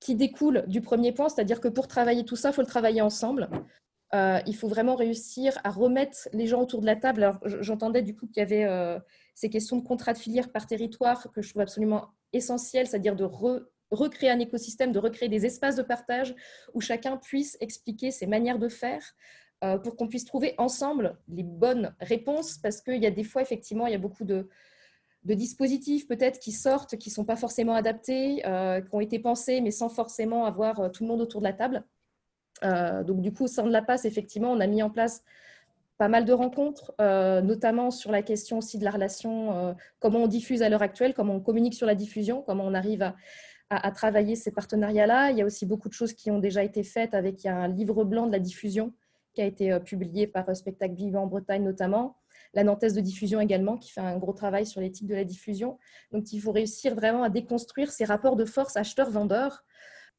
qui 0.00 0.14
découle 0.14 0.64
du 0.66 0.80
premier 0.80 1.12
point, 1.12 1.28
c'est-à-dire 1.28 1.60
que 1.60 1.68
pour 1.68 1.86
travailler 1.86 2.24
tout 2.24 2.34
ça, 2.34 2.48
il 2.48 2.54
faut 2.54 2.62
le 2.62 2.66
travailler 2.66 3.02
ensemble. 3.02 3.50
il 4.14 4.56
faut 4.56 4.68
vraiment 4.68 4.94
réussir 4.94 5.58
à 5.64 5.70
remettre 5.70 6.30
les 6.32 6.46
gens 6.46 6.62
autour 6.62 6.80
de 6.80 6.86
la 6.86 6.96
table. 6.96 7.24
Alors, 7.24 7.40
j'entendais 7.60 8.00
du 8.00 8.16
coup 8.16 8.26
qu'il 8.26 8.38
y 8.38 8.40
avait 8.40 8.66
ces 9.34 9.50
questions 9.50 9.76
de 9.76 9.86
contrat 9.86 10.14
de 10.14 10.18
filière 10.18 10.50
par 10.50 10.66
territoire 10.66 11.30
que 11.30 11.42
je 11.42 11.50
trouve 11.50 11.60
absolument 11.60 12.06
essentielles, 12.32 12.86
c'est-à-dire 12.86 13.16
de 13.16 13.24
re 13.24 13.60
recréer 13.90 14.30
un 14.30 14.38
écosystème, 14.38 14.92
de 14.92 14.98
recréer 14.98 15.28
des 15.28 15.46
espaces 15.46 15.76
de 15.76 15.82
partage 15.82 16.34
où 16.74 16.80
chacun 16.80 17.16
puisse 17.16 17.56
expliquer 17.60 18.10
ses 18.10 18.26
manières 18.26 18.58
de 18.58 18.68
faire 18.68 19.14
euh, 19.64 19.78
pour 19.78 19.96
qu'on 19.96 20.06
puisse 20.06 20.26
trouver 20.26 20.54
ensemble 20.58 21.16
les 21.28 21.42
bonnes 21.42 21.94
réponses 22.00 22.58
parce 22.58 22.82
qu'il 22.82 23.02
y 23.02 23.06
a 23.06 23.10
des 23.10 23.24
fois, 23.24 23.40
effectivement, 23.40 23.86
il 23.86 23.92
y 23.92 23.94
a 23.94 23.98
beaucoup 23.98 24.24
de, 24.24 24.48
dispositifs 25.24 26.06
peut-être 26.06 26.38
qui 26.38 26.52
sortent, 26.52 26.96
qui 26.96 27.08
ne 27.08 27.14
sont 27.14 27.24
pas 27.24 27.36
forcément 27.36 27.74
adaptés, 27.74 28.46
euh, 28.46 28.82
qui 28.82 28.94
ont 28.94 29.00
été 29.00 29.18
pensés, 29.18 29.60
mais 29.62 29.70
sans 29.70 29.88
forcément 29.88 30.44
avoir 30.44 30.78
euh, 30.80 30.88
tout 30.90 31.04
le 31.04 31.08
monde 31.08 31.22
autour 31.22 31.40
de 31.40 31.46
la 31.46 31.52
table. 31.52 31.84
donc 32.62 33.22
du 33.22 33.32
coup, 33.32 33.44
au 33.44 33.48
sein 33.48 33.64
de 33.64 33.72
la 33.72 33.82
passe, 33.82 34.04
effectivement, 34.04 34.52
on 34.52 34.60
a 34.60 34.66
mis 34.66 34.82
en 34.82 34.90
place 34.90 35.24
pas 35.98 36.08
mal 36.08 36.26
de 36.26 36.32
rencontres, 36.34 36.94
notamment 37.42 37.90
sur 37.90 38.12
la 38.12 38.22
question 38.22 38.58
aussi 38.58 38.78
de 38.78 38.84
la 38.84 38.90
relation, 38.90 39.74
comment 39.98 40.20
on 40.20 40.26
diffuse 40.26 40.62
à 40.62 40.68
l'heure 40.68 40.82
actuelle, 40.82 41.14
comment 41.14 41.34
on 41.36 41.40
communique 41.40 41.74
sur 41.74 41.86
la 41.86 41.94
diffusion, 41.94 42.42
comment 42.42 42.64
on 42.64 42.74
arrive 42.74 43.02
à, 43.02 43.16
à, 43.70 43.90
travailler 43.90 44.36
ces 44.36 44.52
partenariats-là. 44.52 45.30
Il 45.30 45.38
y 45.38 45.42
a 45.42 45.44
aussi 45.44 45.66
beaucoup 45.66 45.88
de 45.88 45.94
choses 45.94 46.12
qui 46.12 46.30
ont 46.30 46.38
déjà 46.38 46.62
été 46.62 46.82
faites 46.82 47.14
avec 47.14 47.46
un 47.46 47.68
livre 47.68 48.04
blanc 48.04 48.26
de 48.26 48.32
la 48.32 48.38
diffusion 48.38 48.92
qui 49.34 49.42
a 49.42 49.44
été 49.44 49.72
euh, 49.72 49.80
publié 49.80 50.26
par 50.26 50.48
euh, 50.48 50.54
Spectacle 50.54 50.94
Vivant 50.94 51.24
en 51.24 51.26
Bretagne 51.26 51.62
notamment. 51.62 52.16
La 52.54 52.64
Nantaise 52.64 52.94
de 52.94 53.00
diffusion 53.00 53.40
également, 53.40 53.76
qui 53.76 53.90
fait 53.90 54.00
un 54.00 54.16
gros 54.16 54.32
travail 54.32 54.66
sur 54.66 54.80
l'éthique 54.80 55.06
de 55.08 55.14
la 55.14 55.24
diffusion. 55.24 55.78
Donc, 56.10 56.32
il 56.32 56.40
faut 56.40 56.52
réussir 56.52 56.94
vraiment 56.94 57.22
à 57.22 57.28
déconstruire 57.28 57.90
ces 57.90 58.04
rapports 58.04 58.36
de 58.36 58.44
force 58.44 58.76
acheteur-vendeur 58.76 59.64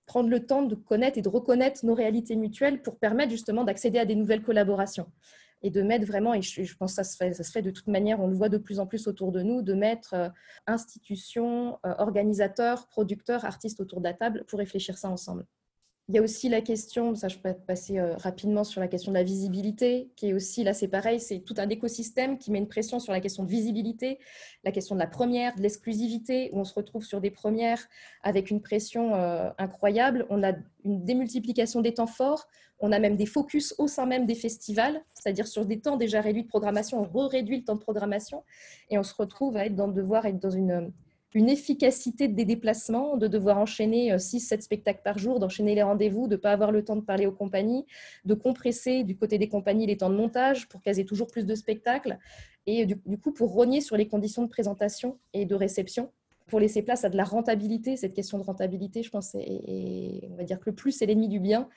prendre 0.06 0.30
le 0.30 0.46
temps 0.46 0.64
de 0.64 0.76
connaître 0.76 1.18
et 1.18 1.22
de 1.22 1.30
reconnaître 1.30 1.86
nos 1.86 1.94
réalités 1.94 2.36
mutuelles 2.36 2.82
pour 2.82 2.98
permettre 2.98 3.32
justement 3.32 3.64
d'accéder 3.64 4.00
à 4.00 4.06
des 4.06 4.16
nouvelles 4.16 4.42
collaborations 4.42 5.12
et 5.64 5.70
de 5.70 5.82
mettre 5.82 6.06
vraiment, 6.06 6.34
et 6.34 6.42
je, 6.42 6.78
pense 6.78 6.96
que 6.96 7.04
ça 7.04 7.34
se, 7.44 7.52
fait, 7.52 7.62
de 7.62 7.72
toute 7.72 7.88
manière, 7.88 8.20
on 8.20 8.28
le 8.28 8.36
voit 8.36 8.50
de 8.50 8.58
plus 8.58 8.80
en 8.80 8.86
plus 8.86 9.08
autour 9.08 9.32
de 9.32 9.42
nous, 9.42 9.62
de 9.62 9.74
mettre 9.74 10.14
euh, 10.14 10.30
institutions, 10.68 11.80
euh, 11.86 11.94
organisateurs, 11.98 12.88
producteurs, 12.88 13.46
artistes 13.46 13.80
autour 13.80 14.00
de 14.00 14.06
la 14.06 14.14
table 14.14 14.46
pour 14.48 14.60
réfléchir 14.60 14.98
ça 14.98 15.10
ensemble. 15.10 15.46
Il 16.10 16.16
y 16.16 16.20
a 16.20 16.22
aussi 16.22 16.48
la 16.48 16.62
question, 16.62 17.16
ça 17.16 17.28
je 17.28 17.38
peux 17.38 17.54
passer 17.54 18.00
euh, 18.00 18.16
rapidement 18.16 18.64
sur 18.64 18.80
la 18.80 18.88
question 18.88 19.12
de 19.12 19.18
la 19.18 19.24
visibilité, 19.24 20.10
qui 20.16 20.30
est 20.30 20.34
aussi, 20.34 20.64
là 20.64 20.74
c'est 20.74 20.88
pareil, 20.88 21.20
c'est 21.20 21.40
tout 21.40 21.56
un 21.58 21.68
écosystème 21.68 22.38
qui 22.38 22.50
met 22.50 22.60
une 22.60 22.70
pression 22.70 23.02
sur 23.02 23.12
la 23.12 23.20
question 23.20 23.44
de 23.44 23.50
visibilité, 23.50 24.18
la 24.64 24.72
question 24.72 24.96
de 24.96 25.02
la 25.02 25.08
première, 25.08 25.54
de 25.56 25.62
l'exclusivité, 25.62 26.50
où 26.54 26.60
on 26.60 26.64
se 26.64 26.74
retrouve 26.74 27.04
sur 27.04 27.20
des 27.20 27.30
premières 27.30 27.90
avec 28.24 28.52
une 28.52 28.62
pression 28.62 29.16
euh, 29.16 29.50
incroyable. 29.58 30.26
On 30.30 30.44
a 30.44 30.54
une 30.86 31.04
démultiplication 31.04 31.82
des 31.82 31.96
temps 31.96 32.08
forts, 32.08 32.48
on 32.80 32.94
a 32.94 33.00
même 33.00 33.18
des 33.18 33.26
focus 33.26 33.76
au 33.78 33.90
sein 33.90 34.06
même 34.06 34.26
des 34.26 34.36
festivals, 34.36 35.04
c'est-à-dire 35.14 35.46
sur 35.46 35.66
des 35.66 35.82
temps 35.82 35.98
déjà 35.98 36.22
réduits 36.22 36.44
de 36.44 36.48
programmation, 36.48 37.10
on 37.14 37.28
réduit 37.28 37.58
le 37.58 37.64
temps 37.66 37.76
de 37.76 37.82
programmation, 37.82 38.46
et 38.90 38.98
on 38.98 39.04
se 39.04 39.14
retrouve 39.14 39.58
à 39.58 39.66
être 39.66 39.76
dans, 39.76 39.90
devoir 39.90 40.26
être 40.26 40.40
dans 40.40 40.52
une 40.52 40.94
une 41.38 41.50
efficacité 41.50 42.28
des 42.28 42.46
déplacements, 42.46 43.16
de 43.16 43.28
devoir 43.28 43.60
enchaîner 43.60 44.12
6-7 44.16 44.56
euh, 44.56 44.62
spectacles 44.62 45.02
par 45.04 45.20
jour, 45.20 45.40
d'enchaîner 45.40 45.76
les 45.76 45.84
rendez-vous, 45.84 46.28
de 46.28 46.36
ne 46.36 46.42
pas 46.42 46.52
avoir 46.52 46.72
le 46.72 46.84
temps 46.84 46.96
de 46.96 47.02
parler 47.02 47.28
aux 47.28 47.32
compagnies, 47.32 47.86
de 48.26 48.34
compresser 48.34 49.04
du 49.04 49.16
côté 49.16 49.38
des 49.38 49.48
compagnies 49.48 49.86
les 49.86 49.98
temps 49.98 50.10
de 50.10 50.16
montage 50.16 50.68
pour 50.68 50.82
caser 50.82 51.06
toujours 51.06 51.28
plus 51.28 51.46
de 51.46 51.54
spectacles, 51.54 52.18
et 52.66 52.88
du, 52.88 52.98
coup 53.20 53.32
pour 53.32 53.54
rogner 53.54 53.82
sur 53.82 53.96
les 53.98 54.08
conditions 54.08 54.42
de 54.42 54.50
présentation 54.50 55.20
et 55.34 55.46
de 55.46 55.54
réception, 55.54 56.12
pour 56.48 56.60
laisser 56.60 56.82
place 56.82 57.06
à 57.06 57.10
de 57.10 57.18
la 57.18 57.24
rentabilité. 57.24 57.98
Cette 57.98 58.16
question 58.16 58.40
de 58.40 58.44
rentabilité, 58.44 59.04
je 59.04 59.12
pense, 59.12 59.36
et 59.36 60.28
on 60.32 60.36
va 60.38 60.44
dire 60.44 60.60
que 60.60 60.72
le 60.72 60.76
plus 60.76 61.00
est 61.04 61.06
l'ennemi 61.06 61.28
du 61.28 61.40
bien, 61.40 61.70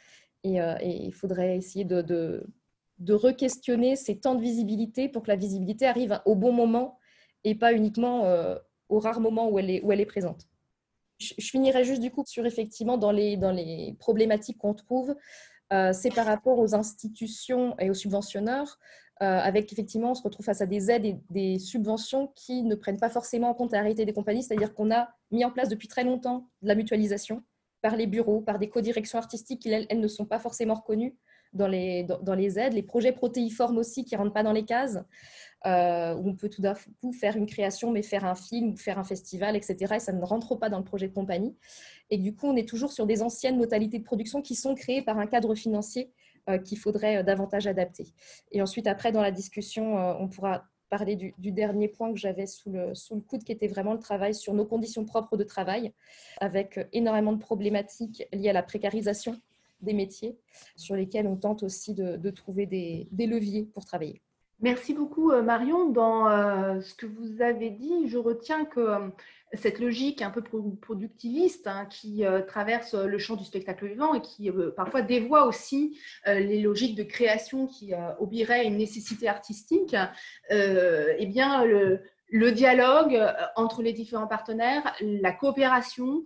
et, 0.42 0.58
euh, 0.62 0.74
il 0.82 1.12
faudrait 1.12 1.58
essayer 1.58 1.84
de, 1.84 2.46
re-questionner 3.06 3.94
ces 3.94 4.18
temps 4.20 4.36
de 4.36 4.40
visibilité 4.40 5.10
pour 5.10 5.22
que 5.22 5.28
la 5.28 5.36
visibilité 5.36 5.84
arrive 5.84 6.18
au 6.24 6.34
bon 6.34 6.52
moment 6.52 6.98
et 7.44 7.54
pas 7.54 7.74
uniquement... 7.74 8.24
Euh, 8.24 8.56
au 8.90 8.98
rare 8.98 9.20
moment 9.20 9.48
où 9.48 9.58
elle 9.58 9.70
est, 9.70 10.06
présente. 10.06 10.46
Je, 11.18 11.34
finirai 11.38 11.84
juste 11.84 12.00
du 12.00 12.10
coup 12.10 12.24
sur 12.26 12.44
effectivement 12.44 12.98
dans 12.98 13.12
les, 13.12 13.96
problématiques 13.98 14.58
qu'on 14.58 14.74
trouve, 14.74 15.14
euh, 15.72 15.92
c'est 15.92 16.12
par 16.12 16.26
rapport 16.26 16.58
aux 16.58 16.74
institutions 16.74 17.76
et 17.78 17.88
aux 17.90 17.94
subventionneurs, 17.94 18.78
euh, 19.22 19.38
avec 19.38 19.72
effectivement 19.72 20.12
on 20.12 20.14
se 20.14 20.22
retrouve 20.22 20.44
face 20.44 20.60
à 20.60 20.66
des 20.66 20.90
aides 20.90 21.04
et 21.04 21.16
des 21.30 21.58
subventions 21.58 22.32
qui 22.34 22.62
ne 22.62 22.74
prennent 22.74 22.98
pas 22.98 23.10
forcément 23.10 23.50
en 23.50 23.54
compte 23.54 23.72
la 23.72 23.80
réalité 23.80 24.04
des 24.04 24.12
compagnies, 24.12 24.42
c'est-à-dire 24.42 24.74
qu'on 24.74 24.90
a 24.90 25.08
mis 25.30 25.44
en 25.44 25.50
place 25.50 25.68
depuis 25.68 25.88
très 25.88 26.04
longtemps 26.04 26.48
de 26.62 26.68
la 26.68 26.74
mutualisation 26.74 27.42
par 27.82 27.96
les 27.96 28.06
bureaux, 28.06 28.40
par 28.40 28.58
des 28.58 28.68
co-directions 28.68 29.18
artistiques 29.18 29.62
qui, 29.62 29.70
elles, 29.70 29.86
elles, 29.88 30.00
ne 30.00 30.08
sont 30.08 30.26
pas 30.26 30.38
forcément 30.38 30.74
reconnues 30.74 31.16
dans 31.52 31.68
les, 31.68 32.04
dans, 32.04 32.18
dans 32.20 32.34
les 32.34 32.58
aides, 32.58 32.74
les 32.74 32.82
projets 32.82 33.12
protéiformes 33.12 33.78
aussi 33.78 34.04
qui 34.04 34.14
ne 34.14 34.20
rentrent 34.20 34.34
pas 34.34 34.42
dans 34.42 34.52
les 34.52 34.64
cases. 34.64 34.98
Euh, 35.66 36.14
où 36.14 36.30
on 36.30 36.34
peut 36.34 36.48
tout 36.48 36.62
d'un 36.62 36.74
coup 37.02 37.12
faire 37.12 37.36
une 37.36 37.44
création, 37.44 37.90
mais 37.90 38.00
faire 38.00 38.24
un 38.24 38.34
film, 38.34 38.78
faire 38.78 38.98
un 38.98 39.04
festival, 39.04 39.56
etc. 39.56 39.96
Et 39.96 40.00
ça 40.00 40.12
ne 40.12 40.24
rentre 40.24 40.56
pas 40.56 40.70
dans 40.70 40.78
le 40.78 40.84
projet 40.84 41.06
de 41.06 41.12
compagnie. 41.12 41.54
Et 42.08 42.16
du 42.16 42.34
coup, 42.34 42.46
on 42.46 42.56
est 42.56 42.66
toujours 42.66 42.92
sur 42.92 43.04
des 43.04 43.20
anciennes 43.20 43.58
modalités 43.58 43.98
de 43.98 44.04
production 44.04 44.40
qui 44.40 44.54
sont 44.54 44.74
créées 44.74 45.02
par 45.02 45.18
un 45.18 45.26
cadre 45.26 45.54
financier 45.54 46.12
euh, 46.48 46.56
qu'il 46.56 46.78
faudrait 46.78 47.18
euh, 47.18 47.22
davantage 47.22 47.66
adapter. 47.66 48.06
Et 48.52 48.62
ensuite, 48.62 48.86
après, 48.86 49.12
dans 49.12 49.20
la 49.20 49.32
discussion, 49.32 49.96
on 50.18 50.28
pourra 50.28 50.64
parler 50.88 51.14
du, 51.14 51.52
dernier 51.52 51.88
point 51.88 52.10
que 52.10 52.18
j'avais 52.18 52.46
sous 52.46 52.70
le, 52.70 52.94
sous 52.94 53.14
le 53.14 53.20
coude, 53.20 53.44
qui 53.44 53.52
était 53.52 53.68
vraiment 53.68 53.92
le 53.92 54.00
travail 54.00 54.34
sur 54.34 54.54
nos 54.54 54.64
conditions 54.64 55.04
propres 55.04 55.36
de 55.36 55.44
travail, 55.44 55.92
avec 56.40 56.80
énormément 56.94 57.34
de 57.34 57.38
problématiques 57.38 58.26
liées 58.32 58.48
à 58.48 58.54
la 58.54 58.62
précarisation 58.62 59.38
des 59.82 59.92
métiers, 59.92 60.38
sur 60.76 60.96
lesquels 60.96 61.26
on 61.26 61.36
tente 61.36 61.62
aussi 61.62 61.94
de, 61.94 62.30
trouver 62.30 62.64
des 62.66 63.26
leviers 63.26 63.64
pour 63.74 63.84
travailler. 63.84 64.22
Merci 64.62 64.92
beaucoup 64.92 65.32
euh, 65.32 65.42
Marion. 65.42 65.88
Dans 65.88 66.28
euh, 66.28 66.80
ce 66.82 66.94
que 66.94 67.06
vous 67.06 67.40
avez 67.40 67.70
dit, 67.70 68.08
je 68.08 68.18
retiens 68.18 68.66
que 68.66 68.80
euh, 68.80 69.08
cette 69.54 69.80
logique 69.80 70.20
un 70.20 70.30
peu 70.30 70.42
productiviste 70.42 71.66
hein, 71.66 71.86
qui 71.86 72.22
traverse 72.46 72.94
le 72.94 73.18
champ 73.18 73.34
du 73.34 73.44
spectacle 73.44 73.88
vivant 73.88 74.14
et 74.14 74.20
qui 74.20 74.48
parfois 74.76 75.02
dévoie 75.02 75.44
aussi 75.46 75.98
les 76.24 76.60
logiques 76.60 76.94
de 76.94 77.02
création 77.02 77.66
qui 77.66 77.92
obéiraient 78.20 78.64
une 78.64 78.76
nécessité 78.76 79.26
artistique, 79.26 79.96
eh 80.50 81.26
bien 81.26 81.64
le 81.64 82.52
dialogue 82.52 83.20
entre 83.56 83.82
les 83.82 83.92
différents 83.92 84.28
partenaires, 84.28 84.94
la 85.00 85.32
coopération, 85.32 86.24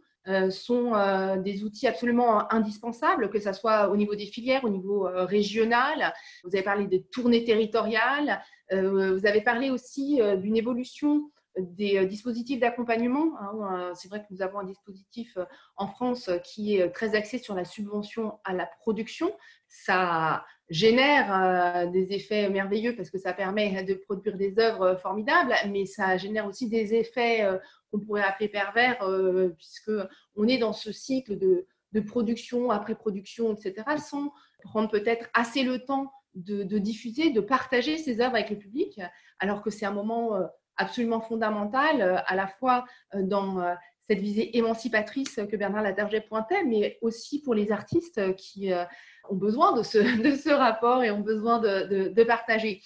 sont 0.50 0.94
euh, 0.94 1.36
des 1.36 1.64
outils 1.64 1.86
absolument 1.86 2.50
indispensables, 2.52 3.30
que 3.30 3.40
ce 3.40 3.52
soit 3.52 3.90
au 3.90 3.96
niveau 3.96 4.14
des 4.14 4.26
filières, 4.26 4.64
au 4.64 4.70
niveau 4.70 5.06
euh, 5.06 5.24
régional. 5.24 6.14
Vous 6.44 6.54
avez 6.54 6.62
parlé 6.62 6.86
des 6.86 7.02
tournées 7.12 7.44
territoriales. 7.44 8.42
vous 8.72 9.26
avez 9.26 9.42
parlé 9.42 9.70
aussi 9.70 10.20
d'une 10.38 10.56
évolution 10.56 11.30
des 11.58 12.06
dispositifs 12.06 12.58
d'accompagnement. 12.58 13.38
Hein. 13.38 13.92
C'est 13.94 14.08
vrai 14.08 14.20
que 14.20 14.26
nous 14.30 14.42
avons 14.42 14.58
un 14.58 14.64
dispositif 14.64 15.38
en 15.76 15.86
France 15.86 16.30
qui 16.42 16.76
est 16.76 16.90
très 16.90 17.14
axé 17.14 17.38
sur 17.38 17.54
la 17.54 17.64
subvention 17.64 18.40
à 18.44 18.54
la 18.54 18.66
production. 18.80 19.30
Ça 19.68 20.44
génère 20.70 21.90
des 21.92 22.12
effets 22.12 22.48
merveilleux 22.48 22.96
parce 22.96 23.10
que 23.10 23.18
ça 23.18 23.34
permet 23.34 23.84
de 23.84 23.94
produire 23.94 24.36
des 24.36 24.58
œuvres 24.58 24.96
formidables, 25.00 25.54
mais 25.68 25.84
ça 25.84 26.16
génère 26.16 26.46
aussi 26.46 26.68
des 26.68 26.94
effets 26.94 27.46
qu'on 27.94 28.00
pourrait 28.00 28.22
appeler 28.22 28.48
pervers, 28.48 29.00
euh, 29.02 29.50
puisque 29.56 29.92
on 30.34 30.48
est 30.48 30.58
dans 30.58 30.72
ce 30.72 30.90
cycle 30.90 31.38
de, 31.38 31.66
production, 32.08 32.72
après 32.72 32.96
production, 32.96 33.54
etc., 33.54 33.84
sans 33.98 34.32
prendre 34.64 34.90
peut-être 34.90 35.28
assez 35.32 35.62
le 35.62 35.78
temps 35.78 36.10
de, 36.34 36.64
diffuser, 36.78 37.30
de 37.30 37.40
partager 37.40 37.98
ces 37.98 38.20
œuvres 38.20 38.34
avec 38.34 38.50
le 38.50 38.58
public, 38.58 39.00
alors 39.38 39.62
que 39.62 39.70
c'est 39.70 39.86
un 39.86 39.92
moment 39.92 40.34
euh, 40.34 40.42
absolument 40.76 41.20
fondamental, 41.20 42.02
euh, 42.02 42.16
à 42.26 42.34
la 42.34 42.48
fois 42.48 42.84
dans 43.14 43.62
cette 44.08 44.18
visée 44.18 44.58
émancipatrice 44.58 45.38
que 45.48 45.56
Bernard 45.56 45.84
Latarget 45.84 46.22
pointait, 46.22 46.64
mais 46.64 46.98
aussi 47.00 47.40
pour 47.40 47.54
les 47.54 47.70
artistes 47.70 48.34
qui 48.34 48.72
ont 49.30 49.36
besoin 49.36 49.72
de 49.76 49.84
ce, 49.84 49.98
de 50.22 50.34
ce 50.34 50.50
rapport 50.50 51.04
et 51.04 51.12
ont 51.12 51.20
besoin 51.20 51.60
de, 51.60 52.08
de 52.08 52.24
partager. 52.24 52.82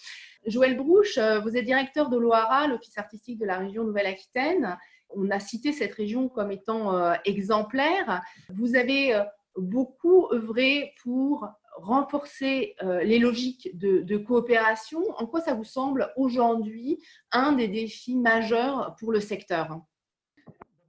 Joël 0.46 0.76
Brouche, 0.76 1.18
vous 1.18 1.56
êtes 1.56 1.64
directeur 1.64 2.10
de 2.10 2.18
l'OARA, 2.18 2.66
l'Office 2.66 2.98
artistique 2.98 3.38
de 3.38 3.46
la 3.46 3.56
région 3.56 3.84
Nouvelle-Aquitaine. 3.84 4.76
On 5.10 5.30
a 5.30 5.40
cité 5.40 5.72
cette 5.72 5.94
région 5.94 6.28
comme 6.28 6.52
étant 6.52 6.94
euh, 6.94 7.14
exemplaire. 7.24 8.22
Vous 8.50 8.76
avez 8.76 9.14
euh, 9.14 9.24
beaucoup 9.56 10.28
œuvré 10.32 10.92
pour 11.02 11.48
renforcer 11.76 12.74
euh, 12.82 13.02
les 13.02 13.18
logiques 13.18 13.70
de, 13.74 14.16
coopération. 14.16 15.00
En 15.16 15.26
quoi 15.26 15.40
ça 15.40 15.54
vous 15.54 15.64
semble 15.64 16.12
aujourd'hui 16.16 16.98
un 17.32 17.52
des 17.52 17.68
défis 17.68 18.16
majeurs 18.16 18.96
pour 18.98 19.12
le 19.12 19.20
secteur? 19.20 19.80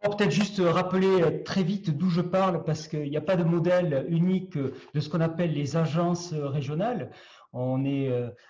Peut-être 0.02 0.32
juste 0.32 0.62
rappeler 0.64 1.44
très 1.44 1.62
vite 1.62 1.92
d'où 1.92 2.10
je 2.10 2.22
parle 2.22 2.64
parce 2.64 2.88
qu'il 2.88 3.10
n'y 3.10 3.18
a 3.18 3.22
pas 3.22 3.36
de 3.36 3.44
modèle 3.44 4.06
unique 4.08 4.58
de 4.58 5.00
ce 5.00 5.10
qu'on 5.10 5.20
appelle 5.20 5.54
les 5.54 5.76
agences 5.76 6.34
régionales. 6.34 7.12
On 7.52 7.84
est 7.84 8.10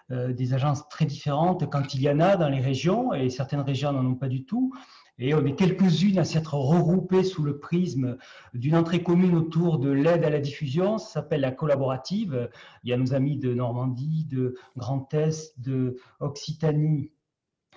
des 0.09 0.53
agences 0.53 0.87
très 0.89 1.05
différentes 1.05 1.67
quand 1.71 1.95
il 1.95 2.01
y 2.03 2.09
en 2.09 2.19
a 2.19 2.37
dans 2.37 2.49
les 2.49 2.61
régions 2.61 3.15
et 3.15 3.31
certaines 3.31 3.61
régions 3.61 3.91
n'en 3.91 4.05
ont 4.05 4.15
pas 4.15 4.27
du 4.27 4.45
tout. 4.45 4.71
Et 5.19 5.33
on 5.33 5.45
est 5.45 5.55
quelques-unes 5.55 6.17
à 6.17 6.23
s'être 6.23 6.53
regroupées 6.53 7.23
sous 7.23 7.43
le 7.43 7.59
prisme 7.59 8.17
d'une 8.53 8.75
entrée 8.75 9.03
commune 9.03 9.35
autour 9.35 9.77
de 9.77 9.89
l'aide 9.89 10.23
à 10.23 10.29
la 10.29 10.39
diffusion. 10.39 10.97
Ça 10.97 11.15
s'appelle 11.15 11.41
la 11.41 11.51
collaborative. 11.51 12.49
Il 12.83 12.89
y 12.89 12.93
a 12.93 12.97
nos 12.97 13.13
amis 13.13 13.37
de 13.37 13.53
Normandie, 13.53 14.25
de 14.31 14.55
Grand 14.77 15.13
Est, 15.13 15.59
de 15.59 15.97
Occitanie 16.21 17.11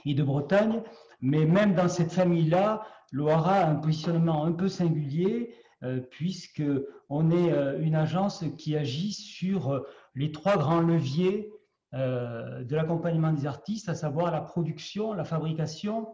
et 0.05 0.15
de 0.15 0.23
Bretagne. 0.23 0.83
Mais 1.21 1.45
même 1.45 1.75
dans 1.75 1.89
cette 1.89 2.13
famille-là, 2.13 2.83
l'OARA 3.11 3.55
a 3.55 3.71
un 3.71 3.75
positionnement 3.75 4.45
un 4.45 4.53
peu 4.53 4.69
singulier 4.69 5.55
euh, 5.83 5.99
puisque 5.99 6.63
on 7.09 7.33
est 7.33 7.53
euh, 7.53 7.81
une 7.81 7.97
agence 7.97 8.45
qui 8.57 8.77
agit 8.77 9.13
sur 9.13 9.85
les 10.15 10.31
trois 10.31 10.57
grands 10.57 10.81
leviers 10.81 11.53
euh, 11.95 12.65
de 12.65 12.75
l'accompagnement 12.77 13.33
des 13.33 13.47
artistes, 13.47 13.89
à 13.89 13.95
savoir 13.95 14.31
la 14.31 14.41
production, 14.41 15.13
la 15.13 15.25
fabrication 15.25 16.09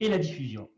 et 0.00 0.08
la 0.08 0.18
diffusion. 0.18 0.68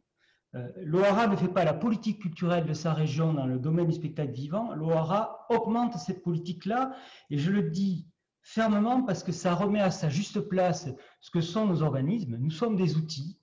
Euh, 0.55 0.67
L'OARA 0.77 1.27
ne 1.27 1.37
fait 1.37 1.49
pas 1.49 1.65
la 1.65 1.75
politique 1.75 2.23
culturelle 2.23 2.67
de 2.67 2.73
sa 2.73 2.93
région 2.93 3.35
dans 3.35 3.47
le 3.47 3.59
domaine 3.59 3.87
du 3.87 3.93
spectacle 3.93 4.33
vivant. 4.33 4.73
L'OARA 4.75 5.47
augmente 5.51 5.97
cette 5.99 6.23
politique-là 6.23 6.93
et 7.31 7.39
je 7.39 7.51
le 7.51 7.65
dis 7.65 8.07
fermement 8.43 9.03
parce 9.03 9.23
que 9.23 9.33
ça 9.33 9.55
remet 9.55 9.81
à 9.81 9.91
sa 9.91 10.09
juste 10.09 10.41
place 10.41 10.89
ce 11.21 11.31
que 11.31 11.43
sont 11.43 11.67
nos 11.67 11.83
organismes. 11.83 12.37
Nous 12.39 12.51
sommes 12.51 12.77
des 12.77 12.97
outils 12.97 13.39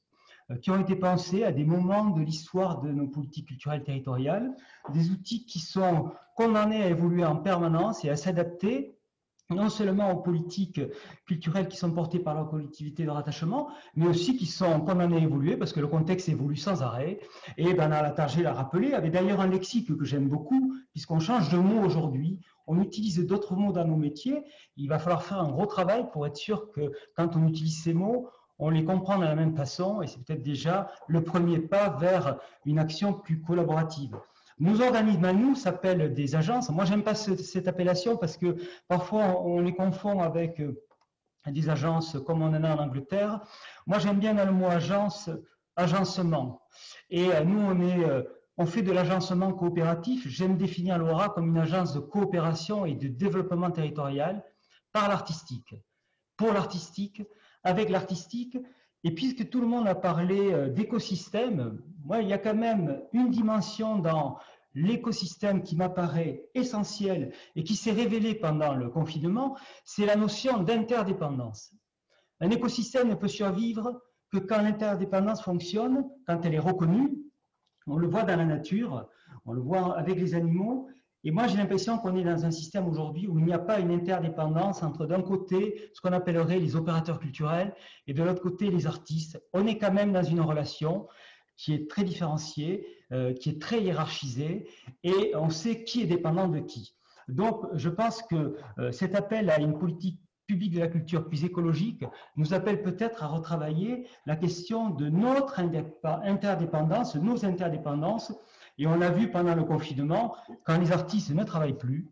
euh, 0.50 0.58
qui 0.58 0.72
ont 0.72 0.80
été 0.80 0.96
pensés 0.96 1.44
à 1.44 1.52
des 1.52 1.66
moments 1.66 2.10
de 2.10 2.22
l'histoire 2.22 2.82
de 2.82 2.92
nos 2.92 3.08
politiques 3.08 3.50
culturelles 3.50 3.84
territoriales, 3.84 4.56
des 4.94 5.12
outils 5.12 5.46
qui 5.46 5.60
sont 5.60 6.12
condamnés 6.36 6.82
à 6.82 6.90
évoluer 6.90 7.24
en 7.24 7.36
permanence 7.36 8.04
et 8.04 8.10
à 8.10 8.16
s'adapter 8.16 8.95
non 9.50 9.70
seulement 9.70 10.12
aux 10.12 10.22
politiques 10.22 10.82
culturelles 11.26 11.68
qui 11.68 11.78
sont 11.78 11.92
portées 11.92 12.20
par 12.20 12.34
leur 12.34 12.50
collectivité 12.50 13.06
de 13.06 13.10
rattachement, 13.10 13.70
mais 13.96 14.08
aussi 14.08 14.36
qui 14.38 14.46
sont 14.46 14.82
condamnées 14.82 15.18
à 15.18 15.20
évoluer 15.20 15.56
parce 15.58 15.72
que 15.72 15.80
le 15.80 15.88
contexte 15.88 16.30
évolue 16.30 16.56
sans 16.56 16.82
arrêt. 16.82 17.20
Et 17.58 17.74
Bernard 17.74 18.04
Latarger 18.04 18.42
l'a 18.42 18.54
rappelé, 18.54 18.94
avait 18.94 19.12
d'ailleurs 19.12 19.42
un 19.42 19.48
lexique 19.48 19.96
que 19.96 20.06
j'aime 20.06 20.28
beaucoup, 20.28 20.74
puisqu'on 20.92 21.20
change 21.20 21.50
de 21.50 21.58
mot 21.58 21.84
aujourd'hui, 21.84 22.40
on 22.68 22.82
utilise 22.82 23.20
d'autres 23.26 23.56
mots 23.56 23.72
dans 23.72 23.86
nos 23.86 23.98
métiers. 23.98 24.44
Il 24.78 24.90
va 24.90 24.98
falloir 24.98 25.24
faire 25.24 25.40
un 25.40 25.52
gros 25.52 25.68
travail 25.68 26.10
pour 26.12 26.26
être 26.26 26.38
sûr 26.38 26.72
que 26.72 26.92
quand 27.16 27.36
on 27.36 27.48
utilise 27.48 27.84
ces 27.84 27.94
mots, 27.94 28.30
on 28.58 28.70
les 28.70 28.86
comprend 28.86 29.18
de 29.18 29.26
la 29.26 29.36
même 29.36 29.56
façon 29.56 30.02
et 30.02 30.08
c'est 30.08 30.24
peut-être 30.24 30.42
déjà 30.42 30.90
le 31.08 31.24
premier 31.24 31.60
pas 31.60 31.90
vers 31.90 32.40
une 32.66 32.80
action 32.80 33.14
plus 33.14 33.42
collaborative. 33.42 34.18
Nos 34.58 34.82
organismes 34.82 35.26
à 35.26 35.34
nous 35.34 35.56
s'appellent 35.56 36.14
des 36.14 36.36
agences. 36.36 36.70
Moi, 36.70 36.86
j'aime 36.86 37.04
pas 37.04 37.16
cette 37.16 37.68
appellation 37.68 38.16
parce 38.16 38.38
que 38.38 38.56
parfois 38.88 39.42
on 39.42 39.60
les 39.60 39.76
confond 39.76 40.22
avec 40.22 40.62
euh, 40.62 40.82
des 41.48 41.70
agences 41.70 42.18
comme 42.26 42.42
on 42.42 42.48
en 42.48 42.64
a 42.64 42.76
en 42.76 42.80
Angleterre. 42.80 43.42
Moi, 43.86 44.00
j'aime 44.00 44.20
bien 44.20 44.34
le 44.34 44.52
mot 44.52 44.68
agence, 44.68 45.30
agencement. 45.76 46.62
Et 47.10 47.34
euh, 47.34 47.44
nous, 47.44 47.60
on 47.60 47.82
est, 47.82 48.06
euh, 48.06 48.24
on 48.58 48.66
fait 48.66 48.82
de 48.82 48.94
l'agencement 48.94 49.52
coopératif. 49.54 50.26
J'aime 50.28 50.58
définir 50.58 50.98
l'ORA 50.98 51.30
comme 51.30 51.50
une 51.50 51.58
agence 51.58 51.94
de 51.94 52.00
coopération 52.00 52.86
et 52.86 52.96
de 52.96 53.10
développement 53.10 53.72
territorial 53.72 54.42
par 54.94 55.10
l'artistique, 55.10 55.76
pour 56.38 56.54
l'artistique, 56.54 57.22
avec 57.64 57.90
l'artistique. 57.90 58.58
Et 59.06 59.12
puisque 59.12 59.50
tout 59.50 59.62
le 59.62 59.68
monde 59.68 59.88
a 59.88 59.94
parlé 59.94 60.72
d'écosystème, 60.72 61.80
moi, 62.04 62.22
il 62.22 62.28
y 62.28 62.34
a 62.34 62.40
quand 62.40 62.56
même 62.56 63.02
une 63.14 63.30
dimension 63.30 64.00
dans 64.00 64.40
l'écosystème 64.74 65.62
qui 65.62 65.76
m'apparaît 65.76 66.50
essentiel 66.56 67.32
et 67.56 67.64
qui 67.64 67.76
s'est 67.76 67.92
révélé 67.92 68.34
pendant 68.34 68.74
le 68.74 68.90
confinement, 68.90 69.56
c'est 69.84 70.08
la 70.08 70.16
notion 70.16 70.64
d'interdépendance. 70.64 71.72
Un 72.42 72.50
écosystème 72.50 73.10
ne 73.10 73.14
peut 73.14 73.28
survivre 73.28 74.02
que 74.32 74.40
quand 74.40 74.62
l'interdépendance 74.62 75.44
fonctionne, 75.44 76.04
quand 76.26 76.44
elle 76.44 76.56
est 76.56 76.60
reconnue. 76.60 77.16
On 77.86 77.98
le 77.98 78.08
voit 78.08 78.24
dans 78.24 78.36
la 78.36 78.46
nature, 78.46 79.08
on 79.46 79.54
le 79.54 79.62
voit 79.62 79.96
avec 79.98 80.20
les 80.20 80.34
animaux. 80.34 80.90
Et 81.28 81.32
moi, 81.32 81.48
j'ai 81.48 81.58
l'impression 81.58 81.98
qu'on 81.98 82.16
est 82.16 82.24
dans 82.24 82.46
un 82.46 82.52
système 82.52 82.88
aujourd'hui 82.88 83.28
où 83.28 83.40
il 83.40 83.46
n'y 83.46 83.54
a 83.54 83.58
pas 83.58 83.80
une 83.80 83.90
interdépendance 83.90 84.84
entre 84.84 85.08
d'un 85.08 85.24
côté 85.24 85.90
ce 85.94 86.00
qu'on 86.00 86.14
appellerait 86.14 86.60
les 86.60 86.76
opérateurs 86.76 87.20
culturels 87.20 87.74
et 88.06 88.14
de 88.14 88.22
l'autre 88.22 88.44
côté 88.44 88.70
les 88.70 88.86
artistes. 88.86 89.42
On 89.52 89.66
est 89.66 89.80
quand 89.80 89.92
même 89.92 90.14
dans 90.14 90.24
une 90.24 90.40
relation 90.40 91.08
qui 91.58 91.74
est 91.74 91.90
très 91.90 92.04
différencié, 92.04 92.86
euh, 93.12 93.34
qui 93.34 93.50
est 93.50 93.60
très 93.60 93.82
hiérarchisé, 93.82 94.68
et 95.04 95.32
on 95.36 95.50
sait 95.50 95.84
qui 95.84 96.04
est 96.04 96.06
dépendant 96.06 96.48
de 96.48 96.60
qui. 96.60 96.96
Donc, 97.28 97.66
je 97.74 97.90
pense 97.90 98.22
que 98.22 98.56
euh, 98.78 98.92
cet 98.92 99.16
appel 99.16 99.50
à 99.50 99.60
une 99.60 99.80
politique 99.80 100.20
publique 100.46 100.76
de 100.76 100.80
la 100.80 100.88
culture 100.88 101.28
plus 101.28 101.44
écologique 101.44 102.04
nous 102.36 102.54
appelle 102.54 102.84
peut-être 102.84 103.24
à 103.24 103.28
retravailler 103.28 104.06
la 104.28 104.36
question 104.36 104.92
de 104.92 105.10
notre 105.10 105.60
interdépendance, 105.60 107.16
nos 107.16 107.46
interdépendances, 107.46 108.32
et 108.78 108.88
on 108.88 108.98
l'a 108.98 109.10
vu 109.10 109.30
pendant 109.30 109.56
le 109.56 109.64
confinement, 109.64 110.36
quand 110.64 110.78
les 110.78 110.92
artistes 110.92 111.32
ne 111.32 111.44
travaillent 111.44 111.78
plus, 111.78 112.10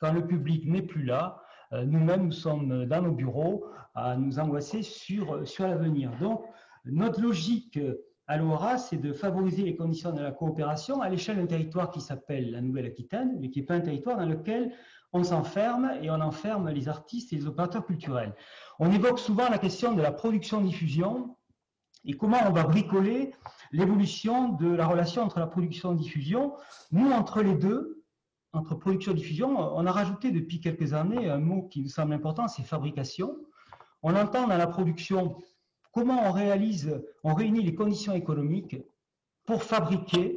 quand 0.00 0.12
le 0.12 0.26
public 0.26 0.66
n'est 0.66 0.82
plus 0.82 1.04
là, 1.04 1.42
euh, 1.72 1.84
nous-mêmes 1.84 2.24
nous 2.24 2.32
sommes 2.32 2.86
dans 2.86 3.02
nos 3.02 3.12
bureaux 3.12 3.66
à 3.94 4.16
nous 4.16 4.38
angoisser 4.38 4.82
sur, 4.82 5.46
sur 5.46 5.66
l'avenir. 5.66 6.10
Donc, 6.20 6.44
notre 6.84 7.20
logique 7.20 7.78
à 8.26 8.36
l'ORA, 8.36 8.78
c'est 8.78 8.96
de 8.96 9.12
favoriser 9.12 9.62
les 9.62 9.76
conditions 9.76 10.12
de 10.12 10.20
la 10.20 10.30
coopération 10.30 11.02
à 11.02 11.08
l'échelle 11.08 11.36
d'un 11.36 11.46
territoire 11.46 11.90
qui 11.90 12.00
s'appelle 12.00 12.52
la 12.52 12.60
Nouvelle-Aquitaine, 12.60 13.36
mais 13.40 13.50
qui 13.50 13.60
n'est 13.60 13.66
pas 13.66 13.74
un 13.74 13.80
territoire 13.80 14.16
dans 14.16 14.26
lequel 14.26 14.72
on 15.12 15.24
s'enferme 15.24 15.90
et 16.00 16.10
on 16.10 16.20
enferme 16.20 16.70
les 16.70 16.88
artistes 16.88 17.32
et 17.32 17.36
les 17.36 17.46
opérateurs 17.46 17.84
culturels. 17.84 18.34
On 18.78 18.92
évoque 18.92 19.18
souvent 19.18 19.48
la 19.48 19.58
question 19.58 19.94
de 19.94 20.02
la 20.02 20.12
production-diffusion 20.12 21.36
et 22.04 22.14
comment 22.14 22.38
on 22.46 22.52
va 22.52 22.64
bricoler 22.64 23.32
l'évolution 23.72 24.50
de 24.50 24.68
la 24.68 24.86
relation 24.86 25.22
entre 25.22 25.38
la 25.38 25.46
production 25.46 25.92
et 25.92 25.96
diffusion. 25.96 26.54
Nous, 26.92 27.10
entre 27.10 27.42
les 27.42 27.54
deux, 27.54 28.02
entre 28.52 28.74
production 28.74 29.12
et 29.12 29.16
diffusion, 29.16 29.56
on 29.58 29.86
a 29.86 29.92
rajouté 29.92 30.32
depuis 30.32 30.60
quelques 30.60 30.92
années 30.92 31.30
un 31.30 31.38
mot 31.38 31.68
qui 31.68 31.82
nous 31.82 31.88
semble 31.88 32.12
important, 32.14 32.48
c'est 32.48 32.62
fabrication. 32.62 33.36
On 34.02 34.16
entend 34.16 34.48
dans 34.48 34.56
la 34.56 34.66
production 34.66 35.36
comment 35.92 36.28
on 36.28 36.32
réalise, 36.32 37.02
on 37.22 37.34
réunit 37.34 37.62
les 37.62 37.74
conditions 37.74 38.14
économiques 38.14 38.76
pour 39.44 39.62
fabriquer, 39.62 40.36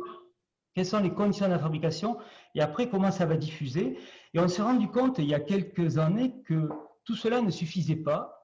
quelles 0.75 0.85
sont 0.85 0.99
les 0.99 1.13
conditions 1.13 1.47
de 1.47 1.51
la 1.51 1.59
fabrication, 1.59 2.17
et 2.55 2.61
après 2.61 2.89
comment 2.89 3.11
ça 3.11 3.25
va 3.25 3.37
diffuser. 3.37 3.97
Et 4.33 4.39
on 4.39 4.47
s'est 4.47 4.63
rendu 4.63 4.87
compte 4.87 5.19
il 5.19 5.25
y 5.25 5.35
a 5.35 5.39
quelques 5.39 5.97
années 5.97 6.41
que 6.45 6.69
tout 7.05 7.15
cela 7.15 7.41
ne 7.41 7.51
suffisait 7.51 7.95
pas, 7.95 8.42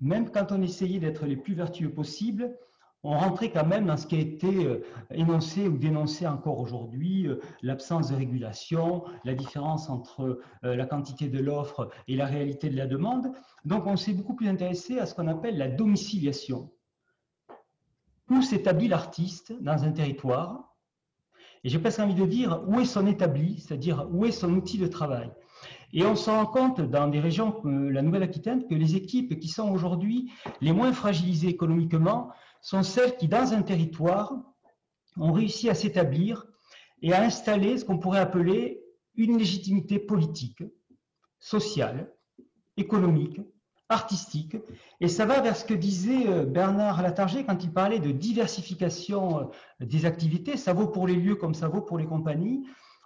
même 0.00 0.30
quand 0.30 0.52
on 0.52 0.62
essayait 0.62 0.98
d'être 0.98 1.26
les 1.26 1.36
plus 1.36 1.54
vertueux 1.54 1.92
possibles, 1.92 2.56
on 3.02 3.16
rentrait 3.16 3.50
quand 3.50 3.66
même 3.66 3.86
dans 3.86 3.96
ce 3.96 4.06
qui 4.06 4.16
a 4.16 4.20
été 4.20 4.66
euh, 4.66 4.84
énoncé 5.10 5.66
ou 5.68 5.78
dénoncé 5.78 6.26
encore 6.26 6.58
aujourd'hui, 6.60 7.26
euh, 7.26 7.40
l'absence 7.62 8.10
de 8.10 8.16
régulation, 8.16 9.04
la 9.24 9.34
différence 9.34 9.88
entre 9.88 10.40
euh, 10.64 10.76
la 10.76 10.84
quantité 10.84 11.28
de 11.28 11.38
l'offre 11.38 11.88
et 12.08 12.16
la 12.16 12.26
réalité 12.26 12.68
de 12.68 12.76
la 12.76 12.86
demande. 12.86 13.32
Donc 13.64 13.86
on 13.86 13.96
s'est 13.96 14.12
beaucoup 14.12 14.34
plus 14.34 14.48
intéressé 14.48 14.98
à 14.98 15.06
ce 15.06 15.14
qu'on 15.14 15.28
appelle 15.28 15.56
la 15.56 15.68
domiciliation. 15.68 16.70
Où 18.28 18.42
s'établit 18.42 18.88
l'artiste 18.88 19.54
dans 19.60 19.82
un 19.84 19.92
territoire? 19.92 20.76
Et 21.64 21.68
j'ai 21.68 21.78
presque 21.78 22.00
envie 22.00 22.14
de 22.14 22.26
dire 22.26 22.62
où 22.68 22.80
est 22.80 22.84
son 22.84 23.06
établi, 23.06 23.60
c'est-à-dire 23.60 24.08
où 24.12 24.24
est 24.24 24.30
son 24.30 24.52
outil 24.54 24.78
de 24.78 24.86
travail? 24.86 25.30
Et 25.92 26.04
on 26.04 26.14
se 26.14 26.30
rend 26.30 26.46
compte 26.46 26.80
dans 26.80 27.08
des 27.08 27.20
régions 27.20 27.52
comme 27.52 27.90
la 27.90 28.02
Nouvelle-Aquitaine 28.02 28.66
que 28.66 28.74
les 28.74 28.96
équipes 28.96 29.38
qui 29.38 29.48
sont 29.48 29.70
aujourd'hui 29.70 30.30
les 30.60 30.72
moins 30.72 30.92
fragilisées 30.92 31.48
économiquement 31.48 32.30
sont 32.62 32.82
celles 32.82 33.16
qui, 33.16 33.26
dans 33.26 33.52
un 33.52 33.62
territoire, 33.62 34.32
ont 35.16 35.32
réussi 35.32 35.68
à 35.68 35.74
s'établir 35.74 36.46
et 37.02 37.12
à 37.12 37.22
installer 37.22 37.78
ce 37.78 37.84
qu'on 37.84 37.98
pourrait 37.98 38.20
appeler 38.20 38.80
une 39.16 39.38
légitimité 39.38 39.98
politique, 39.98 40.62
sociale, 41.38 42.12
économique, 42.76 43.40
artistique. 43.88 44.56
Et 45.00 45.08
ça 45.08 45.26
va 45.26 45.40
vers 45.40 45.56
ce 45.56 45.64
que 45.64 45.74
disait 45.74 46.28
euh, 46.28 46.44
Bernard 46.44 47.02
Latarger 47.02 47.44
quand 47.44 47.64
il 47.64 47.72
parlait 47.72 47.98
de 47.98 48.12
diversification 48.12 49.40
euh, 49.40 49.44
des 49.84 50.06
activités. 50.06 50.56
Ça 50.56 50.72
vaut 50.72 50.86
pour 50.86 51.08
les 51.08 51.16
lieux 51.16 51.34
comme 51.34 51.54
ça 51.54 51.68
vaut 51.68 51.80
pour 51.82 51.98
les 51.98 52.06
compagnies. 52.06 52.64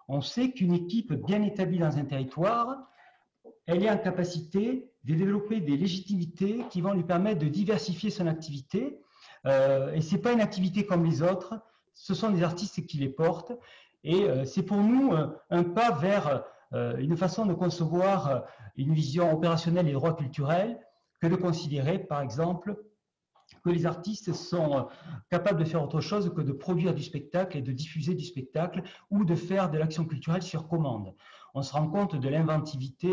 On 0.09 0.20
sait 0.20 0.50
qu'une 0.50 0.74
équipe 0.74 1.12
bien 1.12 1.42
établie 1.42 1.78
dans 1.78 1.96
un 1.96 2.05
territoire, 2.05 2.90
elle 3.66 3.82
est 3.82 3.90
en 3.90 3.98
capacité 3.98 4.90
de 5.05 5.14
développer 5.14 5.61
des 5.61 5.76
légitimités 5.76 6.64
qui 6.70 6.80
vont 6.80 6.92
lui 6.92 7.05
permettre 7.05 7.40
de 7.40 7.48
diversifier 7.48 8.11
son 8.11 8.26
activité 8.26 9.00
euh, 9.46 9.92
et 9.92 10.00
ce 10.00 10.14
n'est 10.14 10.20
pas 10.20 10.32
une 10.32 10.40
activité 10.40 10.86
comme 10.86 11.05
les 11.05 11.22
autres, 11.22 11.61
ce 11.92 12.14
sont 12.14 12.30
des 12.30 12.42
artistes 12.42 12.86
qui 12.86 12.98
les 12.98 13.09
portent. 13.09 13.52
Et 14.02 14.24
euh, 14.24 14.44
c'est 14.44 14.62
pour 14.62 14.78
nous 14.78 15.12
euh, 15.12 15.28
un 15.50 15.64
pas 15.64 15.92
vers 15.92 16.44
une 16.72 17.16
façon 17.16 17.46
de 17.46 17.55
concevoir 17.55 18.46
une 18.76 18.94
vision 18.94 19.32
opérationnelle 19.32 19.86
des 19.86 19.92
droits 19.92 20.16
culturels 20.16 20.76
que 21.20 21.28
de 21.28 21.36
considérer, 21.36 22.00
par 22.00 22.20
exemple, 22.20 22.76
que 23.62 23.70
les 23.70 23.86
artistes 23.86 24.32
sont 24.32 24.88
capables 25.30 25.59
de 25.59 25.64
faire 25.64 25.82
autre 25.82 26.00
chose 26.00 26.32
que 26.34 26.40
de 26.40 26.52
produire 26.52 26.94
du 26.94 27.02
spectacle 27.02 27.59
et 27.59 27.62
de 27.62 27.72
diffuser 27.72 28.14
du 28.14 28.24
spectacle 28.24 28.82
ou 29.11 29.24
de 29.24 29.34
faire 29.34 29.70
de 29.70 29.78
l'action 29.78 30.05
culturelle 30.05 30.42
sur 30.42 30.68
commande. 30.68 31.14
On 31.55 31.62
se 31.62 31.72
rend 31.72 31.88
compte 31.88 32.16
de 32.16 32.28
l'inventivité 32.28 33.11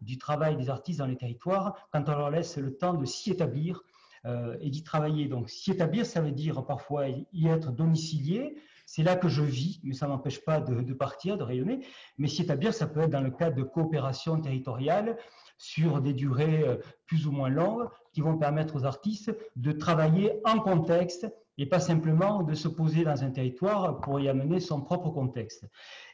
du 0.00 0.18
travail 0.18 0.56
des 0.56 0.68
artistes 0.68 0.98
dans 0.98 1.06
les 1.06 1.16
territoires 1.16 1.88
quand 1.92 2.08
on 2.08 2.12
leur 2.12 2.30
laisse 2.30 2.58
le 2.58 2.76
temps 2.76 2.94
de 2.94 3.06
s'y 3.06 3.30
établir 3.30 3.82
euh, 4.26 4.56
et 4.60 4.68
d'y 4.68 4.82
travailler. 4.82 5.28
Donc, 5.28 5.48
s'y 5.48 5.70
établir, 5.70 6.04
ça 6.04 6.20
veut 6.20 6.32
dire 6.32 6.62
parfois 6.66 7.08
y 7.08 7.48
être 7.48 7.72
domicilié. 7.72 8.56
C'est 8.92 9.04
là 9.04 9.14
que 9.14 9.28
je 9.28 9.42
vis, 9.42 9.80
mais 9.84 9.94
ça 9.94 10.08
m'empêche 10.08 10.44
pas 10.44 10.60
de, 10.60 10.92
partir, 10.94 11.38
de 11.38 11.44
rayonner. 11.44 11.86
Mais 12.18 12.26
établir, 12.28 12.74
ça 12.74 12.88
peut 12.88 13.02
être 13.02 13.10
dans 13.10 13.20
le 13.20 13.30
cadre 13.30 13.54
de 13.54 13.62
coopération 13.62 14.40
territoriale 14.40 15.16
sur 15.58 16.00
des 16.00 16.12
durées 16.12 16.64
euh, 16.66 16.76
plus 17.06 17.28
ou 17.28 17.30
moins 17.30 17.50
longues 17.50 17.88
qui 18.12 18.20
vont 18.20 18.36
permettre 18.36 18.74
aux 18.74 18.84
artistes 18.84 19.32
de 19.54 19.70
travailler 19.70 20.40
en 20.44 20.58
contexte 20.58 21.32
et 21.56 21.66
pas 21.66 21.78
simplement 21.78 22.42
de 22.42 22.54
se 22.54 22.66
poser 22.66 23.04
dans 23.04 23.22
un 23.22 23.30
territoire 23.30 24.00
pour 24.00 24.18
y 24.18 24.28
amener 24.28 24.58
son 24.58 24.80
propre 24.80 25.10
contexte. 25.10 25.66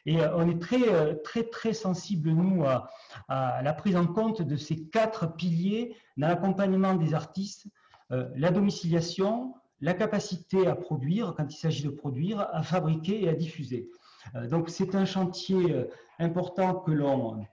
Et 0.05 0.21
euh, 0.21 0.37
on 0.37 0.47
est 0.47 0.61
très, 0.61 1.15
très, 1.23 1.45
très 1.45 1.73
sensible, 1.73 2.29
nous, 2.29 2.63
à, 2.63 2.91
la 3.27 3.73
prise 3.73 3.95
en 3.95 4.05
compte 4.05 4.43
de 4.43 4.55
ces 4.55 4.83
quatre 4.89 5.35
piliers 5.35 5.95
dans 6.15 6.27
l'accompagnement 6.27 6.93
des 6.93 7.15
artistes 7.15 7.65
euh, 8.11 8.29
la 8.35 8.51
domiciliation, 8.51 9.53
la 9.81 9.93
capacité 9.93 10.67
à 10.67 10.75
produire, 10.75 11.33
quand 11.35 11.53
il 11.53 11.57
s'agit 11.57 11.83
de 11.83 11.89
produire, 11.89 12.47
à 12.51 12.63
fabriquer 12.63 13.23
et 13.23 13.29
à 13.29 13.33
diffuser. 13.33 13.89
Euh, 14.35 14.47
donc 14.47 14.69
c'est 14.69 14.95
un 14.95 15.05
chantier 15.05 15.71
euh, 15.71 15.85
important 16.19 16.75
que 16.75 16.91
l'on 16.91 17.45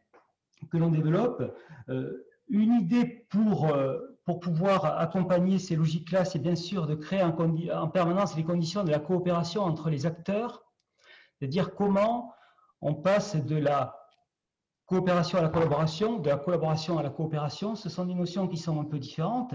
que 0.70 0.78
l'on 0.78 0.88
développe. 0.88 1.42
Une 2.48 2.72
idée 2.72 3.26
pour, 3.28 3.70
pour 4.24 4.40
pouvoir 4.40 4.98
accompagner 4.98 5.58
ces 5.58 5.76
logiques-là, 5.76 6.24
c'est 6.24 6.38
bien 6.38 6.54
sûr 6.54 6.86
de 6.86 6.94
créer 6.94 7.22
en, 7.22 7.36
en, 7.38 7.88
permanence 7.88 8.34
les 8.34 8.44
conditions 8.44 8.82
de 8.82 8.90
la 8.90 8.98
coopération 8.98 9.62
entre 9.62 9.90
les 9.90 10.06
acteurs, 10.06 10.64
c'est-à-dire 11.38 11.74
comment 11.74 12.32
on 12.80 12.94
passe 12.94 13.36
de 13.36 13.56
la 13.56 13.94
coopération 14.86 15.38
à 15.38 15.42
la 15.42 15.48
collaboration, 15.48 16.18
de 16.18 16.28
la 16.28 16.36
collaboration 16.36 16.98
à 16.98 17.02
la 17.02 17.10
coopération, 17.10 17.74
ce 17.74 17.88
sont 17.88 18.04
des 18.04 18.14
notions 18.14 18.48
qui 18.48 18.56
sont 18.56 18.80
un 18.80 18.84
peu 18.84 18.98
différentes. 18.98 19.54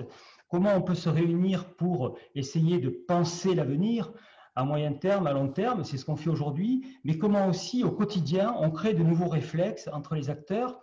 Comment 0.49 0.75
on 0.75 0.81
peut 0.81 0.95
se 0.95 1.09
réunir 1.09 1.75
pour 1.75 2.17
essayer 2.35 2.79
de 2.79 2.89
penser 2.89 3.55
l'avenir 3.55 4.11
à 4.55 4.65
moyen 4.65 4.93
terme, 4.93 5.27
à 5.27 5.31
long 5.31 5.47
terme, 5.47 5.83
c'est 5.83 5.97
ce 5.97 6.03
qu'on 6.03 6.15
fait 6.15 6.29
aujourd'hui, 6.29 6.85
mais 7.03 7.17
comment 7.17 7.47
aussi 7.47 7.83
au 7.83 7.91
quotidien 7.91 8.55
on 8.59 8.71
crée 8.71 8.93
de 8.93 9.03
nouveaux 9.03 9.29
réflexes 9.29 9.87
entre 9.93 10.15
les 10.15 10.29
acteurs 10.29 10.81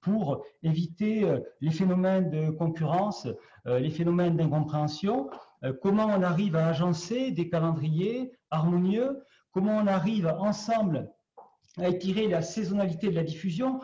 pour 0.00 0.44
éviter 0.62 1.24
euh, 1.24 1.40
les 1.60 1.70
phénomènes 1.70 2.30
de 2.30 2.50
concurrence, 2.50 3.28
euh, 3.66 3.78
les 3.78 3.90
phénomènes 3.90 4.36
d'incompréhension, 4.36 5.28
euh, 5.64 5.72
comment 5.80 6.06
on 6.06 6.22
arrive 6.22 6.56
à 6.56 6.66
agencer 6.66 7.30
des 7.30 7.48
calendriers 7.48 8.32
harmonieux, 8.50 9.22
comment 9.52 9.76
on 9.76 9.86
arrive 9.86 10.26
ensemble 10.38 11.10
à 11.78 11.88
étirer 11.88 12.28
la 12.28 12.42
saisonnalité 12.42 13.08
de 13.08 13.14
la 13.14 13.24
diffusion. 13.24 13.80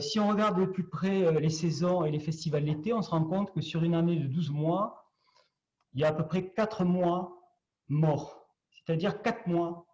Si 0.00 0.18
on 0.18 0.28
regarde 0.28 0.58
de 0.58 0.64
plus 0.64 0.88
près 0.88 1.32
les 1.40 1.50
saisons 1.50 2.04
et 2.04 2.10
les 2.10 2.18
festivals 2.18 2.64
d'été, 2.64 2.92
on 2.92 3.02
se 3.02 3.10
rend 3.10 3.24
compte 3.24 3.52
que 3.52 3.60
sur 3.60 3.82
une 3.82 3.94
année 3.94 4.16
de 4.16 4.26
12 4.26 4.50
mois, 4.50 5.12
il 5.92 6.00
y 6.00 6.04
a 6.04 6.08
à 6.08 6.12
peu 6.12 6.26
près 6.26 6.50
4 6.50 6.84
mois 6.84 7.38
morts, 7.88 8.48
c'est-à-dire 8.70 9.22
4 9.22 9.46
mois 9.46 9.86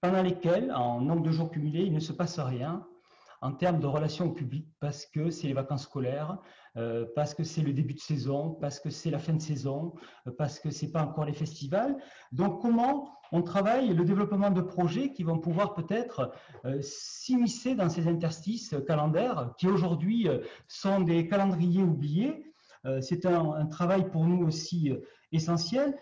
pendant 0.00 0.22
lesquels, 0.22 0.72
en 0.72 1.00
nombre 1.00 1.22
de 1.22 1.30
jours 1.30 1.50
cumulés, 1.50 1.84
il 1.84 1.92
ne 1.92 2.00
se 2.00 2.12
passe 2.12 2.38
rien, 2.40 2.86
en 3.40 3.52
termes 3.52 3.80
de 3.80 3.86
relations 3.86 4.32
public 4.32 4.68
parce 4.80 5.06
que 5.06 5.30
c'est 5.30 5.46
les 5.46 5.52
vacances 5.52 5.84
scolaires, 5.84 6.38
euh, 6.78 7.04
parce 7.14 7.34
que 7.34 7.44
c'est 7.44 7.60
le 7.60 7.74
début 7.74 7.92
de 7.92 8.00
saison, 8.00 8.50
parce 8.50 8.80
que 8.80 8.88
c'est 8.88 9.10
la 9.10 9.18
fin 9.18 9.34
de 9.34 9.42
saison, 9.42 9.92
euh, 10.26 10.30
parce 10.36 10.58
que 10.58 10.70
c'est 10.70 10.90
pas 10.90 11.02
encore 11.02 11.26
les 11.26 11.34
festivals. 11.34 11.98
Donc 12.32 12.62
comment 12.62 13.10
on 13.30 13.42
travaille 13.42 13.92
le 13.92 14.04
développement 14.04 14.50
de 14.50 14.62
projets 14.62 15.12
qui 15.12 15.22
vont 15.22 15.38
pouvoir 15.38 15.74
peut-être 15.74 16.32
euh, 16.64 16.78
s'immiscer 16.80 17.74
dans 17.74 17.90
ces 17.90 18.08
interstices 18.08 18.74
calendaires 18.86 19.52
qui 19.58 19.68
aujourd'hui 19.68 20.28
sont 20.66 21.00
des 21.00 21.28
calendriers 21.28 21.82
oubliés. 21.82 22.54
c'est 23.00 23.26
un, 23.26 23.52
un, 23.52 23.66
travail 23.66 24.10
pour 24.10 24.24
nous 24.26 24.46
aussi 24.46 24.92
essentiel. 25.30 25.94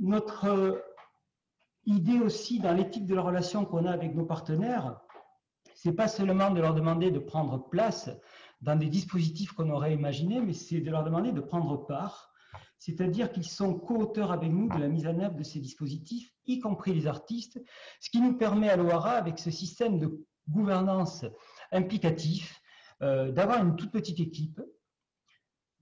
Notre 0.00 0.82
idée 1.84 2.18
aussi 2.18 2.58
dans 2.58 2.72
l'éthique 2.72 3.06
de 3.06 3.14
la 3.14 3.22
relation 3.22 3.64
qu'on 3.64 3.86
a 3.86 3.92
avec 3.92 4.14
nos 4.14 4.26
partenaires, 4.26 5.00
c'est 5.74 5.92
pas 5.92 6.08
seulement 6.08 6.50
de 6.50 6.60
leur 6.60 6.74
demander 6.74 7.10
de 7.10 7.18
prendre 7.18 7.68
place 7.68 8.10
dans 8.60 8.76
des 8.76 8.88
dispositifs 8.88 9.52
qu'on 9.52 9.70
aurait 9.70 9.94
imaginés, 9.94 10.40
mais 10.40 10.52
c'est 10.52 10.80
de 10.80 10.90
leur 10.90 11.04
demander 11.04 11.32
de 11.32 11.40
prendre 11.40 11.86
part, 11.86 12.32
c'est-à-dire 12.78 13.32
qu'ils 13.32 13.46
sont 13.46 13.74
co-auteurs 13.74 14.32
avec 14.32 14.50
nous 14.50 14.68
de 14.68 14.78
la 14.78 14.88
mise 14.88 15.06
en 15.06 15.18
œuvre 15.18 15.36
de 15.36 15.42
ces 15.42 15.60
dispositifs, 15.60 16.32
y 16.46 16.60
compris 16.60 16.94
les 16.94 17.06
artistes, 17.06 17.60
ce 18.00 18.10
qui 18.10 18.20
nous 18.20 18.36
permet 18.36 18.68
à 18.68 18.76
l'OARA, 18.76 19.12
avec 19.12 19.38
ce 19.38 19.50
système 19.50 19.98
de 19.98 20.24
gouvernance 20.48 21.24
implicatif, 21.72 22.60
euh, 23.02 23.30
d'avoir 23.32 23.62
une 23.62 23.76
toute 23.76 23.90
petite 23.90 24.20
équipe, 24.20 24.60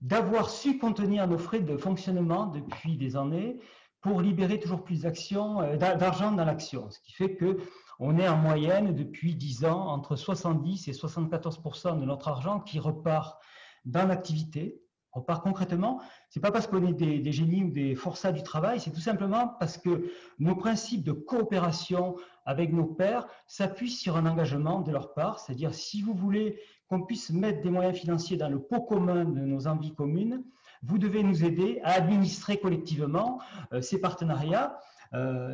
d'avoir 0.01 0.49
su 0.49 0.77
contenir 0.77 1.27
nos 1.27 1.37
frais 1.37 1.61
de 1.61 1.77
fonctionnement 1.77 2.47
depuis 2.47 2.97
des 2.97 3.15
années 3.15 3.57
pour 4.01 4.21
libérer 4.21 4.59
toujours 4.59 4.83
plus 4.83 5.05
euh, 5.05 5.77
d'argent 5.77 6.31
dans 6.31 6.45
l'action, 6.45 6.89
ce 6.89 6.99
qui 6.99 7.13
fait 7.13 7.35
que 7.35 7.57
on 7.99 8.17
est 8.17 8.27
en 8.27 8.37
moyenne 8.37 8.93
depuis 8.93 9.35
10 9.35 9.65
ans 9.65 9.87
entre 9.87 10.15
70 10.15 10.87
et 10.87 10.91
74% 10.91 11.99
de 11.99 12.05
notre 12.05 12.27
argent 12.27 12.59
qui 12.59 12.79
repart 12.79 13.41
dans 13.85 14.07
l'activité, 14.07 14.81
repart 15.11 15.43
concrètement. 15.43 16.01
C'est 16.29 16.39
pas 16.39 16.51
parce 16.51 16.67
qu'on 16.67 16.85
est 16.85 16.93
des, 16.93 17.31
génies 17.31 17.63
ou 17.63 17.71
des 17.71 17.95
forçats 17.95 18.31
du 18.31 18.43
travail, 18.43 18.79
c'est 18.79 18.91
tout 18.91 18.99
simplement 18.99 19.55
parce 19.59 19.77
que 19.77 20.11
nos 20.39 20.55
principes 20.55 21.03
de 21.03 21.13
coopération 21.13 22.15
avec 22.45 22.73
nos 22.73 22.85
pairs 22.85 23.25
s'appuient 23.47 23.89
sur 23.89 24.17
un 24.17 24.25
engagement 24.25 24.81
de 24.81 24.91
leur 24.91 25.13
part, 25.13 25.39
c'est-à-dire 25.39 25.73
si 25.73 26.01
vous 26.01 26.13
voulez 26.13 26.59
qu'on 26.87 27.03
puisse 27.03 27.31
mettre 27.31 27.61
des 27.61 27.69
moyens 27.69 27.97
financiers 27.97 28.37
dans 28.37 28.49
le 28.49 28.59
pot 28.59 28.81
commun 28.81 29.25
de 29.25 29.41
nos 29.41 29.67
envies 29.67 29.95
communes, 29.95 30.43
vous 30.83 30.97
devez 30.99 31.23
nous 31.23 31.43
aider 31.43 31.79
à 31.83 31.93
administrer 31.93 32.59
collectivement 32.59 33.39
euh, 33.73 33.81
ces 33.81 33.99
partenariats 33.99 34.77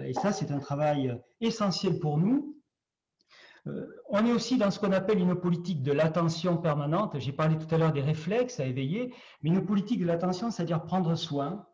et 0.05 0.13
ça, 0.13 0.31
c'est 0.31 0.51
un 0.51 0.59
travail 0.59 1.17
essentiel 1.39 1.99
pour 1.99 2.17
nous. 2.17 2.61
Euh, 3.67 3.87
on 4.09 4.25
est 4.25 4.31
aussi 4.31 4.57
dans 4.57 4.71
ce 4.71 4.79
qu'on 4.79 4.91
appelle 4.91 5.19
une 5.19 5.35
politique 5.35 5.83
de 5.83 5.91
l'attention 5.91 6.57
permanente. 6.57 7.19
J'ai 7.19 7.31
parlé 7.31 7.57
tout 7.57 7.73
à 7.73 7.77
l'heure 7.77 7.93
des 7.93 8.01
réflexes 8.01 8.59
à 8.59 8.65
éveiller, 8.65 9.13
mais 9.41 9.49
une 9.49 9.65
politique 9.65 9.99
de 9.99 10.05
l'attention, 10.05 10.49
c'est-à-dire 10.49 10.83
prendre 10.83 11.15
soin, 11.15 11.67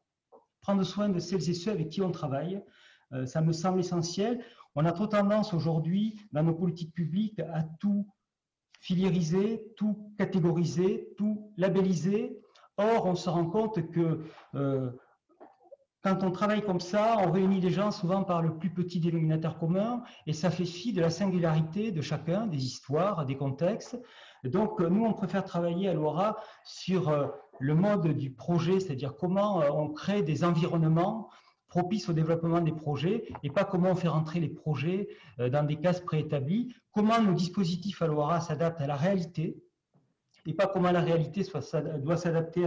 prendre 0.62 0.84
soin 0.84 1.10
de 1.10 1.20
celles 1.20 1.50
et 1.50 1.54
ceux 1.54 1.72
avec 1.72 1.90
qui 1.90 2.02
on 2.02 2.12
travaille. 2.12 2.62
Euh, 3.14 3.26
ça 3.26 3.42
me 3.42 3.54
semble 3.54 3.80
essentiel. 3.80 4.44
On 4.76 4.86
a 4.86 4.92
trop 4.92 5.08
tendance 5.08 5.54
aujourd'hui, 5.54 6.20
dans 6.34 6.44
nos 6.44 6.54
politiques 6.54 6.94
publiques, 6.94 7.40
à 7.40 7.64
tout 7.80 8.06
filiériser, 8.82 9.64
tout 9.78 10.12
catégoriser, 10.18 11.14
tout 11.18 11.54
labelliser. 11.58 12.38
Or, 12.78 13.06
on 13.06 13.16
se 13.16 13.30
rend 13.30 13.46
compte 13.50 13.90
que 13.90 14.24
quand 16.08 16.24
on 16.24 16.32
travaille 16.32 16.62
comme 16.62 16.80
ça, 16.80 17.18
on 17.20 17.32
réunit 17.32 17.60
les 17.60 17.70
gens 17.70 17.92
souvent 17.92 18.24
par 18.24 18.42
le 18.42 18.56
plus 18.58 18.70
petit 18.70 19.02
dénominateur 19.02 19.60
commun 19.60 20.04
et 20.26 20.32
ça 20.32 20.50
fait 20.50 20.66
fi 20.66 20.94
de 20.94 21.02
la 21.02 21.10
singularité 21.10 21.92
de 21.92 22.02
chacun, 22.02 22.48
des 22.48 22.64
histoires, 22.64 23.26
des 23.26 23.36
contextes. 23.36 24.00
Donc, 24.46 24.80
nous, 24.80 25.04
on 25.04 25.12
préfère 25.12 25.44
travailler 25.44 25.90
à 25.90 25.94
l'ORA 25.94 26.38
sur 26.64 27.10
euh, 27.10 27.28
le 27.60 27.76
mode 27.76 28.08
du 28.08 28.32
projet, 28.32 28.80
c'est-à-dire 28.80 29.16
comment 29.18 29.62
euh, 29.62 29.70
on 29.70 29.90
crée 29.90 30.24
des 30.24 30.46
environnements 30.46 31.30
propices 31.68 32.08
au 32.08 32.14
développement 32.14 32.62
des 32.62 32.72
projets 32.72 33.28
et 33.44 33.50
pas 33.50 33.66
comment 33.66 33.92
on 33.92 33.96
fait 33.96 34.08
rentrer 34.08 34.40
les 34.40 34.48
projets 34.48 35.10
euh, 35.42 35.50
dans 35.50 35.64
des 35.64 35.76
cases 35.76 36.00
préétablies, 36.00 36.74
comment 36.94 37.22
nos 37.22 37.34
dispositifs 37.34 38.02
à 38.02 38.08
l'ORA 38.08 38.40
s'adaptent 38.40 38.80
à 38.80 38.88
la 38.88 38.96
réalité 38.96 39.62
et 40.46 40.54
pas 40.54 40.68
comment 40.68 40.92
la 40.92 41.02
réalité 41.02 41.44
doit 42.00 42.16
s'adapter 42.16 42.66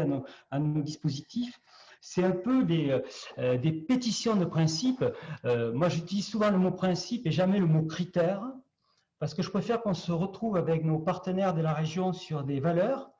à 0.50 0.58
nos 0.58 0.82
dispositifs 0.82 1.58
c'est 2.00 2.24
un 2.24 2.32
peu 2.32 2.64
des, 2.64 3.00
euh, 3.38 3.58
des, 3.58 3.72
pétitions 3.72 4.36
de 4.36 4.44
principe. 4.44 5.04
Euh, 5.44 5.72
moi, 5.72 5.88
j'utilise 5.88 6.26
souvent 6.26 6.50
le 6.50 6.58
mot 6.58 6.70
principe 6.70 7.26
et 7.26 7.30
jamais 7.30 7.58
le 7.58 7.66
mot 7.66 7.82
critère, 7.82 8.42
parce 9.18 9.34
que 9.34 9.42
je 9.42 9.50
préfère 9.50 9.82
qu'on 9.82 9.94
se 9.94 10.12
retrouve 10.12 10.56
avec 10.56 10.84
nos 10.84 10.98
partenaires 10.98 11.54
de 11.54 11.60
la 11.60 11.74
région 11.74 12.12
sur 12.12 12.42
des 12.44 12.60
valeurs, 12.60 13.10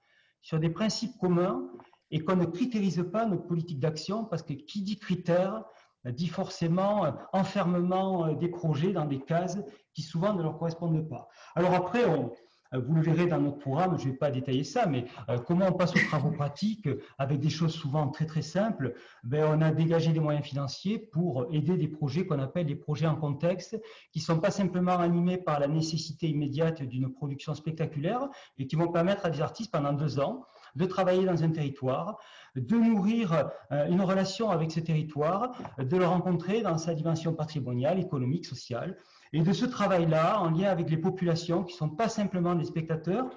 sur 0.40 0.58
des 0.58 0.70
principes 0.70 1.16
communs, 1.18 1.68
et 2.10 2.20
qu'on 2.20 2.36
ne 2.36 2.46
critérise 2.46 3.04
pas 3.12 3.26
nos 3.26 3.38
politiques 3.38 3.80
d'action, 3.80 4.24
parce 4.24 4.42
que 4.42 4.54
qui 4.54 4.82
dit 4.82 4.98
critère 4.98 5.64
dit 6.06 6.28
forcément 6.28 7.04
euh, 7.04 7.10
enfermement 7.34 8.32
des 8.32 8.48
projets 8.48 8.92
dans 8.92 9.04
des 9.04 9.20
cases 9.20 9.58
qui 9.92 10.00
souvent 10.00 10.32
ne 10.32 10.42
leur 10.42 10.56
correspondent 10.56 11.06
pas. 11.06 11.28
Alors 11.54 11.74
après, 11.74 12.06
on, 12.06 12.24
euh, 12.24 12.34
vous 12.78 12.94
le 12.94 13.02
verrez 13.02 13.26
dans 13.26 13.40
notre 13.40 13.58
programme, 13.58 13.98
je 13.98 14.06
ne 14.06 14.12
vais 14.12 14.16
pas 14.16 14.30
détailler 14.30 14.64
ça, 14.64 14.86
mais 14.86 15.06
euh, 15.28 15.38
comment 15.38 15.66
on 15.68 15.72
passe 15.72 15.94
aux 15.94 16.06
travaux 16.06 16.30
pratiques 16.30 16.88
avec 17.18 17.40
des 17.40 17.50
choses 17.50 17.72
souvent 17.72 18.08
très 18.08 18.26
très 18.26 18.42
simples? 18.42 18.94
Ben, 19.24 19.44
on 19.44 19.60
a 19.60 19.70
dégagé 19.72 20.12
des 20.12 20.20
moyens 20.20 20.44
financiers 20.46 20.98
pour 20.98 21.46
aider 21.52 21.76
des 21.76 21.88
projets 21.88 22.26
qu'on 22.26 22.38
appelle 22.38 22.66
des 22.66 22.76
projets 22.76 23.06
en 23.06 23.16
contexte, 23.16 23.80
qui 24.12 24.20
ne 24.20 24.24
sont 24.24 24.38
pas 24.38 24.50
simplement 24.50 24.98
animés 24.98 25.38
par 25.38 25.58
la 25.58 25.68
nécessité 25.68 26.28
immédiate 26.28 26.82
d'une 26.82 27.12
production 27.12 27.54
spectaculaire, 27.54 28.28
mais 28.58 28.66
qui 28.66 28.76
vont 28.76 28.88
permettre 28.88 29.26
à 29.26 29.30
des 29.30 29.40
artistes 29.40 29.72
pendant 29.72 29.92
deux 29.92 30.20
ans 30.20 30.44
de 30.76 30.84
travailler 30.84 31.24
dans 31.24 31.42
un 31.42 31.50
territoire, 31.50 32.18
de 32.54 32.76
nourrir 32.76 33.50
euh, 33.72 33.88
une 33.88 34.02
relation 34.02 34.50
avec 34.50 34.70
ce 34.70 34.80
territoire, 34.80 35.52
de 35.78 35.96
le 35.96 36.06
rencontrer 36.06 36.62
dans 36.62 36.78
sa 36.78 36.94
dimension 36.94 37.34
patrimoniale, 37.34 37.98
économique, 37.98 38.46
sociale, 38.46 38.96
et 39.32 39.42
de 39.42 39.52
ce 39.52 39.64
travail-là, 39.64 40.40
en 40.40 40.50
lien 40.50 40.68
avec 40.68 40.90
les 40.90 40.96
populations 40.96 41.64
qui 41.64 41.74
ne 41.74 41.78
sont 41.78 41.90
pas 41.90 42.08
simplement 42.08 42.54
des 42.54 42.64
spectateurs, 42.64 43.28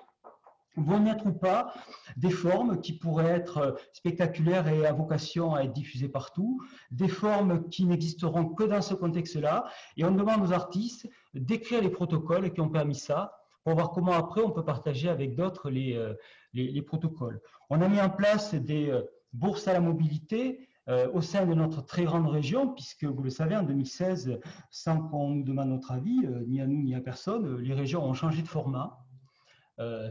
vont 0.76 1.00
naître 1.00 1.28
ou 1.28 1.34
pas 1.34 1.74
des 2.18 2.32
formes 2.32 2.82
qui 2.82 2.94
pourraient 2.94 3.30
être 3.30 3.78
spectaculaires 3.94 4.68
et 4.68 4.86
à 4.86 4.94
vocation 4.94 5.54
à 5.54 5.64
être 5.64 5.74
diffusées 5.74 6.10
partout, 6.10 6.62
des 6.90 7.08
formes 7.08 7.70
qui 7.70 7.86
n'existeront 7.86 8.46
que 8.46 8.64
dans 8.64 8.82
ce 8.82 8.96
contexte-là, 8.96 9.66
et 9.98 10.06
on 10.06 10.12
demande 10.12 10.42
aux 10.42 10.52
artistes 10.52 11.08
d'écrire 11.34 11.82
les 11.82 11.90
protocoles 11.90 12.52
qui 12.52 12.62
ont 12.62 12.70
permis 12.70 12.96
ça, 12.96 13.34
pour 13.64 13.76
voir 13.76 13.92
comment 13.92 14.14
après 14.14 14.42
on 14.42 14.52
peut 14.52 14.66
partager 14.66 15.10
avec 15.10 15.36
d'autres 15.36 15.70
les, 15.70 15.96
euh, 15.96 16.14
les, 16.54 16.70
les, 16.70 16.82
protocoles. 16.82 17.40
On 17.70 17.82
a 17.82 17.88
mis 17.88 18.02
en 18.02 18.10
place 18.10 18.56
des 18.56 18.90
euh, 18.90 19.04
bourses 19.32 19.68
à 19.68 19.74
la 19.74 19.80
mobilité 19.80 20.68
au 20.88 21.22
sein 21.22 21.46
de 21.46 21.54
notre 21.54 21.82
très 21.82 22.04
grande 22.04 22.28
région, 22.28 22.74
puisque 22.74 23.06
vous 23.06 23.24
le 23.24 23.30
savez, 23.30 23.56
en 23.56 23.64
2016, 23.64 24.40
sans 24.70 25.00
qu'on 25.00 25.30
nous 25.30 25.44
demande 25.44 25.70
notre 25.70 25.92
avis, 25.92 26.26
euh, 26.26 26.44
ni 26.46 26.60
à 26.60 26.68
nous 26.68 26.82
ni 26.82 26.94
à 26.94 27.00
personne, 27.00 27.46
euh, 27.46 27.58
les 27.62 27.74
régions 27.74 28.04
ont 28.04 28.14
changé 28.14 28.42
de 28.42 28.48
format. 28.48 29.00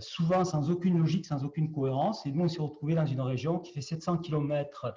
souvent 0.01 0.45
sans 0.45 0.71
aucune 0.71 0.99
logique, 0.99 1.25
sans 1.25 1.45
aucune 1.45 1.71
cohérence. 1.71 2.27
Et 2.27 2.33
nous, 2.33 2.45
on 2.45 2.49
s'est 2.49 2.61
retrouvés 2.61 2.97
dans 2.97 3.07
une 3.07 3.21
région 3.21 3.61
qui 3.61 3.73
fait 3.73 3.81
700 3.81 4.19
km 4.19 4.93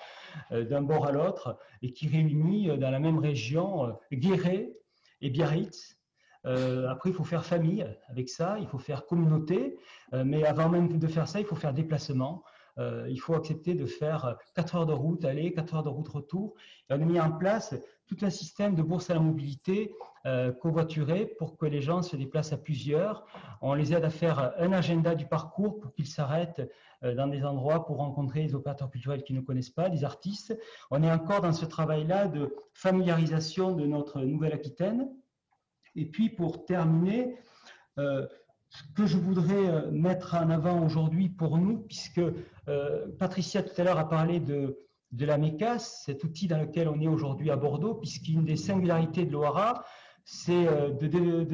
d'un 0.49 0.81
bord 0.81 1.05
à 1.05 1.11
l'autre 1.11 1.59
et 1.83 1.93
qui 1.93 2.07
réunit 2.07 2.75
dans 2.79 2.89
la 2.89 2.99
même 2.99 3.19
région 3.19 3.95
Guéret 4.11 4.73
et 5.21 5.29
Biarritz. 5.29 5.99
après, 6.43 7.11
il 7.11 7.13
faut 7.13 7.23
faire 7.23 7.45
famille 7.45 7.85
avec 8.07 8.27
ça, 8.27 8.57
il 8.59 8.65
faut 8.65 8.79
faire 8.79 9.05
communauté, 9.05 9.77
mais 10.11 10.43
avant 10.45 10.67
même 10.67 10.87
de 10.97 11.07
faire 11.07 11.27
ça, 11.27 11.39
il 11.39 11.45
faut 11.45 11.55
faire 11.55 11.71
déplacement. 11.71 12.43
Euh, 12.77 13.07
il 13.09 13.19
faut 13.19 13.33
accepter 13.33 13.73
de 13.73 13.85
faire 13.85 14.37
4 14.55 14.75
heures 14.75 14.85
de 14.85 14.93
route 14.93 15.23
aller, 15.25 15.53
4 15.53 15.75
heures 15.75 15.83
de 15.83 15.89
route 15.89 16.07
retour. 16.07 16.55
on 16.89 16.95
a 16.95 17.05
mis 17.05 17.19
en 17.19 17.31
place 17.31 17.75
tout 18.07 18.17
un 18.21 18.29
système 18.29 18.75
de 18.75 18.81
bourse 18.81 19.09
à 19.09 19.15
la 19.15 19.19
mobilité 19.19 19.93
euh, 20.25 20.51
covoiturée 20.51 21.25
pour 21.37 21.57
que 21.57 21.65
les 21.65 21.81
gens 21.81 22.01
se 22.01 22.15
déplacent 22.15 22.53
à 22.53 22.57
plusieurs. 22.57 23.25
On 23.61 23.73
les 23.73 23.93
aide 23.93 24.03
à 24.03 24.09
faire 24.09 24.53
un 24.57 24.71
agenda 24.71 25.15
du 25.15 25.27
parcours 25.27 25.79
pour 25.79 25.93
qu'ils 25.93 26.07
s'arrêtent 26.07 26.67
euh, 27.03 27.13
dans 27.13 27.27
des 27.27 27.43
endroits 27.43 27.85
pour 27.85 27.97
rencontrer 27.97 28.43
des 28.43 28.55
opérateurs 28.55 28.89
culturels 28.89 29.23
qui 29.23 29.33
ne 29.33 29.41
connaissent 29.41 29.69
pas, 29.69 29.89
des 29.89 30.03
artistes. 30.03 30.57
On 30.89 31.03
est 31.03 31.11
encore 31.11 31.41
dans 31.41 31.53
ce 31.53 31.65
travail-là 31.65 32.27
de 32.27 32.55
familiarisation 32.73 33.73
de 33.73 33.85
notre 33.85 34.21
Nouvelle-Aquitaine. 34.21 35.09
Et 35.95 36.05
puis 36.05 36.29
pour 36.29 36.65
terminer, 36.65 37.37
euh, 37.99 38.27
que 38.95 39.05
je 39.05 39.17
voudrais 39.17 39.67
euh, 39.69 39.91
mettre 39.91 40.35
en 40.35 40.49
avant 40.49 40.85
aujourd'hui 40.85 41.29
pour 41.29 41.57
nous, 41.57 41.79
puisque 41.79 42.21
euh, 42.67 43.07
Patricia 43.19 43.63
tout 43.63 43.73
à 43.79 43.83
l'heure 43.83 43.99
a 43.99 44.09
parlé 44.09 44.39
de, 44.39 44.79
de 45.11 45.25
la 45.25 45.37
MECAS, 45.37 46.03
cet 46.05 46.23
outil 46.23 46.47
dans 46.47 46.59
lequel 46.59 46.87
on 46.87 46.99
est 46.99 47.07
aujourd'hui 47.07 47.51
à 47.51 47.55
Bordeaux, 47.55 47.95
puisqu'une 47.95 48.43
des 48.43 48.57
singularités 48.57 49.25
de 49.25 49.31
l'OARA, 49.31 49.83
c'est 50.27 50.65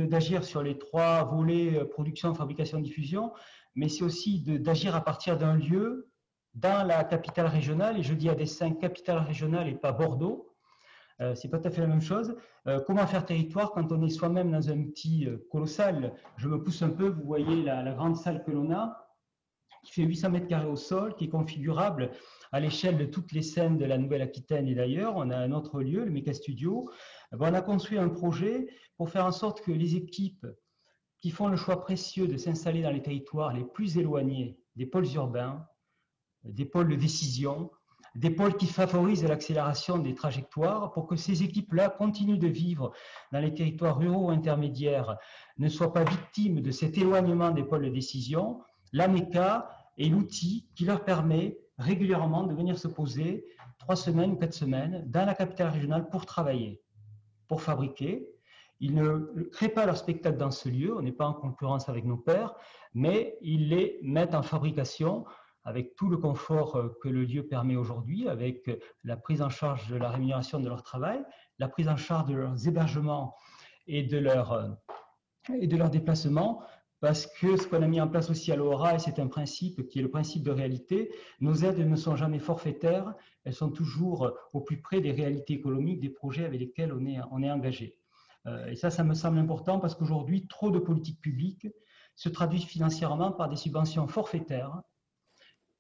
d'agir 0.07 0.45
sur 0.45 0.63
les 0.63 0.77
trois 0.77 1.25
volets 1.25 1.83
production, 1.89 2.33
fabrication, 2.33 2.79
diffusion, 2.79 3.33
mais 3.75 3.89
c'est 3.89 4.05
aussi 4.05 4.39
d'agir 4.39 4.95
à 4.95 5.03
partir 5.03 5.37
d'un 5.37 5.57
lieu 5.57 6.09
dans 6.53 6.87
la 6.87 7.03
capitale 7.03 7.47
régionale, 7.47 7.99
et 7.99 8.03
je 8.03 8.13
dis 8.13 8.29
à 8.29 8.35
dessein 8.35 8.71
capitale 8.71 9.19
régionale 9.19 9.67
et 9.67 9.75
pas 9.75 9.91
Bordeaux, 9.91 10.50
euh, 11.21 11.35
c'est 11.35 11.49
pas 11.49 11.59
tout 11.59 11.67
à 11.67 11.71
fait 11.71 11.81
la 11.81 11.87
même 11.87 12.01
chose. 12.01 12.35
Euh, 12.67 12.79
comment 12.85 13.05
faire 13.05 13.25
territoire 13.25 13.71
quand 13.71 13.91
on 13.91 14.01
est 14.01 14.09
soi-même 14.09 14.51
dans 14.51 14.69
un 14.69 14.83
petit 14.83 15.27
euh, 15.27 15.37
colossal? 15.51 16.15
Je 16.37 16.47
me 16.47 16.61
pousse 16.61 16.81
un 16.81 16.89
peu, 16.89 17.09
vous 17.09 17.23
voyez 17.23 17.61
la, 17.61 17.91
grande 17.93 18.17
salle 18.17 18.43
que 18.43 18.49
l'on 18.49 18.71
a, 18.71 19.07
qui 19.83 19.93
fait 19.93 20.03
800 20.03 20.31
mètres 20.31 20.47
carrés 20.47 20.67
au 20.67 20.75
sol, 20.75 21.15
qui 21.15 21.25
est 21.25 21.29
configurable 21.29 22.11
à 22.51 22.59
l'échelle 22.59 22.97
de 22.97 23.05
toutes 23.05 23.31
les 23.33 23.43
scènes 23.43 23.77
de 23.77 23.85
la 23.85 23.99
Nouvelle-Aquitaine 23.99 24.67
et 24.67 24.73
d'ailleurs. 24.73 25.15
On 25.15 25.29
a 25.29 25.37
un 25.37 25.51
autre 25.51 25.81
lieu, 25.81 26.03
le 26.03 26.11
Méca 26.11 26.33
Studio. 26.33 26.89
on 27.31 27.53
a 27.53 27.61
construit 27.61 27.99
un 27.99 28.09
projet 28.09 28.67
pour 28.97 29.09
faire 29.09 29.25
en 29.25 29.31
sorte 29.31 29.61
que 29.61 29.71
les 29.71 29.95
équipes 29.95 30.47
qui 31.19 31.29
font 31.29 31.47
le 31.47 31.55
choix 31.55 31.81
précieux 31.81 32.27
de 32.27 32.37
s'installer 32.37 32.81
dans 32.81 32.91
les 32.91 33.01
territoires 33.01 33.53
les 33.53 33.63
plus 33.63 33.97
éloignés 33.97 34.57
des 34.75 34.87
pôles 34.87 35.07
urbains, 35.13 35.67
des 36.43 36.65
pôles 36.65 36.89
de 36.89 36.95
décision, 36.95 37.69
des 38.15 38.29
pôles 38.29 38.57
qui 38.57 38.67
favorisent 38.67 39.23
l'accélération 39.23 39.97
des 39.97 40.13
trajectoires 40.13 40.91
pour 40.91 41.07
que 41.07 41.15
ces 41.15 41.43
équipes-là 41.43 41.89
continuent 41.89 42.39
de 42.39 42.47
vivre 42.47 42.91
dans 43.31 43.39
les 43.39 43.53
territoires 43.53 43.97
ruraux 43.97 44.29
intermédiaires, 44.29 45.17
ne 45.57 45.69
soient 45.69 45.93
pas 45.93 46.03
victimes 46.03 46.61
de 46.61 46.71
cet 46.71 46.97
éloignement 46.97 47.51
des 47.51 47.63
pôles 47.63 47.85
de 47.85 47.89
décision. 47.89 48.61
L'AMECA 48.91 49.69
est 49.97 50.09
l'outil 50.09 50.67
qui 50.75 50.85
leur 50.85 51.05
permet 51.05 51.57
régulièrement 51.77 52.43
de 52.43 52.53
venir 52.53 52.77
se 52.77 52.87
poser 52.87 53.45
trois 53.79 53.95
semaines 53.95 54.31
ou 54.31 54.35
quatre 54.35 54.53
semaines 54.53 55.03
dans 55.07 55.25
la 55.25 55.33
capitale 55.33 55.69
régionale 55.69 56.09
pour 56.09 56.25
travailler, 56.25 56.81
pour 57.47 57.61
fabriquer. 57.61 58.27
Ils 58.79 58.95
ne 58.95 59.43
créent 59.51 59.69
pas 59.69 59.85
leur 59.85 59.97
spectacle 59.97 60.37
dans 60.37 60.51
ce 60.51 60.67
lieu, 60.67 60.95
on 60.97 61.01
n'est 61.01 61.11
pas 61.11 61.27
en 61.27 61.33
concurrence 61.33 61.87
avec 61.87 62.03
nos 62.03 62.17
pairs, 62.17 62.55
mais 62.93 63.37
ils 63.41 63.69
les 63.69 63.99
mettent 64.01 64.35
en 64.35 64.41
fabrication 64.41 65.23
avec 65.63 65.95
tout 65.95 66.09
le 66.09 66.17
confort 66.17 66.75
euh, 66.75 66.89
que 67.01 67.09
le 67.09 67.23
lieu 67.23 67.45
permet 67.47 67.75
aujourd'hui, 67.75 68.27
avec 68.27 68.67
euh, 68.67 68.77
la 69.03 69.17
prise 69.17 69.41
en 69.41 69.49
charge 69.49 69.87
de 69.89 69.95
la 69.95 70.09
rémunération 70.09 70.59
de 70.59 70.67
leur 70.67 70.83
travail, 70.83 71.23
la 71.59 71.67
prise 71.67 71.87
en 71.87 71.97
charge 71.97 72.29
de 72.29 72.35
leurs 72.35 72.67
hébergements 72.67 73.35
et 73.87 74.03
de 74.03 74.17
euh, 74.17 74.67
et 75.59 75.67
de 75.67 75.75
leur 75.75 75.89
déplacement, 75.89 76.61
parce 76.99 77.25
que 77.25 77.57
ce 77.57 77.67
qu'on 77.67 77.81
a 77.81 77.87
mis 77.87 77.99
en 77.99 78.07
place 78.07 78.29
aussi 78.29 78.51
à 78.51 78.55
l'ORA, 78.55 78.95
et 78.95 78.99
c'est 78.99 79.17
un 79.17 79.27
principe 79.27 79.87
qui 79.87 79.97
est 79.97 80.03
le 80.03 80.11
principe 80.11 80.43
de 80.43 80.51
réalité, 80.51 81.11
nos 81.39 81.55
aides 81.55 81.79
ne 81.79 81.95
sont 81.95 82.15
jamais 82.15 82.37
forfaitaires, 82.37 83.15
elles 83.43 83.55
sont 83.55 83.71
toujours 83.71 84.31
au 84.53 84.61
plus 84.61 84.79
près 84.79 85.01
des 85.01 85.11
réalités 85.11 85.55
économiques 85.55 85.99
des 85.99 86.11
projets 86.11 86.45
avec 86.45 86.59
lesquels 86.59 86.93
on 86.93 87.03
est, 87.07 87.17
on 87.31 87.41
est 87.41 87.49
engagé. 87.49 87.97
Et 88.67 88.75
ça, 88.75 88.91
ça 88.91 89.03
me 89.03 89.15
semble 89.15 89.39
important 89.39 89.79
parce 89.79 89.95
qu'aujourd'hui, 89.95 90.45
trop 90.47 90.69
de 90.69 90.77
politiques 90.77 91.21
publiques 91.21 91.67
se 92.15 92.29
traduisent 92.29 92.65
financièrement 92.65 93.31
par 93.31 93.49
des 93.49 93.55
subventions 93.55 94.07
forfaitaires 94.07 94.83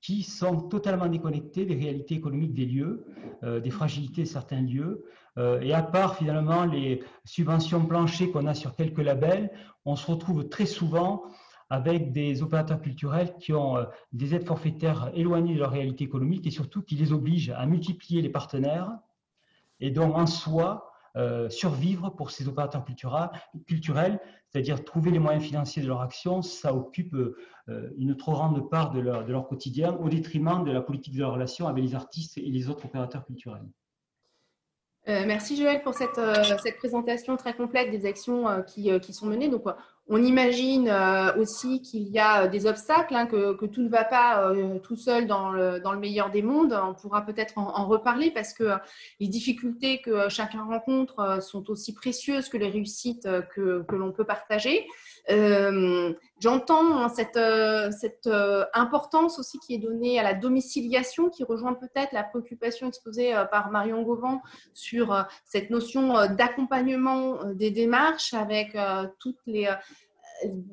qui 0.01 0.23
sont 0.23 0.61
totalement 0.61 1.07
déconnectés 1.07 1.65
des 1.65 1.75
réalités 1.75 2.15
économiques 2.15 2.53
des 2.53 2.65
lieux, 2.65 3.05
euh, 3.43 3.59
des 3.59 3.69
fragilités 3.69 4.23
de 4.23 4.27
certains 4.27 4.61
lieux. 4.61 5.05
Euh, 5.37 5.61
et 5.61 5.73
à 5.73 5.83
part 5.83 6.15
finalement 6.15 6.65
les 6.65 7.03
subventions 7.23 7.85
planchées 7.85 8.31
qu'on 8.31 8.47
a 8.47 8.53
sur 8.53 8.75
quelques 8.75 8.99
labels, 8.99 9.51
on 9.85 9.95
se 9.95 10.09
retrouve 10.09 10.49
très 10.49 10.65
souvent 10.65 11.23
avec 11.69 12.11
des 12.11 12.43
opérateurs 12.43 12.81
culturels 12.81 13.35
qui 13.39 13.53
ont 13.53 13.77
euh, 13.77 13.85
des 14.11 14.35
aides 14.35 14.45
forfaitaires 14.45 15.11
éloignées 15.13 15.53
de 15.53 15.59
leur 15.59 15.71
réalité 15.71 16.03
économique 16.03 16.45
et 16.47 16.51
surtout 16.51 16.81
qui 16.81 16.95
les 16.95 17.13
obligent 17.13 17.53
à 17.55 17.65
multiplier 17.65 18.21
les 18.21 18.29
partenaires 18.29 18.91
et 19.79 19.91
donc 19.91 20.15
en 20.15 20.25
soi 20.25 20.90
survivre 21.49 22.09
pour 22.09 22.31
ces 22.31 22.47
opérateurs 22.47 22.85
culturels 23.67 24.19
c'est-à-dire 24.51 24.83
trouver 24.83 25.11
les 25.11 25.19
moyens 25.19 25.43
financiers 25.43 25.81
de 25.81 25.87
leur 25.87 26.01
action, 26.01 26.41
ça 26.41 26.73
occupe 26.73 27.13
euh, 27.13 27.89
une 27.97 28.17
trop 28.17 28.33
grande 28.33 28.69
part 28.69 28.91
de 28.91 28.99
leur, 28.99 29.47
quotidien 29.47 29.93
au 29.95 30.09
détriment 30.09 30.63
de 30.65 30.71
la 30.71 30.81
politique 30.81 31.13
de 31.13 31.19
leur 31.19 31.33
relation 31.33 31.67
avec 31.67 31.83
les 31.83 31.95
artistes 31.95 32.37
et 32.37 32.41
les 32.41 32.69
autres 32.69 32.85
opérateurs 32.85 33.25
culturels. 33.25 33.63
Euh, 35.07 35.23
merci 35.25 35.55
Joël 35.55 35.81
pour 35.81 35.93
cette, 35.93 36.17
euh, 36.17 36.33
présentation 36.77 37.37
très 37.37 37.55
complète 37.55 37.91
des 37.91 38.05
actions 38.05 38.45
qui, 38.67 39.13
sont 39.13 39.25
menées. 39.25 39.49
On 40.11 40.21
imagine 40.21 40.93
aussi 41.37 41.81
qu'il 41.81 42.09
y 42.09 42.19
a 42.19 42.47
des 42.47 42.67
obstacles, 42.67 43.15
hein, 43.15 43.25
que, 43.25 43.65
tout 43.65 43.81
ne 43.81 43.89
va 43.89 44.03
pas 44.03 44.53
tout 44.83 44.97
seul 44.97 45.25
dans 45.25 45.51
le, 45.51 45.81
meilleur 45.97 46.29
des 46.29 46.41
mondes. 46.41 46.77
On 46.83 46.93
pourra 46.93 47.25
peut-être 47.25 47.57
en, 47.57 47.87
reparler 47.87 48.29
parce 48.29 48.53
que 48.53 48.73
les 49.19 49.27
difficultés 49.27 50.01
que 50.01 50.29
chacun 50.29 50.65
rencontre 50.65 51.39
sont 51.41 51.69
aussi 51.69 51.93
précieuses 51.93 52.49
que 52.49 52.57
les 52.57 52.69
réussites 52.69 53.27
que 53.55 53.95
l'on 53.95 54.11
peut 54.11 54.25
partager. 54.25 54.85
Euh, 55.29 56.13
j'entends 56.39 56.97
hein, 56.97 57.09
cette, 57.09 57.37
euh, 57.37 57.91
euh, 58.27 58.65
importance 58.73 59.37
aussi 59.39 59.59
qui 59.59 59.75
est 59.75 59.77
donnée 59.77 60.19
à 60.19 60.23
la 60.23 60.33
domiciliation, 60.33 61.29
qui 61.29 61.43
rejoint 61.43 61.73
peut-être 61.73 62.11
la 62.11 62.23
préoccupation 62.23 62.87
exposée 62.87 63.33
par 63.51 63.71
Marion 63.71 64.01
Gauvin 64.01 64.41
sur 64.73 65.25
cette 65.45 65.69
notion 65.69 66.13
d'accompagnement 66.35 67.43
des 67.53 67.71
démarches 67.71 68.33
avec 68.33 68.75
toute 69.19 69.37
les, 69.45 69.69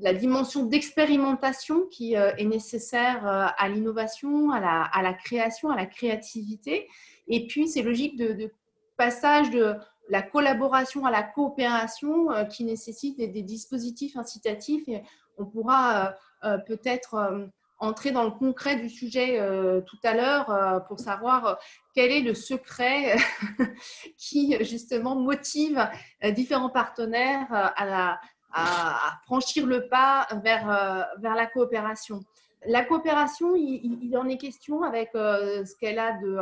la 0.01 0.15
dimension 0.15 0.65
d'expérimentation 0.65 1.87
qui 1.91 2.15
est 2.15 2.45
nécessaire 2.45 3.27
à 3.27 3.69
l'innovation, 3.69 4.51
à 4.51 4.61
la, 5.03 5.15
création, 5.15 5.71
à 5.71 5.77
la 5.77 5.87
créativité. 5.87 6.89
Et 7.27 7.47
puis, 7.47 7.69
c'est 7.69 7.83
logique 7.83 8.17
de, 8.17 8.33
de 8.33 8.51
passage 8.97 9.51
de 9.51 9.75
la 10.09 10.23
collaboration 10.23 11.05
à 11.05 11.11
la 11.11 11.23
coopération 11.23 12.31
euh, 12.31 12.45
qui 12.45 12.65
nécessite 12.65 13.19
des, 13.19 13.43
dispositifs 13.43 14.17
incitatifs 14.17 14.89
on 15.37 15.45
pourra 15.45 16.07
euh, 16.07 16.11
euh, 16.45 16.59
peut-être 16.59 17.51
entrer 17.79 18.11
dans 18.11 18.25
le 18.25 18.33
concret 18.33 18.77
du 18.77 18.89
sujet 18.89 19.41
tout 19.87 19.99
à 20.03 20.13
l'heure 20.13 20.85
pour 20.89 20.99
savoir 20.99 21.59
quel 21.95 22.11
est 22.11 22.23
le 22.23 22.35
secret 22.35 23.17
qui 24.19 24.57
justement 24.65 25.15
motive 25.15 25.89
différents 26.35 26.71
partenaires 26.71 27.47
à, 27.53 28.21
franchir 29.27 29.65
le 29.65 29.89
pas 29.89 30.27
vers, 30.43 31.07
vers 31.21 31.37
la 31.37 31.47
coopération. 31.47 32.21
La 32.67 32.85
coopération, 32.85 33.55
il, 33.55 34.17
en 34.17 34.27
est 34.27 34.39
question 34.39 34.83
avec 34.83 35.11
ce 35.13 35.79
qu'elle 35.79 36.01
a 36.01 36.15
de 36.15 36.37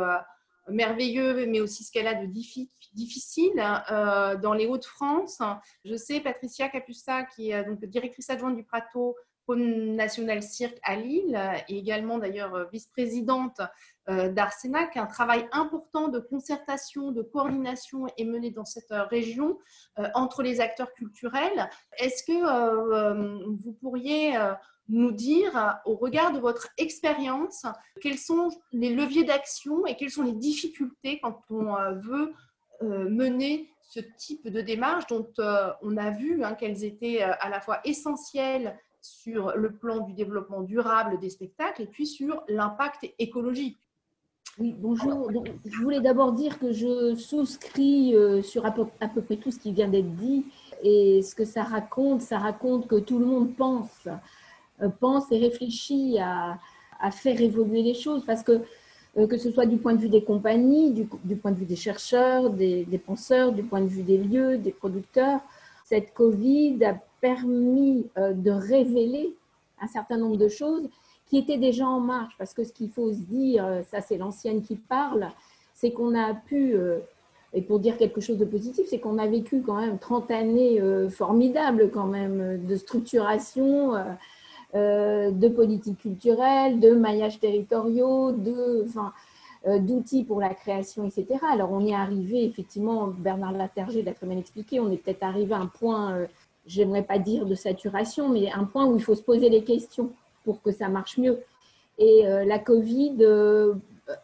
merveilleux, 0.69 1.45
mais 1.47 1.59
aussi 1.59 1.83
ce 1.83 1.91
qu'elle 1.91 2.07
a 2.07 2.13
de 2.13 2.25
difficile 2.25 3.63
euh, 3.91 4.35
dans 4.37 4.53
les 4.53 4.67
Hauts-de-France. 4.67 5.41
Je 5.85 5.95
sais, 5.95 6.19
Patricia 6.19 6.69
Capusta, 6.69 7.23
qui 7.23 7.51
est 7.51 7.63
donc 7.63 7.83
directrice 7.85 8.29
adjointe 8.29 8.55
du 8.55 8.63
Prato 8.63 9.15
National 9.55 10.43
Cirque 10.43 10.77
à 10.83 10.97
Lille, 10.97 11.39
et 11.69 11.77
également 11.77 12.17
d'ailleurs 12.17 12.69
vice-présidente 12.69 13.61
euh, 14.09 14.29
d'Arsenac, 14.29 14.97
un 14.97 15.05
travail 15.05 15.47
important 15.53 16.09
de 16.09 16.19
concertation, 16.19 17.13
de 17.13 17.21
coordination 17.21 18.07
est 18.17 18.25
mené 18.25 18.51
dans 18.51 18.65
cette 18.65 18.91
région 19.09 19.57
euh, 19.99 20.09
entre 20.15 20.43
les 20.43 20.59
acteurs 20.59 20.93
culturels. 20.93 21.69
Est-ce 21.97 22.23
que 22.23 23.63
vous 23.63 23.71
pourriez 23.71 24.37
nous 24.89 25.11
dire, 25.11 25.79
au 25.85 25.95
regard 25.95 26.31
de 26.31 26.39
votre 26.39 26.69
expérience, 26.77 27.65
quels 28.01 28.17
sont 28.17 28.49
les 28.71 28.93
leviers 28.93 29.23
d'action 29.23 29.85
et 29.85 29.95
quelles 29.95 30.11
sont 30.11 30.23
les 30.23 30.33
difficultés 30.33 31.19
quand 31.21 31.41
on 31.49 31.75
euh, 31.75 31.93
veut 31.93 32.33
euh, 32.81 33.09
mener 33.09 33.69
ce 33.81 33.99
type 34.17 34.47
de 34.49 34.61
démarche 34.61 35.07
dont 35.07 35.27
euh, 35.39 35.71
on 35.81 35.97
a 35.97 36.11
vu 36.11 36.43
hein, 36.43 36.53
qu'elles 36.53 36.83
étaient 36.83 37.21
à 37.21 37.49
la 37.49 37.59
fois 37.61 37.79
essentielles 37.85 38.77
sur 39.01 39.55
le 39.55 39.73
plan 39.73 39.99
du 40.01 40.13
développement 40.13 40.61
durable 40.61 41.19
des 41.19 41.29
spectacles 41.29 41.83
et 41.83 41.87
puis 41.87 42.05
sur 42.05 42.43
l'impact 42.47 43.09
écologique. 43.19 43.77
Oui, 44.59 44.73
bonjour. 44.77 45.31
je 45.65 45.77
voulais 45.77 46.01
d'abord 46.01 46.33
dire 46.33 46.57
que 46.57 46.71
je 46.71 47.15
souscris 47.15 48.15
sur 48.41 48.65
à 48.65 48.71
peu 48.71 49.21
près 49.21 49.37
tout 49.37 49.51
ce 49.51 49.59
qui 49.59 49.71
vient 49.71 49.87
d'être 49.87 50.15
dit 50.15 50.45
et 50.83 51.21
ce 51.21 51.35
que 51.35 51.45
ça 51.45 51.63
raconte, 51.63 52.21
ça 52.21 52.37
raconte 52.37 52.87
que 52.87 52.99
tout 52.99 53.19
le 53.19 53.25
monde 53.25 53.55
pense 53.55 54.07
euh, 54.07 54.15
pense 54.99 55.31
et 55.31 55.39
réfléchit 55.39 56.17
à, 56.19 56.59
faire 57.11 57.39
évoluer 57.39 57.83
les 57.83 57.93
choses 57.93 58.23
parce 58.25 58.41
que 58.41 58.61
euh, 59.17 59.27
que 59.27 59.37
ce 59.37 59.51
soit 59.51 59.65
du 59.65 59.77
point 59.77 59.93
de 59.93 59.99
vue 59.99 60.09
des 60.09 60.23
compagnies, 60.23 60.91
du, 60.91 61.35
point 61.35 61.51
de 61.51 61.57
vue 61.57 61.65
des 61.65 61.75
chercheurs, 61.75 62.49
des, 62.49 63.01
penseurs, 63.05 63.51
du 63.51 63.63
point 63.63 63.81
de 63.81 63.87
vue 63.87 64.03
des 64.03 64.17
lieux, 64.17 64.57
des 64.57 64.71
producteurs. 64.71 65.39
Cette 65.85 66.13
Covid 66.13 66.83
a 66.83 66.99
permis 67.21 68.07
euh, 68.17 68.33
de 68.33 68.51
révéler 68.51 69.35
un 69.79 69.87
certain 69.87 70.17
nombre 70.17 70.37
de 70.37 70.47
choses 70.47 70.89
qui 71.27 71.37
étaient 71.37 71.57
déjà 71.57 71.87
en 71.87 71.99
marche, 71.99 72.33
parce 72.37 72.53
que 72.53 72.63
ce 72.63 72.73
qu'il 72.73 72.89
faut 72.89 73.11
se 73.11 73.19
dire, 73.19 73.83
ça 73.91 74.01
c'est 74.01 74.17
l'ancienne 74.17 74.61
qui 74.61 74.75
parle, 74.75 75.29
c'est 75.73 75.91
qu'on 75.91 76.15
a 76.15 76.33
pu 76.33 76.73
et 77.53 77.61
pour 77.61 77.79
dire 77.79 77.97
quelque 77.97 78.21
chose 78.21 78.37
de 78.37 78.45
positif, 78.45 78.85
c'est 78.89 78.99
qu'on 78.99 79.17
a 79.17 79.27
vécu 79.27 79.61
quand 79.61 79.79
même 79.79 79.97
30 79.97 80.29
années 80.31 80.81
euh, 80.81 81.09
formidables 81.09 81.89
quand 81.91 82.05
même 82.05 82.65
de 82.65 82.75
structuration, 82.75 83.95
euh, 83.95 83.99
euh, 83.99 84.13
de 84.73 85.47
politique 85.47 85.99
culturelle, 85.99 86.79
de 86.79 86.91
maillage 86.91 87.39
territoriaux, 87.39 88.35
enfin, 88.85 89.13
d'outils 89.79 90.23
pour 90.23 90.39
la 90.39 90.53
création, 90.53 91.05
etc. 91.05 91.39
Alors 91.51 91.71
on 91.71 91.85
est 91.85 91.95
arrivé, 91.95 92.43
effectivement, 92.45 93.07
Bernard 93.07 93.53
Laterger 93.53 94.03
l'a 94.03 94.13
très 94.13 94.27
bien 94.27 94.37
expliqué, 94.37 94.79
on 94.79 94.91
est 94.91 94.97
peut-être 94.97 95.23
arrivé 95.23 95.53
à 95.53 95.59
un 95.59 95.67
point, 95.67 96.27
j'aimerais 96.65 97.03
pas 97.03 97.17
dire 97.17 97.45
de 97.45 97.55
saturation, 97.55 98.29
mais 98.29 98.51
un 98.51 98.65
point 98.65 98.85
où 98.85 98.95
il 98.95 99.01
faut 99.01 99.15
se 99.15 99.23
poser 99.23 99.49
les 99.49 99.63
questions 99.63 100.11
pour 100.43 100.61
que 100.61 100.71
ça 100.71 100.89
marche 100.89 101.17
mieux. 101.17 101.39
Et 101.97 102.23
la 102.23 102.59
Covid 102.59 103.17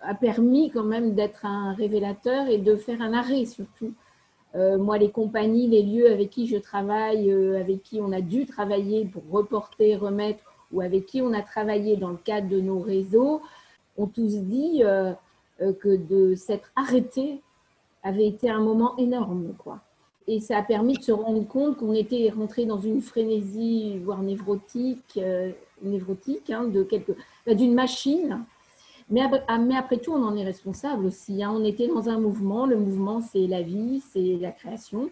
a 0.02 0.14
permis 0.14 0.70
quand 0.70 0.84
même 0.84 1.14
d'être 1.14 1.46
un 1.46 1.74
révélateur 1.74 2.48
et 2.48 2.58
de 2.58 2.76
faire 2.76 3.02
un 3.02 3.14
arrêt 3.14 3.46
surtout. 3.46 3.94
Euh, 4.56 4.78
moi, 4.78 4.98
les 4.98 5.10
compagnies, 5.10 5.68
les 5.68 5.82
lieux 5.82 6.12
avec 6.12 6.30
qui 6.30 6.48
je 6.48 6.58
travaille, 6.58 7.32
euh, 7.32 7.60
avec 7.60 7.82
qui 7.82 8.00
on 8.00 8.12
a 8.12 8.22
dû 8.22 8.46
travailler 8.46 9.06
pour 9.06 9.24
reporter, 9.32 9.96
remettre, 9.96 10.44
ou 10.72 10.82
avec 10.82 11.08
qui 11.08 11.22
on 11.22 11.34
a 11.34 11.42
travaillé 11.42 11.98
dans 11.98 12.10
le 12.10 12.18
cadre 12.18 12.50
de 12.50 12.62
nos 12.62 12.80
réseaux, 12.80 13.42
ont 13.98 14.08
tous 14.08 14.38
dit 14.38 14.84
euh, 14.84 15.14
que 15.60 15.96
de 15.96 16.36
s'être 16.36 16.72
arrêté 16.76 17.42
avait 18.04 18.28
été 18.28 18.50
un 18.50 18.60
moment 18.60 18.96
énorme. 18.98 19.54
Quoi. 19.58 19.80
Et 20.28 20.40
ça 20.40 20.58
a 20.58 20.64
permis 20.64 20.98
de 20.98 21.04
se 21.04 21.12
rendre 21.12 21.48
compte 21.48 21.78
qu'on 21.78 21.94
était 21.94 22.32
rentré 22.36 22.66
dans 22.66 22.80
une 22.80 23.02
frénésie, 23.02 24.00
voire 24.00 24.22
névrotique, 24.22 25.20
névrotique 25.82 26.50
hein, 26.50 26.66
de 26.66 26.84
quelque, 26.84 27.14
bah, 27.46 27.54
d'une 27.54 27.74
machine 27.74 28.44
ah, 29.48 29.58
mais, 29.58 29.76
après 29.76 29.98
tout, 29.98 30.12
on 30.12 30.24
en 30.24 30.36
est 30.36 30.44
responsable 30.44 31.06
aussi. 31.06 31.44
Hein. 31.44 31.52
On 31.56 31.64
était 31.64 31.88
dans 31.88 32.10
un 32.10 32.20
mouvement. 32.20 32.66
Le 32.66 32.78
mouvement, 32.78 33.22
c'est 33.22 33.48
la 33.48 33.62
vie, 33.62 34.02
c'est 34.12 34.38
la 34.40 34.52
création. 34.52 35.10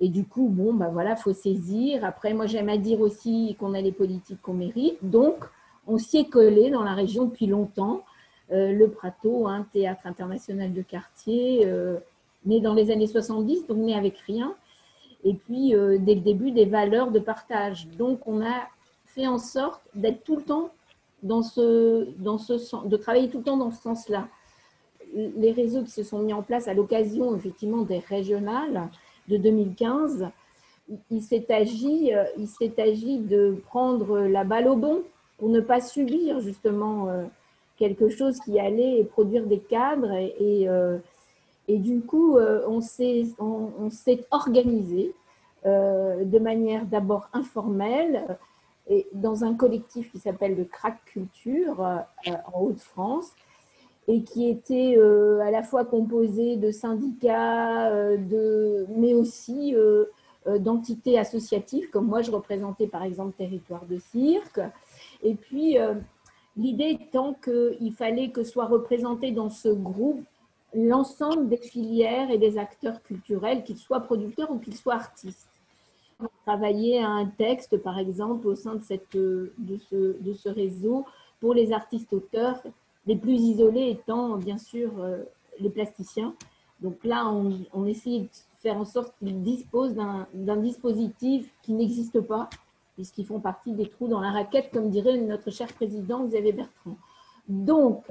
Et 0.00 0.08
du 0.08 0.24
coup, 0.24 0.48
bon, 0.48 0.74
bah 0.74 0.90
voilà, 0.92 1.16
faut 1.16 1.32
saisir. 1.32 2.04
Après, 2.04 2.34
moi, 2.34 2.46
j'aime 2.46 2.68
à 2.68 2.76
dire 2.76 3.00
aussi 3.00 3.56
qu'on 3.58 3.74
a 3.74 3.80
les 3.80 3.92
politiques 3.92 4.40
qu'on 4.42 4.54
mérite. 4.54 4.98
Donc, 5.02 5.44
on 5.86 5.98
s'y 5.98 6.18
est 6.18 6.28
collé 6.28 6.70
dans 6.70 6.82
la 6.82 6.94
région 6.94 7.24
depuis 7.26 7.46
longtemps. 7.46 8.02
Euh, 8.52 8.72
le 8.72 8.88
Prato, 8.90 9.46
un 9.46 9.62
théâtre 9.62 10.06
international 10.06 10.72
de 10.72 10.82
quartier, 10.82 11.62
euh, 11.64 11.98
né 12.44 12.60
dans 12.60 12.74
les 12.74 12.90
années 12.90 13.06
70, 13.06 13.66
donc 13.66 13.78
né 13.78 13.94
avec 13.94 14.18
rien. 14.18 14.54
Et 15.24 15.34
puis, 15.34 15.74
euh, 15.74 15.98
dès 15.98 16.14
le 16.14 16.20
début, 16.20 16.52
des 16.52 16.66
valeurs 16.66 17.10
de 17.10 17.18
partage. 17.18 17.88
Donc, 17.98 18.26
on 18.26 18.44
a 18.44 18.68
fait 19.06 19.26
en 19.26 19.38
sorte 19.38 19.82
d'être 19.94 20.22
tout 20.22 20.36
le 20.36 20.42
temps 20.42 20.70
dans 21.22 21.42
ce, 21.42 22.08
dans 22.18 22.38
ce 22.38 22.58
sens, 22.58 22.86
de 22.86 22.96
travailler 22.96 23.28
tout 23.28 23.38
le 23.38 23.44
temps 23.44 23.56
dans 23.56 23.70
ce 23.70 23.82
sens-là. 23.82 24.28
Les 25.14 25.52
réseaux 25.52 25.82
qui 25.82 25.90
se 25.90 26.02
sont 26.02 26.18
mis 26.20 26.32
en 26.32 26.42
place 26.42 26.68
à 26.68 26.74
l'occasion 26.74 27.34
effectivement 27.36 27.82
des 27.82 27.98
régionales 27.98 28.88
de 29.28 29.36
2015, 29.36 30.28
il 31.10 31.22
s'est 31.22 31.52
agi, 31.52 32.14
euh, 32.14 32.24
s'est 32.46 32.80
agi 32.80 33.18
de 33.18 33.56
prendre 33.66 34.18
la 34.20 34.44
balle 34.44 34.68
au 34.68 34.76
bon 34.76 35.02
pour 35.38 35.48
ne 35.48 35.60
pas 35.60 35.80
subir 35.80 36.40
justement 36.40 37.08
euh, 37.08 37.24
quelque 37.76 38.08
chose 38.08 38.38
qui 38.40 38.58
allait 38.60 39.04
produire 39.04 39.46
des 39.46 39.58
cadres 39.58 40.12
et, 40.12 40.34
et, 40.38 40.68
euh, 40.68 40.98
du 41.68 42.00
coup 42.00 42.38
on 42.38 42.80
s'est 42.80 43.24
on, 43.40 43.70
on 43.80 43.88
organisé 44.30 45.12
de 45.64 46.38
manière 46.38 46.86
d'abord 46.86 47.28
informelle 47.32 48.24
dans 49.12 49.44
un 49.44 49.54
collectif 49.54 50.12
qui 50.12 50.18
s'appelle 50.18 50.56
le 50.56 50.64
Crack 50.64 51.04
Culture 51.06 51.80
euh, 51.80 52.32
en 52.52 52.60
Haute-France 52.60 53.32
et 54.08 54.22
qui 54.22 54.48
était 54.48 54.94
euh, 54.96 55.40
à 55.40 55.50
la 55.50 55.62
fois 55.62 55.84
composé 55.84 56.56
de 56.56 56.70
syndicats, 56.70 57.90
euh, 57.90 58.16
de, 58.16 58.86
mais 58.96 59.14
aussi 59.14 59.74
d'entités 60.60 61.18
associatives, 61.18 61.90
comme 61.90 62.06
moi 62.06 62.22
je 62.22 62.30
représentais 62.30 62.86
par 62.86 63.02
exemple 63.02 63.36
Territoire 63.36 63.84
de 63.86 63.98
Cirque. 63.98 64.60
Et 65.24 65.34
puis 65.34 65.76
l'idée 66.56 66.96
étant 67.00 67.34
qu'il 67.34 67.92
fallait 67.92 68.30
que 68.30 68.44
soit 68.44 68.66
représenté 68.66 69.32
dans 69.32 69.48
ce 69.48 69.68
groupe 69.70 70.22
l'ensemble 70.72 71.48
des 71.48 71.56
filières 71.56 72.30
et 72.30 72.38
des 72.38 72.58
acteurs 72.58 73.02
culturels, 73.02 73.64
qu'ils 73.64 73.78
soient 73.78 74.00
producteurs 74.00 74.52
ou 74.52 74.58
qu'ils 74.58 74.76
soient 74.76 74.94
artistes 74.94 75.48
travailler 76.44 77.02
à 77.02 77.08
un 77.08 77.26
texte, 77.26 77.76
par 77.78 77.98
exemple, 77.98 78.46
au 78.46 78.54
sein 78.54 78.76
de, 78.76 78.82
cette, 78.82 79.16
de, 79.16 79.76
ce, 79.90 80.16
de 80.20 80.32
ce 80.32 80.48
réseau 80.48 81.04
pour 81.40 81.54
les 81.54 81.72
artistes-auteurs, 81.72 82.62
les 83.06 83.16
plus 83.16 83.40
isolés 83.40 83.90
étant 83.90 84.36
bien 84.36 84.58
sûr 84.58 84.90
euh, 84.98 85.22
les 85.60 85.70
plasticiens. 85.70 86.34
Donc 86.80 87.04
là, 87.04 87.28
on, 87.28 87.52
on 87.72 87.86
essaye 87.86 88.22
de 88.22 88.28
faire 88.58 88.78
en 88.78 88.84
sorte 88.84 89.14
qu'ils 89.18 89.42
disposent 89.42 89.94
d'un 89.94 90.56
dispositif 90.56 91.50
qui 91.62 91.72
n'existe 91.72 92.20
pas, 92.20 92.48
puisqu'ils 92.94 93.26
font 93.26 93.40
partie 93.40 93.72
des 93.72 93.88
trous 93.88 94.08
dans 94.08 94.20
la 94.20 94.30
raquette, 94.30 94.70
comme 94.72 94.90
dirait 94.90 95.18
notre 95.18 95.50
cher 95.50 95.68
président 95.72 96.24
Xavier 96.24 96.52
Bertrand. 96.52 96.96
Donc, 97.48 98.10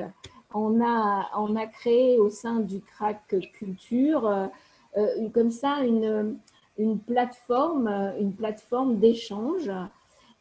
on 0.53 0.82
a, 0.82 1.30
on 1.38 1.56
a 1.56 1.66
créé 1.66 2.18
au 2.18 2.30
sein 2.30 2.60
du 2.60 2.80
CRAC 2.82 3.36
Culture, 3.53 4.28
euh, 4.28 4.47
euh, 4.97 5.30
comme 5.34 5.51
ça, 5.51 5.80
une, 5.82 6.38
une 6.78 6.99
plateforme, 6.99 7.88
euh, 7.88 8.19
une 8.19 8.34
plateforme 8.34 8.99
d'échange, 8.99 9.71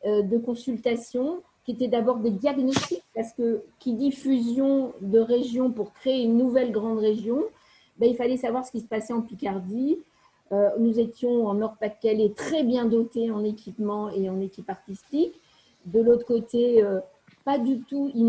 euh, 0.04 0.22
de 0.22 0.38
consultation, 0.38 1.42
qui 1.64 1.72
était 1.72 1.88
d'abord 1.88 2.18
des 2.18 2.30
diagnostics, 2.30 3.02
parce 3.14 3.32
que 3.32 3.62
qui 3.78 3.94
dit 3.94 4.12
fusion 4.12 4.92
de 5.00 5.18
régions 5.18 5.70
pour 5.70 5.92
créer 5.94 6.22
une 6.22 6.36
nouvelle 6.36 6.72
grande 6.72 6.98
région, 6.98 7.42
ben, 7.98 8.10
il 8.10 8.16
fallait 8.16 8.36
savoir 8.36 8.66
ce 8.66 8.72
qui 8.72 8.80
se 8.80 8.86
passait 8.86 9.12
en 9.12 9.22
Picardie. 9.22 9.98
Euh, 10.52 10.70
nous 10.78 10.98
étions 10.98 11.46
en 11.46 11.54
Nord-Pas-de-Calais 11.54 12.32
très 12.36 12.64
bien 12.64 12.84
dotés 12.84 13.30
en 13.30 13.42
équipement 13.44 14.10
et 14.10 14.28
en 14.28 14.40
équipe 14.40 14.68
artistique. 14.68 15.40
De 15.86 16.00
l'autre 16.00 16.26
côté, 16.26 16.82
pas 17.44 17.58
du 17.58 17.80
tout, 17.80 18.10
ils 18.14 18.28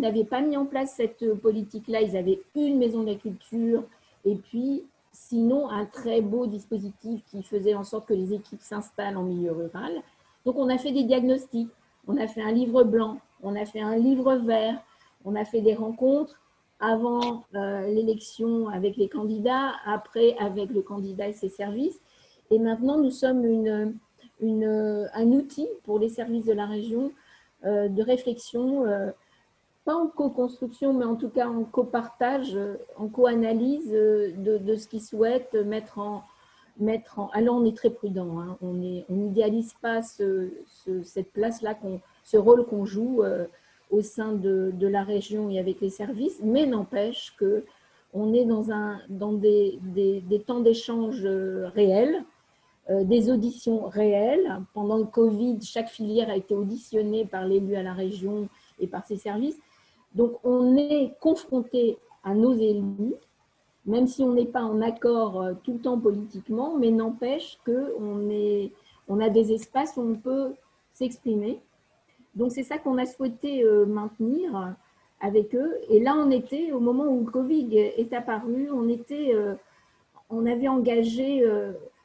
n'avaient 0.00 0.24
pas, 0.24 0.38
pas 0.38 0.46
mis 0.46 0.56
en 0.56 0.66
place 0.66 0.94
cette 0.96 1.34
politique-là. 1.34 2.02
Ils 2.02 2.16
avaient 2.16 2.40
une 2.54 2.78
maison 2.78 3.02
de 3.02 3.08
la 3.08 3.14
culture 3.14 3.82
et 4.24 4.34
puis 4.36 4.84
sinon 5.12 5.68
un 5.68 5.86
très 5.86 6.20
beau 6.20 6.46
dispositif 6.46 7.22
qui 7.26 7.42
faisait 7.42 7.74
en 7.74 7.84
sorte 7.84 8.06
que 8.06 8.14
les 8.14 8.32
équipes 8.32 8.62
s'installent 8.62 9.16
en 9.16 9.22
milieu 9.22 9.52
rural. 9.52 9.92
Donc 10.44 10.56
on 10.56 10.68
a 10.68 10.78
fait 10.78 10.92
des 10.92 11.04
diagnostics, 11.04 11.70
on 12.06 12.16
a 12.16 12.26
fait 12.26 12.42
un 12.42 12.52
livre 12.52 12.84
blanc, 12.84 13.18
on 13.42 13.56
a 13.56 13.64
fait 13.64 13.80
un 13.80 13.96
livre 13.96 14.36
vert, 14.36 14.82
on 15.24 15.34
a 15.34 15.44
fait 15.44 15.60
des 15.60 15.74
rencontres 15.74 16.40
avant 16.80 17.44
euh, 17.54 17.86
l'élection 17.86 18.68
avec 18.68 18.96
les 18.96 19.08
candidats, 19.08 19.72
après 19.84 20.36
avec 20.38 20.70
le 20.70 20.80
candidat 20.80 21.28
et 21.28 21.34
ses 21.34 21.50
services. 21.50 22.00
Et 22.50 22.58
maintenant, 22.58 22.98
nous 22.98 23.10
sommes 23.10 23.44
un 24.42 25.26
outil 25.26 25.68
pour 25.84 25.98
les 25.98 26.08
services 26.08 26.46
de 26.46 26.52
la 26.52 26.66
région 26.66 27.12
euh, 27.66 27.88
de 27.88 28.02
réflexion 28.02 28.86
euh, 28.86 29.10
pas 29.84 29.94
en 29.94 30.06
co-construction, 30.06 30.92
mais 30.92 31.04
en 31.04 31.16
tout 31.16 31.30
cas 31.30 31.48
en 31.48 31.64
co-partage, 31.64 32.58
en 32.96 33.08
co-analyse 33.08 33.90
de, 33.90 34.58
de, 34.58 34.76
ce 34.76 34.86
qu'ils 34.86 35.02
souhaitent 35.02 35.54
mettre 35.54 35.98
en, 35.98 36.22
mettre 36.80 37.18
en. 37.18 37.28
Alors, 37.30 37.56
on 37.56 37.64
est 37.64 37.76
très 37.76 37.90
prudent, 37.90 38.40
hein. 38.40 38.56
on 38.62 38.74
n'idéalise 38.74 39.72
on 39.78 39.80
pas 39.80 40.02
ce, 40.02 40.50
cette 41.04 41.32
place-là, 41.32 41.76
ce 42.24 42.36
rôle 42.36 42.66
qu'on 42.66 42.84
joue 42.84 43.22
euh, 43.22 43.46
au 43.90 44.02
sein 44.02 44.32
de, 44.32 44.72
la 44.80 45.02
région 45.02 45.50
et 45.50 45.58
avec 45.58 45.80
les 45.80 45.90
services, 45.90 46.40
mais 46.42 46.66
n'empêche 46.66 47.34
que 47.38 47.64
on 48.12 48.34
est 48.34 48.44
dans, 48.44 48.72
un, 48.72 49.00
dans 49.08 49.32
des, 49.32 49.78
des, 49.82 50.40
temps 50.44 50.58
d'échange 50.60 51.24
euh, 51.24 51.68
réels, 51.68 52.24
euh, 52.90 53.04
des 53.04 53.30
auditions 53.30 53.86
réelles. 53.86 54.60
Pendant 54.74 54.96
le 54.96 55.04
Covid, 55.04 55.58
chaque 55.62 55.88
filière 55.88 56.28
a 56.28 56.36
été 56.36 56.54
auditionnée 56.54 57.24
par 57.24 57.46
l'élu 57.46 57.76
à 57.76 57.84
la 57.84 57.92
région 57.92 58.48
et 58.80 58.88
par 58.88 59.06
ses 59.06 59.16
services. 59.16 59.58
Donc, 60.14 60.38
on 60.44 60.76
est 60.76 61.14
confronté 61.20 61.98
à 62.24 62.34
nos 62.34 62.52
élus, 62.52 63.14
même 63.86 64.06
si 64.06 64.22
on 64.22 64.32
n'est 64.32 64.46
pas 64.46 64.62
en 64.62 64.80
accord 64.80 65.40
euh, 65.40 65.54
tout 65.62 65.74
le 65.74 65.80
temps 65.80 65.98
politiquement, 65.98 66.76
mais 66.76 66.90
n'empêche 66.90 67.58
qu'on 67.64 68.28
on 69.08 69.20
a 69.20 69.28
des 69.28 69.52
espaces 69.52 69.96
où 69.96 70.02
on 70.02 70.14
peut 70.16 70.54
s'exprimer. 70.92 71.60
Donc, 72.34 72.52
c'est 72.52 72.62
ça 72.62 72.78
qu'on 72.78 72.98
a 72.98 73.06
souhaité 73.06 73.64
euh, 73.64 73.86
maintenir 73.86 74.74
avec 75.20 75.54
eux. 75.54 75.78
Et 75.88 76.00
là, 76.00 76.14
on 76.16 76.30
était, 76.30 76.72
au 76.72 76.80
moment 76.80 77.04
où 77.04 77.24
le 77.24 77.30
Covid 77.30 77.76
est 77.76 78.12
apparu, 78.12 78.70
on, 78.72 78.88
était, 78.88 79.32
euh, 79.34 79.54
on 80.28 80.46
avait 80.46 80.68
engagé 80.68 81.44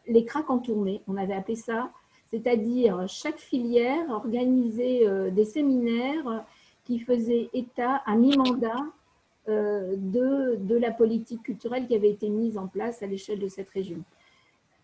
les 0.08 0.26
cracks 0.26 0.50
en 0.50 0.60
tournée, 0.60 1.02
on 1.08 1.16
avait 1.16 1.34
appelé 1.34 1.56
ça, 1.56 1.92
c'est-à-dire 2.30 3.06
chaque 3.08 3.40
filière 3.40 4.10
organisait 4.10 5.32
des 5.32 5.46
séminaires 5.46 6.44
qui 6.86 7.00
faisait 7.00 7.50
état 7.54 8.02
à 8.06 8.16
mi-mandat 8.16 8.86
de, 9.48 10.56
de 10.56 10.76
la 10.76 10.90
politique 10.92 11.44
culturelle 11.44 11.86
qui 11.88 11.96
avait 11.96 12.10
été 12.10 12.30
mise 12.30 12.58
en 12.58 12.66
place 12.68 13.04
à 13.04 13.08
l'échelle 13.08 13.40
de 13.40 13.48
cette 13.48 13.70
région. 13.70 14.00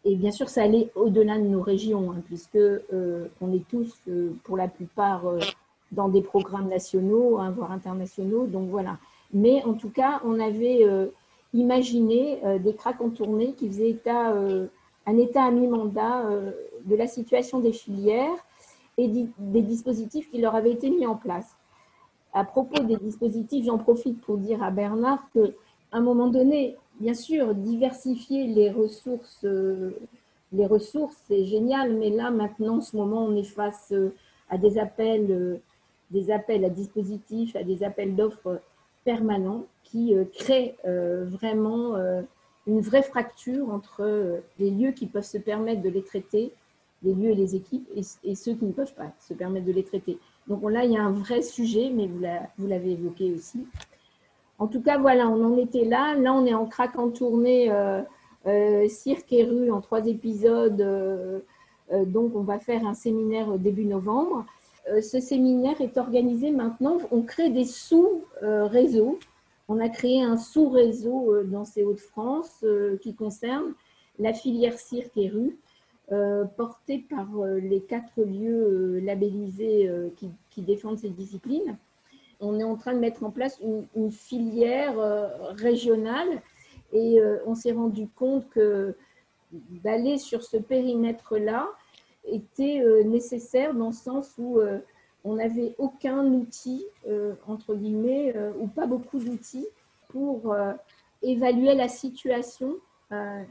Et 0.05 0.15
bien 0.15 0.31
sûr, 0.31 0.49
ça 0.49 0.63
allait 0.63 0.91
au-delà 0.95 1.37
de 1.37 1.43
nos 1.43 1.61
régions, 1.61 2.11
hein, 2.11 2.21
puisque 2.25 2.59
on 3.41 3.53
est 3.53 3.67
tous, 3.69 4.01
pour 4.43 4.57
la 4.57 4.67
plupart, 4.67 5.23
dans 5.91 6.09
des 6.09 6.21
programmes 6.21 6.69
nationaux, 6.69 7.39
hein, 7.39 7.51
voire 7.51 7.71
internationaux. 7.71 8.45
Donc 8.45 8.69
voilà. 8.69 8.97
Mais 9.33 9.63
en 9.63 9.73
tout 9.73 9.89
cas, 9.89 10.21
on 10.25 10.39
avait 10.39 10.85
imaginé 11.53 12.39
des 12.59 12.75
cracks 12.75 13.01
en 13.01 13.09
tournée 13.09 13.53
qui 13.53 13.67
faisaient 13.67 13.89
état 13.89 14.35
un 15.05 15.17
état 15.17 15.43
à 15.43 15.51
mi-mandat 15.51 16.25
euh, 16.25 16.51
de 16.85 16.95
la 16.95 17.07
situation 17.07 17.59
des 17.59 17.73
filières 17.73 18.45
et 18.97 19.07
des 19.07 19.61
dispositifs 19.61 20.29
qui 20.29 20.39
leur 20.39 20.55
avaient 20.55 20.71
été 20.71 20.89
mis 20.89 21.05
en 21.07 21.15
place. 21.15 21.55
À 22.33 22.43
propos 22.43 22.81
des 22.83 22.97
dispositifs, 22.97 23.65
j'en 23.65 23.77
profite 23.77 24.21
pour 24.21 24.37
dire 24.37 24.63
à 24.63 24.71
Bernard 24.71 25.21
qu'à 25.33 25.49
un 25.91 26.01
moment 26.01 26.27
donné, 26.27 26.77
bien 26.99 27.13
sûr, 27.13 27.53
diversifier 27.55 28.47
les 28.47 28.71
ressources, 28.71 29.43
euh, 29.43 29.91
les 30.53 30.65
ressources, 30.65 31.17
c'est 31.27 31.45
génial, 31.45 31.95
mais 31.95 32.09
là, 32.09 32.31
maintenant, 32.31 32.77
en 32.77 32.81
ce 32.81 32.95
moment, 32.95 33.25
on 33.25 33.35
est 33.35 33.43
face 33.43 33.91
euh, 33.91 34.13
à 34.49 34.57
des 34.57 34.77
appels, 34.77 35.59
des 36.11 36.31
appels 36.31 36.65
à 36.65 36.69
dispositifs, 36.69 37.55
à 37.55 37.63
des 37.63 37.83
appels 37.83 38.15
d'offres 38.15 38.61
permanents 39.03 39.65
qui 39.83 40.13
créent 40.33 40.75
vraiment 40.83 41.95
une 42.67 42.81
vraie 42.81 43.03
fracture 43.03 43.69
entre 43.69 44.01
euh, 44.01 44.39
les 44.59 44.71
lieux 44.71 44.91
qui 44.91 45.07
peuvent 45.07 45.23
se 45.23 45.37
permettre 45.37 45.81
de 45.81 45.89
les 45.89 46.03
traiter, 46.03 46.53
les 47.03 47.13
lieux 47.13 47.31
et 47.31 47.35
les 47.35 47.55
équipes, 47.55 47.87
et, 47.95 48.35
ceux 48.35 48.53
qui 48.53 48.65
ne 48.65 48.71
peuvent 48.71 48.93
pas 48.93 49.11
se 49.19 49.33
permettre 49.33 49.65
de 49.65 49.71
les 49.71 49.83
traiter. 49.83 50.19
Donc 50.47 50.69
là, 50.69 50.83
il 50.83 50.91
y 50.91 50.97
a 50.97 51.03
un 51.03 51.11
vrai 51.11 51.41
sujet, 51.41 51.91
mais 51.93 52.07
vous 52.07 52.67
l'avez 52.67 52.91
évoqué 52.91 53.33
aussi. 53.33 53.65
En 54.59 54.67
tout 54.67 54.81
cas, 54.81 54.97
voilà, 54.97 55.27
on 55.27 55.43
en 55.43 55.57
était 55.57 55.85
là. 55.85 56.15
Là, 56.15 56.33
on 56.33 56.45
est 56.45 56.53
en 56.53 56.65
craque 56.65 56.97
en 56.97 57.09
tournée, 57.09 57.71
euh, 57.71 58.01
euh, 58.47 58.87
cirque 58.87 59.31
et 59.33 59.43
rue 59.43 59.71
en 59.71 59.81
trois 59.81 60.05
épisodes. 60.07 60.83
donc, 62.05 62.35
on 62.35 62.41
va 62.41 62.59
faire 62.59 62.85
un 62.85 62.93
séminaire 62.93 63.57
début 63.57 63.85
novembre. 63.85 64.45
ce 65.01 65.19
séminaire 65.19 65.79
est 65.81 65.97
organisé 65.97 66.51
maintenant. 66.51 66.97
On 67.11 67.21
crée 67.21 67.49
des 67.49 67.65
sous-réseaux 67.65 69.19
on 69.71 69.79
a 69.79 69.87
créé 69.87 70.21
un 70.21 70.35
sous-réseau 70.35 71.33
euh, 71.33 71.43
dans 71.45 71.63
ces 71.63 71.83
Hauts-de-France 71.83 72.59
euh, 72.63 72.97
qui 72.97 73.15
concerne 73.15 73.73
la 74.19 74.33
filière 74.33 74.77
cirque 74.77 75.15
et 75.15 75.29
rue, 75.29 75.47
euh, 75.47 75.55
portée 76.57 77.05
par 77.09 77.27
les 77.45 77.81
quatre 77.81 78.21
lieux 78.21 78.99
labellisés 78.99 79.89
qui, 80.17 80.61
défendent 80.61 80.99
ces 80.99 81.09
disciplines. 81.09 81.77
On 82.41 82.59
est 82.59 82.63
en 82.63 82.75
train 82.75 82.93
de 82.93 82.99
mettre 82.99 83.23
en 83.23 83.31
place 83.31 83.61
une, 83.95 84.11
filière 84.11 84.93
régionale 85.55 86.41
et 86.91 87.21
on 87.45 87.55
s'est 87.55 87.71
rendu 87.71 88.07
compte 88.09 88.49
que 88.49 88.95
d'aller 89.51 90.17
sur 90.17 90.43
ce 90.43 90.57
périmètre-là 90.57 91.69
était 92.25 92.83
nécessaire 93.05 93.73
dans 93.73 93.87
le 93.87 93.93
sens 93.93 94.33
où 94.37 94.59
on 95.23 95.35
n'avait 95.35 95.75
aucun 95.77 96.25
outil, 96.25 96.85
euh, 97.07 97.33
entre 97.47 97.75
guillemets, 97.75 98.33
euh, 98.35 98.51
ou 98.59 98.67
pas 98.67 98.87
beaucoup 98.87 99.19
d'outils 99.19 99.67
pour 100.09 100.51
euh, 100.51 100.73
évaluer 101.21 101.75
la 101.75 101.87
situation 101.87 102.75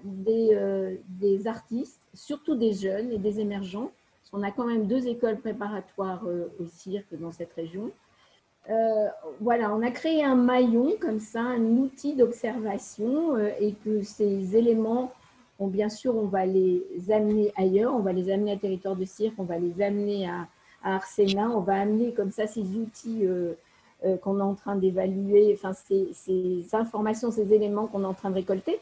des, 0.05 0.97
des, 1.09 1.47
artistes, 1.47 2.01
surtout 2.15 2.55
des 2.55 2.73
jeunes 2.73 3.13
et 3.13 3.19
des 3.19 3.41
émergents. 3.41 3.91
On 4.33 4.43
a 4.43 4.51
quand 4.51 4.65
même 4.65 4.87
deux 4.87 5.07
écoles 5.07 5.39
préparatoires 5.39 6.23
au 6.59 6.67
cirque 6.67 7.15
dans 7.19 7.33
cette 7.33 7.53
région. 7.53 7.91
voilà, 9.41 9.75
on 9.75 9.83
a 9.83 9.91
créé 9.91 10.25
un 10.25 10.37
maillon 10.37 10.95
comme 11.01 11.21
ça, 11.21 11.41
un 11.41 11.63
outil 11.63 12.15
d'observation 12.15 13.37
et 13.37 13.75
que 13.85 14.03
ces 14.03 14.57
éléments, 14.57 15.13
bien 15.59 15.89
sûr, 15.89 16.17
on 16.17 16.27
va 16.27 16.47
les 16.47 16.83
amener 17.11 17.53
ailleurs, 17.57 17.95
on 17.95 18.01
va 18.01 18.13
les 18.13 18.31
amener 18.31 18.53
à 18.53 18.57
territoire 18.57 18.97
de 18.97 19.05
cirque, 19.05 19.35
on 19.39 19.45
va 19.45 19.59
les 19.59 19.83
amener 19.83 20.29
à, 20.29 20.47
à 20.83 20.97
Arsena. 20.97 21.51
On 21.51 21.61
va 21.61 21.81
amener 21.81 22.13
comme 22.13 22.31
ça 22.31 22.47
ces 22.47 22.63
outils 22.63 23.27
euh, 23.27 23.55
euh, 24.05 24.17
qu'on 24.17 24.39
est 24.39 24.43
en 24.43 24.55
train 24.55 24.77
d'évaluer, 24.77 25.53
enfin 25.55 25.73
ces, 25.73 26.67
informations, 26.73 27.31
ces 27.31 27.53
éléments 27.53 27.87
qu'on 27.87 28.03
est 28.03 28.07
en 28.07 28.15
train 28.15 28.31
de 28.31 28.37
récolter. 28.37 28.81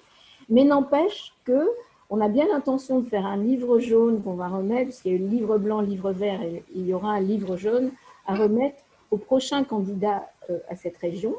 Mais 0.48 0.64
n'empêche 0.64 1.34
que 1.44 1.68
on 2.10 2.20
a 2.20 2.28
bien 2.28 2.46
l'intention 2.46 3.00
de 3.00 3.06
faire 3.06 3.26
un 3.26 3.36
livre 3.36 3.78
jaune 3.78 4.22
qu'on 4.22 4.34
va 4.34 4.48
remettre, 4.48 4.90
parce 4.90 5.02
qu'il 5.02 5.12
y 5.12 5.14
a 5.14 5.18
le 5.18 5.26
livre 5.26 5.58
blanc, 5.58 5.80
livre 5.80 6.10
vert, 6.12 6.40
et 6.42 6.64
il 6.74 6.86
y 6.86 6.94
aura 6.94 7.12
un 7.12 7.20
livre 7.20 7.56
jaune 7.56 7.90
à 8.26 8.34
remettre 8.34 8.82
au 9.10 9.18
prochain 9.18 9.62
candidat 9.64 10.26
euh, 10.48 10.58
à 10.68 10.76
cette 10.76 10.96
région. 10.96 11.34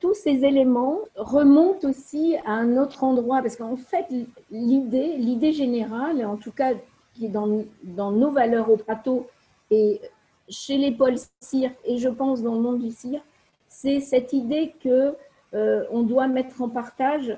Tous 0.00 0.14
ces 0.14 0.44
éléments 0.44 0.98
remontent 1.16 1.88
aussi 1.88 2.36
à 2.44 2.52
un 2.52 2.76
autre 2.76 3.04
endroit, 3.04 3.40
parce 3.40 3.56
qu'en 3.56 3.76
fait, 3.76 4.06
l'idée, 4.50 5.16
l'idée 5.16 5.52
générale, 5.52 6.24
en 6.24 6.36
tout 6.36 6.52
cas 6.52 6.72
qui 7.14 7.26
est 7.26 7.30
dans, 7.30 7.64
dans 7.82 8.10
nos 8.10 8.30
valeurs 8.30 8.70
au 8.70 8.76
plateau, 8.76 9.26
et 9.70 10.00
chez 10.48 10.76
les 10.76 10.92
pôles 10.92 11.16
cirque, 11.40 11.78
et 11.84 11.96
je 11.96 12.08
pense 12.08 12.42
dans 12.42 12.54
le 12.54 12.60
monde 12.60 12.80
du 12.80 12.90
cirque, 12.90 13.24
c'est 13.68 14.00
cette 14.00 14.32
idée 14.32 14.74
que 14.82 15.14
euh, 15.52 15.84
on 15.90 16.02
doit 16.02 16.28
mettre 16.28 16.62
en 16.62 16.68
partage, 16.68 17.36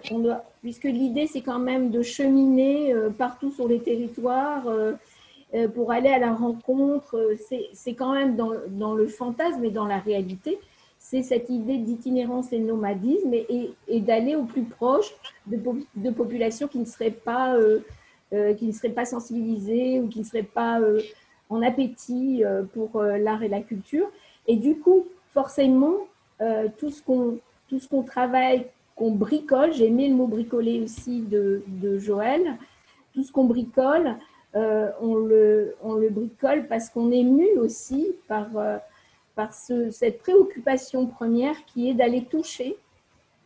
puisque 0.61 0.85
l'idée 0.85 1.27
c'est 1.27 1.41
quand 1.41 1.59
même 1.59 1.91
de 1.91 2.03
cheminer 2.03 2.93
euh, 2.93 3.09
partout 3.09 3.51
sur 3.51 3.67
les 3.67 3.81
territoires 3.81 4.67
euh, 4.67 4.93
pour 5.75 5.93
aller 5.93 6.11
à 6.11 6.19
la 6.19 6.33
rencontre. 6.33 7.37
C'est 7.75 7.95
quand 7.95 8.13
même 8.13 8.37
dans, 8.37 8.53
dans, 8.69 8.95
le 8.95 9.07
fantasme 9.07 9.65
et 9.65 9.71
dans 9.71 9.87
la 9.87 9.99
réalité, 9.99 10.59
c'est 10.99 11.23
cette 11.23 11.49
idée 11.49 11.79
d'itinérance 11.79 12.53
et 12.53 12.59
de 12.59 12.65
nomadisme 12.65 13.33
et, 13.33 13.71
et, 13.89 14.01
d'aller 14.01 14.35
au 14.35 14.45
plus 14.45 14.63
proche 14.63 15.15
de, 15.47 15.59
de, 15.97 16.11
populations 16.11 16.69
qui 16.69 16.79
ne 16.79 16.85
seraient 16.85 17.11
pas 17.11 17.57
qui 18.31 18.65
ne 18.65 18.73
seraient 18.73 18.89
pas 18.89 19.05
sensibilisées 19.05 20.01
ou 20.01 20.09
qui 20.09 20.21
ne 20.21 20.25
seraient 20.25 20.43
pas 20.43 20.81
en 21.51 21.61
appétit 21.61 22.43
pour 22.73 23.03
l'art 23.03 23.43
et 23.43 23.49
la 23.49 23.61
culture. 23.61 24.07
Et 24.47 24.57
du 24.57 24.77
coup, 24.77 25.07
forcément, 25.35 25.97
tout 26.79 26.91
ce 26.91 27.03
qu'on 27.03 27.41
tout 27.73 27.81
ce 27.81 27.89
qu'on 27.89 28.03
travaille, 28.03 28.67
qu'on 28.97 29.13
bricole, 29.13 29.73
j'ai 29.73 29.87
aimé 29.87 30.07
le 30.07 30.15
mot 30.15 30.27
bricoler 30.27 30.83
aussi 30.83 31.23
de, 31.23 31.63
Joël, 31.99 32.59
tout 33.15 33.23
ce 33.23 33.33
qu'on 33.33 33.45
bricole, 33.45 34.17
on, 34.53 35.15
le, 35.15 35.75
on 35.83 35.95
le 35.95 36.11
bricole 36.11 36.67
parce 36.69 36.91
qu'on 36.91 37.11
est 37.11 37.23
mu 37.23 37.49
aussi 37.57 38.13
par, 38.29 38.51
ce, 39.55 39.89
cette 39.89 40.19
préoccupation 40.19 41.07
première 41.07 41.65
qui 41.65 41.89
est 41.89 41.95
d'aller 41.95 42.27
toucher 42.27 42.77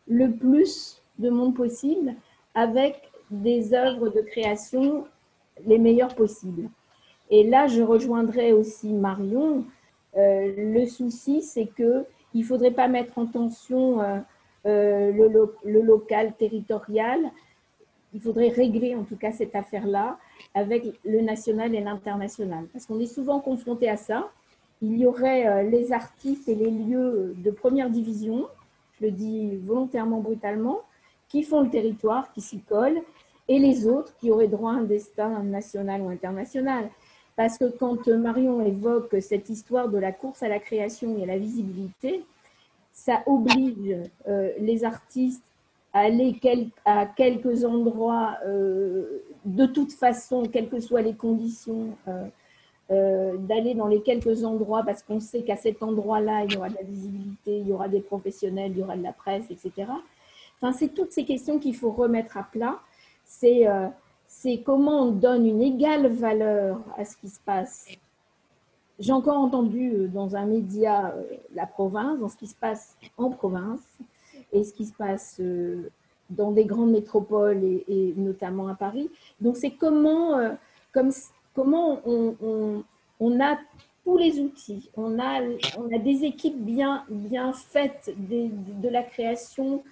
le 0.09 0.33
plus 0.33 1.01
de 1.21 1.31
monde 1.31 1.55
possible 1.55 2.17
avec 2.57 3.09
des 3.31 3.75
œuvres 3.75 4.09
de 4.09 4.23
création 4.23 5.05
les 5.65 5.79
meilleures 5.79 6.17
possibles. 6.17 6.69
Et 7.31 7.45
là, 7.49 7.69
je 7.69 7.81
rejoindrai 7.81 8.53
aussi 8.53 8.93
Marion. 8.93 9.65
Euh, 10.17 10.53
le 10.57 10.85
souci, 10.87 11.43
c'est 11.43 11.67
que 11.67 12.05
il 12.37 12.45
faudrait 12.45 12.71
pas 12.71 12.87
mettre 12.87 13.19
en 13.19 13.27
tension 13.27 14.01
euh, 14.01 14.19
euh, 14.67 15.11
le, 15.65 15.81
local 15.81 16.35
territorial. 16.39 17.21
Il 18.13 18.21
faudrait 18.21 18.49
régler 18.49 18.95
en 18.95 19.05
tout 19.05 19.17
cas 19.17 19.33
cette 19.33 19.57
affaire-là 19.57 20.19
avec 20.55 20.85
le 21.05 21.23
national 21.23 21.75
et 21.75 21.81
l'international. 21.81 22.67
Parce 22.73 22.85
qu'on 22.85 23.01
est 23.01 23.07
souvent 23.07 23.41
confronté 23.41 23.89
à 23.89 23.97
ça. 23.97 24.31
Il 24.83 24.99
y 24.99 25.07
aurait 25.07 25.65
les 25.65 25.93
artistes 25.93 26.49
et 26.51 26.55
les 26.55 26.71
lieux 26.71 27.35
de 27.39 27.51
première 27.51 27.89
division, 27.89 28.47
je 29.01 29.07
le 29.07 29.11
dis 29.11 29.57
volontairement 29.57 30.21
brutalement, 30.21 30.81
qui 31.29 31.43
font 31.43 31.63
le 31.63 31.71
territoire, 31.71 32.31
qui 32.33 32.43
s'y 32.43 32.61
collent, 32.61 33.01
et 33.49 33.59
les 33.59 33.87
autres 33.87 34.15
qui 34.19 34.31
auraient 34.31 34.49
droit 34.49 34.73
à 34.73 34.75
un 34.75 34.83
destin 34.83 35.43
national 35.43 36.03
ou 36.03 36.11
international. 36.11 36.91
Parce 37.37 37.59
que 37.59 37.67
quand 37.67 38.09
Marion 38.09 38.65
évoque 38.65 39.17
cette 39.21 39.51
histoire 39.51 39.89
de 39.89 39.99
la 39.99 40.11
course 40.11 40.43
à 40.43 40.49
la 40.49 40.59
création 40.59 41.19
et 41.19 41.25
à 41.25 41.27
la 41.27 41.39
visibilité, 41.39 42.25
ça 42.93 43.23
oblige 43.27 43.95
euh, 44.27 44.53
les 44.59 44.85
artistes 44.85 45.45
à 45.93 46.01
aller 46.01 46.39
à 46.85 47.07
quelques 47.07 47.65
endroits, 47.65 48.39
euh, 48.47 49.23
de 49.45 49.67
toute 49.67 49.93
façon, 49.93 50.45
quelles 50.45 50.69
que 50.69 50.81
soient 50.81 51.03
les 51.03 51.15
conditions, 51.15 51.97
euh, 52.89 53.37
d'aller 53.39 53.75
dans 53.75 53.87
les 53.87 54.01
quelques 54.01 54.45
endroits 54.45 54.83
parce 54.85 55.03
qu'on 55.03 55.21
sait 55.21 55.43
qu'à 55.43 55.57
cet 55.57 55.83
endroit-là, 55.83 56.45
il 56.45 56.55
y 56.55 56.57
aura 56.57 56.69
de 56.69 56.75
la 56.75 56.83
visibilité, 56.83 57.59
il 57.59 57.69
y 57.69 57.73
aura 57.73 57.89
des 57.89 58.01
professionnels, 58.01 58.73
il 58.73 58.79
y 58.79 58.83
aura 58.83 58.97
de 58.97 59.03
la 59.03 59.13
presse, 59.13 59.51
etc. 59.51 59.91
Enfin, 60.61 60.73
c'est 60.73 60.89
toutes 60.89 61.13
ces 61.13 61.25
questions 61.25 61.59
qu'il 61.59 61.77
faut 61.77 61.91
remettre 61.91 62.37
à 62.37 62.45
plat. 62.45 62.79
C'est 63.25 63.67
c'est 64.39 64.59
comment 64.59 65.05
on 65.05 65.13
donne 65.13 65.47
une 65.47 65.63
égale 65.63 66.09
valeur 66.09 66.79
à 66.99 67.07
ce 67.07 67.17
qui 67.17 67.29
se 67.29 67.41
passe. 67.41 67.87
J'ai 68.99 69.13
encore 69.13 69.39
entendu 69.39 69.93
euh, 69.93 70.09
dans 70.09 70.37
un 70.37 70.45
média 70.45 71.15
euh, 71.17 71.23
la 71.55 71.67
province, 71.67 72.19
dans 72.21 72.29
ce 72.29 72.37
qui 72.37 72.47
se 72.47 72.55
passe 72.55 72.97
en 73.17 73.31
province 73.31 73.81
et 74.53 74.63
ce 74.63 74.75
qui 74.75 74.85
se 74.85 74.93
passe 74.93 75.39
euh, 75.41 75.91
dans 76.29 76.53
des 76.53 76.67
grandes 76.67 76.91
métropoles 76.91 77.65
et, 77.65 78.13
notamment 78.17 78.69
à 78.69 78.75
Paris. 78.75 79.11
Donc 79.41 79.57
c'est 79.57 79.71
comment, 79.71 80.39
comme, 80.93 81.13
comment 81.55 82.01
on, 82.05 83.41
a 83.41 83.57
tous 84.05 84.19
les 84.19 84.41
outils. 84.41 84.91
On 84.97 85.19
a, 85.19 85.41
des 85.99 86.25
équipes 86.25 86.59
bien, 86.59 87.05
faites 87.55 88.13
de 88.19 88.89
la 88.89 89.03
création, 89.03 89.83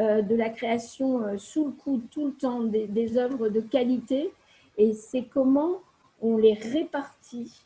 de 0.00 0.34
la 0.34 0.48
création 0.48 1.22
euh, 1.22 1.38
sous 1.38 1.66
le 1.66 1.70
coup 1.72 2.00
tout 2.10 2.26
le 2.26 2.32
temps 2.32 2.62
des, 2.62 2.86
des 2.86 3.16
œuvres 3.16 3.48
de 3.48 3.60
qualité. 3.60 4.30
Et 4.78 4.94
c'est 4.94 5.22
comment 5.22 5.80
on 6.22 6.36
les 6.36 6.54
répartit, 6.54 7.62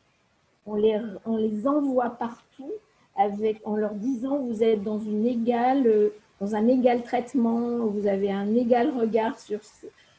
on 0.66 0.74
les, 0.74 1.00
on 1.24 1.36
les 1.36 1.66
envoie 1.66 2.10
partout 2.10 2.72
avec, 3.16 3.60
en 3.64 3.76
leur 3.76 3.94
disant 3.94 4.38
vous 4.38 4.62
êtes 4.62 4.82
dans, 4.82 4.98
une 4.98 5.26
égale, 5.26 5.86
euh, 5.86 6.08
dans 6.40 6.54
un 6.54 6.66
égal 6.68 7.02
traitement, 7.02 7.86
vous 7.86 8.06
avez 8.06 8.32
un 8.32 8.54
égal 8.54 8.90
regard 8.90 9.38
sur, 9.38 9.60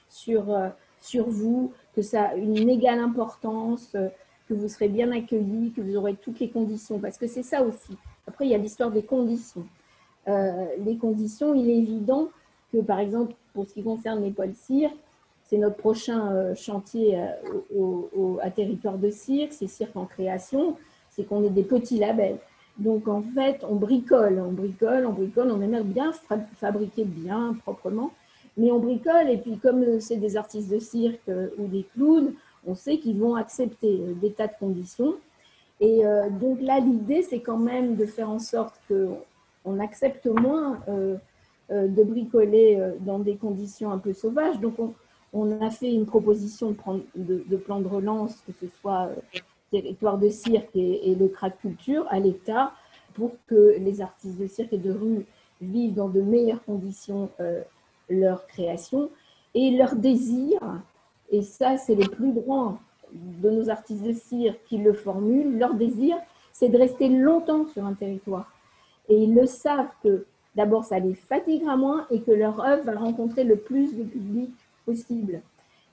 sur, 0.09 0.45
sur 1.01 1.29
vous, 1.29 1.73
que 1.95 2.01
ça 2.01 2.29
a 2.29 2.35
une 2.35 2.69
égale 2.69 2.99
importance 2.99 3.95
que 4.47 4.53
vous 4.53 4.67
serez 4.67 4.87
bien 4.87 5.11
accueillis, 5.11 5.71
que 5.75 5.81
vous 5.81 5.95
aurez 5.95 6.15
toutes 6.15 6.39
les 6.39 6.49
conditions, 6.49 6.99
parce 6.99 7.17
que 7.17 7.27
c'est 7.27 7.43
ça 7.43 7.63
aussi. 7.63 7.97
Après, 8.27 8.45
il 8.45 8.51
y 8.51 8.55
a 8.55 8.57
l'histoire 8.57 8.91
des 8.91 9.03
conditions. 9.03 9.65
Euh, 10.27 10.65
les 10.83 10.97
conditions, 10.97 11.53
il 11.53 11.69
est 11.69 11.77
évident 11.77 12.29
que, 12.71 12.79
par 12.79 12.99
exemple, 12.99 13.33
pour 13.53 13.65
ce 13.65 13.73
qui 13.73 13.83
concerne 13.83 14.23
les 14.23 14.31
poils 14.31 14.55
cirque, 14.55 14.95
c'est 15.43 15.57
notre 15.57 15.77
prochain 15.77 16.31
euh, 16.31 16.55
chantier 16.55 17.19
euh, 17.19 18.37
à 18.41 18.49
territoire 18.49 18.97
de 18.97 19.11
cirque, 19.11 19.53
c'est 19.53 19.67
cirque 19.67 19.95
en 19.95 20.05
création, 20.05 20.75
c'est 21.11 21.23
qu'on 21.23 21.43
est 21.43 21.51
des 21.51 21.63
petits 21.63 21.99
labels. 21.99 22.39
Donc, 22.77 23.07
en 23.07 23.21
fait, 23.21 23.63
on 23.69 23.75
bricole, 23.75 24.43
on 24.45 24.51
bricole, 24.51 25.05
on 25.05 25.13
bricole, 25.13 25.51
on 25.51 25.61
aimerait 25.61 25.83
bien 25.83 26.11
fabriquer 26.57 27.05
bien, 27.05 27.55
proprement, 27.61 28.11
mais 28.57 28.71
on 28.71 28.79
bricole, 28.79 29.29
et 29.29 29.37
puis 29.37 29.57
comme 29.57 29.99
c'est 30.01 30.17
des 30.17 30.35
artistes 30.35 30.69
de 30.69 30.79
cirque 30.79 31.29
ou 31.57 31.67
des 31.67 31.85
clowns, 31.93 32.33
on 32.67 32.75
sait 32.75 32.97
qu'ils 32.97 33.17
vont 33.17 33.35
accepter 33.35 34.01
des 34.21 34.31
tas 34.31 34.47
de 34.47 34.53
conditions. 34.59 35.13
Et 35.79 36.03
donc 36.41 36.61
là, 36.61 36.79
l'idée, 36.79 37.21
c'est 37.21 37.39
quand 37.39 37.57
même 37.57 37.95
de 37.95 38.05
faire 38.05 38.29
en 38.29 38.39
sorte 38.39 38.81
qu'on 39.65 39.79
accepte 39.79 40.27
moins 40.27 40.79
euh, 40.87 41.17
de 41.69 42.03
bricoler 42.03 42.79
dans 42.99 43.19
des 43.19 43.35
conditions 43.35 43.91
un 43.91 43.97
peu 43.97 44.13
sauvages. 44.13 44.59
Donc 44.59 44.75
on, 45.33 45.61
a 45.61 45.69
fait 45.71 45.91
une 45.91 46.05
proposition 46.05 46.75
de, 47.15 47.57
plan 47.57 47.81
de 47.81 47.87
relance, 47.87 48.35
que 48.45 48.53
ce 48.53 48.67
soit 48.79 49.09
territoire 49.71 50.19
de 50.19 50.29
cirque 50.29 50.75
et, 50.75 51.15
le 51.19 51.27
crack 51.27 51.59
culture 51.59 52.05
à 52.11 52.19
l'État, 52.19 52.71
pour 53.15 53.31
que 53.47 53.75
les 53.79 53.99
artistes 53.99 54.39
de 54.39 54.45
cirque 54.45 54.73
et 54.73 54.77
de 54.77 54.91
rue 54.91 55.25
vivent 55.59 55.95
dans 55.95 56.09
de 56.09 56.21
meilleures 56.21 56.63
conditions 56.63 57.29
leur 58.07 58.45
création 58.45 59.09
et 59.55 59.71
leur 59.71 59.95
désir 59.95 60.59
et 61.31 61.41
ça, 61.41 61.77
c'est 61.77 61.95
le 61.95 62.07
plus 62.07 62.31
grand 62.31 62.79
de 63.13 63.49
nos 63.49 63.69
artistes 63.69 64.03
de 64.03 64.13
cire 64.13 64.55
qui 64.67 64.77
le 64.77 64.93
formulent. 64.93 65.57
Leur 65.57 65.73
désir, 65.73 66.17
c'est 66.51 66.69
de 66.69 66.77
rester 66.77 67.09
longtemps 67.09 67.65
sur 67.67 67.85
un 67.85 67.93
territoire. 67.93 68.51
Et 69.09 69.23
ils 69.23 69.33
le 69.33 69.45
savent 69.45 69.91
que 70.03 70.25
d'abord, 70.55 70.83
ça 70.83 70.99
les 70.99 71.13
fatiguera 71.13 71.77
moins 71.77 72.07
et 72.11 72.21
que 72.21 72.31
leur 72.31 72.59
œuvre 72.59 72.83
va 72.83 72.99
rencontrer 72.99 73.43
le 73.43 73.57
plus 73.57 73.95
de 73.95 74.03
public 74.03 74.51
possible. 74.85 75.41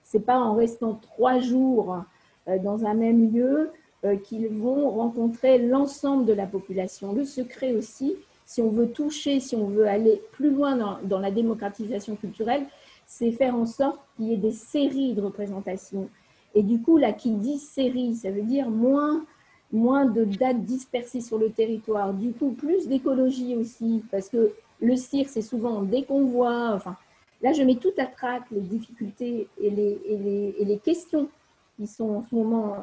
Ce 0.05 0.16
n'est 0.16 0.22
pas 0.22 0.39
en 0.39 0.55
restant 0.55 0.94
trois 0.94 1.40
jours 1.40 2.02
euh, 2.48 2.59
dans 2.59 2.84
un 2.84 2.94
même 2.94 3.32
lieu 3.32 3.70
euh, 4.05 4.16
qu'ils 4.16 4.48
vont 4.48 4.90
rencontrer 4.90 5.59
l'ensemble 5.59 6.24
de 6.26 6.32
la 6.32 6.47
population. 6.47 7.12
Le 7.12 7.24
secret 7.24 7.74
aussi, 7.74 8.16
si 8.44 8.60
on 8.60 8.68
veut 8.68 8.90
toucher, 8.90 9.40
si 9.40 9.56
on 9.56 9.68
veut 9.68 9.86
aller 9.86 10.20
plus 10.32 10.51
loin 10.51 10.98
dans 11.05 11.18
la 11.18 11.30
démocratisation 11.30 12.16
culturelle, 12.16 12.64
c'est 13.06 13.32
faire 13.32 13.55
en 13.55 13.66
sorte 13.66 14.01
qu'il 14.16 14.26
y 14.26 14.34
ait 14.34 14.39
des 14.39 14.52
séries 14.52 15.14
de 15.14 15.22
représentations. 15.22 16.09
Et 16.55 16.62
du 16.62 16.80
coup, 16.80 16.98
là, 16.98 17.12
qui 17.12 17.30
dit 17.30 17.59
série, 17.59 18.14
ça 18.14 18.30
veut 18.30 18.43
dire 18.43 18.68
moins, 18.68 19.24
moins 19.73 20.05
de 20.05 20.24
dates 20.24 20.65
dispersées 20.65 21.20
sur 21.20 21.39
le 21.39 21.51
territoire. 21.51 22.12
Du 22.12 22.32
coup, 22.32 22.51
plus 22.51 22.86
d'écologie 22.86 23.57
aussi, 23.57 24.03
parce 24.11 24.28
que 24.28 24.53
le 24.81 24.97
cirque, 24.97 25.31
c'est 25.31 25.43
souvent 25.43 25.82
des 25.82 26.03
convois. 26.03 26.73
Enfin, 26.74 26.97
là, 27.40 27.53
je 27.53 27.62
mets 27.62 27.77
tout 27.77 27.93
à 27.99 28.07
trac 28.07 28.43
les 28.51 28.61
difficultés 28.61 29.49
et 29.61 29.70
les, 29.70 29.99
et 30.07 30.16
les, 30.16 30.55
et 30.59 30.65
les 30.65 30.78
questions 30.78 31.28
qui 31.77 31.86
sont 31.86 32.11
en 32.11 32.23
ce 32.23 32.35
moment 32.35 32.77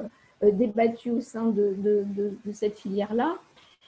euh, 0.43 0.51
débattues 0.51 1.11
au 1.11 1.21
sein 1.21 1.45
de, 1.45 1.75
de, 1.77 2.05
de, 2.15 2.51
cette 2.51 2.77
filière-là. 2.77 3.35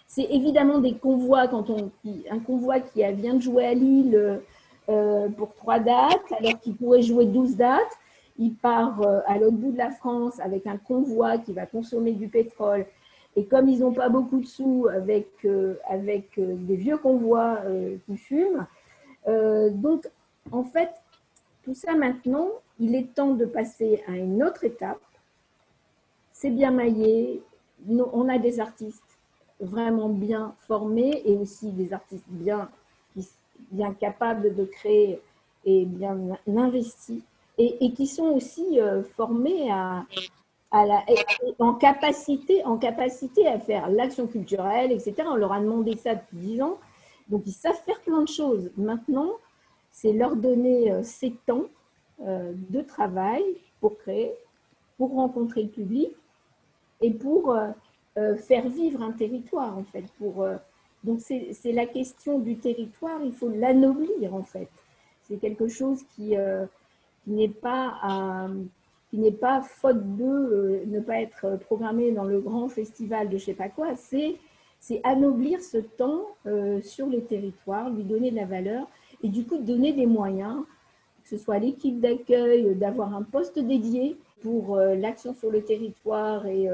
C'est 0.08 0.28
évidemment 0.30 0.80
des 0.80 0.94
convois, 0.94 1.48
quand 1.48 1.70
on, 1.70 1.90
un 2.30 2.40
convoi 2.40 2.82
qui 2.82 3.02
vient 3.14 3.34
de 3.36 3.42
jouer 3.42 3.66
à 3.66 3.74
Lille 3.74 4.42
euh, 4.90 5.30
pour 5.30 5.54
trois 5.56 5.80
dates, 5.80 6.32
alors 6.38 6.60
qu'il 6.60 6.76
pourrait 6.76 7.02
jouer 7.02 7.26
12 7.26 7.56
dates. 7.56 7.98
Il 8.42 8.56
part 8.56 9.02
euh, 9.02 9.22
à 9.26 9.38
l'autre 9.38 9.56
bout 9.56 9.72
de 9.72 9.78
la 9.78 9.92
France 9.92 10.40
avec 10.42 10.68
un 10.68 10.78
convoi 10.78 11.38
qui 11.38 11.54
va 11.54 11.66
consommer 11.66 12.12
du 12.12 12.28
pétrole. 12.28 12.86
Et 13.38 13.46
comme 13.46 13.70
ils 13.70 13.80
n'ont 13.80 13.94
pas 13.94 14.10
beaucoup 14.10 14.42
de 14.42 14.46
sous 14.46 14.88
avec, 14.92 15.30
euh, 15.46 15.76
avec 15.88 16.32
des 16.38 16.76
vieux 16.76 16.98
convois 16.98 17.60
qui 18.06 18.18
fument, 18.18 18.68
donc 19.26 20.06
en 20.52 20.64
fait, 20.64 20.90
tout 21.64 21.74
ça 21.74 21.96
maintenant, 21.96 22.50
il 22.78 22.94
est 22.94 23.14
temps 23.14 23.36
de 23.36 23.46
passer 23.46 24.04
à 24.08 24.18
une 24.18 24.44
autre 24.44 24.66
étape. 24.66 25.00
C'est 26.34 26.50
bien 26.50 26.72
maillé, 26.72 27.42
on 27.88 28.28
a 28.28 28.38
des 28.38 28.60
artistes 28.60 29.18
vraiment 29.62 30.10
bien 30.10 30.54
formés 30.68 31.22
et 31.24 31.38
aussi 31.38 31.72
des 31.72 31.94
artistes 31.94 32.28
bien 32.28 32.68
bien 33.70 33.94
capables 33.94 34.56
de 34.56 34.66
créer 34.66 35.22
et 35.66 35.86
bien 35.86 36.18
investis, 36.48 37.22
et, 37.62 37.94
qui 37.94 38.08
sont 38.08 38.28
aussi 38.28 38.80
euh, 38.80 39.04
formés 39.04 39.72
à, 39.72 40.06
en, 41.60 41.74
capacité, 41.74 42.64
en 42.66 42.78
capacité 42.78 43.48
à 43.48 43.60
faire 43.60 43.90
l'action 43.90 44.28
culturelle, 44.28 44.92
etc. 44.92 45.16
On 45.28 45.36
leur 45.36 45.52
a 45.52 45.60
demandé 45.60 45.96
ça 45.98 46.16
depuis 46.16 46.38
10 46.38 46.62
ans, 46.62 46.80
donc 47.28 47.44
ils 47.46 47.54
savent 47.54 47.80
faire 47.86 48.00
plein 48.02 48.22
de 48.22 48.28
choses. 48.28 48.72
Maintenant, 48.78 49.32
c'est 49.92 50.14
leur 50.14 50.36
donner 50.36 50.92
euh, 50.92 51.04
ces 51.04 51.32
temps 51.46 51.66
euh, 52.26 52.54
de 52.70 52.82
travail 52.82 53.44
pour 53.80 53.98
créer, 53.98 54.34
pour 54.98 55.12
rencontrer 55.14 55.64
le 55.64 55.70
public 55.70 56.12
et 57.02 57.12
pour 57.12 57.58
faire 58.46 58.70
vivre 58.70 59.02
un 59.02 59.12
territoire, 59.12 59.76
en 59.76 59.84
fait, 59.84 60.04
donc 61.04 61.20
c'est 61.20 61.72
la 61.72 61.88
question 61.88 62.38
du 62.38 62.58
territoire, 62.58 63.20
il 63.24 63.34
faut 63.34 63.50
l'anoblir 63.50 64.36
en 64.36 64.44
fait. 64.44 64.70
C'est 65.24 65.38
quelque 65.38 65.68
chose 65.68 66.04
qui, 66.16 66.36
euh, 67.28 67.32
n'est 67.32 67.50
pas, 67.50 68.48
qui 69.10 69.18
n'est 69.18 69.32
pas 69.32 69.62
faute 69.62 70.16
de 70.18 70.24
euh, 70.24 70.84
ne 70.88 71.00
pas 71.00 71.22
être 71.22 71.58
programmé 71.66 72.12
dans 72.12 72.24
le 72.24 72.40
grand 72.40 72.68
festival 72.68 73.30
de 73.30 73.38
je 73.38 73.46
sais 73.46 73.54
pas 73.54 73.70
quoi, 73.70 73.96
c'est 73.96 75.02
anoblir 75.04 75.62
ce 75.62 75.78
temps 75.78 76.26
euh, 76.48 76.82
sur 76.82 77.08
les 77.08 77.24
territoires, 77.24 77.90
lui 77.90 78.04
donner 78.04 78.32
de 78.32 78.36
la 78.36 78.46
valeur 78.46 78.88
et 79.24 79.30
du 79.30 79.46
coup 79.46 79.58
donner 79.58 79.94
des 79.94 80.08
moyens, 80.08 80.64
que 81.24 81.30
ce 81.30 81.38
soit 81.38 81.60
l'équipe 81.60 82.00
d'accueil, 82.00 82.76
d'avoir 82.76 83.16
un 83.16 83.22
poste 83.22 83.60
dédié 83.60 84.18
pour 84.42 84.76
l'action 84.78 85.36
sur 85.36 85.52
le 85.52 85.62
territoire 85.64 86.48
et 86.48 86.68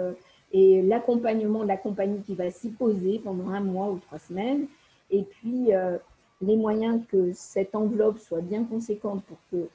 et 0.51 0.81
l'accompagnement 0.81 1.63
de 1.63 1.67
la 1.67 1.77
compagnie 1.77 2.21
qui 2.21 2.35
va 2.35 2.51
s'y 2.51 2.69
poser 2.69 3.19
pendant 3.19 3.49
un 3.49 3.59
mois 3.59 3.89
ou 3.89 3.99
trois 3.99 4.19
semaines, 4.19 4.67
et 5.09 5.23
puis 5.23 5.73
euh, 5.73 5.97
les 6.41 6.55
moyens 6.55 7.01
que 7.09 7.31
cette 7.33 7.75
enveloppe 7.75 8.19
soit 8.19 8.41
bien 8.41 8.63
conséquente 8.63 9.23
pour 9.25 9.37
que 9.51 9.67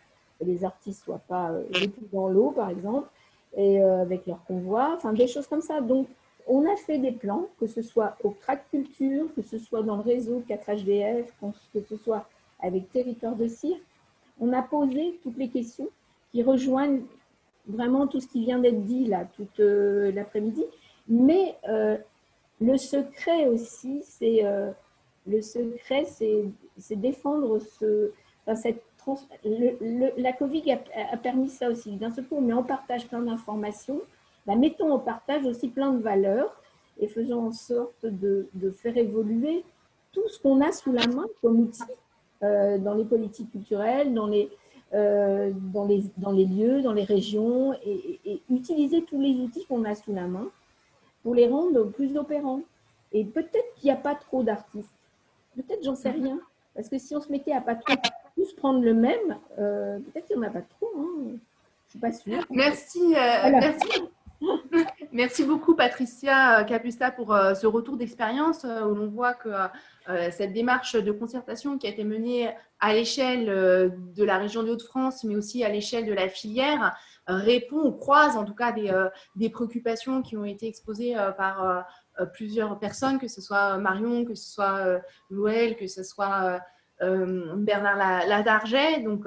les 0.44 0.64
artistes 0.64 1.05
soient 1.05 1.20
pas 1.28 1.51
euh, 1.51 1.64
les 1.73 1.90
dans 2.12 2.28
l'eau, 2.28 2.51
par 2.51 2.70
exemple, 2.70 3.09
et 3.56 3.82
euh, 3.82 4.02
avec 4.02 4.27
leur 4.27 4.43
convoi, 4.44 4.93
enfin 4.97 5.12
des 5.12 5.27
choses 5.27 5.47
comme 5.47 5.60
ça. 5.60 5.81
Donc, 5.81 6.09
on 6.47 6.64
a 6.70 6.77
fait 6.77 6.98
des 6.98 7.12
plans, 7.12 7.48
que 7.60 7.66
ce 7.66 7.82
soit 7.82 8.16
au 8.24 8.31
Crack 8.31 8.69
Culture, 8.70 9.27
que 9.35 9.43
ce 9.43 9.59
soit 9.59 9.82
dans 9.82 9.97
le 9.97 10.02
réseau 10.02 10.43
4HDF, 10.48 11.27
que 11.73 11.81
ce 11.89 11.97
soit 11.97 12.27
avec 12.60 12.90
Territoire 12.90 13.36
de 13.36 13.47
Cirque. 13.47 13.82
On 14.40 14.52
a 14.52 14.62
posé 14.62 15.20
toutes 15.23 15.36
les 15.36 15.48
questions 15.48 15.89
qui 16.32 16.43
rejoignent 16.43 17.02
vraiment 17.69 18.09
tout 18.09 18.20
ce 18.20 18.27
qui 18.27 18.44
vient 18.44 18.59
d'être 18.59 18.82
dit 18.82 19.05
là 19.05 19.24
toute 19.36 19.60
euh, 19.60 20.10
l'après-midi. 20.12 20.64
Mais 21.09 21.56
le 22.60 22.77
secret 22.77 23.48
aussi, 23.48 24.02
c'est 24.05 24.43
le 25.27 25.43
secret, 25.43 26.05
c'est 26.05 26.97
défendre 26.97 27.59
ce, 27.59 28.12
cette 28.55 28.82
la 29.45 30.33
Covid 30.33 30.79
a, 31.11 31.16
permis 31.16 31.49
ça 31.49 31.70
aussi. 31.70 31.97
D'un 31.97 32.11
seul 32.11 32.24
coup, 32.27 32.37
on 32.37 32.41
met 32.41 32.53
en 32.53 32.62
partage 32.62 33.07
plein 33.07 33.20
d'informations. 33.20 34.01
Bah, 34.47 34.57
mettons 34.57 34.93
en 34.93 34.99
partage 34.99 35.45
aussi 35.45 35.69
plein 35.69 35.93
de 35.93 36.03
valeurs 36.03 36.61
et 36.99 37.09
faisons 37.09 37.47
en 37.47 37.53
sorte 37.53 38.05
de, 38.05 38.49
de 38.55 38.70
faire 38.70 38.97
évoluer 38.97 39.65
tout 40.12 40.29
ce 40.29 40.39
qu'on 40.41 40.61
a 40.61 40.73
sous 40.73 40.93
la 40.93 41.07
main 41.07 41.27
comme 41.41 41.61
outil 41.61 41.83
dans 42.43 42.95
les 42.95 43.05
politiques 43.05 43.53
culturelles, 43.53 44.12
dans 44.12 44.27
les, 44.27 44.51
euh, 44.95 45.51
dans, 45.73 45.87
les, 45.87 46.05
dans 46.19 46.33
les 46.33 46.45
lieux, 46.45 46.83
dans 46.83 46.93
les 46.93 47.05
régions, 47.05 47.73
et, 47.83 48.43
utiliser 48.51 49.03
tous 49.03 49.19
les 49.19 49.37
outils 49.37 49.65
qu'on 49.65 49.85
a 49.85 49.95
sous 49.95 50.12
la 50.12 50.27
main 50.27 50.51
pour 51.23 51.35
les 51.35 51.49
rendre 51.49 51.85
plus 51.85 52.15
opérants. 52.19 52.61
Et 53.12 53.24
peut-être 53.24 53.74
qu'il 53.77 53.87
n'y 53.87 53.91
a 53.91 53.97
pas 53.97 54.15
trop 54.15 54.43
d'artistes. 54.43 54.93
Peut-être, 55.57 55.83
j'en 55.83 55.95
sais 55.95 56.11
rien. 56.11 56.39
Parce 56.74 56.91
que 56.91 56.99
si 56.99 57.16
on 57.16 57.23
se 57.23 57.31
mettait 57.31 57.53
à 57.53 57.62
pas 57.62 57.74
trop 57.74 57.95
tous 58.43 58.52
prendre 58.55 58.82
le 58.82 58.94
même, 58.94 59.39
euh, 59.59 59.98
peut-être 59.98 60.27
qu'il 60.27 60.39
n'y 60.39 60.44
en 60.44 60.48
a 60.48 60.52
pas 60.52 60.62
trop. 60.62 60.90
Hein. 60.98 61.09
Je 61.24 61.31
ne 61.31 61.39
suis 61.89 61.98
pas 61.98 62.12
sûre. 62.12 62.44
Merci. 62.51 63.14
Euh, 63.14 63.51
merci. 63.51 64.02
Merci 65.12 65.44
beaucoup 65.44 65.74
Patricia 65.74 66.64
Capusta 66.64 67.10
pour 67.10 67.35
euh, 67.35 67.55
ce 67.55 67.66
retour 67.66 67.97
d'expérience 67.97 68.64
euh, 68.64 68.82
où 68.85 68.94
l'on 68.94 69.09
voit 69.09 69.35
que 69.35 69.48
euh, 70.09 70.31
cette 70.31 70.52
démarche 70.52 70.97
de 70.97 71.12
concertation 71.12 71.78
qui 71.78 71.86
a 71.86 71.90
été 71.90 72.05
menée 72.05 72.51
à 72.81 72.93
l'échelle 72.93 73.47
de 73.47 74.24
la 74.24 74.39
région 74.39 74.64
de 74.64 74.70
Hauts-de-France, 74.70 75.23
mais 75.23 75.36
aussi 75.36 75.62
à 75.62 75.69
l'échelle 75.69 76.05
de 76.05 76.12
la 76.12 76.28
filière, 76.28 76.97
répond 77.28 77.81
ou 77.85 77.93
croise 77.93 78.36
en 78.36 78.44
tout 78.44 78.56
cas 78.56 78.73
des, 78.73 78.90
des 79.36 79.51
préoccupations 79.51 80.20
qui 80.20 80.36
ont 80.36 80.44
été 80.44 80.66
exposées 80.66 81.14
par 81.36 81.86
plusieurs 82.32 82.81
personnes, 82.81 83.20
que 83.20 83.28
ce 83.28 83.40
soit 83.40 83.78
Marion, 83.78 84.24
que 84.24 84.35
ce 84.35 84.51
soit 84.51 85.01
Louel, 85.31 85.77
que 85.77 85.86
ce 85.86 86.02
soit 86.02 86.60
Bernard 87.03 88.27
Ladarget. 88.27 89.01
Donc, 89.01 89.27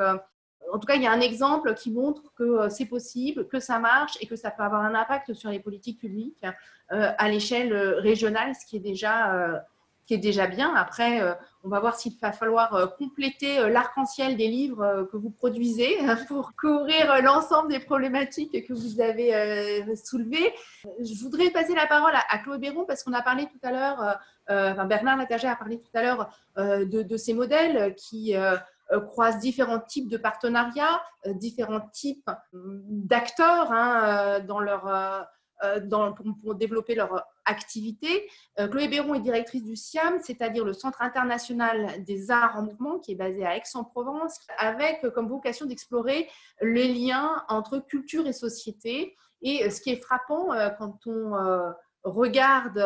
en 0.71 0.79
tout 0.79 0.87
cas, 0.87 0.95
il 0.95 1.03
y 1.03 1.07
a 1.07 1.11
un 1.11 1.21
exemple 1.21 1.73
qui 1.73 1.91
montre 1.91 2.33
que 2.35 2.43
euh, 2.43 2.69
c'est 2.69 2.85
possible, 2.85 3.47
que 3.47 3.59
ça 3.59 3.79
marche 3.79 4.17
et 4.21 4.27
que 4.27 4.35
ça 4.35 4.51
peut 4.51 4.63
avoir 4.63 4.81
un 4.81 4.95
impact 4.95 5.33
sur 5.33 5.49
les 5.49 5.59
politiques 5.59 5.99
publiques 5.99 6.45
euh, 6.91 7.11
à 7.17 7.29
l'échelle 7.29 7.73
euh, 7.73 7.99
régionale, 7.99 8.53
ce 8.55 8.65
qui 8.65 8.77
est 8.77 8.81
déjà, 8.81 9.63
qui 10.05 10.13
est 10.13 10.19
déjà 10.19 10.47
bien. 10.47 10.73
Après, 10.75 11.21
on 11.63 11.69
va 11.69 11.79
voir 11.79 11.95
s'il 11.95 12.13
va 12.19 12.31
falloir 12.31 12.95
compléter 12.97 13.69
l'arc-en-ciel 13.69 14.37
des 14.37 14.47
livres 14.47 15.07
que 15.11 15.17
vous 15.17 15.31
produisez 15.31 15.97
pour 16.27 16.53
couvrir 16.55 17.23
l'ensemble 17.23 17.69
des 17.69 17.79
problématiques 17.79 18.67
que 18.67 18.73
vous 18.73 19.01
avez 19.01 19.83
soulevées. 19.95 20.53
Je 20.99 21.23
voudrais 21.23 21.49
passer 21.49 21.73
la 21.73 21.87
parole 21.87 22.13
à 22.29 22.37
Claude 22.37 22.61
Béron 22.61 22.85
parce 22.85 23.03
qu'on 23.03 23.13
a 23.13 23.23
parlé 23.23 23.45
tout 23.45 23.59
à 23.63 23.71
l'heure, 23.71 24.19
enfin 24.47 24.85
Bernard 24.85 25.17
Latager 25.17 25.47
a 25.47 25.55
parlé 25.55 25.79
tout 25.79 25.91
à 25.93 26.03
l'heure 26.03 26.29
de, 26.57 27.01
de, 27.01 27.17
ces 27.17 27.33
modèles 27.33 27.95
qui 27.95 28.35
euh, 28.91 29.01
croisent 29.01 29.39
différents 29.39 29.79
types 29.79 30.09
de 30.09 30.17
partenariats, 30.17 31.01
euh, 31.25 31.33
différents 31.33 31.89
types 31.91 32.29
hum, 32.53 32.83
d'acteurs 32.85 33.71
hein, 33.71 34.03
euh, 34.05 34.39
dans 34.41 34.59
leur, 34.59 35.27
dans, 35.85 36.13
pour, 36.13 36.53
développer 36.53 36.95
leur 36.95 37.25
activité. 37.45 38.29
Chloé 38.57 38.87
Béron 38.87 39.15
est 39.15 39.21
directrice 39.21 39.63
du 39.63 39.75
SIAM, 39.75 40.19
c'est-à-dire 40.21 40.65
le 40.65 40.73
Centre 40.73 41.01
international 41.01 42.03
des 42.03 42.29
arts 42.29 42.57
en 42.57 42.63
mouvement, 42.63 42.99
qui 42.99 43.13
est 43.13 43.15
basé 43.15 43.45
à 43.45 43.55
Aix-en-Provence, 43.55 44.37
avec 44.57 45.01
comme 45.13 45.29
vocation 45.29 45.65
d'explorer 45.65 46.29
les 46.61 46.93
liens 46.93 47.43
entre 47.47 47.79
culture 47.79 48.27
et 48.27 48.33
société. 48.33 49.15
Et 49.41 49.69
ce 49.69 49.79
qui 49.79 49.91
est 49.91 50.03
frappant 50.03 50.49
quand 50.77 50.99
on 51.07 51.73
regarde 52.03 52.77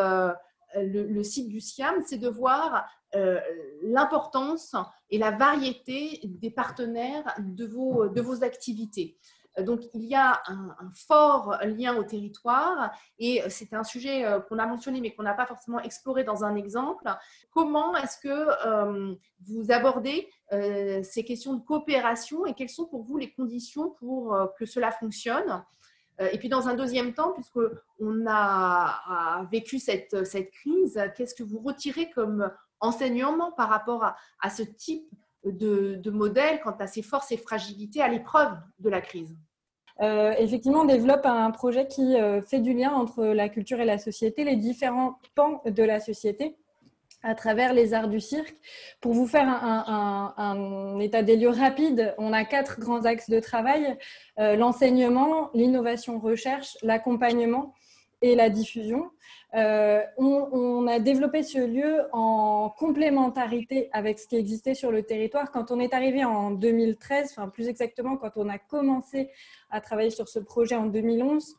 le, 0.76 1.22
site 1.22 1.48
du 1.48 1.60
SIAM, 1.60 2.02
c'est 2.06 2.18
de 2.18 2.28
voir 2.28 2.86
euh, 3.16 3.40
l'importance 3.82 4.76
et 5.10 5.18
la 5.18 5.32
variété 5.32 6.20
des 6.22 6.50
partenaires 6.50 7.34
de 7.40 7.66
vos, 7.66 8.44
activités. 8.44 9.16
Euh, 9.58 9.64
donc, 9.64 9.80
il 9.94 10.04
y 10.04 10.14
a 10.14 10.40
un, 10.46 10.76
fort 10.94 11.58
lien 11.64 11.96
au 11.96 12.04
territoire 12.04 12.92
et 13.18 13.42
c'est 13.48 13.74
un 13.74 13.82
sujet 13.82 14.24
euh, 14.24 14.38
qu'on 14.38 14.60
a 14.60 14.66
mentionné 14.66 15.00
mais 15.00 15.12
qu'on 15.12 15.24
n'a 15.24 15.34
pas 15.34 15.46
forcément 15.46 15.80
exploré 15.80 16.22
dans 16.22 16.44
un 16.44 16.54
exemple. 16.54 17.10
Comment 17.50 17.96
est-ce 17.96 18.18
que 18.18 19.16
vous 19.40 19.72
abordez 19.72 20.28
ces 21.02 21.24
questions 21.24 21.54
de 21.54 21.62
coopération 21.62 22.46
et 22.46 22.54
quelles 22.54 22.68
sont 22.68 22.86
pour 22.86 23.02
vous 23.02 23.16
les 23.16 23.32
conditions 23.32 23.90
pour 23.98 24.36
que 24.56 24.66
cela 24.66 24.92
fonctionne? 24.92 25.64
Et 26.20 26.38
puis 26.38 26.48
dans 26.48 26.68
un 26.68 26.74
deuxième 26.74 27.14
temps, 27.14 27.32
puisque 27.32 27.58
on 27.98 28.26
a 28.28 29.46
vécu 29.50 29.78
cette, 29.78 30.24
cette 30.24 30.50
crise, 30.50 31.02
qu'est-ce 31.16 31.34
que 31.34 31.42
vous 31.42 31.58
retirez 31.60 32.10
comme 32.10 32.50
enseignement 32.80 33.52
par 33.52 33.68
rapport 33.68 34.04
à, 34.04 34.50
ce 34.50 34.62
type 34.62 35.08
de, 35.44 36.10
modèle 36.10 36.60
quant 36.62 36.76
à 36.78 36.86
ses 36.86 37.02
forces 37.02 37.32
et 37.32 37.36
fragilités 37.36 38.02
à 38.02 38.08
l'épreuve 38.08 38.52
de 38.78 38.90
la 38.90 39.00
crise? 39.00 39.36
Euh, 40.00 40.32
effectivement, 40.38 40.80
on 40.80 40.86
développe 40.86 41.26
un 41.26 41.50
projet 41.50 41.86
qui 41.86 42.16
euh, 42.16 42.40
fait 42.40 42.60
du 42.60 42.72
lien 42.72 42.90
entre 42.92 43.22
la 43.24 43.50
culture 43.50 43.80
et 43.80 43.84
la 43.84 43.98
société, 43.98 44.44
les 44.44 44.56
différents 44.56 45.18
pans 45.34 45.60
de 45.66 45.82
la 45.82 46.00
société 46.00 46.56
à 47.22 47.34
travers 47.34 47.74
les 47.74 47.94
arts 47.94 48.08
du 48.08 48.20
cirque. 48.20 48.56
Pour 49.00 49.12
vous 49.12 49.26
faire 49.26 49.48
un, 49.48 50.98
état 51.00 51.22
des 51.22 51.36
lieux 51.36 51.50
rapide, 51.50 52.14
on 52.18 52.32
a 52.32 52.44
quatre 52.44 52.80
grands 52.80 53.04
axes 53.04 53.30
de 53.30 53.40
travail, 53.40 53.96
euh, 54.38 54.56
l'enseignement, 54.56 55.50
l'innovation 55.54 56.18
recherche, 56.18 56.76
l'accompagnement 56.82 57.74
et 58.22 58.34
la 58.34 58.50
diffusion. 58.50 59.10
Euh, 59.54 60.02
on, 60.16 60.86
a 60.86 61.00
développé 61.00 61.42
ce 61.42 61.58
lieu 61.58 62.02
en 62.12 62.72
complémentarité 62.78 63.88
avec 63.92 64.18
ce 64.18 64.28
qui 64.28 64.36
existait 64.36 64.74
sur 64.74 64.92
le 64.92 65.02
territoire. 65.02 65.50
Quand 65.50 65.70
on 65.70 65.80
est 65.80 65.92
arrivé 65.94 66.24
en 66.24 66.50
2013, 66.50 67.32
enfin 67.32 67.48
plus 67.48 67.68
exactement 67.68 68.16
quand 68.16 68.32
on 68.36 68.48
a 68.48 68.58
commencé 68.58 69.30
à 69.70 69.80
travailler 69.80 70.10
sur 70.10 70.28
ce 70.28 70.38
projet 70.38 70.76
en 70.76 70.86
2011, 70.86 71.56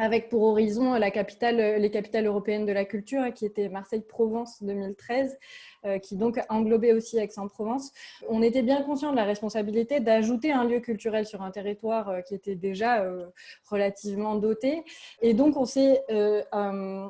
avec 0.00 0.30
pour 0.30 0.42
horizon 0.42 0.94
la 0.94 1.10
capitale, 1.10 1.56
les 1.78 1.90
capitales 1.90 2.26
européennes 2.26 2.64
de 2.64 2.72
la 2.72 2.86
culture, 2.86 3.32
qui 3.34 3.44
était 3.44 3.68
Marseille-Provence 3.68 4.62
2013, 4.62 5.38
euh, 5.84 5.98
qui 5.98 6.16
donc 6.16 6.40
englobait 6.48 6.92
aussi 6.94 7.18
Aix-en-Provence. 7.18 7.92
On 8.28 8.42
était 8.42 8.62
bien 8.62 8.82
conscient 8.82 9.10
de 9.10 9.16
la 9.16 9.24
responsabilité 9.24 10.00
d'ajouter 10.00 10.52
un 10.52 10.64
lieu 10.64 10.80
culturel 10.80 11.26
sur 11.26 11.42
un 11.42 11.50
territoire 11.50 12.08
euh, 12.08 12.20
qui 12.22 12.34
était 12.34 12.54
déjà 12.54 13.02
euh, 13.02 13.26
relativement 13.68 14.36
doté. 14.36 14.84
Et 15.20 15.34
donc, 15.34 15.56
on, 15.56 15.66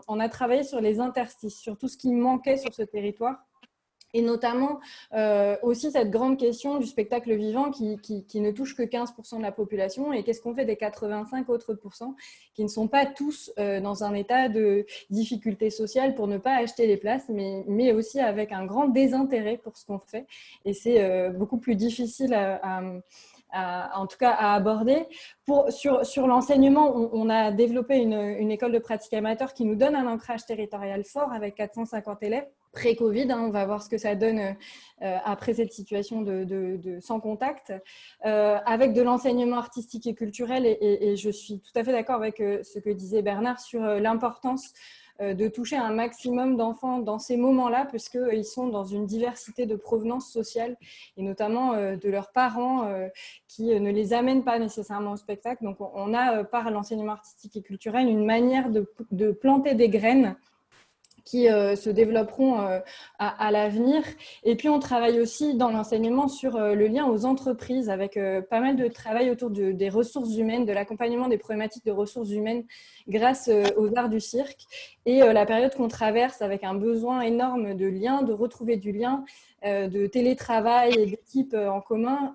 on 0.09 0.21
a 0.21 0.29
travaillé 0.29 0.65
sur 0.65 0.81
les 0.81 0.99
interstices, 0.99 1.61
sur 1.61 1.79
tout 1.79 1.89
ce 1.89 1.97
qui 1.97 2.13
manquait 2.13 2.57
sur 2.57 2.75
ce 2.75 2.83
territoire 2.83 3.47
et 4.15 4.23
notamment 4.23 4.81
euh, 5.15 5.57
aussi 5.63 5.91
cette 5.91 6.11
grande 6.11 6.39
question 6.39 6.79
du 6.79 6.87
spectacle 6.87 7.35
vivant 7.35 7.71
qui, 7.71 7.97
ne 8.35 8.51
touche 8.51 8.75
que 8.75 8.83
15% 8.83 9.39
de 9.39 9.43
la 9.43 9.53
population 9.53 10.13
et 10.13 10.23
qu'est-ce 10.23 10.41
qu'on 10.41 10.55
fait 10.55 10.65
des 10.65 10.77
85 10.77 11.49
autres 11.49 11.75
pourcents 11.75 12.15
qui 12.55 12.63
ne 12.63 12.69
sont 12.69 12.89
pas 12.89 13.07
tous 13.07 13.53
euh, 13.59 13.81
dans 13.81 14.05
un 14.05 14.15
état 14.15 14.49
de 14.49 14.87
difficulté 15.11 15.71
sociale 15.71 16.15
pour 16.15 16.27
ne 16.27 16.39
pas 16.39 16.57
acheter 16.57 16.87
les 16.87 16.97
places, 16.97 17.29
mais, 17.29 17.65
mais 17.69 17.93
aussi 17.93 18.21
avec 18.21 18.53
un 18.53 18.65
grand 18.65 18.89
désintérêt 18.89 19.57
pour 19.57 19.77
ce 19.77 19.87
qu'on 19.87 19.99
fait. 19.99 20.27
Et 20.65 20.75
c'est 20.75 21.03
euh, 21.03 21.31
beaucoup 21.31 21.59
plus 21.59 21.77
difficile 21.77 22.35
à, 22.35 22.83
en 23.95 24.07
tout 24.07 24.17
cas 24.19 24.31
à 24.31 24.55
aborder. 24.55 25.07
Pour, 25.45 25.71
sur, 25.73 26.07
sur 26.07 26.27
l'enseignement, 26.27 26.95
on, 26.95 27.29
a 27.29 27.51
développé 27.51 27.97
une, 27.97 28.15
une 28.15 28.51
école 28.51 28.73
de 28.73 28.79
pratique 28.79 29.13
amateur 29.13 29.55
qui 29.55 29.65
nous 29.65 29.75
donne 29.75 29.97
un 29.97 30.07
ancrage 30.07 30.47
territorial 30.47 31.05
fort 31.05 31.33
avec 31.33 31.57
450 31.57 32.23
élèves 32.23 32.47
pré-Covid. 32.73 33.31
Hein, 33.31 33.43
on 33.47 33.51
va 33.51 33.65
voir 33.67 33.83
ce 33.83 33.89
que 33.89 33.99
ça 33.99 34.15
donne 34.15 34.39
euh, 35.03 35.17
après 35.25 35.55
cette 35.55 35.73
situation 35.73 36.23
de, 36.23 36.99
sans 37.01 37.21
contact, 37.21 37.73
euh, 38.27 38.59
avec 38.67 38.93
de 38.93 39.03
l'enseignement 39.03 39.57
artistique 39.57 40.07
et 40.07 40.15
culturel. 40.15 40.67
Et, 40.67 41.17
je 41.17 41.31
suis 41.31 41.61
tout 41.61 41.73
à 41.75 41.85
fait 41.85 41.93
d'accord 41.93 42.17
avec 42.17 42.41
euh, 42.41 42.63
ce 42.63 42.79
que 42.79 42.91
disait 42.91 43.23
Bernard 43.23 43.61
sur 43.61 43.81
l'importance 43.81 44.73
de 45.21 45.49
toucher 45.49 45.77
un 45.77 45.93
maximum 45.93 46.57
d'enfants 46.57 46.99
dans 46.99 47.19
ces 47.19 47.37
moments-là, 47.37 47.85
puisqu'ils 47.85 48.47
sont 48.47 48.69
dans 48.69 48.87
une 48.87 49.05
diversité 49.05 49.67
de 49.67 49.77
provenance 49.77 50.33
sociale, 50.33 50.79
et 51.19 51.23
notamment 51.23 51.75
de 51.75 52.09
leurs 52.09 52.33
parents 52.33 52.91
qui 53.47 53.65
ne 53.65 53.91
les 53.91 54.15
amènent 54.15 54.45
pas 54.45 54.59
nécessairement 54.59 55.13
au 55.13 55.17
spectacle. 55.19 55.63
Donc 55.63 55.77
on 55.79 56.15
a, 56.15 56.43
par 56.45 56.71
l'enseignement 56.71 57.13
artistique 57.13 57.55
et 57.55 57.61
culturel, 57.61 58.09
une 58.09 58.25
manière 58.25 58.71
de 58.71 59.31
planter 59.31 59.75
des 59.75 59.91
graines 59.91 60.37
qui 61.31 61.49
euh, 61.49 61.77
se 61.77 61.91
développeront 61.91 62.61
euh, 62.61 62.81
à, 63.21 63.51
l'avenir. 63.53 64.03
Et 64.43 64.57
puis, 64.57 64.69
on 64.69 64.81
travaille 64.81 65.21
aussi 65.21 65.55
dans 65.55 65.71
l'enseignement 65.71 66.27
sur 66.27 66.57
euh, 66.57 66.75
le 66.75 66.89
lien 66.89 67.07
aux 67.07 67.25
entreprises, 67.25 67.89
avec 67.89 68.19
pas 68.49 68.61
mal 68.61 68.77
de 68.77 68.89
travail 68.89 69.31
autour 69.31 69.51
des 69.51 69.89
ressources 69.89 70.35
humaines, 70.37 70.65
de 70.65 70.73
l'accompagnement 70.73 71.29
des 71.29 71.39
problématiques 71.39 71.85
de 71.85 71.93
ressources 71.93 72.31
humaines 72.31 72.65
grâce 73.09 73.49
aux 73.77 73.97
arts 73.97 74.09
du 74.09 74.21
cirque. 74.21 74.67
Et 75.07 75.21
la 75.21 75.47
période 75.47 75.75
qu'on 75.75 75.89
traverse 75.89 76.43
avec 76.43 76.65
un 76.65 76.75
besoin 76.75 77.21
énorme 77.23 77.75
de 77.75 77.87
lien, 77.87 78.23
de 78.23 78.33
retrouver 78.33 78.77
du 78.77 78.93
lien, 78.93 79.25
de 79.65 80.07
télétravail 80.07 80.95
et 80.99 81.07
d'équipes 81.07 81.55
en 81.55 81.81
commun, 81.81 82.35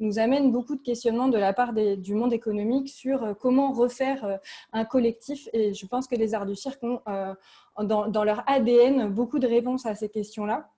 nous 0.00 0.18
amène 0.18 0.52
beaucoup 0.52 0.76
de 0.76 0.82
questionnements 0.82 1.28
de 1.28 1.38
la 1.38 1.52
part 1.52 1.72
du 1.72 2.14
monde 2.14 2.32
économique 2.32 2.88
sur 2.88 3.36
comment 3.40 3.72
refaire 3.72 4.38
un 4.72 4.84
collectif. 4.84 5.48
Et 5.52 5.74
je 5.74 5.86
pense 5.86 6.06
que 6.06 6.16
les 6.16 6.34
arts 6.34 6.46
du 6.46 6.56
cirque 6.56 6.82
ont 6.82 7.00
dans, 7.82 8.24
leur 8.24 8.42
ADN 8.46 9.08
beaucoup 9.08 9.38
de 9.38 9.46
réponses 9.46 9.86
à 9.86 9.94
ces 9.94 10.08
questions-là. 10.08 10.70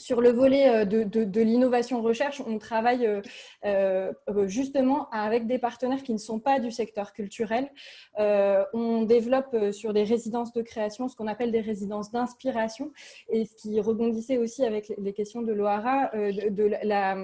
Sur 0.00 0.22
le 0.22 0.30
volet 0.30 0.66
euh, 0.70 0.84
de, 0.86 1.40
l'innovation 1.42 2.00
recherche, 2.00 2.42
on 2.46 2.56
travaille 2.58 3.06
euh, 3.06 3.20
euh, 3.66 4.12
justement 4.46 5.10
avec 5.10 5.46
des 5.46 5.58
partenaires 5.58 6.02
qui 6.02 6.14
ne 6.14 6.18
sont 6.18 6.40
pas 6.40 6.58
du 6.58 6.72
secteur 6.72 7.12
culturel. 7.12 7.70
on 8.16 9.02
développe 9.02 9.72
sur 9.72 9.92
des 9.92 10.04
résidences 10.04 10.54
de 10.54 10.62
création 10.62 11.06
ce 11.08 11.16
qu'on 11.16 11.26
appelle 11.26 11.52
des 11.52 11.60
résidences 11.60 12.10
d'inspiration 12.10 12.92
et 13.28 13.44
ce 13.44 13.54
qui 13.56 13.78
rebondissait 13.78 14.38
aussi 14.38 14.64
avec 14.64 14.90
les 14.96 15.12
questions 15.12 15.42
de 15.42 15.52
l'OARA, 15.52 16.10
de, 16.14 16.70
la 16.82 17.16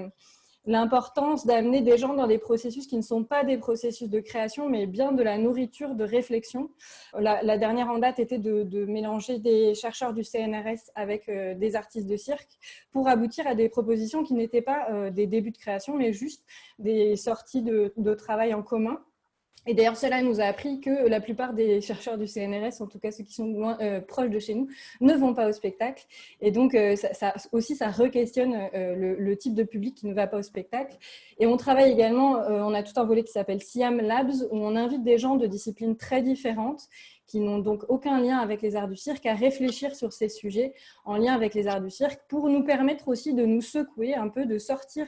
l'importance 0.67 1.45
d'amener 1.45 1.81
des 1.81 1.97
gens 1.97 2.13
dans 2.13 2.27
des 2.27 2.37
processus 2.37 2.85
qui 2.87 2.97
ne 2.97 3.01
sont 3.01 3.23
pas 3.23 3.43
des 3.45 3.57
processus 3.57 4.09
de 4.09 4.19
création, 4.19 4.69
mais 4.69 4.85
bien 4.85 5.13
de 5.13 5.23
la 5.23 5.37
nourriture, 5.37 5.95
de 5.95 6.03
réflexion. 6.03 6.69
La, 7.17 7.57
dernière 7.57 7.89
en 7.89 7.97
date 7.97 8.19
était 8.19 8.37
de, 8.37 8.85
mélanger 8.85 9.39
des 9.39 9.73
chercheurs 9.73 10.13
du 10.13 10.23
CNRS 10.23 10.91
avec 10.93 11.29
euh, 11.29 11.55
des 11.55 11.75
artistes 11.75 12.07
de 12.07 12.17
cirque 12.17 12.49
pour 12.91 13.07
aboutir 13.07 13.47
à 13.47 13.55
des 13.55 13.69
propositions 13.69 14.23
qui 14.23 14.33
n'étaient 14.33 14.61
pas 14.61 14.87
euh, 14.91 15.09
des 15.09 15.25
débuts 15.25 15.51
de 15.51 15.57
création, 15.57 15.95
mais 15.95 16.11
juste 16.13 16.43
des 16.79 17.15
sorties 17.15 17.63
de 17.63 18.13
travail 18.13 18.53
en 18.53 18.61
commun 18.61 18.99
Et 19.65 19.73
d'ailleurs, 19.73 19.97
cela 19.97 20.21
nous 20.21 20.39
a 20.39 20.45
appris 20.45 20.79
que 20.79 21.07
la 21.07 21.19
plupart 21.19 21.53
des 21.53 21.81
chercheurs 21.81 22.17
du 22.17 22.25
CNRS, 22.25 22.81
en 22.81 22.87
tout 22.87 22.99
cas 22.99 23.11
ceux 23.11 23.23
qui 23.23 23.33
sont 23.33 23.75
euh, 23.81 23.99
proches 23.99 24.29
de 24.29 24.39
chez 24.39 24.53
nous, 24.53 24.69
ne 25.01 25.13
vont 25.13 25.33
pas 25.33 25.49
au 25.49 25.51
spectacle. 25.51 26.05
Et 26.39 26.51
donc, 26.51 26.73
euh, 26.73 26.95
ça, 26.95 27.33
aussi, 27.51 27.75
ça 27.75 27.89
re-questionne 27.89 28.69
euh, 28.73 29.15
le, 29.17 29.37
type 29.37 29.53
de 29.53 29.63
public 29.63 29.95
qui 29.95 30.07
ne 30.07 30.13
va 30.13 30.25
pas 30.25 30.37
au 30.37 30.41
spectacle. 30.41 30.97
Et 31.39 31.47
on 31.47 31.57
travaille 31.57 31.91
également, 31.91 32.37
on 32.47 32.73
a 32.73 32.81
tout 32.81 32.93
un 32.95 33.03
volet 33.03 33.23
qui 33.23 33.31
s'appelle 33.31 33.61
Siam 33.61 33.99
Labs, 33.99 34.31
où 34.51 34.57
on 34.57 34.75
invite 34.75 35.03
des 35.03 35.17
gens 35.17 35.35
de 35.35 35.45
disciplines 35.45 35.97
très 35.97 36.21
différentes 36.21 36.87
qui 37.27 37.41
n'ont 37.41 37.59
donc 37.59 37.83
aucun 37.89 38.19
lien 38.21 38.37
avec 38.37 38.61
les 38.61 38.75
arts 38.75 38.87
du 38.87 38.95
cirque, 38.95 39.25
à 39.25 39.33
réfléchir 39.33 39.95
sur 39.95 40.13
ces 40.13 40.29
sujets 40.29 40.73
en 41.05 41.17
lien 41.17 41.33
avec 41.33 41.53
les 41.53 41.67
arts 41.67 41.81
du 41.81 41.89
cirque 41.89 42.21
pour 42.29 42.49
nous 42.49 42.63
permettre 42.63 43.09
aussi 43.09 43.33
de 43.33 43.45
nous 43.45 43.61
secouer 43.61 44.15
un 44.15 44.29
peu, 44.29 44.45
de 44.45 44.57
sortir 44.57 45.07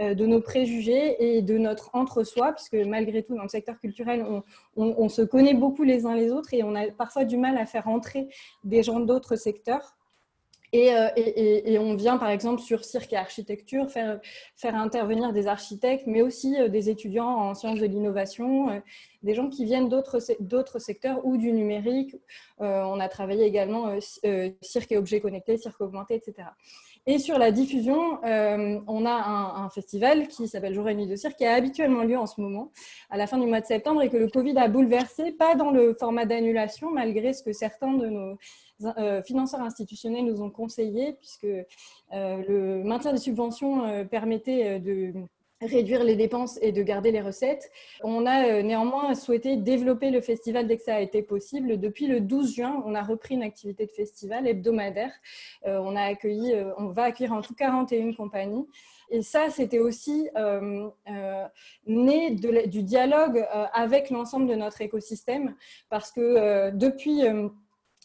euh, 0.00 0.14
de 0.14 0.26
nos 0.26 0.40
préjugés 0.40 1.36
et 1.36 1.42
de 1.42 1.58
notre 1.58 1.90
entre-soi, 1.92 2.52
puisque 2.52 2.74
malgré 2.86 3.22
tout, 3.22 3.34
dans 3.34 3.42
le 3.42 3.48
secteur 3.48 3.78
culturel, 3.80 4.24
on, 4.76 5.08
se 5.08 5.22
connaît 5.22 5.54
beaucoup 5.54 5.82
les 5.82 6.06
uns 6.06 6.14
les 6.14 6.30
autres 6.30 6.54
et 6.54 6.62
on 6.62 6.74
a 6.74 6.90
parfois 6.90 7.24
du 7.24 7.36
mal 7.36 7.56
à 7.58 7.66
faire 7.66 7.88
entrer 7.88 8.28
des 8.62 8.82
gens 8.82 9.00
d'autres 9.00 9.36
secteurs. 9.36 9.95
Euh, 10.74 11.08
et, 11.16 11.78
on 11.78 11.94
vient 11.94 12.16
par 12.18 12.30
exemple 12.30 12.60
sur 12.60 12.84
cirque 12.84 13.12
et 13.12 13.16
architecture 13.16 13.90
faire, 13.90 14.20
intervenir 14.62 15.32
des 15.32 15.46
architectes, 15.46 16.04
mais 16.06 16.22
aussi 16.22 16.56
euh, 16.58 16.68
des 16.68 16.90
étudiants 16.90 17.28
en 17.28 17.54
sciences 17.54 17.78
de 17.78 17.86
l'innovation, 17.86 18.70
euh, 18.70 18.80
des 19.22 19.34
gens 19.34 19.48
qui 19.48 19.64
viennent 19.64 19.88
d'autres 19.88 20.78
secteurs 20.78 21.24
ou 21.24 21.36
du 21.36 21.52
numérique. 21.52 22.16
on 22.58 23.00
a 23.00 23.08
travaillé 23.08 23.44
également 23.44 23.98
cirque 24.60 24.92
et 24.92 24.96
objets 24.96 25.20
connectés, 25.20 25.56
cirque 25.58 25.80
augmenté, 25.80 26.14
etc. 26.14 26.48
Et 27.06 27.18
sur 27.18 27.36
la 27.36 27.50
diffusion, 27.50 28.20
on 28.22 29.06
a 29.06 29.10
un, 29.10 29.68
festival 29.70 30.28
qui 30.28 30.46
s'appelle 30.46 30.74
Jour 30.74 30.88
et 30.88 30.94
nuit 30.94 31.08
de 31.08 31.16
cirque 31.16 31.36
qui 31.36 31.44
a 31.44 31.54
habituellement 31.54 32.04
lieu 32.04 32.16
en 32.16 32.26
ce 32.26 32.40
moment, 32.40 32.70
à 33.10 33.16
la 33.16 33.26
fin 33.26 33.38
du 33.38 33.46
mois 33.46 33.60
de 33.60 33.66
septembre, 33.66 34.02
et 34.02 34.10
que 34.10 34.16
le 34.16 34.28
Covid 34.28 34.56
a 34.58 34.68
bouleversé, 34.68 35.32
pas 35.32 35.56
dans 35.56 35.72
le 35.72 35.94
format 35.94 36.24
d'annulation, 36.24 36.92
malgré 36.92 37.32
ce 37.32 37.42
que 37.42 37.52
certains 37.52 37.94
de 37.94 38.06
nos 38.06 38.38
euh, 38.84 39.22
financeurs 39.22 39.60
institutionnels 39.60 40.24
nous 40.24 40.42
ont 40.42 40.50
conseillé, 40.50 41.14
puisque 41.14 41.44
euh, 41.44 41.64
le 42.12 42.84
maintien 42.84 43.12
des 43.12 43.18
subventions 43.18 43.86
euh, 43.86 44.04
permettait 44.04 44.78
de 44.80 45.14
réduire 45.62 46.04
les 46.04 46.16
dépenses 46.16 46.58
et 46.60 46.70
de 46.70 46.82
garder 46.82 47.10
les 47.10 47.22
recettes. 47.22 47.70
On 48.02 48.26
a 48.26 48.62
néanmoins 48.62 49.14
souhaité 49.14 49.56
développer 49.56 50.10
le 50.10 50.20
festival 50.20 50.66
dès 50.66 50.76
que 50.76 50.82
ça 50.82 50.96
a 50.96 51.00
été 51.00 51.22
possible. 51.22 51.80
Depuis 51.80 52.06
le 52.06 52.20
12 52.20 52.56
juin, 52.56 52.82
on 52.84 52.94
a 52.94 53.02
repris 53.02 53.36
une 53.36 53.42
activité 53.42 53.86
de 53.86 53.90
festival 53.90 54.46
hebdomadaire. 54.46 55.12
on, 55.64 55.96
a 55.96 56.02
accueilli, 56.02 56.54
on 56.76 56.88
va 56.88 57.04
accueillir 57.04 57.32
en 57.32 57.40
tout 57.40 57.54
41 57.54 58.12
compagnies. 58.12 58.66
Et 59.08 59.22
ça, 59.22 59.48
c'était 59.48 59.78
aussi 59.78 60.28
né 61.86 62.30
du 62.32 62.82
dialogue 62.82 63.46
avec 63.72 64.10
l'ensemble 64.10 64.48
de 64.48 64.56
notre 64.56 64.82
écosystème, 64.82 65.54
parce 65.88 66.12
que 66.12 66.68
depuis 66.72 67.22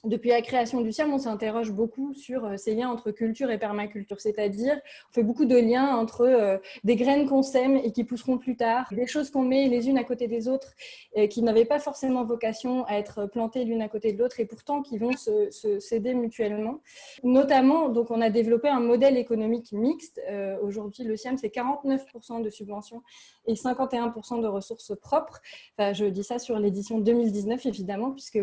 depuis 0.04 0.32
la 0.32 0.42
création 0.42 0.82
du 0.82 0.92
CIAM, 0.92 1.14
on 1.14 1.20
s'interroge 1.20 1.72
beaucoup 1.72 2.14
sur 2.16 2.44
euh, 2.46 2.58
ces 2.58 2.74
liens 2.74 2.90
entre 2.90 3.12
culture 3.12 3.52
et 3.52 3.60
permaculture, 3.60 4.20
c'est-à-dire 4.20 4.80
on 5.12 5.14
fait 5.14 5.22
beaucoup 5.22 5.46
de 5.46 5.56
liens 5.56 5.96
entre 5.96 6.22
euh, 6.22 6.58
des 6.84 6.96
graines 6.96 7.28
qu'on 7.28 7.44
sème 7.44 7.76
et 7.78 7.92
qui 7.92 8.04
pousseront 8.04 8.40
plus 8.40 8.56
tard, 8.56 8.88
des 8.92 9.06
choses 9.06 9.30
qu'on 9.30 9.44
met 9.44 9.68
les 9.68 9.90
unes 9.90 10.00
à 10.00 10.04
côté 10.04 10.28
des 10.28 10.48
autres 10.48 10.74
et 11.14 11.30
qui 11.30 11.44
n'avaient 11.44 11.66
pas 11.66 11.78
forcément 11.78 12.26
vocation 12.26 12.84
à 12.86 12.96
être 12.96 13.28
plantées 13.28 13.64
l'une 13.64 13.84
à 13.84 13.90
côté 13.90 14.12
de 14.12 14.18
l'autre 14.18 14.40
et 14.40 14.46
pourtant 14.46 14.82
qui 14.82 14.98
vont 14.98 15.12
s'aider 15.52 16.16
mutuellement. 16.16 16.80
Notamment, 17.24 17.90
donc 17.90 18.10
on 18.10 18.22
a 18.22 18.32
développé 18.32 18.70
un 18.70 18.80
modèle 18.80 19.18
économique 19.18 19.72
mixte. 19.72 20.20
Euh, 20.30 20.58
aujourd'hui, 20.64 21.04
le 21.04 21.16
CIAM, 21.16 21.38
c'est 21.38 21.54
49% 21.54 22.42
de 22.42 22.50
subventions 22.50 23.04
et 23.46 23.54
51% 23.54 24.42
de 24.42 24.48
ressources 24.48 24.94
propres. 25.00 25.42
Je 25.78 26.06
dis 26.06 26.24
ça 26.24 26.40
sur 26.40 26.60
l'édition 26.60 27.00
2019, 27.00 27.66
évidemment, 27.66 28.12
puisque 28.12 28.40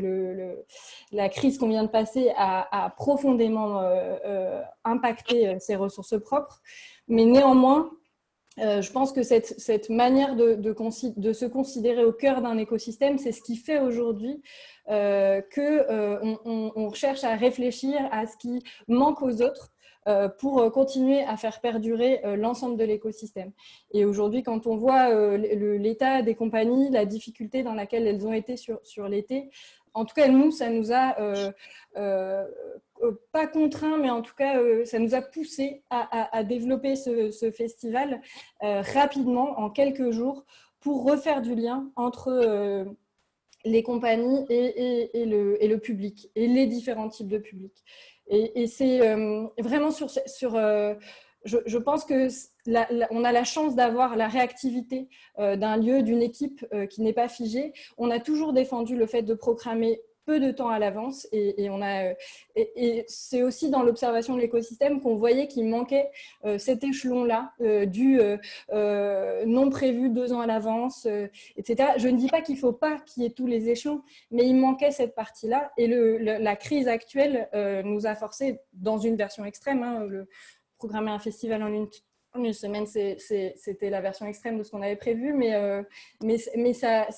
la 1.12 1.28
crise 1.28 1.47
qu'on 1.56 1.68
vient 1.68 1.84
de 1.84 1.88
passer 1.88 2.32
a, 2.36 2.92
profondément 2.96 3.80
euh, 3.80 4.16
euh, 4.26 4.62
impacté 4.84 5.48
euh, 5.48 5.56
ces 5.58 5.76
ressources 5.76 6.20
propres. 6.20 6.60
Mais 7.06 7.24
néanmoins, 7.24 7.90
je 8.58 8.90
pense 8.90 9.12
que 9.12 9.22
cette, 9.22 9.88
manière 9.88 10.34
de, 10.34 11.32
se 11.32 11.46
considérer 11.46 12.04
au 12.04 12.12
cœur 12.12 12.42
d'un 12.42 12.58
écosystème, 12.58 13.16
c'est 13.16 13.30
ce 13.30 13.40
qui 13.40 13.54
fait 13.54 13.78
aujourd'hui 13.78 14.42
qu'on 14.88 15.44
on, 16.44 16.92
cherche 16.92 17.22
à 17.22 17.36
réfléchir 17.36 18.00
à 18.10 18.26
ce 18.26 18.36
qui 18.36 18.64
manque 18.88 19.22
aux 19.22 19.42
autres 19.42 19.70
pour 20.40 20.72
continuer 20.72 21.22
à 21.22 21.36
faire 21.36 21.60
perdurer 21.60 22.20
l'ensemble 22.36 22.76
de 22.76 22.82
l'écosystème. 22.82 23.52
Et 23.92 24.04
aujourd'hui, 24.04 24.42
quand 24.42 24.66
on 24.66 24.76
voit 24.76 25.36
l'état 25.36 26.22
des 26.22 26.34
compagnies, 26.34 26.90
la 26.90 27.04
difficulté 27.04 27.62
dans 27.62 27.74
laquelle 27.74 28.08
elles 28.08 28.26
ont 28.26 28.32
été 28.32 28.56
sur 28.56 29.08
l'été, 29.08 29.50
en 29.98 30.04
tout 30.04 30.14
cas, 30.14 30.28
nous, 30.28 30.52
ça 30.52 30.70
nous 30.70 30.92
a 30.92 31.18
euh, 31.18 31.50
euh, 31.96 32.46
euh, 33.02 33.12
pas 33.32 33.48
contraint, 33.48 33.98
mais 33.98 34.10
en 34.10 34.22
tout 34.22 34.34
cas, 34.36 34.60
ça 34.84 35.00
nous 35.00 35.14
a 35.14 35.22
poussé 35.22 35.82
à, 35.90 36.44
développer 36.44 36.94
ce, 36.94 37.50
festival 37.50 38.20
rapidement, 38.60 39.58
en 39.58 39.70
quelques 39.70 40.10
jours, 40.10 40.44
pour 40.80 41.04
refaire 41.04 41.42
du 41.42 41.54
lien 41.54 41.90
entre 41.96 42.86
les 43.64 43.82
compagnies 43.82 44.46
et, 44.48 45.24
le, 45.26 45.76
public, 45.78 46.30
et 46.36 46.46
les 46.46 46.66
différents 46.66 47.08
types 47.08 47.28
de 47.28 47.38
publics. 47.38 47.84
Et, 48.28 48.66
c'est 48.66 49.00
vraiment 49.58 49.90
sur, 49.90 50.10
sur 50.10 50.56
je, 51.44 51.78
pense 51.78 52.04
que 52.04 52.28
on 53.10 53.24
a 53.24 53.32
la 53.32 53.44
chance 53.44 53.76
d'avoir 53.76 54.16
la 54.16 54.28
réactivité 54.28 55.08
euh, 55.38 55.56
d'un 55.56 55.76
lieu, 55.76 56.02
d'une 56.02 56.22
équipe 56.22 56.64
euh, 56.72 56.86
qui 56.86 57.02
n'est 57.02 57.12
pas 57.12 57.28
figée. 57.28 57.72
On 57.96 58.10
a 58.10 58.18
toujours 58.18 58.52
défendu 58.52 58.96
le 58.96 59.06
fait 59.06 59.22
de 59.22 59.34
programmer 59.34 60.02
peu 60.24 60.40
de 60.40 60.50
temps 60.50 60.68
à 60.68 60.78
l'avance 60.78 61.26
et, 61.32 61.70
on 61.70 61.80
a 61.80 62.12
et, 62.54 63.06
c'est 63.08 63.42
aussi 63.42 63.70
dans 63.70 63.82
l'observation 63.82 64.34
de 64.34 64.40
l'écosystème 64.40 65.00
qu'on 65.00 65.14
voyait 65.14 65.48
qu'il 65.48 65.64
manquait 65.64 66.10
euh, 66.44 66.58
cet 66.58 66.84
échelon 66.84 67.24
là 67.24 67.54
du 67.86 68.20
non 69.46 69.70
prévu 69.70 70.10
deux 70.10 70.34
ans 70.34 70.40
à 70.40 70.46
l'avance 70.46 71.08
etc 71.56 71.92
je 71.96 72.08
ne 72.08 72.18
dis 72.18 72.28
pas 72.28 72.42
qu'il 72.42 72.58
faut 72.58 72.74
pas 72.74 72.98
qu'il 73.06 73.22
y 73.22 73.26
ait 73.26 73.30
tous 73.30 73.46
les 73.46 73.70
échelons 73.70 74.02
mais 74.30 74.44
il 74.46 74.54
manquait 74.54 74.90
cette 74.90 75.14
partie 75.14 75.48
là 75.48 75.72
et 75.78 75.86
la 75.86 76.56
crise 76.56 76.88
actuelle 76.88 77.48
nous 77.86 78.06
a 78.06 78.14
forcé 78.14 78.60
dans 78.74 78.98
une 78.98 79.16
version 79.16 79.46
extrême 79.46 79.82
hein, 79.82 80.06
programmer 80.78 81.10
un 81.10 81.18
festival 81.18 81.62
en 81.62 81.72
une, 81.72 82.52
semaine, 82.52 82.86
c'était 82.86 83.90
la 83.90 84.00
version 84.00 84.26
extrême 84.26 84.58
de 84.58 84.62
ce 84.62 84.70
qu'on 84.70 84.82
avait 84.82 84.96
prévu, 84.96 85.32
mais, 85.32 85.54
euh, 85.56 85.82
mais, 86.22 86.36
mais 86.56 86.72
ça, 86.72 87.08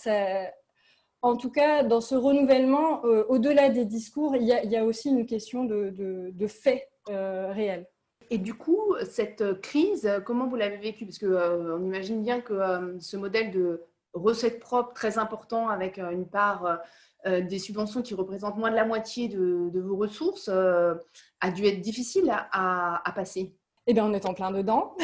en 1.22 1.36
tout 1.36 1.50
cas, 1.50 1.84
dans 1.84 2.00
ce 2.00 2.14
renouvellement, 2.14 3.04
euh, 3.04 3.24
au-delà 3.28 3.68
des 3.68 3.84
discours, 3.84 4.34
il 4.34 4.44
y, 4.44 4.76
a, 4.76 4.84
aussi 4.84 5.10
une 5.10 5.26
question 5.26 5.64
de, 5.64 5.90
de, 6.32 6.46
faits 6.46 6.88
euh, 7.10 7.52
réels. 7.52 7.86
Et 8.30 8.38
du 8.38 8.54
coup, 8.54 8.94
cette 9.10 9.60
crise, 9.60 10.10
comment 10.24 10.46
vous 10.46 10.56
l'avez 10.56 10.78
vécue? 10.78 11.04
Parce 11.04 11.18
qu'on 11.18 11.26
on 11.28 11.84
imagine 11.84 12.22
bien 12.22 12.40
que 12.40 12.96
ce 13.00 13.16
modèle 13.16 13.50
de 13.50 13.82
recette 14.14 14.58
propre 14.60 14.94
très 14.94 15.18
important 15.18 15.68
avec 15.68 15.98
une 15.98 16.26
part 16.26 16.80
des 17.26 17.58
subventions 17.58 18.02
qui 18.02 18.14
représentent 18.14 18.56
moins 18.56 18.70
de 18.70 18.76
la 18.76 18.84
moitié 18.84 19.28
de, 19.28 19.80
vos 19.80 19.96
ressources 19.96 20.48
a 20.48 21.50
dû 21.50 21.64
être 21.66 21.80
difficile 21.80 22.30
à, 22.52 23.12
passer. 23.14 23.54
Eh 23.86 23.94
bien, 23.94 24.04
on 24.04 24.12
est 24.12 24.26
en 24.26 24.34
plein 24.34 24.50
dedans. 24.50 24.94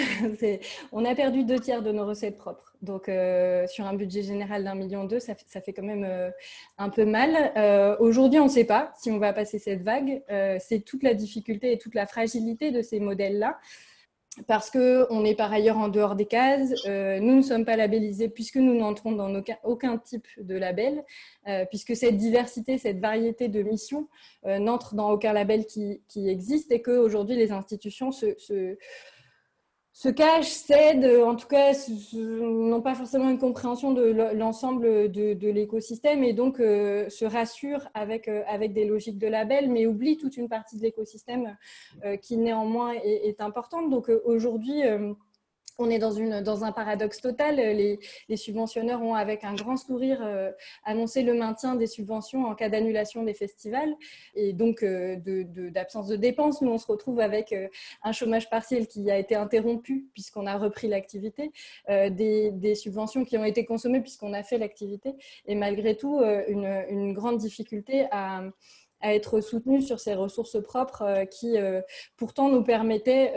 on 0.92 1.04
a 1.04 1.14
perdu 1.14 1.44
deux 1.44 1.58
tiers 1.58 1.82
de 1.82 1.90
nos 1.90 2.06
recettes 2.06 2.36
propres. 2.36 2.76
Donc, 2.82 3.08
euh, 3.08 3.66
sur 3.66 3.86
un 3.86 3.94
budget 3.94 4.22
général 4.22 4.64
d'un 4.64 4.74
million 4.74 5.04
deux, 5.04 5.18
ça, 5.18 5.34
fait 5.34 5.72
quand 5.72 5.82
même 5.82 6.04
euh, 6.04 6.30
un 6.78 6.90
peu 6.90 7.04
mal. 7.04 7.52
Euh, 7.56 7.96
aujourd'hui, 7.98 8.38
on 8.38 8.44
ne 8.44 8.50
sait 8.50 8.64
pas 8.64 8.92
si 8.96 9.10
on 9.10 9.18
va 9.18 9.32
passer 9.32 9.58
cette 9.58 9.82
vague. 9.82 10.22
c'est 10.60 10.84
toute 10.84 11.02
la 11.02 11.14
difficulté 11.14 11.72
et 11.72 11.78
toute 11.78 11.94
la 11.94 12.06
fragilité 12.06 12.70
de 12.70 12.82
ces 12.82 13.00
modèles-là 13.00 13.58
parce 14.46 14.70
qu'on 14.70 15.24
est 15.24 15.34
par 15.34 15.52
ailleurs 15.52 15.78
en 15.78 15.88
dehors 15.88 16.14
des 16.14 16.26
cases. 16.26 16.72
Euh, 16.86 17.18
nous 17.20 17.36
ne 17.36 17.42
sommes 17.42 17.64
pas 17.64 17.76
labellisés 17.76 18.28
puisque 18.28 18.56
nous 18.56 18.74
n'entrons 18.74 19.12
dans 19.12 19.32
aucun, 19.64 19.98
type 19.98 20.26
de 20.38 20.56
label, 20.56 21.04
euh, 21.48 21.64
puisque 21.66 21.96
cette 21.96 22.16
diversité, 22.16 22.78
cette 22.78 23.00
variété 23.00 23.48
de 23.48 23.62
missions 23.62 24.08
euh, 24.46 24.58
n'entre 24.58 24.94
dans 24.94 25.10
aucun 25.10 25.32
label 25.32 25.66
qui, 25.66 26.00
existe 26.16 26.72
et 26.72 26.82
qu'aujourd'hui 26.82 27.36
les 27.36 27.52
institutions 27.52 28.10
se 28.10 28.76
cachent, 30.10 30.52
cèdent, 30.52 31.22
en 31.24 31.36
tout 31.36 31.46
cas, 31.46 31.72
n'ont 32.12 32.82
pas 32.82 32.94
forcément 32.94 33.30
une 33.30 33.38
compréhension 33.38 33.92
de 33.92 34.10
l'ensemble 34.34 35.10
de, 35.10 35.50
l'écosystème 35.50 36.22
et 36.22 36.34
donc 36.34 36.60
euh, 36.60 37.08
se 37.08 37.24
rassurent 37.24 37.88
avec, 37.94 38.28
euh, 38.28 38.42
avec 38.46 38.74
des 38.74 38.84
logiques 38.84 39.16
de 39.16 39.26
label, 39.26 39.70
mais 39.70 39.86
oublient 39.86 40.18
toute 40.18 40.36
une 40.36 40.50
partie 40.50 40.76
de 40.76 40.82
l'écosystème 40.82 41.56
euh, 42.04 42.18
qui 42.18 42.36
néanmoins 42.36 42.92
est, 42.92 43.40
importante. 43.40 43.88
Donc 43.90 44.10
aujourd'hui, 44.24 44.82
on 45.78 45.90
est 45.90 45.98
dans, 45.98 46.12
une, 46.12 46.40
dans 46.40 46.64
un 46.64 46.72
paradoxe 46.72 47.20
total. 47.20 47.56
Les, 47.56 47.98
subventionneurs 48.36 49.02
ont, 49.02 49.14
avec 49.14 49.44
un 49.44 49.54
grand 49.54 49.76
sourire, 49.76 50.20
euh, 50.22 50.52
annoncé 50.84 51.22
le 51.22 51.34
maintien 51.34 51.74
des 51.74 51.86
subventions 51.86 52.44
en 52.46 52.54
cas 52.54 52.68
d'annulation 52.68 53.24
des 53.24 53.34
festivals 53.34 53.94
et 54.34 54.52
donc 54.52 54.82
euh, 54.82 55.16
d'absence 55.70 56.08
de, 56.08 56.16
dépenses. 56.16 56.62
Nous, 56.62 56.70
on 56.70 56.78
se 56.78 56.86
retrouve 56.86 57.20
avec 57.20 57.52
euh, 57.52 57.68
un 58.02 58.12
chômage 58.12 58.48
partiel 58.48 58.86
qui 58.86 59.10
a 59.10 59.18
été 59.18 59.34
interrompu 59.34 60.06
puisqu'on 60.14 60.46
a 60.46 60.56
repris 60.56 60.88
l'activité, 60.88 61.52
des, 61.88 62.74
subventions 62.74 63.24
qui 63.24 63.38
ont 63.38 63.44
été 63.44 63.64
consommées 63.64 64.00
puisqu'on 64.00 64.32
a 64.32 64.42
fait 64.42 64.58
l'activité 64.58 65.14
et 65.46 65.54
malgré 65.54 65.96
tout, 65.96 66.20
une, 66.48 66.84
une 66.88 67.12
grande 67.12 67.38
difficulté 67.38 68.06
à 68.10 68.42
à 69.02 69.14
être 69.14 69.40
soutenu 69.40 69.82
sur 69.82 70.00
ces 70.00 70.14
ressources 70.14 70.60
propres 70.62 71.24
qui 71.30 71.56
pourtant 72.16 72.48
nous 72.48 72.62
permettaient 72.62 73.32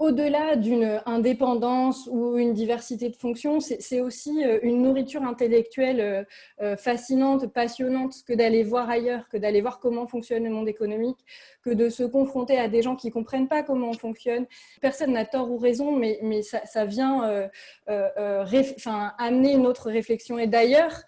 au-delà 0.00 0.56
d'une 0.56 1.00
indépendance 1.06 2.08
ou 2.10 2.36
une 2.36 2.52
diversité 2.52 3.10
de 3.10 3.14
fonctions, 3.14 3.60
c'est 3.60 4.00
aussi 4.00 4.44
euh, 4.44 4.58
une 4.62 4.82
nourriture 4.82 5.22
intellectuelle 5.22 6.00
euh, 6.00 6.24
euh, 6.60 6.76
fascinante, 6.76 7.46
passionnante 7.52 8.24
que 8.26 8.32
d'aller 8.32 8.64
voir 8.64 8.90
ailleurs, 8.90 9.28
que 9.28 9.36
d'aller 9.36 9.60
voir 9.60 9.78
comment 9.78 10.08
fonctionne 10.08 10.44
le 10.44 10.50
monde 10.50 10.68
économique, 10.68 11.18
que 11.62 11.70
de 11.70 11.88
se 11.88 12.02
confronter 12.02 12.58
à 12.58 12.66
des 12.66 12.82
gens 12.82 12.96
qui 12.96 13.06
ne 13.06 13.12
comprennent 13.12 13.46
pas 13.46 13.62
comment 13.62 13.90
on 13.90 13.94
fonctionne. 13.94 14.46
Personne 14.80 15.12
n'a 15.12 15.24
tort 15.24 15.50
ou 15.50 15.58
raison, 15.58 15.92
mais, 15.92 16.42
ça, 16.42 16.84
vient 16.84 17.48
amener 17.86 19.52
une 19.52 19.66
autre 19.66 19.90
réflexion. 19.90 20.38
Et 20.38 20.46
d'ailleurs, 20.46 21.02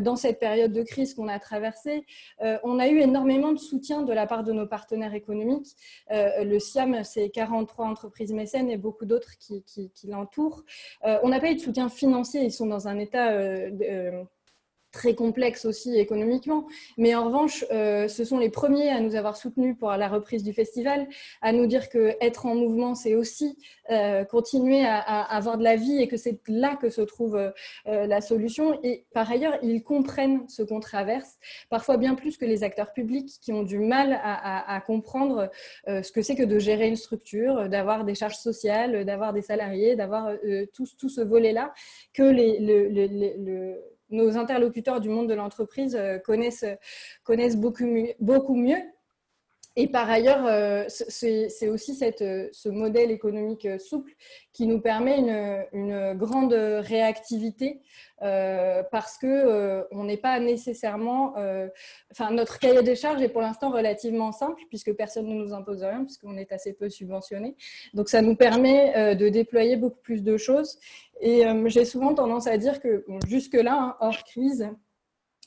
dans 0.00 0.16
cette 0.16 0.40
période 0.40 0.72
de 0.72 0.82
crise 0.82 1.14
qu'on 1.14 1.28
a 1.28 1.38
traversée, 1.38 2.04
on 2.40 2.78
a 2.78 2.88
eu 2.88 2.98
énormément 3.00 3.52
de 3.52 3.58
soutien 3.58 4.02
de 4.02 4.12
la 4.12 4.26
part 4.26 4.42
de 4.42 4.52
nos 4.52 4.66
partenaires 4.66 5.14
économiques. 5.14 5.68
le 6.10 6.58
SIAM, 6.58 7.04
c'est 7.04 7.30
43 7.30 7.86
entreprises 7.86 8.29
mécènes 8.34 8.70
et 8.70 8.76
beaucoup 8.76 9.04
d'autres 9.04 9.36
qui, 9.38 9.62
l'entourent. 10.08 10.64
Euh, 11.04 11.18
on 11.22 11.28
n'a 11.28 11.40
pas 11.40 11.50
eu 11.50 11.54
de 11.54 11.60
soutien 11.60 11.88
financier, 11.88 12.42
ils 12.42 12.52
sont 12.52 12.66
dans 12.66 12.88
un 12.88 12.98
état 12.98 13.32
euh, 13.32 13.70
euh, 13.82 14.24
très 14.92 15.14
complexe 15.14 15.64
aussi 15.64 15.98
économiquement. 15.98 16.66
Mais 16.96 17.14
en 17.14 17.24
revanche, 17.24 17.64
euh, 17.70 18.08
ce 18.08 18.24
sont 18.24 18.38
les 18.38 18.50
premiers 18.50 18.88
à 18.90 19.00
nous 19.00 19.14
avoir 19.14 19.36
soutenus 19.36 19.76
pour 19.78 19.90
la 19.90 20.08
reprise 20.08 20.42
du 20.42 20.52
festival, 20.52 21.06
à 21.42 21.52
nous 21.52 21.66
dire 21.66 21.88
que 21.88 22.16
être 22.20 22.46
en 22.46 22.54
mouvement, 22.54 22.94
c'est 22.94 23.14
aussi 23.14 23.56
euh, 23.90 24.24
continuer 24.24 24.84
à, 24.84 24.98
avoir 25.22 25.58
de 25.58 25.64
la 25.64 25.76
vie 25.76 26.00
et 26.00 26.08
que 26.08 26.16
c'est 26.16 26.40
là 26.48 26.76
que 26.76 26.90
se 26.90 27.02
trouve 27.02 27.36
euh, 27.36 27.52
la 27.84 28.20
solution. 28.20 28.78
Et 28.82 29.04
par 29.12 29.30
ailleurs, 29.30 29.58
ils 29.62 29.82
comprennent 29.82 30.48
ce 30.48 30.62
qu'on 30.62 30.80
traverse, 30.80 31.38
parfois 31.68 31.96
bien 31.96 32.14
plus 32.14 32.36
que 32.36 32.44
les 32.44 32.64
acteurs 32.64 32.92
publics 32.92 33.30
qui 33.40 33.52
ont 33.52 33.62
du 33.62 33.78
mal 33.78 34.18
à, 34.22 34.80
comprendre 34.86 35.50
ce 35.86 36.10
que 36.10 36.22
c'est 36.22 36.34
que 36.34 36.42
de 36.42 36.58
gérer 36.58 36.88
une 36.88 36.96
structure, 36.96 37.68
d'avoir 37.68 38.04
des 38.04 38.14
charges 38.14 38.38
sociales, 38.38 39.04
d'avoir 39.04 39.32
des 39.32 39.42
salariés, 39.42 39.94
d'avoir 39.94 40.32
tout, 40.72 40.86
tout, 40.98 41.08
ce 41.08 41.20
volet-là 41.20 41.72
que 42.12 42.22
les, 42.22 42.58
le 42.58 43.78
nos 44.10 44.36
interlocuteurs 44.36 45.00
du 45.00 45.08
monde 45.08 45.28
de 45.28 45.34
l'entreprise 45.34 45.96
euh, 45.96 46.18
connaissent, 46.18 46.64
connaissent 47.22 47.56
beaucoup, 47.56 47.86
beaucoup 48.20 48.56
mieux. 48.56 48.80
Et 49.80 49.86
par 49.86 50.10
ailleurs, 50.10 50.44
euh, 50.44 50.84
c'est 50.88 51.68
aussi 51.70 51.94
cette, 51.94 52.22
ce 52.52 52.68
modèle 52.68 53.10
économique 53.10 53.66
souple 53.80 54.12
qui 54.52 54.66
nous 54.66 54.78
permet 54.78 55.20
une, 55.72 56.12
grande 56.18 56.52
réactivité 56.52 57.80
euh, 58.20 58.82
parce 58.92 59.16
que 59.16 59.26
euh, 59.26 59.84
on 59.90 60.04
n'est 60.04 60.18
pas 60.18 60.38
nécessairement, 60.38 61.32
euh, 61.38 61.66
enfin 62.10 62.30
notre 62.30 62.58
cahier 62.58 62.82
des 62.82 62.94
charges 62.94 63.22
est 63.22 63.30
pour 63.30 63.40
l'instant 63.40 63.70
relativement 63.70 64.32
simple 64.32 64.60
puisque 64.68 64.92
personne 64.92 65.26
ne 65.26 65.34
nous 65.34 65.54
impose 65.54 65.82
rien 65.82 66.04
puisqu'on 66.04 66.36
est 66.36 66.52
assez 66.52 66.74
peu 66.74 66.90
subventionné. 66.90 67.56
Donc 67.94 68.10
ça 68.10 68.20
nous 68.20 68.36
permet 68.36 69.14
de 69.16 69.30
déployer 69.30 69.76
beaucoup 69.76 70.02
plus 70.02 70.22
de 70.22 70.36
choses. 70.36 70.78
Et 71.22 71.42
j'ai 71.66 71.86
souvent 71.86 72.12
tendance 72.12 72.46
à 72.46 72.58
dire 72.58 72.80
que 72.80 73.06
jusque 73.26 73.54
là, 73.54 73.78
hein, 73.80 73.96
hors 74.00 74.24
crise, 74.24 74.68
euh, 74.68 74.74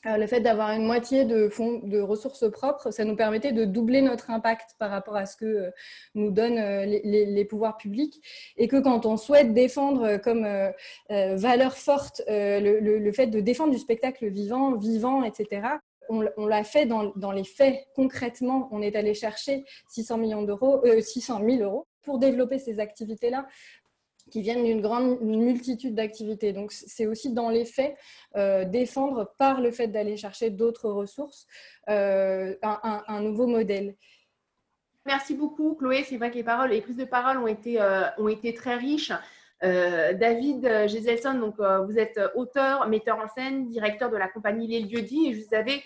le 0.04 0.26
fait 0.26 0.40
d'avoir 0.40 0.70
une 0.70 0.84
moitié 0.84 1.24
de 1.24 1.48
fonds 1.48 1.80
de 1.82 2.00
ressources 2.00 2.50
propres, 2.50 2.90
ça 2.90 3.04
nous 3.04 3.16
permettait 3.16 3.52
de 3.52 3.64
doubler 3.64 4.02
notre 4.02 4.30
impact 4.30 4.76
par 4.78 4.90
rapport 4.90 5.16
à 5.16 5.26
ce 5.26 5.36
que 5.36 5.44
euh, 5.44 5.70
nous 6.14 6.30
donnent 6.30 6.58
euh, 6.58 6.84
les, 6.84 7.44
pouvoirs 7.44 7.76
publics. 7.76 8.22
Et 8.56 8.68
que 8.68 8.76
quand 8.80 9.06
on 9.06 9.16
souhaite 9.16 9.52
défendre 9.52 10.16
comme 10.16 10.46
valeur 11.08 11.76
forte 11.76 12.22
le, 12.26 13.12
fait 13.12 13.26
de 13.26 13.40
défendre 13.40 13.72
du 13.72 13.78
spectacle 13.78 14.26
vivant, 14.28 14.76
vivant, 14.76 15.24
etc., 15.24 15.62
on, 16.08 16.46
l'a 16.46 16.64
fait 16.64 16.86
dans, 16.86 17.12
dans, 17.16 17.32
les 17.32 17.44
faits. 17.44 17.86
Concrètement, 17.94 18.68
on 18.72 18.82
est 18.82 18.96
allé 18.96 19.14
chercher 19.14 19.64
600 19.88 20.18
millions 20.18 20.42
d'euros, 20.42 20.82
600 21.00 21.40
000 21.44 21.62
euros 21.62 21.86
pour 22.02 22.18
développer 22.18 22.58
ces 22.58 22.78
activités-là 22.80 23.46
qui 24.34 24.42
viennent 24.42 24.64
d'une 24.64 24.80
grande 24.80 25.20
multitude 25.20 25.94
d'activités. 25.94 26.52
Donc, 26.52 26.72
c'est 26.72 27.06
aussi 27.06 27.32
dans 27.32 27.50
les 27.50 27.64
faits 27.64 27.96
euh, 28.34 28.64
défendre 28.64 29.32
par 29.38 29.60
le 29.60 29.70
fait 29.70 29.86
d'aller 29.86 30.16
chercher 30.16 30.50
d'autres 30.50 30.90
ressources 30.90 31.46
euh, 31.88 32.56
un, 32.62 33.20
nouveau 33.20 33.46
modèle. 33.46 33.94
Merci 35.06 35.36
beaucoup, 35.36 35.76
Chloé. 35.76 36.02
C'est 36.02 36.16
vrai 36.16 36.32
que 36.32 36.34
les 36.34 36.42
paroles, 36.42 36.70
les 36.70 36.80
prises 36.80 36.96
de 36.96 37.04
parole 37.04 37.38
ont 37.38 37.46
été, 37.46 37.80
euh, 37.80 38.08
ont 38.18 38.26
été 38.26 38.54
très 38.54 38.74
riches. 38.74 39.12
David 39.62 40.88
Geselson, 40.88 41.38
donc 41.38 41.54
vous 41.58 41.98
êtes 41.98 42.20
auteur, 42.34 42.86
metteur 42.86 43.18
en 43.18 43.28
scène, 43.28 43.70
directeur 43.70 44.10
de 44.10 44.16
la 44.16 44.28
compagnie 44.28 44.66
Les 44.66 44.80
Lieux 44.80 45.00
Dits, 45.00 45.28
et 45.28 45.32
vous 45.32 45.54
avez 45.54 45.82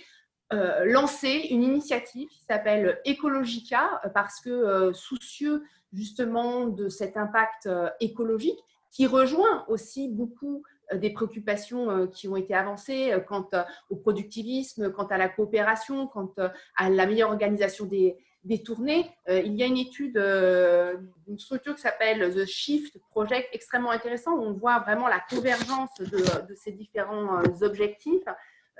lancé 0.85 1.47
une 1.51 1.63
initiative 1.63 2.29
qui 2.29 2.43
s'appelle 2.43 2.99
Ecologica 3.07 4.01
parce 4.15 4.41
que 4.41 4.91
soucieux 4.95 5.63
justement 5.93 6.67
de 6.67 6.89
cet 6.89 7.17
impact 7.17 7.67
euh, 7.67 7.89
écologique 8.01 8.59
qui 8.91 9.07
rejoint 9.07 9.65
aussi 9.69 10.09
beaucoup 10.09 10.63
euh, 10.93 10.99
des 10.99 11.11
préoccupations 11.11 11.91
euh, 11.91 12.07
qui 12.07 12.29
ont 12.29 12.37
été 12.37 12.55
avancées 12.55 13.15
quant 13.27 13.49
au 13.91 13.97
productivisme, 13.97 14.93
quant 14.93 15.07
à 15.07 15.19
la 15.19 15.29
coopération, 15.29 16.07
quant 16.07 16.33
à 16.77 16.91
la 16.91 17.07
meilleure 17.07 17.31
organisation 17.31 17.87
des, 17.87 18.17
des 18.45 18.63
tournées. 18.63 19.11
Il 19.29 19.55
y 19.55 19.63
a 19.63 19.67
une 19.67 19.77
étude 19.77 20.19
d'une 21.27 21.39
structure 21.39 21.75
qui 21.75 21.83
s'appelle 21.83 22.35
The 22.35 22.47
Shift 22.47 22.99
Project, 23.11 23.49
extrêmement 23.53 23.91
intéressant, 23.91 24.37
où 24.37 24.43
on 24.43 24.53
voit 24.53 24.79
vraiment 24.81 25.09
la 25.09 25.21
convergence 25.21 25.95
de, 25.99 26.47
de 26.47 26.55
ces 26.55 26.73
différents 26.73 27.43
objectifs. 27.63 28.25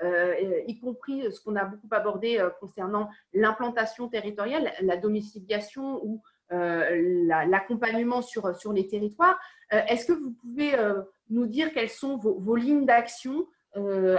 y 0.01 0.79
compris 0.79 1.31
ce 1.31 1.41
qu'on 1.41 1.55
a 1.55 1.65
beaucoup 1.65 1.89
abordé 1.91 2.43
concernant 2.59 3.09
l'implantation 3.33 4.07
territoriale, 4.07 4.71
la 4.81 4.97
domiciliation 4.97 6.03
ou 6.03 6.21
euh, 6.51 7.45
l'accompagnement 7.45 8.23
sur, 8.23 8.55
sur 8.55 8.73
les 8.73 8.87
territoires. 8.87 9.39
Euh, 9.71 9.81
est-ce 9.87 10.07
que 10.07 10.13
vous 10.13 10.31
pouvez 10.31 10.73
euh, 10.73 10.99
nous 11.29 11.45
dire 11.45 11.71
quelles 11.73 11.91
sont 11.91 12.17
vos, 12.17 12.55
lignes 12.55 12.87
d'action 12.87 13.45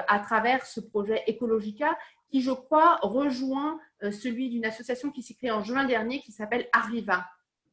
à 0.07 0.21
travers 0.21 0.65
ce 0.65 0.79
projet 0.79 1.25
Ecologica 1.29 1.99
qui, 2.31 2.41
je 2.41 2.53
crois, 2.53 3.01
rejoint 3.03 3.81
celui 4.01 4.49
d'une 4.49 4.65
association 4.65 5.11
qui 5.11 5.25
s'est 5.25 5.35
créée 5.35 5.51
en 5.51 5.65
juin 5.65 5.85
dernier 5.85 6.21
qui 6.21 6.31
s'appelle 6.31 6.69
Arriva? 6.73 7.27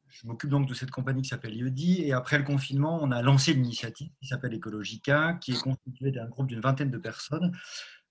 Je 0.07 0.25
m'occupe 0.25 0.49
donc 0.49 0.67
de 0.67 0.73
cette 0.73 0.89
compagnie 0.89 1.21
qui 1.21 1.29
s'appelle 1.29 1.53
IEDI 1.53 2.07
et 2.07 2.13
après 2.13 2.39
le 2.39 2.43
confinement, 2.43 2.97
on 2.99 3.11
a 3.11 3.21
lancé 3.21 3.53
une 3.53 3.63
initiative 3.63 4.09
qui 4.19 4.27
s'appelle 4.27 4.55
Ecologica, 4.55 5.37
qui 5.39 5.51
est 5.51 5.61
constituée 5.61 6.09
d'un 6.09 6.27
groupe 6.27 6.47
d'une 6.47 6.61
vingtaine 6.61 6.89
de 6.89 6.97
personnes. 6.97 7.55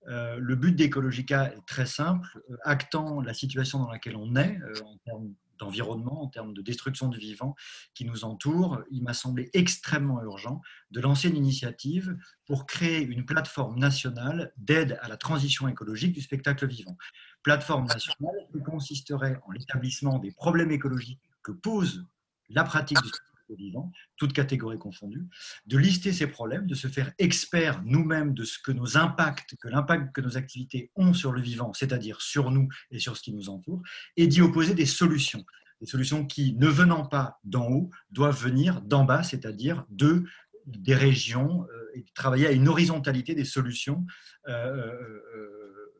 le 0.06 0.55
but 0.55 0.77
d'Ecologica 0.77 1.52
est 1.52 1.66
très 1.66 1.86
simple, 1.86 2.40
actant 2.62 3.20
la 3.20 3.35
situation 3.35 3.81
dans 3.81 3.90
laquelle 3.90 4.16
on 4.16 4.36
est 4.36 4.60
en 4.85 4.97
termes 5.05 5.35
d'environnement, 5.59 6.23
en 6.23 6.28
termes 6.28 6.55
de 6.55 6.62
destruction 6.62 7.09
du 7.09 7.19
vivant 7.19 7.55
qui 7.95 8.05
nous 8.05 8.24
entoure, 8.24 8.83
il 8.91 9.03
m'a 9.03 9.15
semblé 9.15 9.51
extrêmement 9.53 10.23
urgent 10.23 10.61
de 10.91 11.01
lancer 11.01 11.28
une 11.28 11.37
initiative 11.37 12.16
pour 12.47 12.66
créer 12.66 13.03
une 13.03 13.24
plateforme 13.24 13.78
nationale 13.78 14.53
d'aide 14.57 14.99
à 15.03 15.09
la 15.09 15.16
transition 15.16 15.69
écologique 15.69 16.12
du 16.12 16.20
spectacle 16.20 16.66
vivant. 16.66 16.97
Plateforme 17.43 17.87
nationale 17.87 18.37
qui 18.53 18.62
consisterait 18.62 19.41
en 19.47 19.53
l'établissement 19.53 20.19
des 20.19 20.33
problèmes 20.33 20.70
écologiques 20.70 21.23
que 21.43 21.53
pose 21.53 22.07
la 22.49 22.65
pratique 22.65 23.01
du 23.03 23.09
spectacle 23.09 23.36
vivant, 23.55 23.93
toutes 24.16 24.32
catégories 24.32 24.78
confondues, 24.78 25.27
de 25.66 25.78
lister 25.78 26.12
ces 26.12 26.27
problèmes, 26.27 26.66
de 26.66 26.74
se 26.74 26.89
faire 26.89 27.12
expert 27.18 27.82
nous-mêmes 27.85 28.35
de 28.35 28.44
ce 28.44 28.59
que 28.59 28.73
nos 28.73 28.97
impacts, 28.97 29.56
que 29.60 29.68
l'impact 29.68 30.14
que 30.14 30.20
nos 30.20 30.36
activités 30.36 30.90
ont 30.97 31.14
sur 31.14 31.32
le 31.32 31.40
vivant, 31.40 31.73
c'est-à-dire 31.73 32.20
sur 32.20 32.51
nous 32.51 32.68
et 32.90 32.98
sur 32.98 33.16
ce 33.16 33.23
qui 33.23 33.32
nous 33.32 33.48
entoure, 33.48 33.82
et 34.16 34.27
d'y 34.27 34.40
opposer 34.40 34.74
des 34.74 34.86
solutions. 34.86 35.44
Des 35.81 35.86
solutions 35.86 36.27
qui, 36.27 36.55
ne 36.55 36.68
venant 36.68 37.05
pas 37.05 37.39
d'en 37.44 37.68
haut, 37.70 37.90
doivent 38.10 38.43
venir 38.43 38.81
d'en 38.81 39.05
bas, 39.05 39.23
c'est-à-dire 39.23 39.85
de 39.90 40.24
des 40.66 40.94
régions, 40.94 41.64
euh, 41.73 41.90
et 41.94 42.05
travailler 42.14 42.47
à 42.48 42.52
une 42.52 42.68
horizontalité 42.68 43.35
des 43.35 43.44
solutions 43.44 44.05
euh, 44.48 44.93
euh, 45.36 45.93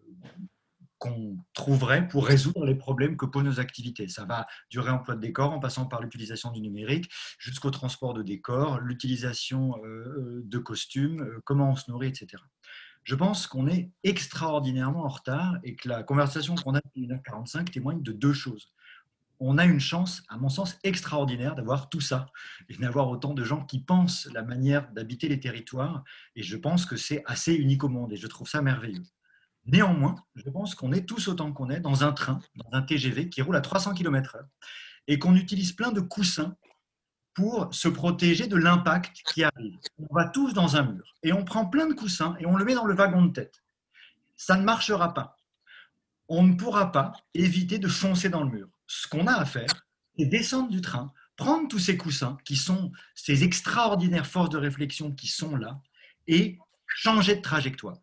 qu'on 0.99 1.37
trouverait 1.53 2.09
pour 2.09 2.27
résoudre 2.27 2.65
les 2.65 2.75
problèmes 2.75 3.17
que 3.17 3.27
posent 3.27 3.45
nos 3.45 3.61
activités. 3.61 4.09
Ça 4.09 4.25
va 4.25 4.47
du 4.71 4.81
réemploi 4.81 5.15
de 5.15 5.21
décors 5.21 5.53
en 5.53 5.59
passant 5.59 5.87
par 5.87 6.03
l'utilisation 6.03 6.51
du 6.51 6.61
numérique 6.61 7.11
jusqu'au 7.39 7.71
transport 7.71 8.15
de 8.15 8.23
décors, 8.23 8.81
l'utilisation 8.81 9.77
euh, 9.85 9.87
euh, 9.87 10.43
de 10.45 10.59
costumes, 10.59 11.21
euh, 11.21 11.43
comment 11.45 11.71
on 11.71 11.77
se 11.77 11.91
nourrit, 11.91 12.09
etc. 12.09 12.43
Je 13.05 13.15
pense 13.15 13.47
qu'on 13.47 13.69
est 13.69 13.91
extraordinairement 14.05 15.05
en 15.05 15.09
retard 15.09 15.59
et 15.63 15.77
que 15.77 15.89
la 15.89 16.03
conversation 16.03 16.55
qu'on 16.55 16.75
a 16.75 16.81
depuis 16.81 17.07
1h45 17.07 17.71
témoigne 17.71 18.03
de 18.03 18.13
deux 18.13 18.33
choses. 18.33 18.73
on 19.39 19.59
a 19.59 19.67
une 19.67 19.81
chance, 19.81 20.23
à 20.29 20.39
mon 20.39 20.49
sens, 20.49 20.79
extraordinaire 20.83 21.55
d'avoir 21.55 21.91
tout 21.91 22.01
ça 22.01 22.27
et 22.71 22.77
d'avoir 22.77 23.11
autant 23.11 23.35
de 23.35 23.45
gens 23.45 23.65
qui 23.65 23.81
pensent 23.81 24.29
la 24.33 24.43
manière 24.43 24.91
d'habiter 24.93 25.29
les 25.29 25.39
territoires. 25.39 26.03
Et 26.37 26.43
je 26.43 26.57
pense 26.57 26.87
que 26.87 26.97
c'est 26.97 27.23
assez 27.27 27.55
unique 27.55 27.85
au 27.85 27.89
monde 27.89 28.13
et 28.13 28.17
je 28.17 28.27
trouve 28.27 28.49
ça 28.49 28.63
merveilleux. 28.63 29.05
Néanmoins, 29.67 30.15
je 30.35 30.49
pense 30.49 30.75
qu'on 30.75 30.93
est 30.93 31.07
tous 31.07 31.29
autant 31.29 31.53
qu'on 31.53 31.71
est 31.71 31.81
dans 31.81 32.05
un 32.05 32.13
train, 32.13 32.41
dans 32.55 32.69
un 32.73 32.83
TGV 32.83 33.29
qui 33.29 33.43
roule 33.43 33.57
à 33.57 33.61
300 33.61 33.95
km/h 33.95 34.45
et 35.09 35.19
qu'on 35.19 35.35
utilise 35.35 35.73
plein 35.73 35.93
de 35.93 36.01
coussins 36.01 36.57
pour 37.35 37.73
se 37.75 37.89
protéger 37.89 38.47
de 38.47 38.57
l'impact 38.57 39.23
qui 39.33 39.45
arrive. 39.45 39.77
On 39.99 40.15
va 40.15 40.29
tous 40.29 40.55
dans 40.55 40.77
un 40.77 40.85
mur 40.85 41.15
et 41.23 41.33
on 41.33 41.45
prend 41.45 41.67
plein 41.67 41.87
de 41.87 41.95
coussins 41.95 42.37
et 42.39 42.47
on 42.47 42.57
le 42.57 42.65
met 42.65 42.75
dans 42.75 42.87
le 42.87 42.95
wagon 42.95 43.27
de 43.27 43.33
tête. 43.33 43.63
Ça 44.37 44.57
ne 44.57 44.65
marchera 44.65 45.13
pas. 45.13 45.37
On 46.29 46.43
ne 46.43 46.55
pourra 46.55 46.93
pas 46.93 47.13
éviter 47.35 47.79
de 47.79 47.89
foncer 47.89 48.29
dans 48.29 48.43
le 48.43 48.51
mur 48.51 48.69
ce 48.87 49.09
qu'on 49.09 49.27
a 49.27 49.35
à 49.35 49.45
faire, 49.45 49.87
c'est 50.19 50.27
descendre 50.27 50.71
du 50.71 50.81
train, 50.81 51.13
prendre 51.37 51.69
tous 51.69 51.79
ces 51.79 51.97
coussins 51.97 52.39
qui 52.45 52.57
sont 52.57 52.93
ces 53.15 53.45
extraordinaires 53.45 54.27
forces 54.27 54.51
de 54.51 54.59
réflexion 54.59 55.13
qui 55.13 55.27
sont 55.27 55.57
là 55.57 55.81
et 56.27 56.59
changer 56.87 57.37
de 57.37 57.43
trajectoire. 57.43 57.99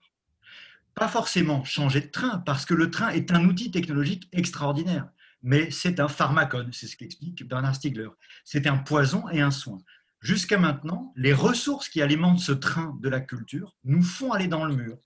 Pas 0.95 1.07
forcément 1.07 1.63
changer 1.63 2.01
de 2.01 2.07
train, 2.07 2.39
parce 2.39 2.65
que 2.65 2.73
le 2.73 2.91
train 2.91 3.09
est 3.09 3.31
un 3.31 3.45
outil 3.45 3.71
technologique 3.71 4.29
extraordinaire, 4.31 5.07
mais 5.41 5.71
c'est 5.71 5.99
un 5.99 6.07
pharmacone, 6.07 6.71
c'est 6.71 6.87
ce 6.87 6.95
qu'explique 6.95 7.47
Bernard 7.47 7.75
Stiegler. 7.75 8.09
C'est 8.45 8.67
un 8.67 8.77
poison 8.77 9.27
et 9.29 9.41
un 9.41 9.51
soin. 9.51 9.79
Jusqu'à 10.21 10.57
maintenant, 10.57 11.11
les 11.17 11.33
ressources 11.33 11.89
qui 11.89 12.01
alimentent 12.01 12.39
ce 12.39 12.53
train 12.53 12.97
de 13.01 13.09
la 13.09 13.19
culture 13.19 13.75
nous 13.83 14.01
font 14.01 14.31
aller 14.31 14.47
dans 14.47 14.63
le 14.63 14.75
mur. 14.75 14.97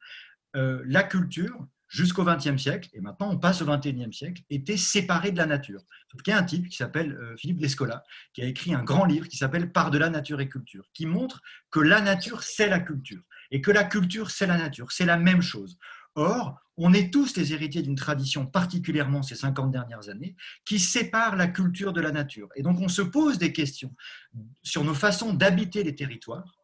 Euh, 0.55 0.83
la 0.85 1.03
culture, 1.03 1.67
jusqu'au 1.87 2.23
XXe 2.23 2.61
siècle, 2.61 2.89
et 2.93 3.01
maintenant 3.01 3.31
on 3.31 3.39
passe 3.39 3.63
au 3.63 3.65
XXIe 3.65 4.13
siècle, 4.13 4.43
était 4.51 4.77
séparé 4.77 5.31
de 5.31 5.37
la 5.37 5.47
nature. 5.47 5.81
Qu'il 6.23 6.31
y 6.31 6.35
a 6.35 6.39
un 6.39 6.43
type 6.43 6.67
qui 6.69 6.77
s'appelle 6.77 7.13
euh, 7.13 7.35
Philippe 7.37 7.59
Descola, 7.59 8.03
qui 8.33 8.43
a 8.43 8.45
écrit 8.45 8.75
un 8.75 8.83
grand 8.83 9.05
livre 9.05 9.27
qui 9.27 9.37
s'appelle 9.37 9.71
Par 9.71 9.89
de 9.89 9.97
la 9.97 10.09
nature 10.09 10.39
et 10.39 10.49
culture, 10.49 10.87
qui 10.93 11.07
montre 11.07 11.41
que 11.71 11.79
la 11.79 11.99
nature, 11.99 12.43
c'est 12.43 12.69
la 12.69 12.79
culture, 12.79 13.23
et 13.51 13.61
que 13.61 13.71
la 13.71 13.83
culture, 13.83 14.31
c'est 14.31 14.47
la 14.47 14.57
nature, 14.57 14.91
c'est 14.91 15.05
la 15.05 15.17
même 15.17 15.41
chose. 15.41 15.77
Or, 16.15 16.59
on 16.77 16.93
est 16.93 17.11
tous 17.11 17.35
les 17.35 17.53
héritiers 17.53 17.81
d'une 17.81 17.95
tradition, 17.95 18.45
particulièrement 18.45 19.23
ces 19.23 19.35
50 19.35 19.71
dernières 19.71 20.09
années, 20.09 20.35
qui 20.65 20.79
sépare 20.79 21.35
la 21.35 21.47
culture 21.47 21.93
de 21.93 22.01
la 22.01 22.11
nature. 22.11 22.49
Et 22.55 22.63
donc 22.63 22.79
on 22.79 22.87
se 22.87 23.01
pose 23.01 23.37
des 23.37 23.53
questions 23.53 23.93
sur 24.63 24.83
nos 24.83 24.93
façons 24.93 25.33
d'habiter 25.33 25.83
les 25.83 25.95
territoires, 25.95 26.57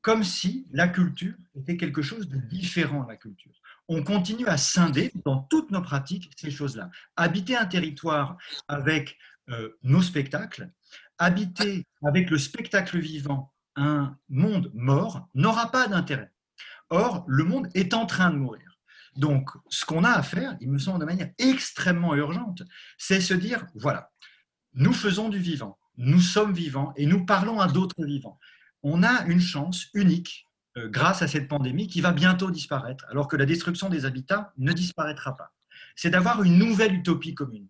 comme 0.00 0.24
si 0.24 0.66
la 0.70 0.88
culture 0.88 1.34
était 1.54 1.76
quelque 1.76 2.02
chose 2.02 2.28
de 2.28 2.38
différent 2.38 3.02
de 3.04 3.08
la 3.08 3.16
culture 3.16 3.52
on 3.88 4.02
continue 4.02 4.46
à 4.46 4.56
scinder 4.56 5.10
dans 5.24 5.40
toutes 5.44 5.70
nos 5.70 5.80
pratiques 5.80 6.30
ces 6.36 6.50
choses-là. 6.50 6.90
Habiter 7.16 7.56
un 7.56 7.66
territoire 7.66 8.36
avec 8.68 9.16
euh, 9.48 9.76
nos 9.82 10.02
spectacles, 10.02 10.70
habiter 11.16 11.86
avec 12.04 12.30
le 12.30 12.38
spectacle 12.38 12.98
vivant 12.98 13.52
un 13.78 14.16
monde 14.28 14.70
mort 14.74 15.28
n'aura 15.34 15.70
pas 15.70 15.88
d'intérêt. 15.88 16.30
Or, 16.90 17.24
le 17.26 17.44
monde 17.44 17.68
est 17.74 17.94
en 17.94 18.06
train 18.06 18.30
de 18.30 18.36
mourir. 18.36 18.78
Donc, 19.16 19.50
ce 19.68 19.84
qu'on 19.84 20.04
a 20.04 20.10
à 20.10 20.22
faire, 20.22 20.56
il 20.60 20.70
me 20.70 20.78
semble 20.78 21.00
de 21.00 21.04
manière 21.04 21.30
extrêmement 21.38 22.14
urgente, 22.14 22.62
c'est 22.98 23.20
se 23.20 23.34
dire, 23.34 23.66
voilà, 23.74 24.10
nous 24.74 24.92
faisons 24.92 25.28
du 25.28 25.38
vivant, 25.38 25.78
nous 25.96 26.20
sommes 26.20 26.52
vivants 26.52 26.92
et 26.96 27.06
nous 27.06 27.26
parlons 27.26 27.60
à 27.60 27.68
d'autres 27.68 28.04
vivants. 28.04 28.38
On 28.82 29.02
a 29.02 29.24
une 29.26 29.40
chance 29.40 29.86
unique 29.94 30.46
euh, 30.76 30.88
grâce 30.88 31.22
à 31.22 31.28
cette 31.28 31.48
pandémie 31.48 31.88
qui 31.88 32.00
va 32.00 32.12
bientôt 32.12 32.50
disparaître, 32.50 33.04
alors 33.08 33.26
que 33.26 33.36
la 33.36 33.46
destruction 33.46 33.88
des 33.88 34.04
habitats 34.04 34.52
ne 34.56 34.72
disparaîtra 34.72 35.36
pas. 35.36 35.52
C'est 35.96 36.10
d'avoir 36.10 36.42
une 36.42 36.58
nouvelle 36.58 36.94
utopie 36.94 37.34
commune. 37.34 37.68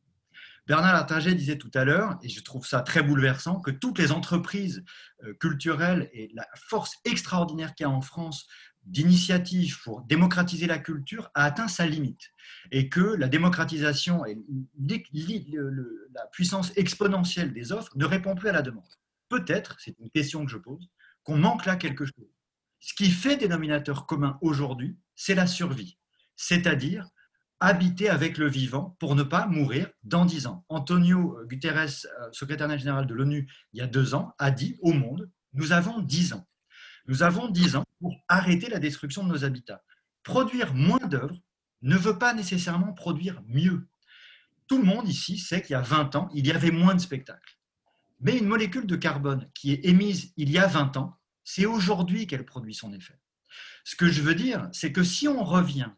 Bernard 0.69 0.93
Lartaget 0.93 1.35
disait 1.35 1.57
tout 1.57 1.71
à 1.73 1.85
l'heure, 1.85 2.19
et 2.23 2.29
je 2.29 2.43
trouve 2.43 2.67
ça 2.67 2.83
très 2.83 3.03
bouleversant, 3.03 3.59
que 3.59 3.71
toutes 3.71 3.99
les 3.99 4.13
entreprises 4.13 4.85
euh, 5.25 5.33
culturelles 5.41 6.11
et 6.13 6.31
la 6.35 6.47
force 6.55 6.93
extraordinaire 7.07 7.75
qu'il 7.75 7.85
y 7.85 7.87
a 7.87 7.91
en 7.91 8.03
France 8.03 8.47
d'initiatives 8.85 9.81
pour 9.83 10.03
démocratiser 10.03 10.67
la 10.67 10.79
culture 10.79 11.31
a 11.35 11.45
atteint 11.45 11.69
sa 11.69 11.87
limite 11.87 12.33
et 12.71 12.91
que 12.91 13.01
la 13.01 13.29
démocratisation 13.29 14.25
et 14.27 14.39
la 14.79 16.27
puissance 16.33 16.73
exponentielle 16.77 17.53
des 17.53 17.73
offres 17.73 17.93
ne 17.97 18.05
répond 18.05 18.35
plus 18.35 18.51
à 18.51 18.53
la 18.53 18.63
demande. 18.63 18.89
Peut-être, 19.29 19.77
c'est 19.81 19.99
une 19.99 20.11
question 20.11 20.45
que 20.45 20.51
je 20.51 20.59
pose, 20.59 20.91
qu'on 21.23 21.37
manque 21.37 21.65
là 21.65 21.77
quelque 21.77 22.05
chose. 22.05 22.31
Ce 22.81 22.95
qui 22.95 23.11
fait 23.11 23.37
dénominateur 23.37 24.07
commun 24.07 24.39
aujourd'hui, 24.43 24.99
c'est 25.17 25.35
la 25.35 25.47
survie, 25.47 25.99
c'est-à-dire 26.37 27.09
habiter 27.61 28.09
avec 28.09 28.39
le 28.39 28.49
vivant 28.49 28.97
pour 29.01 29.15
ne 29.15 29.23
pas 29.23 29.47
mourir 29.47 29.91
dans 30.03 30.25
dix 30.25 30.47
ans. 30.47 30.65
Antonio 30.69 31.39
Guterres, 31.47 32.07
euh, 32.21 32.29
secrétaire 32.33 32.79
général 32.79 33.07
de 33.07 33.15
l'ONU, 33.15 33.51
il 33.73 33.79
y 33.79 33.83
a 33.83 33.87
deux 33.87 34.15
ans, 34.15 34.35
a 34.39 34.51
dit 34.51 34.77
au 34.81 34.93
monde, 34.93 35.31
nous 35.53 35.73
avons 35.73 36.01
dix 36.01 36.33
ans. 36.33 36.47
Nous 37.07 37.23
avons 37.23 37.49
dix 37.49 37.77
ans 37.77 37.85
pour 38.01 38.15
arrêter 38.29 38.69
la 38.69 38.79
destruction 38.79 39.25
de 39.25 39.29
nos 39.29 39.45
habitats. 39.45 39.83
Produire 40.23 40.75
moins 40.75 41.07
d'œuvres 41.07 41.39
ne 41.83 41.97
veut 41.97 42.19
pas 42.19 42.35
nécessairement 42.35 42.93
produire 42.93 43.43
mieux. 43.47 43.89
Tout 44.67 44.79
le 44.79 44.85
monde 44.85 45.09
ici 45.09 45.39
sait 45.39 45.63
qu'il 45.63 45.73
y 45.73 45.77
a 45.77 45.81
20 45.81 46.17
ans, 46.17 46.29
il 46.35 46.47
y 46.47 46.53
avait 46.53 46.71
moins 46.71 46.95
de 46.95 47.01
spectacles. 47.01 47.59
Mais 48.21 48.37
une 48.37 48.47
molécule 48.47 48.87
de 48.87 48.97
carbone 48.97 49.49
qui 49.55 49.73
est 49.73 49.85
émise 49.87 50.33
il 50.37 50.51
y 50.51 50.59
a 50.59 50.67
20 50.67 50.97
ans 50.97 51.19
c'est 51.51 51.65
aujourd'hui 51.65 52.27
qu'elle 52.27 52.45
produit 52.45 52.75
son 52.75 52.93
effet. 52.93 53.19
Ce 53.83 53.97
que 53.97 54.11
je 54.11 54.21
veux 54.21 54.35
dire, 54.35 54.69
c'est 54.71 54.93
que 54.93 55.03
si 55.03 55.29
on 55.29 55.43
revient 55.43 55.91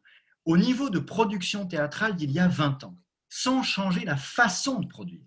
au 0.51 0.56
niveau 0.56 0.90
de 0.90 0.98
production 0.98 1.64
théâtrale 1.64 2.16
d'il 2.16 2.32
y 2.32 2.40
a 2.40 2.48
20 2.48 2.82
ans, 2.82 2.98
sans 3.28 3.62
changer 3.62 4.05
la 4.05 4.16
façon 4.16 4.81
de 4.81 4.89
produire, 4.89 5.22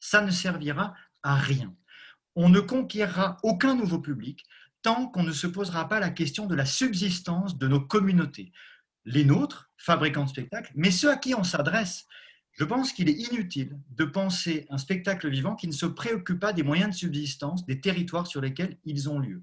ça 0.00 0.22
ne 0.22 0.30
servira 0.30 0.94
à 1.22 1.34
rien. 1.34 1.76
On 2.36 2.48
ne 2.48 2.58
conquérera 2.60 3.36
aucun 3.42 3.74
nouveau 3.74 3.98
public 3.98 4.46
tant 4.80 5.08
qu'on 5.08 5.24
ne 5.24 5.32
se 5.32 5.46
posera 5.46 5.90
pas 5.90 6.00
la 6.00 6.08
question 6.08 6.46
de 6.46 6.54
la 6.54 6.64
subsistance 6.64 7.58
de 7.58 7.68
nos 7.68 7.82
communautés, 7.82 8.50
les 9.04 9.26
nôtres, 9.26 9.70
fabricants 9.76 10.24
de 10.24 10.30
spectacles, 10.30 10.72
mais 10.74 10.90
ceux 10.90 11.10
à 11.10 11.16
qui 11.16 11.34
on 11.34 11.44
s'adresse. 11.44 12.06
Je 12.52 12.64
pense 12.64 12.94
qu'il 12.94 13.10
est 13.10 13.30
inutile 13.30 13.78
de 13.90 14.06
penser 14.06 14.66
un 14.70 14.78
spectacle 14.78 15.28
vivant 15.28 15.54
qui 15.54 15.68
ne 15.68 15.72
se 15.72 15.84
préoccupe 15.84 16.40
pas 16.40 16.54
des 16.54 16.62
moyens 16.62 16.92
de 16.92 16.96
subsistance 16.96 17.66
des 17.66 17.82
territoires 17.82 18.26
sur 18.26 18.40
lesquels 18.40 18.78
ils 18.86 19.10
ont 19.10 19.18
lieu. 19.18 19.42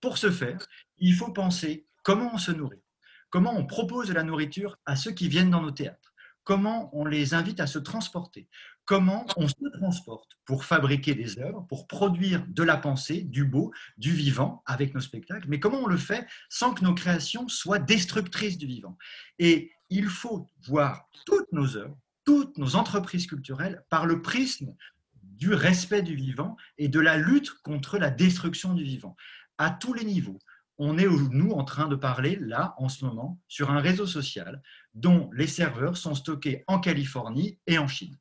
Pour 0.00 0.18
ce 0.18 0.30
faire, 0.30 0.64
il 0.98 1.16
faut 1.16 1.32
penser 1.32 1.88
comment 2.04 2.30
on 2.32 2.38
se 2.38 2.52
nourrit, 2.52 2.82
comment 3.30 3.54
on 3.56 3.66
propose 3.66 4.08
de 4.08 4.14
la 4.14 4.22
nourriture 4.22 4.78
à 4.86 4.96
ceux 4.96 5.12
qui 5.12 5.28
viennent 5.28 5.50
dans 5.50 5.62
nos 5.62 5.70
théâtres, 5.70 6.12
comment 6.44 6.90
on 6.92 7.04
les 7.04 7.34
invite 7.34 7.60
à 7.60 7.66
se 7.66 7.78
transporter, 7.78 8.48
comment 8.84 9.26
on 9.36 9.48
se 9.48 9.78
transporte 9.78 10.38
pour 10.44 10.64
fabriquer 10.64 11.14
des 11.14 11.38
œuvres, 11.38 11.66
pour 11.68 11.86
produire 11.86 12.44
de 12.48 12.62
la 12.62 12.76
pensée, 12.76 13.22
du 13.22 13.44
beau, 13.44 13.72
du 13.98 14.12
vivant 14.12 14.62
avec 14.66 14.94
nos 14.94 15.00
spectacles, 15.00 15.46
mais 15.48 15.60
comment 15.60 15.82
on 15.82 15.86
le 15.86 15.98
fait 15.98 16.26
sans 16.48 16.72
que 16.72 16.84
nos 16.84 16.94
créations 16.94 17.48
soient 17.48 17.78
destructrices 17.78 18.58
du 18.58 18.66
vivant? 18.66 18.96
Et 19.38 19.72
il 19.90 20.06
faut 20.06 20.50
voir 20.66 21.08
toutes 21.26 21.52
nos 21.52 21.76
œuvres 21.76 21.96
toutes 22.28 22.58
nos 22.58 22.76
entreprises 22.76 23.26
culturelles 23.26 23.82
par 23.88 24.04
le 24.04 24.20
prisme 24.20 24.74
du 25.22 25.54
respect 25.54 26.02
du 26.02 26.14
vivant 26.14 26.58
et 26.76 26.88
de 26.88 27.00
la 27.00 27.16
lutte 27.16 27.54
contre 27.62 27.96
la 27.96 28.10
destruction 28.10 28.74
du 28.74 28.84
vivant. 28.84 29.16
À 29.56 29.70
tous 29.70 29.94
les 29.94 30.04
niveaux, 30.04 30.38
on 30.78 30.96
est, 30.98 31.06
nous, 31.06 31.50
en 31.50 31.64
train 31.64 31.88
de 31.88 31.96
parler, 31.96 32.36
là, 32.40 32.74
en 32.78 32.88
ce 32.88 33.04
moment, 33.04 33.40
sur 33.48 33.70
un 33.70 33.80
réseau 33.80 34.06
social 34.06 34.62
dont 34.94 35.30
les 35.32 35.46
serveurs 35.46 35.96
sont 35.96 36.14
stockés 36.14 36.64
en 36.66 36.78
Californie 36.78 37.58
et 37.66 37.78
en 37.78 37.88
Chine. 37.88 38.16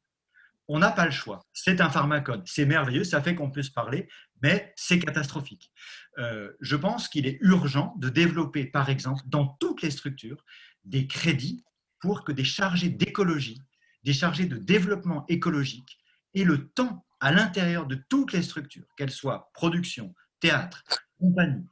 On 0.68 0.80
n'a 0.80 0.92
pas 0.92 1.06
le 1.06 1.12
choix. 1.12 1.46
C'est 1.54 1.80
un 1.80 1.90
pharmacone. 1.90 2.44
C'est 2.46 2.66
merveilleux, 2.66 3.04
ça 3.04 3.22
fait 3.22 3.36
qu'on 3.36 3.52
puisse 3.52 3.70
parler, 3.70 4.10
mais 4.42 4.74
c'est 4.76 5.00
catastrophique. 5.00 5.72
Euh, 6.18 6.52
je 6.60 6.76
pense 6.76 7.08
qu'il 7.08 7.26
est 7.26 7.38
urgent 7.42 7.96
de 8.00 8.10
développer, 8.10 8.66
par 8.66 8.90
exemple, 8.90 9.22
dans 9.28 9.48
toutes 9.60 9.82
les 9.82 9.92
structures, 9.92 10.44
des 10.84 11.08
crédits 11.08 11.64
pour 12.02 12.24
que 12.24 12.32
des 12.32 12.44
chargés 12.44 12.90
d'écologie 12.90 13.62
des 14.08 14.14
chargés 14.14 14.46
de 14.46 14.56
développement 14.56 15.26
écologique 15.28 16.00
et 16.34 16.46
le 16.46 16.70
temps 16.70 17.06
à 17.20 17.34
l'intérieur 17.34 17.88
de 17.88 17.96
toutes 18.08 18.32
les 18.32 18.42
structures, 18.42 18.88
qu'elles 18.96 19.12
soient 19.12 19.52
production, 19.54 20.16
théâtre, 20.40 20.82
compagnie, 21.20 21.66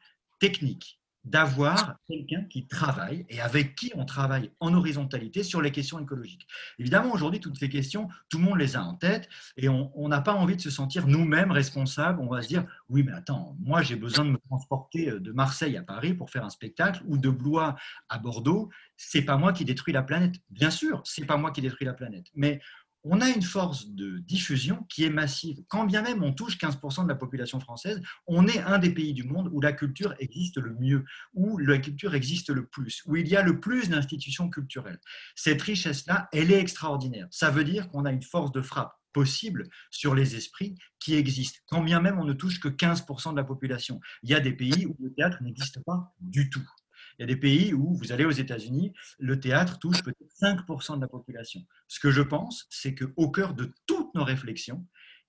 technique, 0.45 0.99
d'avoir 1.23 1.95
quelqu'un 2.07 2.43
qui 2.43 2.67
travaille 2.67 3.25
et 3.29 3.41
avec 3.41 3.75
qui 3.75 3.91
on 3.95 4.05
travaille 4.05 4.51
en 4.59 4.75
horizontalité 4.75 5.41
sur 5.41 5.59
les 5.59 5.71
questions 5.71 5.99
écologiques. 5.99 6.45
Évidemment, 6.77 7.11
aujourd'hui, 7.11 7.39
toutes 7.39 7.57
ces 7.57 7.67
questions, 7.67 8.09
tout 8.29 8.37
le 8.37 8.43
monde 8.43 8.59
les 8.59 8.75
a 8.75 8.83
en 8.83 8.93
tête 8.93 9.27
et 9.57 9.67
on 9.67 10.07
n'a 10.07 10.21
pas 10.21 10.33
envie 10.33 10.55
de 10.55 10.61
se 10.61 10.69
sentir 10.69 11.07
nous-mêmes 11.07 11.49
responsables. 11.49 12.19
On 12.21 12.29
va 12.29 12.43
se 12.43 12.47
dire, 12.47 12.63
oui, 12.89 13.01
mais 13.01 13.13
attends, 13.13 13.57
moi 13.59 13.81
j'ai 13.81 13.95
besoin 13.95 14.23
de 14.23 14.29
me 14.29 14.37
transporter 14.49 15.19
de 15.19 15.31
Marseille 15.31 15.77
à 15.77 15.81
Paris 15.81 16.13
pour 16.13 16.29
faire 16.29 16.45
un 16.45 16.51
spectacle 16.51 17.01
ou 17.07 17.17
de 17.17 17.29
Blois 17.31 17.75
à 18.07 18.19
Bordeaux. 18.19 18.69
C'est 18.95 19.23
pas 19.23 19.37
moi 19.37 19.51
qui 19.51 19.65
détruis 19.65 19.93
la 19.93 20.03
planète. 20.03 20.35
Bien 20.51 20.69
sûr, 20.69 21.01
c'est 21.05 21.25
pas 21.25 21.37
moi 21.37 21.49
qui 21.49 21.61
détruis 21.61 21.87
la 21.87 21.93
planète. 21.93 22.27
Mais 22.35 22.61
on 23.05 23.21
a 23.21 23.29
une 23.29 23.43
force 23.43 23.87
de 23.87 24.17
diffusion 24.17 24.83
qui 24.89 25.05
est 25.05 25.09
massive. 25.09 25.63
Quand 25.67 25.85
bien 25.85 26.01
même 26.01 26.23
on 26.23 26.33
touche 26.33 26.57
15% 26.57 27.03
de 27.03 27.09
la 27.09 27.15
population 27.15 27.59
française, 27.59 28.01
on 28.27 28.47
est 28.47 28.59
un 28.59 28.79
des 28.79 28.93
pays 28.93 29.13
du 29.13 29.23
monde 29.23 29.49
où 29.53 29.61
la 29.61 29.73
culture 29.73 30.15
existe 30.19 30.57
le 30.57 30.73
mieux, 30.73 31.05
où 31.33 31.57
la 31.59 31.77
culture 31.77 32.15
existe 32.15 32.49
le 32.49 32.65
plus, 32.65 33.03
où 33.05 33.15
il 33.15 33.27
y 33.27 33.35
a 33.35 33.43
le 33.43 33.59
plus 33.59 33.89
d'institutions 33.89 34.49
culturelles. 34.49 34.99
Cette 35.35 35.61
richesse-là, 35.61 36.27
elle 36.33 36.51
est 36.51 36.59
extraordinaire. 36.59 37.27
Ça 37.29 37.51
veut 37.51 37.63
dire 37.63 37.89
qu'on 37.89 38.05
a 38.05 38.11
une 38.11 38.23
force 38.23 38.51
de 38.51 38.61
frappe 38.61 38.93
possible 39.13 39.69
sur 39.91 40.13
les 40.13 40.35
esprits 40.35 40.75
qui 40.99 41.15
existent, 41.15 41.59
quand 41.67 41.81
bien 41.81 42.01
même 42.01 42.19
on 42.19 42.25
ne 42.25 42.33
touche 42.33 42.59
que 42.59 42.67
15% 42.67 43.31
de 43.31 43.37
la 43.37 43.45
population. 43.45 44.01
Il 44.23 44.29
y 44.29 44.33
a 44.33 44.41
des 44.41 44.51
pays 44.51 44.87
où 44.87 44.95
le 44.99 45.13
théâtre 45.13 45.37
n'existe 45.41 45.81
pas 45.85 46.13
du 46.19 46.49
tout. 46.49 46.67
Il 47.17 47.21
y 47.21 47.23
a 47.23 47.27
des 47.27 47.39
pays 47.39 47.73
où 47.73 47.95
vous 47.95 48.11
allez 48.11 48.25
aux 48.25 48.31
États-Unis, 48.31 48.93
le 49.19 49.39
théâtre 49.39 49.79
touche 49.79 50.03
peut-être 50.03 50.33
5% 50.41 50.97
de 50.97 51.01
la 51.01 51.07
population. 51.07 51.61
Ce 51.87 51.99
que 51.99 52.11
je 52.11 52.21
pense, 52.21 52.67
c'est 52.69 52.95
qu'au 52.95 53.29
cœur 53.29 53.53
de 53.53 53.71
toutes 53.85 54.13
nos 54.15 54.23
réflexions, 54.23 54.85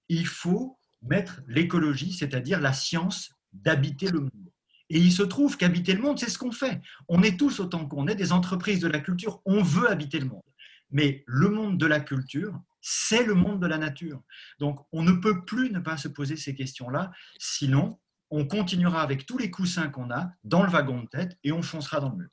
il 0.08 0.26
faut 0.26 0.78
mettre 1.02 1.42
l'écologie, 1.46 2.12
c'est-à-dire 2.12 2.60
la 2.60 2.72
science 2.72 3.30
d'habiter 3.52 4.10
le 4.10 4.20
monde. 4.20 4.50
Et 4.90 4.98
il 4.98 5.12
se 5.12 5.22
trouve 5.22 5.56
qu'habiter 5.56 5.94
le 5.94 6.02
monde, 6.02 6.18
c'est 6.18 6.30
ce 6.30 6.38
qu'on 6.38 6.52
fait. 6.52 6.80
On 7.08 7.22
est 7.22 7.38
tous 7.38 7.60
autant 7.60 7.86
qu'on 7.86 8.06
est 8.06 8.14
des 8.14 8.32
entreprises 8.32 8.80
de 8.80 8.88
la 8.88 9.00
culture, 9.00 9.40
on 9.44 9.62
veut 9.62 9.90
habiter 9.90 10.20
le 10.20 10.26
monde. 10.26 10.42
Mais 10.90 11.24
le 11.26 11.48
monde 11.48 11.78
de 11.78 11.86
la 11.86 12.00
culture, 12.00 12.60
c'est 12.80 13.24
le 13.24 13.34
monde 13.34 13.60
de 13.60 13.66
la 13.66 13.78
nature. 13.78 14.22
Donc 14.60 14.86
on 14.92 15.02
ne 15.02 15.12
peut 15.12 15.44
plus 15.44 15.70
ne 15.72 15.80
pas 15.80 15.96
se 15.96 16.06
poser 16.06 16.36
ces 16.36 16.54
questions-là, 16.54 17.10
sinon 17.38 17.98
on 18.30 18.46
continuera 18.46 19.02
avec 19.02 19.26
tous 19.26 19.38
les 19.38 19.50
coussins 19.50 19.88
qu'on 19.88 20.10
a 20.10 20.32
dans 20.44 20.62
le 20.62 20.70
wagon 20.70 21.02
de 21.02 21.08
tête 21.08 21.38
et 21.44 21.52
on 21.52 21.62
foncera 21.62 22.00
dans 22.00 22.10
le 22.10 22.16
mur. 22.16 22.30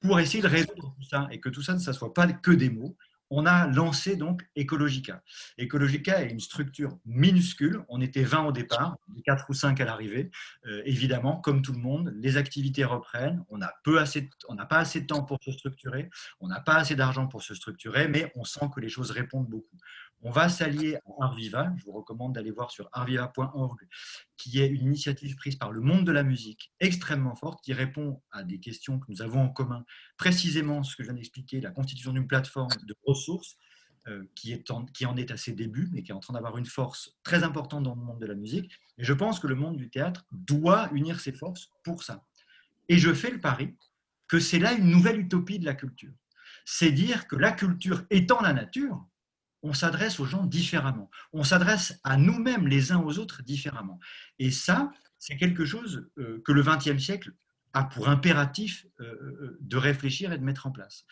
Pour 0.00 0.20
essayer 0.20 0.42
de 0.42 0.48
résoudre 0.48 0.94
tout 0.96 1.08
ça 1.08 1.28
et 1.30 1.40
que 1.40 1.48
tout 1.48 1.62
ça 1.62 1.74
ne 1.74 1.78
soit 1.78 2.12
pas 2.12 2.26
que 2.26 2.50
des 2.50 2.70
mots, 2.70 2.96
on 3.30 3.46
a 3.46 3.66
lancé 3.66 4.16
donc 4.16 4.46
Ecologica. 4.56 5.22
Ecologica 5.58 6.22
est 6.22 6.30
une 6.30 6.40
structure 6.40 6.98
minuscule. 7.04 7.82
On 7.88 8.00
était 8.00 8.22
20 8.22 8.44
au 8.44 8.52
départ, 8.52 8.96
4 9.24 9.46
ou 9.48 9.54
5 9.54 9.80
à 9.80 9.84
l'arrivée. 9.84 10.30
Euh, 10.66 10.82
évidemment, 10.84 11.38
comme 11.38 11.62
tout 11.62 11.72
le 11.72 11.78
monde, 11.78 12.12
les 12.16 12.36
activités 12.36 12.84
reprennent. 12.84 13.42
On 13.48 13.58
n'a 13.58 13.72
pas 13.82 14.78
assez 14.78 15.00
de 15.00 15.06
temps 15.06 15.24
pour 15.24 15.38
se 15.42 15.52
structurer. 15.52 16.10
On 16.40 16.48
n'a 16.48 16.60
pas 16.60 16.76
assez 16.76 16.94
d'argent 16.94 17.26
pour 17.26 17.42
se 17.42 17.54
structurer, 17.54 18.08
mais 18.08 18.30
on 18.36 18.44
sent 18.44 18.66
que 18.74 18.80
les 18.80 18.88
choses 18.88 19.10
répondent 19.10 19.48
beaucoup. 19.48 19.78
On 20.26 20.30
va 20.30 20.48
s'allier 20.48 20.96
à 20.96 21.24
Arviva. 21.24 21.70
Je 21.76 21.84
vous 21.84 21.92
recommande 21.92 22.34
d'aller 22.34 22.50
voir 22.50 22.70
sur 22.70 22.88
arviva.org, 22.92 23.78
qui 24.38 24.58
est 24.58 24.68
une 24.68 24.86
initiative 24.86 25.36
prise 25.36 25.56
par 25.56 25.70
le 25.70 25.82
monde 25.82 26.06
de 26.06 26.12
la 26.12 26.22
musique 26.22 26.72
extrêmement 26.80 27.36
forte, 27.36 27.62
qui 27.62 27.74
répond 27.74 28.22
à 28.32 28.42
des 28.42 28.58
questions 28.58 28.98
que 28.98 29.04
nous 29.10 29.20
avons 29.20 29.42
en 29.42 29.50
commun. 29.50 29.84
Précisément 30.16 30.82
ce 30.82 30.96
que 30.96 31.02
je 31.02 31.08
viens 31.08 31.16
d'expliquer, 31.16 31.60
la 31.60 31.70
constitution 31.70 32.14
d'une 32.14 32.26
plateforme 32.26 32.70
de 32.86 32.96
ressources 33.06 33.58
euh, 34.08 34.24
qui, 34.34 34.58
en, 34.70 34.86
qui 34.86 35.04
en 35.04 35.14
est 35.18 35.30
à 35.30 35.36
ses 35.36 35.52
débuts, 35.52 35.90
mais 35.92 36.02
qui 36.02 36.10
est 36.10 36.14
en 36.14 36.20
train 36.20 36.32
d'avoir 36.32 36.56
une 36.56 36.64
force 36.64 37.18
très 37.22 37.44
importante 37.44 37.82
dans 37.82 37.94
le 37.94 38.00
monde 38.00 38.18
de 38.18 38.26
la 38.26 38.34
musique. 38.34 38.72
Et 38.96 39.04
je 39.04 39.12
pense 39.12 39.38
que 39.38 39.46
le 39.46 39.56
monde 39.56 39.76
du 39.76 39.90
théâtre 39.90 40.24
doit 40.32 40.88
unir 40.92 41.20
ses 41.20 41.32
forces 41.32 41.70
pour 41.82 42.02
ça. 42.02 42.24
Et 42.88 42.96
je 42.96 43.12
fais 43.12 43.30
le 43.30 43.42
pari 43.42 43.76
que 44.26 44.40
c'est 44.40 44.58
là 44.58 44.72
une 44.72 44.88
nouvelle 44.88 45.20
utopie 45.20 45.58
de 45.58 45.66
la 45.66 45.74
culture. 45.74 46.14
C'est 46.64 46.92
dire 46.92 47.28
que 47.28 47.36
la 47.36 47.52
culture 47.52 48.06
étant 48.08 48.40
la 48.40 48.54
nature, 48.54 49.06
on 49.64 49.72
s'adresse 49.72 50.20
aux 50.20 50.26
gens 50.26 50.44
différemment. 50.44 51.10
On 51.32 51.42
s'adresse 51.42 51.98
à 52.04 52.18
nous-mêmes 52.18 52.68
les 52.68 52.92
uns 52.92 53.00
aux 53.00 53.18
autres 53.18 53.42
différemment. 53.42 53.98
Et 54.38 54.50
ça, 54.50 54.92
c'est 55.18 55.36
quelque 55.36 55.64
chose 55.64 56.06
euh, 56.18 56.42
que 56.44 56.52
le 56.52 56.62
XXe 56.62 57.02
siècle 57.02 57.32
a 57.72 57.84
pour 57.84 58.10
impératif 58.10 58.86
euh, 59.00 59.04
euh, 59.04 59.58
de 59.62 59.76
réfléchir 59.78 60.32
et 60.32 60.38
de 60.38 60.44
mettre 60.44 60.66
en 60.66 60.70
place. 60.70 61.06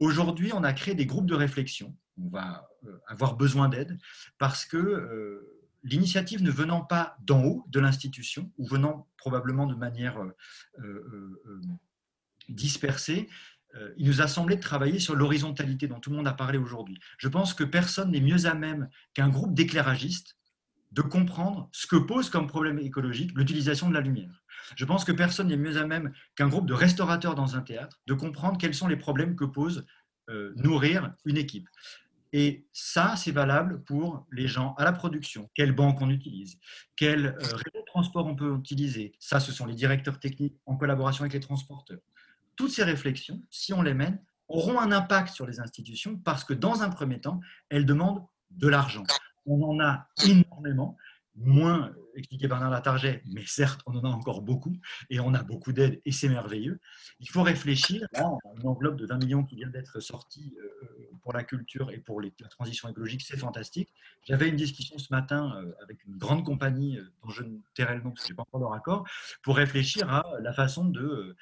Aujourd'hui, 0.00 0.52
on 0.52 0.64
a 0.64 0.72
créé 0.72 0.96
des 0.96 1.06
groupes 1.06 1.28
de 1.28 1.36
réflexion. 1.36 1.96
On 2.20 2.28
va 2.28 2.68
avoir 3.06 3.36
besoin 3.36 3.68
d'aide 3.68 3.96
parce 4.38 4.64
que 4.64 5.40
l'initiative 5.82 6.42
ne 6.42 6.50
venant 6.50 6.80
pas 6.80 7.16
d'en 7.22 7.42
haut 7.44 7.64
de 7.68 7.80
l'institution 7.80 8.52
ou 8.58 8.66
venant 8.66 9.08
probablement 9.16 9.66
de 9.66 9.74
manière 9.74 10.16
dispersée, 12.48 13.28
il 13.96 14.06
nous 14.06 14.20
a 14.20 14.28
semblé 14.28 14.56
de 14.56 14.60
travailler 14.60 14.98
sur 14.98 15.16
l'horizontalité 15.16 15.88
dont 15.88 16.00
tout 16.00 16.10
le 16.10 16.16
monde 16.16 16.28
a 16.28 16.32
parlé 16.32 16.58
aujourd'hui. 16.58 16.98
Je 17.18 17.28
pense 17.28 17.54
que 17.54 17.64
personne 17.64 18.10
n'est 18.10 18.20
mieux 18.20 18.46
à 18.46 18.54
même 18.54 18.88
qu'un 19.14 19.28
groupe 19.28 19.54
d'éclairagistes 19.54 20.36
de 20.94 21.02
comprendre 21.02 21.68
ce 21.72 21.86
que 21.86 21.96
pose 21.96 22.30
comme 22.30 22.46
problème 22.46 22.78
écologique 22.78 23.32
l'utilisation 23.34 23.88
de 23.88 23.94
la 23.94 24.00
lumière. 24.00 24.42
Je 24.76 24.84
pense 24.84 25.04
que 25.04 25.12
personne 25.12 25.48
n'est 25.48 25.56
mieux 25.56 25.76
à 25.76 25.86
même 25.86 26.12
qu'un 26.36 26.48
groupe 26.48 26.66
de 26.66 26.74
restaurateurs 26.74 27.34
dans 27.34 27.56
un 27.56 27.60
théâtre 27.60 28.00
de 28.06 28.14
comprendre 28.14 28.58
quels 28.58 28.74
sont 28.74 28.86
les 28.86 28.96
problèmes 28.96 29.34
que 29.34 29.44
pose 29.44 29.84
euh, 30.30 30.52
nourrir 30.56 31.12
une 31.24 31.36
équipe. 31.36 31.68
Et 32.32 32.66
ça, 32.72 33.14
c'est 33.16 33.32
valable 33.32 33.82
pour 33.84 34.26
les 34.32 34.48
gens 34.48 34.74
à 34.74 34.84
la 34.84 34.92
production. 34.92 35.50
Quelle 35.54 35.72
banque 35.72 36.00
on 36.00 36.10
utilise? 36.10 36.58
Quel 36.96 37.26
euh, 37.26 37.38
de 37.38 37.84
transport 37.86 38.26
on 38.26 38.34
peut 38.34 38.56
utiliser? 38.56 39.12
Ça, 39.18 39.40
ce 39.40 39.52
sont 39.52 39.66
les 39.66 39.74
directeurs 39.74 40.18
techniques 40.18 40.56
en 40.66 40.76
collaboration 40.76 41.22
avec 41.22 41.32
les 41.32 41.40
transporteurs 41.40 42.00
toutes 42.56 42.70
ces 42.70 42.84
réflexions, 42.84 43.42
si 43.50 43.72
on 43.72 43.82
les 43.82 43.94
mène, 43.94 44.20
auront 44.48 44.78
un 44.78 44.92
impact 44.92 45.34
sur 45.34 45.46
les 45.46 45.60
institutions 45.60 46.16
parce 46.18 46.44
que 46.44 46.54
dans 46.54 46.82
un 46.82 46.90
premier 46.90 47.20
temps, 47.20 47.40
elles 47.68 47.86
demandent 47.86 48.24
de 48.50 48.68
l'argent. 48.68 49.04
On 49.46 49.62
en 49.62 49.80
a 49.80 50.06
énormément, 50.24 50.96
moins 51.36 51.92
expliqué 52.14 52.46
Bernard 52.46 52.70
Latarget, 52.70 53.22
mais 53.26 53.44
certes, 53.46 53.80
on 53.86 53.96
en 53.96 54.04
a 54.04 54.08
encore 54.08 54.42
beaucoup 54.42 54.76
et 55.10 55.20
on 55.20 55.34
a 55.34 55.42
beaucoup 55.42 55.72
d'aide 55.72 56.00
et 56.04 56.12
c'est 56.12 56.28
merveilleux. 56.28 56.80
Il 57.20 57.28
faut 57.28 57.42
réfléchir 57.42 58.06
à 58.14 58.22
une 58.56 58.68
enveloppe 58.68 58.96
de 58.96 59.06
20 59.06 59.18
millions 59.18 59.44
qui 59.44 59.56
vient 59.56 59.68
d'être 59.68 60.00
sortie 60.00 60.54
euh, 60.62 61.03
pour 61.22 61.32
la 61.32 61.44
culture 61.44 61.90
et 61.90 61.98
pour 61.98 62.20
la 62.20 62.48
transition 62.48 62.88
écologique, 62.88 63.22
c'est 63.22 63.36
fantastique. 63.36 63.92
J'avais 64.22 64.48
une 64.48 64.56
discussion 64.56 64.98
ce 64.98 65.12
matin 65.12 65.54
euh, 65.56 65.72
avec 65.82 66.04
une 66.04 66.16
grande 66.16 66.44
compagnie 66.44 66.98
euh, 66.98 67.12
dont 67.22 67.30
je 67.30 67.42
ne 67.42 67.58
tairai 67.74 67.96
le 67.96 68.02
nom 68.02 68.10
parce 68.10 68.22
que 68.22 68.28
je 68.28 68.32
n'ai 68.32 68.36
pas 68.36 68.42
encore 68.42 68.60
leur 68.60 68.72
accord, 68.72 69.06
pour 69.42 69.56
réfléchir 69.56 70.08
à 70.10 70.24
la 70.40 70.52
façon 70.52 70.86
de 70.86 71.36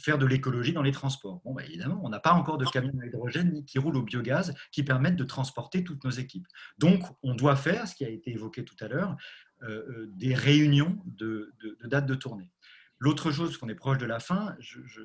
faire 0.00 0.18
de 0.18 0.26
l'écologie 0.26 0.72
dans 0.72 0.82
les 0.82 0.92
transports. 0.92 1.40
Bah, 1.44 1.62
évidemment, 1.64 2.00
on 2.02 2.08
n'a 2.08 2.20
pas 2.20 2.32
encore 2.32 2.58
de 2.58 2.64
camions 2.64 2.98
à 3.00 3.06
hydrogène 3.06 3.52
ni 3.52 3.64
qui 3.64 3.78
roulent 3.78 3.96
au 3.96 4.02
biogaz 4.02 4.54
qui 4.72 4.82
permettent 4.82 5.16
de 5.16 5.24
transporter 5.24 5.84
toutes 5.84 6.02
nos 6.04 6.10
équipes. 6.10 6.46
Donc, 6.78 7.02
on 7.22 7.34
doit 7.34 7.56
faire, 7.56 7.86
ce 7.86 7.94
qui 7.94 8.04
a 8.04 8.08
été 8.08 8.32
évoqué 8.32 8.64
tout 8.64 8.76
à 8.80 8.88
l'heure, 8.88 9.16
euh, 9.62 9.68
euh, 9.68 10.10
des 10.14 10.34
réunions 10.34 10.98
de, 11.04 11.52
dates 11.84 12.06
de 12.06 12.14
tournée. 12.14 12.50
L'autre 12.98 13.30
chose, 13.30 13.56
qu'on 13.56 13.68
est 13.68 13.74
proche 13.74 13.98
de 13.98 14.06
la 14.06 14.20
fin, 14.20 14.56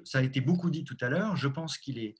ça 0.03 0.19
a 0.19 0.21
été 0.21 0.41
beaucoup 0.41 0.69
dit 0.69 0.83
tout 0.83 0.97
à 0.99 1.09
l'heure, 1.09 1.35
je 1.35 1.47
pense 1.47 1.77
qu'il 1.77 1.97
est 1.97 2.15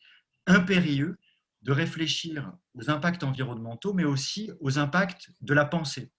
impérieux 0.48 1.18
de 1.62 1.72
réfléchir 1.72 2.54
aux 2.76 2.90
impacts 2.90 3.24
environnementaux, 3.24 3.94
mais 3.94 4.04
aussi 4.04 4.52
aux 4.60 4.78
impacts 4.78 5.32
de 5.42 5.54
la 5.54 5.66
pensée. 5.66 6.12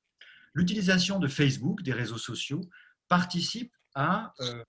L'utilisation 0.55 1.19
de 1.19 1.29
Facebook, 1.29 1.83
des 1.83 1.93
réseaux 1.93 2.19
sociaux, 2.19 2.63
participe 3.09 3.73
à 3.95 4.35
euh, 4.41 4.65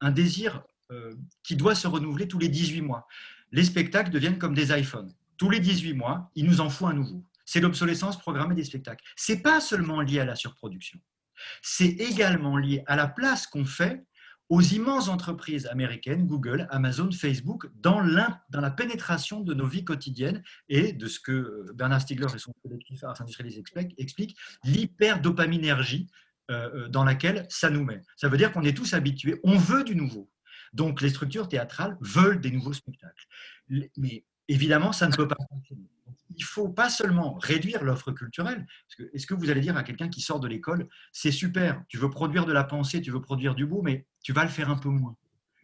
un 0.00 0.10
désir 0.10 0.62
euh, 0.90 1.16
qui 1.42 1.56
doit 1.56 1.74
se 1.74 1.88
renouveler 1.88 2.28
tous 2.28 2.38
les 2.38 2.48
18 2.48 2.82
mois. 2.82 3.06
Les 3.50 3.64
spectacles 3.64 4.10
deviennent 4.10 4.38
comme 4.38 4.54
des 4.54 4.78
iPhones. 4.78 5.12
Tous 5.36 5.50
les 5.50 5.58
18 5.58 5.94
mois, 5.94 6.30
il 6.34 6.46
nous 6.46 6.60
en 6.60 6.70
faut 6.70 6.86
un 6.86 6.94
nouveau. 6.94 7.24
C'est 7.44 7.60
l'obsolescence 7.60 8.18
programmée 8.18 8.54
des 8.54 8.64
spectacles. 8.64 9.04
Ce 9.16 9.32
n'est 9.32 9.40
pas 9.40 9.60
seulement 9.60 10.00
lié 10.00 10.20
à 10.20 10.24
la 10.24 10.36
surproduction. 10.36 11.00
C'est 11.60 11.88
également 11.88 12.56
lié 12.56 12.84
à 12.86 12.94
la 12.94 13.08
place 13.08 13.46
qu'on 13.46 13.64
fait 13.64 14.04
aux 14.52 14.60
immenses 14.60 15.08
entreprises 15.08 15.66
américaines, 15.68 16.26
Google, 16.26 16.68
Amazon, 16.70 17.10
Facebook, 17.10 17.70
dans, 17.74 18.00
la 18.00 18.70
pénétration 18.70 19.40
de 19.40 19.54
nos 19.54 19.66
vies 19.66 19.82
quotidiennes 19.82 20.42
et 20.68 20.92
de 20.92 21.06
ce 21.06 21.20
que 21.20 21.32
euh, 21.32 21.72
Bernard 21.74 22.02
Stiegler 22.02 22.26
et 22.34 22.38
son 22.38 22.52
collectif 22.62 23.02
Ars 23.02 23.18
Industrialis 23.18 23.62
expliquent, 23.96 24.36
l'hyperdopaminergie 24.64 26.06
euh, 26.50 26.70
euh, 26.74 26.88
dans 26.88 27.02
laquelle 27.02 27.46
ça 27.48 27.70
nous 27.70 27.82
met. 27.82 28.02
Ça 28.16 28.28
veut 28.28 28.36
dire 28.36 28.52
qu'on 28.52 28.64
est 28.64 28.76
tous 28.76 28.92
habitués, 28.92 29.40
on 29.42 29.56
veut 29.56 29.84
du 29.84 29.96
nouveau. 29.96 30.30
Donc 30.74 31.00
les 31.00 31.08
structures 31.08 31.48
théâtrales 31.48 31.96
veulent 32.02 32.42
des 32.42 32.50
nouveaux 32.50 32.74
spectacles. 32.74 33.24
Mais 33.96 34.26
évidemment, 34.52 34.92
ça 34.92 35.08
ne 35.08 35.14
peut 35.14 35.28
pas 35.28 35.36
fonctionner. 35.48 35.88
Il 36.36 36.44
faut 36.44 36.68
pas 36.68 36.88
seulement 36.88 37.34
réduire 37.34 37.84
l'offre 37.84 38.12
culturelle. 38.12 38.66
Est-ce 39.12 39.26
que 39.26 39.34
vous 39.34 39.50
allez 39.50 39.60
dire 39.60 39.76
à 39.76 39.82
quelqu'un 39.82 40.08
qui 40.08 40.20
sort 40.20 40.40
de 40.40 40.48
l'école, 40.48 40.88
c'est 41.12 41.32
super, 41.32 41.82
tu 41.88 41.98
veux 41.98 42.10
produire 42.10 42.46
de 42.46 42.52
la 42.52 42.64
pensée, 42.64 43.02
tu 43.02 43.10
veux 43.10 43.20
produire 43.20 43.54
du 43.54 43.66
beau, 43.66 43.82
mais 43.82 44.06
tu 44.22 44.32
vas 44.32 44.44
le 44.44 44.50
faire 44.50 44.70
un 44.70 44.78
peu 44.78 44.88
moins 44.88 45.16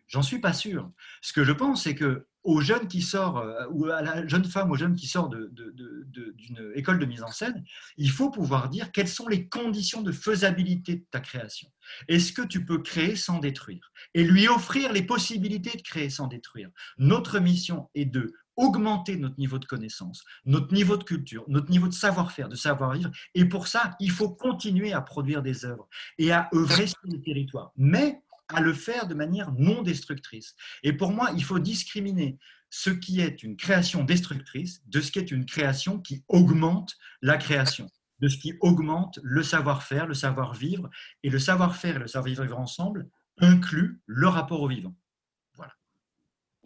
J'en 0.08 0.22
suis 0.22 0.38
pas 0.38 0.54
sûr. 0.54 0.90
Ce 1.20 1.34
que 1.34 1.44
je 1.44 1.52
pense, 1.52 1.84
c'est 1.84 1.94
que 1.94 2.26
aux 2.42 2.62
jeunes 2.62 2.88
qui 2.88 3.02
sort, 3.02 3.38
euh, 3.38 3.66
ou 3.70 3.86
à 3.86 4.00
la 4.00 4.26
jeune 4.26 4.44
femme, 4.44 4.70
aux 4.70 4.76
jeunes 4.76 4.96
qui 4.96 5.06
sort 5.06 5.28
d'une 5.28 6.72
école 6.74 6.98
de 6.98 7.04
mise 7.04 7.22
en 7.22 7.30
scène, 7.30 7.62
il 7.98 8.10
faut 8.10 8.30
pouvoir 8.30 8.70
dire 8.70 8.90
quelles 8.90 9.08
sont 9.08 9.28
les 9.28 9.48
conditions 9.48 10.00
de 10.00 10.12
faisabilité 10.12 10.96
de 10.96 11.04
ta 11.10 11.20
création. 11.20 11.70
Est-ce 12.08 12.32
que 12.32 12.40
tu 12.40 12.64
peux 12.64 12.78
créer 12.78 13.16
sans 13.16 13.38
détruire? 13.38 13.92
Et 14.14 14.24
lui 14.24 14.48
offrir 14.48 14.92
les 14.94 15.02
possibilités 15.02 15.76
de 15.76 15.82
créer 15.82 16.08
sans 16.08 16.26
détruire. 16.26 16.70
Notre 16.96 17.38
mission 17.38 17.90
est 17.94 18.06
de 18.06 18.32
augmenter 18.58 19.16
notre 19.16 19.38
niveau 19.38 19.58
de 19.58 19.64
connaissance, 19.64 20.24
notre 20.44 20.74
niveau 20.74 20.96
de 20.96 21.04
culture, 21.04 21.44
notre 21.48 21.70
niveau 21.70 21.88
de 21.88 21.94
savoir-faire, 21.94 22.48
de 22.48 22.56
savoir-vivre. 22.56 23.10
Et 23.34 23.46
pour 23.46 23.68
ça, 23.68 23.96
il 24.00 24.10
faut 24.10 24.30
continuer 24.30 24.92
à 24.92 25.00
produire 25.00 25.42
des 25.42 25.64
œuvres 25.64 25.88
et 26.18 26.32
à 26.32 26.50
œuvrer 26.52 26.88
sur 26.88 26.98
le 27.04 27.22
territoire. 27.22 27.72
Mais 27.76 28.20
à 28.48 28.60
le 28.60 28.72
faire 28.72 29.06
de 29.06 29.14
manière 29.14 29.52
non 29.52 29.82
destructrice. 29.82 30.54
Et 30.82 30.92
pour 30.92 31.12
moi, 31.12 31.30
il 31.36 31.44
faut 31.44 31.58
discriminer 31.58 32.38
ce 32.70 32.90
qui 32.90 33.20
est 33.20 33.42
une 33.42 33.56
création 33.56 34.04
destructrice 34.04 34.82
de 34.86 35.00
ce 35.00 35.12
qui 35.12 35.18
est 35.18 35.30
une 35.30 35.46
création 35.46 36.00
qui 36.00 36.24
augmente 36.28 36.96
la 37.22 37.36
création, 37.36 37.88
de 38.20 38.28
ce 38.28 38.38
qui 38.38 38.54
augmente 38.60 39.18
le 39.22 39.42
savoir-faire, 39.42 40.06
le 40.06 40.14
savoir-vivre. 40.14 40.88
Et 41.22 41.30
le 41.30 41.38
savoir-faire 41.38 41.96
et 41.96 42.00
le 42.00 42.08
savoir-vivre 42.08 42.58
ensemble 42.58 43.08
inclut 43.38 44.00
le 44.06 44.28
rapport 44.28 44.62
au 44.62 44.68
vivant. 44.68 44.94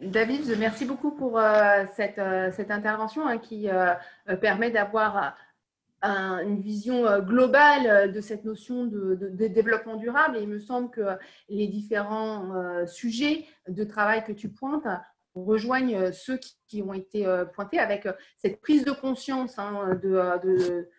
David, 0.05 0.55
merci 0.59 0.85
beaucoup 0.85 1.11
pour 1.11 1.39
euh, 1.39 1.85
cette, 1.95 2.17
euh, 2.17 2.51
cette, 2.51 2.71
intervention 2.71 3.27
hein, 3.27 3.37
qui 3.37 3.69
euh, 3.69 3.93
permet 4.41 4.71
d'avoir 4.71 5.35
une 6.05 6.59
vision 6.59 7.21
globale 7.21 8.11
de 8.11 8.19
cette 8.19 8.43
notion 8.43 8.85
de, 8.85 9.15
développement 9.47 9.95
durable. 9.95 10.37
Il 10.37 10.49
me 10.49 10.59
semble 10.59 10.89
que 10.89 11.17
les 11.47 11.67
différents 11.67 12.85
sujets 12.85 13.45
de 13.69 13.85
travail 13.85 14.21
que 14.25 14.33
tu 14.33 14.49
pointes 14.49 14.85
rejoignent 15.33 16.11
ceux 16.11 16.37
qui, 16.67 16.81
ont 16.81 16.91
été 16.91 17.25
pointés 17.53 17.79
avec 17.79 18.05
cette 18.35 18.59
prise 18.59 18.83
de 18.83 18.91
conscience 18.91 19.57
hein, 19.57 19.97
de, 20.03 20.89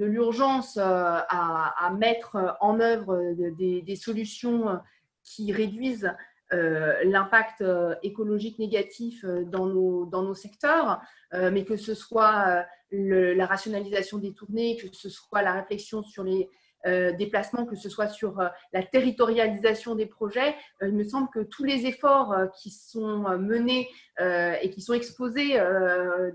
l'urgence 0.00 0.76
à, 0.76 1.92
mettre 1.96 2.56
en 2.60 2.80
œuvre 2.80 3.32
des, 3.56 3.94
solutions 3.96 4.80
qui 5.22 5.52
réduisent 5.52 6.10
l'impact 6.52 7.60
euh, 7.60 7.94
écologique 8.02 8.58
négatif 8.58 9.24
euh, 9.24 9.44
dans 9.44 9.66
nos, 9.66 10.06
dans 10.06 10.22
nos 10.22 10.34
secteurs, 10.34 11.00
mais 11.32 11.64
que 11.64 11.76
ce 11.76 11.94
soit 11.94 12.66
la 12.90 13.46
rationalisation 13.46 14.18
des 14.18 14.32
tournées, 14.32 14.76
que 14.76 14.88
ce 14.92 15.08
soit 15.08 15.42
la 15.42 15.52
réflexion 15.52 16.02
sur 16.02 16.24
les 16.24 16.50
déplacements, 16.84 17.66
que 17.66 17.76
ce 17.76 17.88
soit 17.88 18.08
sur 18.08 18.42
la 18.72 18.82
territorialisation 18.82 19.94
des 19.94 20.06
projets, 20.06 20.56
il 20.82 20.92
me 20.92 21.04
semble 21.04 21.28
que 21.28 21.38
tous 21.38 21.62
les 21.62 21.86
efforts 21.86 22.34
qui 22.60 22.70
sont 22.70 23.38
menés 23.38 23.88
et 24.18 24.70
qui 24.70 24.80
sont 24.80 24.94
exposés 24.94 25.56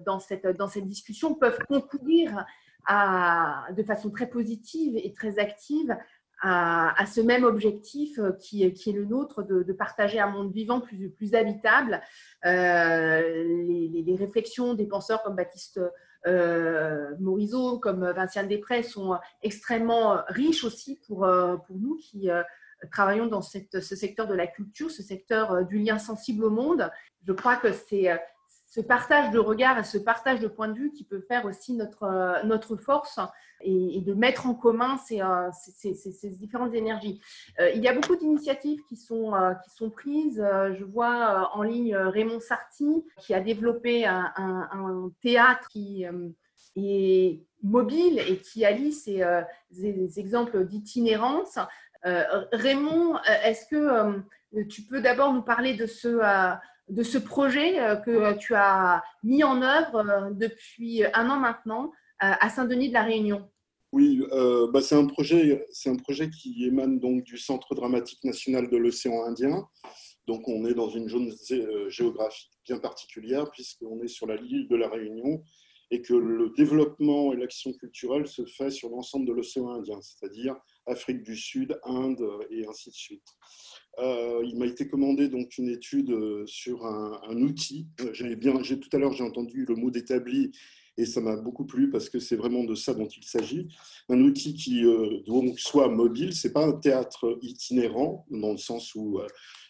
dans, 0.06 0.20
cette, 0.20 0.48
dans 0.56 0.70
cette 0.70 0.88
discussion 0.88 1.36
peuvent 1.36 1.60
concourir 1.68 2.46
à, 2.88 3.66
de 3.76 3.84
façon 3.84 4.10
très 4.12 4.28
positive 4.28 4.96
et 4.98 5.12
très 5.14 5.40
active 5.40 5.98
à, 6.41 7.06
ce 7.06 7.22
même 7.22 7.44
objectif 7.44 8.20
euh, 8.20 8.32
qui, 8.34 8.64
est 8.64 8.91
le 8.91 9.06
nôtre 9.06 9.44
de, 9.44 9.74
partager 9.74 10.20
un 10.20 10.30
monde 10.30 10.52
vivant 10.52 10.82
plus, 10.82 11.34
habitable. 11.34 12.02
Euh, 12.45 13.44
les, 13.68 14.16
réflexions 14.18 14.74
des 14.74 14.86
penseurs 14.86 15.24
comme 15.24 15.36
Baptiste 15.36 15.80
euh, 16.28 17.12
Morisot, 17.20 17.80
comme 17.80 18.10
Vinciane 18.12 18.48
Després 18.48 18.84
sont 18.84 19.18
extrêmement 19.44 20.22
riches 20.28 20.64
aussi 20.64 20.99
pour, 21.07 21.28
pour 21.68 21.78
nous 21.78 21.98
qui 21.98 22.30
travaillons 22.91 23.28
dans 23.28 23.41
ce 23.41 23.95
secteur 23.95 24.28
de 24.28 24.34
la 24.34 24.48
culture, 24.48 24.90
ce 24.90 25.03
secteur 25.03 25.66
du 25.66 25.80
lien 25.80 25.98
sensible 25.98 26.45
au 26.45 26.49
monde. 26.49 26.90
Je 27.28 27.34
crois 27.34 27.57
que 27.57 27.72
c'est 27.72 28.10
ce 28.76 28.82
partage 28.82 29.32
de 29.32 29.40
regard 29.40 29.80
et 29.80 29.84
ce 29.86 29.98
partage 29.98 30.41
de 30.41 30.49
point 30.49 30.68
de 30.68 30.78
vue 30.78 30.91
qui 30.91 31.06
peut 31.06 31.22
faire 31.22 31.45
aussi 31.45 31.80
euh, 32.03 32.44
notre 32.44 32.76
force 32.76 33.20
et, 33.61 34.02
de 34.02 34.14
mettre 34.14 34.48
en 34.48 34.53
commun 34.53 34.98
ces, 34.98 35.22
euh, 35.22 35.49
ces, 35.52 35.94
ces, 35.94 36.30
différentes 36.30 36.73
énergies. 36.73 37.22
Euh, 37.60 37.72
il 37.72 37.82
y 37.82 37.88
a 37.88 37.94
beaucoup 37.94 38.15
d'initiatives 38.15 38.82
qui 38.88 38.95
sont, 38.95 39.34
qui 39.64 39.72
sont 39.76 39.90
prises. 39.90 40.45
Je 40.77 40.84
vois 40.84 41.52
en 41.56 41.64
ligne 41.64 41.95
Raymond 41.95 42.40
Sarti 42.40 43.03
qui 43.19 43.34
a 43.34 43.40
développé 43.40 44.06
un, 44.06 44.32
un, 44.36 45.11
théâtre 45.22 45.68
qui 45.69 46.06
est 46.76 47.40
mobile 47.64 48.19
et 48.19 48.38
qui 48.38 48.65
allie 48.65 48.94
ces, 48.94 49.23
exemples 50.18 50.65
d'itinérance. 50.65 51.57
Raymond, 52.03 53.18
est-ce 53.44 53.65
que 53.68 54.22
tu 54.69 54.84
peux 54.84 55.02
d'abord 55.02 55.34
nous 55.34 55.41
parler 55.41 55.76
de 55.76 55.88
ce 55.88 56.19
de 56.90 57.03
ce 57.03 57.18
projet 57.18 57.80
euh, 57.80 57.95
que 57.95 58.34
tu 58.38 58.53
as 58.56 59.03
mis 59.23 59.44
en 59.44 59.61
œuvre 59.61 60.07
euh, 60.07 60.30
depuis 60.32 61.03
un 61.14 61.30
an 61.30 61.38
maintenant? 61.38 61.91
euh, 61.91 62.05
à 62.20 62.50
Saint-Denis 62.50 62.90
de 62.90 62.94
la 62.94 63.04
Réunion. 63.04 63.50
Oui, 63.92 64.22
bah 64.74 64.82
c'est 64.82 64.96
un 64.96 65.06
projet, 65.06 65.66
c'est 65.72 65.90
un 65.90 65.96
projet 65.96 66.30
qui 66.30 66.66
émane 66.66 67.00
donc 67.00 67.24
du 67.24 67.38
Centre 67.38 67.76
dramatique 67.76 68.24
national 68.24 68.70
de 68.70 68.78
l'océan 68.78 69.24
Indien. 69.24 69.68
Donc 70.28 70.48
on 70.48 70.66
est 70.66 70.74
dans 70.74 70.90
une 70.90 71.08
zone 71.08 71.32
géographique 71.88 72.52
bien 72.66 72.80
particulière 72.80 73.50
puisqu'on 73.52 74.02
est 74.02 74.08
sur 74.08 74.28
la 74.28 74.36
l'île 74.36 74.68
de 74.68 74.76
la 74.76 74.90
Réunion 74.90 75.44
et 75.92 76.02
que 76.02 76.14
le 76.14 76.50
développement 76.58 77.32
et 77.34 77.38
l'action 77.38 77.72
culturelle 77.74 78.28
se 78.28 78.46
fait 78.46 78.72
sur 78.72 78.90
l'ensemble 78.90 79.28
de 79.28 79.34
l'océan 79.34 79.70
Indien, 79.70 80.00
c'est-à-dire 80.02 80.56
Afrique 80.88 81.24
du 81.24 81.36
Sud, 81.36 81.80
Inde 81.84 82.28
et 82.50 82.66
ainsi 82.68 82.90
de 82.90 82.96
suite. 82.96 83.28
Euh, 84.00 84.44
il 84.46 84.58
m'a 84.58 84.66
été 84.66 84.88
commandé 84.88 85.30
donc 85.30 85.58
une 85.58 85.70
étude 85.70 86.12
euh, 86.12 86.44
sur 86.48 86.86
un, 86.86 87.38
outil. 87.38 87.88
Euh, 88.02 88.14
j'ai 88.14 88.36
bien, 88.36 88.54
tout 88.62 88.90
à 88.92 88.98
l'heure 88.98 89.14
j'ai 89.14 89.24
entendu 89.24 89.66
le 89.66 89.76
mot 89.76 89.90
d'établi 89.90 90.52
et 90.97 91.05
ça 91.05 91.22
m'a 91.22 91.35
beaucoup 91.35 91.65
plu 91.65 91.89
parce 91.89 92.09
que 92.09 92.19
c'est 92.19 92.35
vraiment 92.35 92.63
de 92.63 92.76
ça 92.76 92.93
dont 92.93 93.07
il 93.07 93.23
s'agit. 93.23 93.67
Un 94.09 94.22
outil 94.22 94.53
qui 94.53 94.84
donc 95.27 95.59
soit 95.59 95.89
mobile, 95.89 96.34
c'est 96.34 96.53
pas 96.53 96.65
un 96.65 96.73
théâtre 96.73 97.38
itinérant 97.41 98.26
dans 98.31 98.51
le 98.51 98.57
sens 98.57 98.95
où 98.95 99.19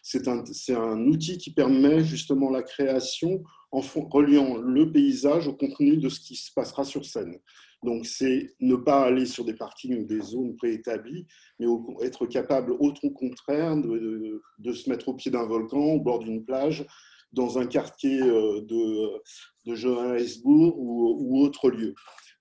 c'est 0.02 0.28
un, 0.28 0.44
c'est 0.52 0.74
un 0.76 1.04
outil 1.06 1.36
qui 1.36 1.52
permet 1.52 2.04
justement 2.04 2.50
la 2.50 2.62
création 2.62 3.42
en 3.72 3.80
reliant 3.80 4.56
le 4.56 4.92
paysage 4.92 5.48
au 5.48 5.54
contenu 5.54 5.96
de 5.96 6.08
ce 6.08 6.20
qui 6.20 6.36
se 6.36 6.52
passera 6.52 6.84
sur 6.84 7.04
scène. 7.04 7.38
Donc, 7.82 8.06
c'est 8.06 8.54
ne 8.60 8.76
pas 8.76 9.02
aller 9.02 9.26
sur 9.26 9.44
des 9.44 9.54
parkings 9.54 10.00
ou 10.00 10.04
des 10.04 10.20
zones 10.20 10.56
préétablies, 10.56 11.26
mais 11.58 11.66
être 12.02 12.26
capable, 12.26 12.72
au 12.72 12.92
contraire, 13.10 13.76
de, 13.76 14.72
se 14.72 14.88
mettre 14.88 15.08
au 15.08 15.14
pied 15.14 15.30
d'un 15.30 15.46
volcan, 15.46 15.78
au 15.78 16.00
bord 16.00 16.20
d'une 16.20 16.44
plage, 16.44 16.86
dans 17.32 17.58
un 17.58 17.66
quartier 17.66 18.20
euh, 18.22 18.60
de, 18.62 19.22
de 19.66 19.74
Johannesburg 19.74 20.78
ou, 20.78 21.16
ou, 21.20 21.42
autre 21.42 21.70
lieu. 21.70 21.94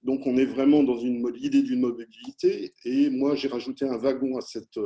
Donc, 0.04 0.28
on 0.28 0.38
est 0.38 0.46
vraiment 0.46 0.84
dans 0.84 1.00
une 1.00 1.28
idée 1.36 1.64
d'une 1.64 1.82
mobilité. 1.82 2.74
Et 2.84 3.10
moi, 3.10 3.36
j'ai 3.36 3.48
rajouté 3.48 3.86
un 3.86 3.98
wagon 3.98 4.38
à, 4.38 4.42
cette, 4.42 4.80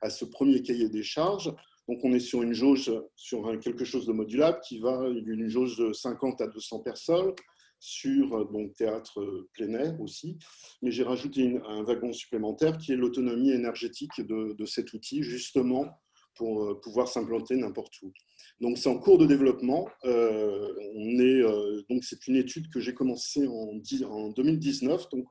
à 0.00 0.08
ce 0.08 0.24
premier 0.24 0.62
cahier 0.62 0.88
des 0.88 1.02
charges. 1.02 1.52
Donc, 1.88 1.98
on 2.04 2.12
est 2.14 2.20
sur 2.20 2.42
une 2.42 2.54
jauge, 2.54 2.90
sur 3.14 3.58
quelque 3.60 3.84
chose 3.84 4.06
de 4.06 4.12
modulable 4.12 4.60
qui 4.66 4.78
va 4.78 5.10
d'une 5.10 5.48
jauge 5.48 5.76
de 5.76 5.92
50 5.92 6.40
à 6.40 6.46
200 6.46 6.80
personnes 6.80 7.34
sur 7.82 8.36
euh, 8.36 8.44
donc, 8.44 8.74
théâtre 8.76 9.20
euh, 9.20 9.48
plein 9.54 9.74
air 9.74 10.00
aussi, 10.00 10.38
mais 10.82 10.92
j'ai 10.92 11.02
rajouté 11.02 11.58
un 11.66 11.82
wagon 11.82 12.12
supplémentaire 12.12 12.78
qui 12.78 12.92
est 12.92 12.96
l'autonomie 12.96 13.50
énergétique 13.50 14.20
de, 14.20 14.64
cet 14.66 14.92
outil, 14.92 15.24
justement 15.24 15.86
pour 16.34 16.64
euh, 16.64 16.80
pouvoir 16.80 17.08
s'implanter 17.08 17.56
n'importe 17.56 17.94
où. 18.02 18.12
Donc 18.60 18.78
c'est 18.78 18.88
en 18.88 18.98
cours 18.98 19.18
de 19.18 19.26
développement. 19.26 19.88
on 20.04 21.18
est, 21.18 21.42
donc 21.90 22.04
c'est 22.04 22.26
une 22.28 22.36
étude 22.36 22.70
que 22.70 22.80
j'ai 22.80 22.94
commencée 22.94 23.46
en, 23.46 23.80
en, 24.08 24.28
2019, 24.30 25.08
donc 25.10 25.26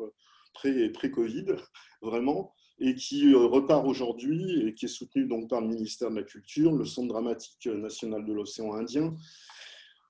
pré-Covid, 0.53 1.45
vraiment, 2.01 2.53
et 2.79 2.95
qui 2.95 3.33
repart 3.33 3.85
aujourd'hui 3.85 4.67
et 4.67 4.73
qui 4.73 4.85
est 4.85 4.89
soutenue 4.89 5.27
donc 5.27 5.49
par 5.49 5.61
le 5.61 5.67
ministère 5.67 6.09
de 6.09 6.15
la 6.15 6.23
Culture, 6.23 6.73
le 6.73 6.83
Centre 6.83 7.07
dramatique 7.07 7.67
national 7.67 8.25
de 8.25 8.33
l'océan 8.33 8.73
Indien, 8.73 9.15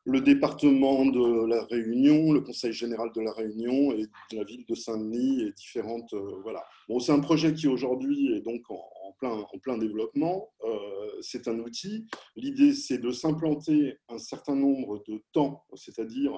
le 0.03 0.21
département 0.21 1.05
de 1.05 1.45
la 1.45 1.63
Réunion, 1.65 2.31
le 2.31 2.41
Conseil 2.41 2.73
général 2.73 3.11
de 3.15 3.21
la 3.21 3.31
Réunion 3.33 3.91
et 3.91 4.07
la 4.31 4.43
ville 4.43 4.65
de 4.67 4.73
Saint-Denis 4.73 5.43
et 5.43 5.51
différentes. 5.51 6.13
Euh, 6.13 6.39
voilà. 6.41 6.63
Bon, 6.89 6.99
c'est 6.99 7.11
un 7.11 7.19
projet 7.19 7.53
qui 7.53 7.67
aujourd'hui 7.67 8.33
est 8.33 8.41
donc 8.41 8.61
en, 8.69 8.81
en 9.21 9.59
plein 9.59 9.77
développement. 9.77 10.51
Euh, 10.63 11.21
c'est 11.21 11.47
un 11.47 11.59
outil. 11.59 12.05
L'idée, 12.35 12.73
c'est 12.73 12.97
de 12.97 13.11
s'implanter 13.11 13.97
un 14.09 14.17
certain 14.17 14.55
nombre 14.55 15.03
de 15.07 15.23
temps, 15.33 15.65
c'est-à-dire 15.75 16.37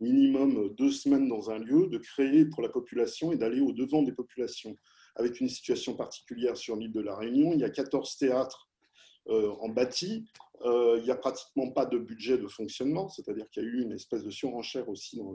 minimum 0.00 0.74
deux 0.74 0.90
semaines 0.90 1.28
dans 1.28 1.50
un 1.50 1.58
lieu, 1.58 1.86
de 1.88 1.98
créer 1.98 2.44
pour 2.46 2.62
la 2.62 2.68
population 2.68 3.32
et 3.32 3.36
d'aller 3.36 3.60
au-devant 3.60 4.02
des 4.02 4.12
populations. 4.12 4.76
Avec 5.16 5.40
une 5.40 5.48
situation 5.48 5.94
particulière 5.96 6.56
sur 6.56 6.76
l'île 6.76 6.92
de 6.92 7.00
la 7.00 7.16
Réunion, 7.16 7.52
il 7.52 7.60
y 7.60 7.64
a 7.64 7.70
14 7.70 8.16
théâtres 8.16 8.68
euh, 9.28 9.52
en 9.60 9.68
bâti. 9.68 10.24
Euh, 10.62 10.96
il 10.98 11.04
n'y 11.04 11.10
a 11.10 11.16
pratiquement 11.16 11.70
pas 11.70 11.86
de 11.86 11.98
budget 11.98 12.38
de 12.38 12.48
fonctionnement, 12.48 13.08
c'est-à-dire 13.08 13.48
qu'il 13.50 13.62
y 13.62 13.66
a 13.66 13.68
eu 13.68 13.82
une 13.82 13.92
espèce 13.92 14.24
de 14.24 14.30
surenchère 14.30 14.88
aussi 14.88 15.16
dans 15.16 15.32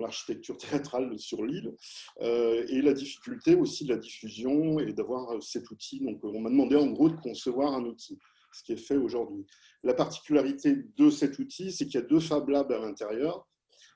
l'architecture 0.00 0.56
théâtrale 0.58 1.18
sur 1.18 1.44
l'île, 1.44 1.74
euh, 2.20 2.64
et 2.68 2.82
la 2.82 2.92
difficulté 2.92 3.54
aussi 3.54 3.84
de 3.84 3.90
la 3.90 3.98
diffusion 3.98 4.78
et 4.80 4.92
d'avoir 4.92 5.42
cet 5.42 5.70
outil. 5.70 6.00
Donc, 6.00 6.22
on 6.22 6.40
m'a 6.40 6.50
demandé 6.50 6.76
en 6.76 6.86
gros 6.86 7.08
de 7.08 7.20
concevoir 7.20 7.74
un 7.74 7.84
outil, 7.84 8.18
ce 8.52 8.62
qui 8.62 8.72
est 8.72 8.76
fait 8.76 8.96
aujourd'hui. 8.96 9.46
La 9.82 9.94
particularité 9.94 10.76
de 10.96 11.10
cet 11.10 11.38
outil, 11.38 11.72
c'est 11.72 11.86
qu'il 11.86 12.00
y 12.00 12.02
a 12.02 12.06
deux 12.06 12.20
Fab 12.20 12.48
Labs 12.48 12.72
à 12.72 12.78
l'intérieur. 12.78 13.46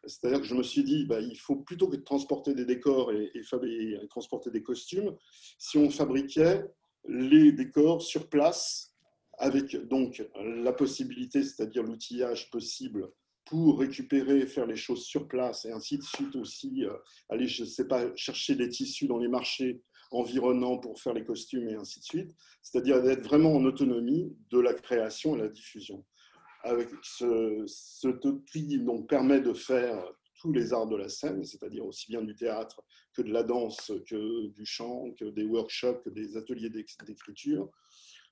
C'est-à-dire 0.07 0.41
que 0.41 0.47
je 0.47 0.55
me 0.55 0.63
suis 0.63 0.85
dit, 0.85 1.07
bah, 1.07 1.21
il 1.21 1.37
faut 1.37 1.57
plutôt 1.57 1.89
que 1.89 1.97
de 1.97 2.03
transporter 2.03 2.55
des 2.55 2.65
décors 2.65 3.13
et, 3.13 3.33
et 3.35 4.09
transporter 4.09 4.51
des 4.51 4.63
costumes, 4.63 5.17
si 5.59 5.77
on 5.77 5.91
fabriquait 5.91 6.65
les 7.09 7.53
décors 7.53 8.03
sur 8.03 8.29
place 8.29 8.95
avec 9.39 9.77
donc 9.89 10.25
la 10.35 10.73
possibilité, 10.73 11.43
c'est-à-dire 11.43 11.83
l'outillage 11.83 12.51
possible 12.51 13.11
pour 13.49 13.79
récupérer, 13.79 14.47
faire 14.47 14.67
les 14.67 14.77
choses 14.77 15.05
sur 15.05 15.27
place 15.27 15.65
et 15.65 15.73
ainsi 15.73 15.97
de 15.97 16.03
suite 16.03 16.37
aussi, 16.37 16.85
euh, 16.85 16.93
aller, 17.31 17.47
je 17.47 17.65
sais 17.65 17.89
pas, 17.89 18.15
chercher 18.15 18.55
des 18.55 18.69
tissus 18.69 19.07
dans 19.07 19.19
les 19.19 19.29
marchés 19.29 19.81
environnants 20.11 20.79
pour 20.79 21.01
faire 21.01 21.15
les 21.15 21.25
costumes 21.25 21.69
et 21.69 21.75
ainsi 21.75 22.01
de 22.01 22.05
suite, 22.05 22.37
c'est-à-dire 22.63 23.03
d'être 23.03 23.25
vraiment 23.25 23.55
en 23.55 23.65
autonomie 23.65 24.37
de 24.51 24.59
la 24.59 24.75
création 24.75 25.35
et 25.37 25.41
la 25.41 25.49
diffusion. 25.49 26.05
Avec 26.63 26.89
ce, 27.03 27.65
ce 27.67 28.09
outil 28.09 28.81
donc, 28.81 29.09
permet 29.09 29.41
de 29.41 29.55
faire 29.55 30.05
tous 30.41 30.53
les 30.53 30.73
arts 30.73 30.87
de 30.87 30.97
la 30.97 31.09
scène, 31.09 31.45
c'est-à-dire 31.45 31.85
aussi 31.87 32.11
bien 32.11 32.23
du 32.23 32.35
théâtre 32.35 32.83
que 33.15 33.23
de 33.23 33.33
la 33.33 33.43
danse, 33.43 33.93
que 34.07 34.49
du 34.49 34.67
chant, 34.67 35.13
que 35.19 35.25
des 35.31 35.45
workshops, 35.45 36.03
que 36.05 36.11
des 36.11 36.37
ateliers 36.37 36.71
d'écriture, 36.71 37.71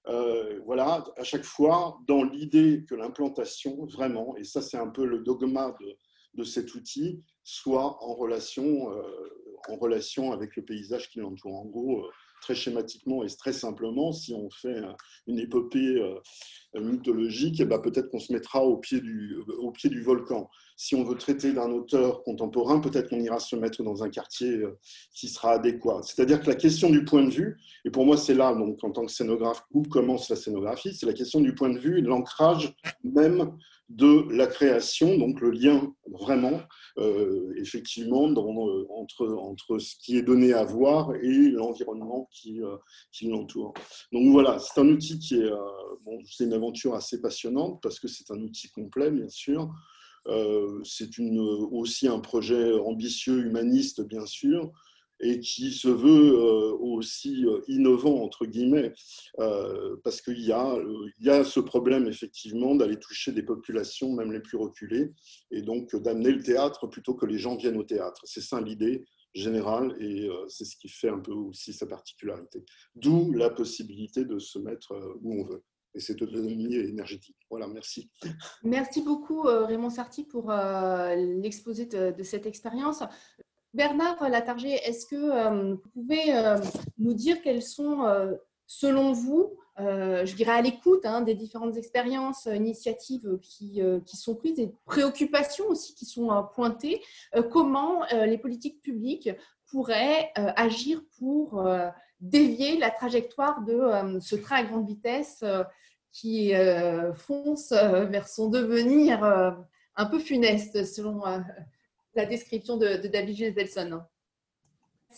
euh, 0.09 0.61
voilà, 0.65 1.05
à 1.17 1.25
chaque 1.25 1.45
fois, 1.45 1.99
dans 2.07 2.23
l'idée 2.23 2.85
que 2.89 2.95
l'implantation, 2.95 3.87
vraiment, 3.87 4.37
et 4.37 4.45
ça 4.45 4.63
c'est 4.63 4.77
un 4.77 4.89
peu 4.89 5.05
le 5.05 5.19
dogma 5.19 5.77
de, 6.35 6.45
cet 6.45 6.75
outil, 6.75 7.23
soit 7.43 8.03
en 8.05 8.15
relation, 8.15 8.93
euh, 8.93 9.03
en 9.69 9.77
relation 9.77 10.33
avec 10.33 10.55
le 10.57 10.65
paysage 10.65 11.09
qui 11.11 11.19
l'entoure. 11.19 11.55
En 11.55 11.65
gros, 11.65 12.05
euh, 12.05 12.11
très 12.47 12.55
schématiquement 12.55 13.25
et 13.25 13.27
très 13.27 13.53
simplement, 13.53 14.13
si 14.13 14.33
on 14.33 14.49
fait 14.51 14.81
une 15.27 15.41
épopée 15.41 16.01
mythologique, 16.75 17.59
eh 17.61 17.65
ben, 17.65 17.81
peut-être 17.81 18.09
qu'on 18.09 18.21
se 18.21 18.33
mettra 18.33 18.63
au 18.63 18.77
pied, 18.77 19.01
du, 19.01 19.37
au 19.59 19.73
pied 19.73 19.91
du 19.91 20.01
volcan. 20.01 20.49
Si 20.77 20.95
on 20.95 21.03
veut 21.03 21.17
traiter 21.17 21.53
d'un 21.53 21.73
auteur 21.73 22.23
contemporain, 22.23 22.79
peut-être 22.79 23.09
qu'on 23.09 23.19
ira 23.19 23.41
se 23.41 23.57
mettre 23.57 23.83
dans 23.83 24.05
un 24.05 24.11
quartier 24.11 24.63
qui 25.13 25.29
sera 25.29 25.55
adéquat. 25.55 26.03
C'est-à-dire 26.03 26.41
que 26.41 26.47
la 26.47 26.55
question 26.55 26.89
du 26.89 27.05
point 27.05 27.25
de 27.25 27.31
vue, 27.31 27.59
et 27.85 27.91
pour 27.91 28.07
moi 28.07 28.17
c'est 28.17 28.35
là, 28.35 28.55
donc, 28.55 28.85
en 28.85 28.93
tant 28.93 29.05
que 29.05 29.11
scénographe, 29.11 29.65
où 29.73 29.83
commence 29.83 30.29
la 30.29 30.37
scénographie, 30.37 30.95
c'est 30.95 31.07
la 31.07 31.15
question 31.15 31.41
du 31.41 31.53
point 31.53 31.71
de 31.71 31.79
vue 31.79 31.99
et 31.99 32.03
de 32.03 32.09
l'ancrage 32.09 32.77
même 33.03 33.57
de 33.89 34.27
la 34.33 34.47
création, 34.47 35.17
donc 35.17 35.41
le 35.41 35.51
lien 35.51 35.95
vraiment, 36.11 36.61
euh, 36.99 37.53
effectivement, 37.57 38.29
euh, 38.29 38.87
entre, 38.91 39.29
entre 39.29 39.79
ce 39.79 39.95
qui 40.03 40.17
est 40.17 40.23
donné 40.23 40.53
à 40.53 40.65
voir 40.65 41.15
et 41.15 41.51
l'environnement 41.51 42.29
qui, 42.33 42.63
euh, 42.63 42.77
qui 43.13 43.29
l'entoure. 43.29 43.75
Donc 44.13 44.33
voilà, 44.33 44.59
c'est 44.59 44.81
un 44.81 44.89
outil 44.89 45.19
qui 45.19 45.37
est, 45.37 45.51
bon, 46.05 46.19
c'est 46.29 46.45
une 46.45 46.53
aventure 46.53 46.95
assez 46.95 47.21
passionnante 47.21 47.81
parce 47.81 48.01
que 48.01 48.09
c'est 48.09 48.31
un 48.33 48.41
outil 48.41 48.69
complet, 48.71 49.11
bien 49.11 49.29
sûr. 49.29 49.73
c'est 50.83 51.19
une, 51.19 51.39
aussi 51.39 52.09
un 52.09 52.19
projet 52.19 52.75
ambitieux, 52.81 53.47
humaniste, 53.47 54.03
bien 54.03 54.27
sûr 54.27 54.73
et 55.21 55.41
qui 55.41 55.73
se 55.73 55.89
veut 55.89 56.35
euh, 56.35 56.73
aussi 56.79 57.47
euh, 57.47 57.61
innovant, 57.69 58.23
entre 58.23 58.47
guillemets, 58.47 58.93
euh, 59.39 59.97
parce 60.05 60.21
qu'il 60.21 60.41
y, 60.41 60.53
a, 60.53 60.77
y 61.21 61.31
a 61.31 61.45
ce 61.45 61.61
problème, 61.61 62.07
effectivement, 62.07 62.75
d'aller 62.75 62.99
toucher 62.99 63.33
des 63.33 63.43
populations, 63.43 64.13
même 64.13 64.33
les 64.33 64.41
plus 64.41 64.59
reculées, 64.59 65.13
et 65.51 65.63
donc 65.63 65.95
d'amener 65.97 66.33
le 66.33 66.43
théâtre 66.43 66.87
plutôt 66.87 67.15
que 67.15 67.27
les 67.27 67.39
gens 67.39 67.57
viennent 67.57 67.79
au 67.79 67.85
théâtre. 67.85 68.23
C'est 68.25 68.43
ça 68.43 68.61
l'idée 68.61 69.05
générale, 69.35 69.95
et 70.01 70.31
c'est 70.49 70.65
ce 70.65 70.77
qui 70.77 70.89
fait 70.89 71.11
un 71.11 71.19
peu 71.19 71.33
aussi 71.33 71.75
sa 71.75 71.87
particularité. 71.87 72.65
D'où 72.95 73.33
la 73.33 73.51
possibilité 73.51 74.25
de 74.25 74.39
se 74.39 74.59
mettre 74.59 74.95
où 75.23 75.41
on 75.41 75.45
veut. 75.45 75.63
Et 75.95 76.01
cette 76.01 76.21
autonomie 76.23 76.75
énergétique. 76.75 77.37
Voilà, 77.51 77.69
merci. 77.69 78.11
Merci 78.63 79.03
beaucoup, 79.03 79.43
Raymond 79.43 79.91
Sarti, 79.91 80.25
pour 80.25 80.51
l'exposé 80.51 81.85
de 81.87 82.23
cette 82.23 82.47
expérience. 82.47 83.03
Bernard 83.77 84.27
Latarger, 84.31 84.73
est-ce 84.73 85.05
que 85.05 85.17
euh, 85.17 85.75
vous 85.75 85.91
pouvez 85.93 86.35
euh, 86.35 86.57
nous 86.99 87.13
dire 87.13 87.43
quelles 87.43 87.63
sont, 87.63 88.05
euh, 88.05 88.33
selon 88.67 89.13
vous, 89.13 89.53
je 89.79 90.35
dirais 90.35 90.53
à 90.53 90.63
l'écoute 90.63 91.05
hein, 91.05 91.21
des 91.21 91.35
différentes 91.35 91.77
expériences, 91.77 92.47
initiatives 92.47 93.39
qui, 93.43 93.83
sont 94.07 94.35
prises 94.35 94.59
et 94.59 94.73
préoccupations 94.87 95.67
aussi 95.67 95.95
qui 95.95 96.07
sont 96.07 96.31
pointées, 96.55 97.03
comment 97.53 98.01
les 98.11 98.39
politiques 98.39 98.81
publiques 98.81 99.29
pourraient 99.67 100.33
agir 100.35 101.03
pour 101.19 101.63
dévier 102.23 102.79
la 102.79 102.91
trajectoire 102.91 103.61
de 103.65 104.19
ce 104.19 104.37
train 104.37 104.57
à 104.57 104.65
grande 104.65 104.89
vitesse 104.89 105.45
qui 106.11 106.55
fonce 107.15 107.73
vers 107.73 108.29
son 108.29 108.49
devenir 108.49 109.23
un 109.95 110.07
peu 110.07 110.19
funeste 110.19 110.87
selon 110.87 111.21
la 112.17 112.27
description 112.27 112.77
de, 112.77 113.07
David 113.07 113.37
Giselson. 113.37 114.03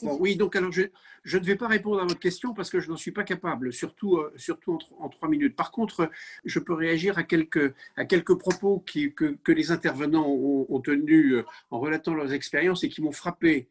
oui, 0.02 0.36
donc 0.36 0.56
alors 0.56 0.72
je, 0.72 0.82
je, 1.24 1.38
ne 1.38 1.44
vais 1.44 1.56
pas 1.56 1.68
répondre 1.68 2.00
à 2.00 2.04
votre 2.04 2.18
question 2.18 2.52
parce 2.52 2.70
que 2.70 2.80
je 2.80 2.90
n'en 2.90 2.96
suis 2.96 3.12
pas 3.12 3.24
capable, 3.24 3.72
surtout, 3.72 4.16
euh, 4.16 4.32
surtout 4.36 4.78
en, 4.98 5.08
trois 5.08 5.28
minutes. 5.28 5.56
Par 5.56 5.70
contre, 5.70 6.10
je 6.44 6.58
peux 6.58 6.74
réagir 6.74 7.16
à 7.16 7.22
quelques, 7.22 7.74
à 7.96 8.04
quelques 8.04 8.36
propos 8.36 8.80
qui, 8.80 9.14
que, 9.14 9.36
que, 9.42 9.52
les 9.52 9.70
intervenants 9.70 10.28
ont, 10.28 10.80
tenus 10.80 11.34
euh, 11.34 11.44
en 11.70 11.78
relatant 11.78 12.14
leurs 12.14 12.32
expériences 12.32 12.84
et 12.84 12.88
qui 12.88 13.00
m'ont 13.00 13.12
frappé. 13.12 13.68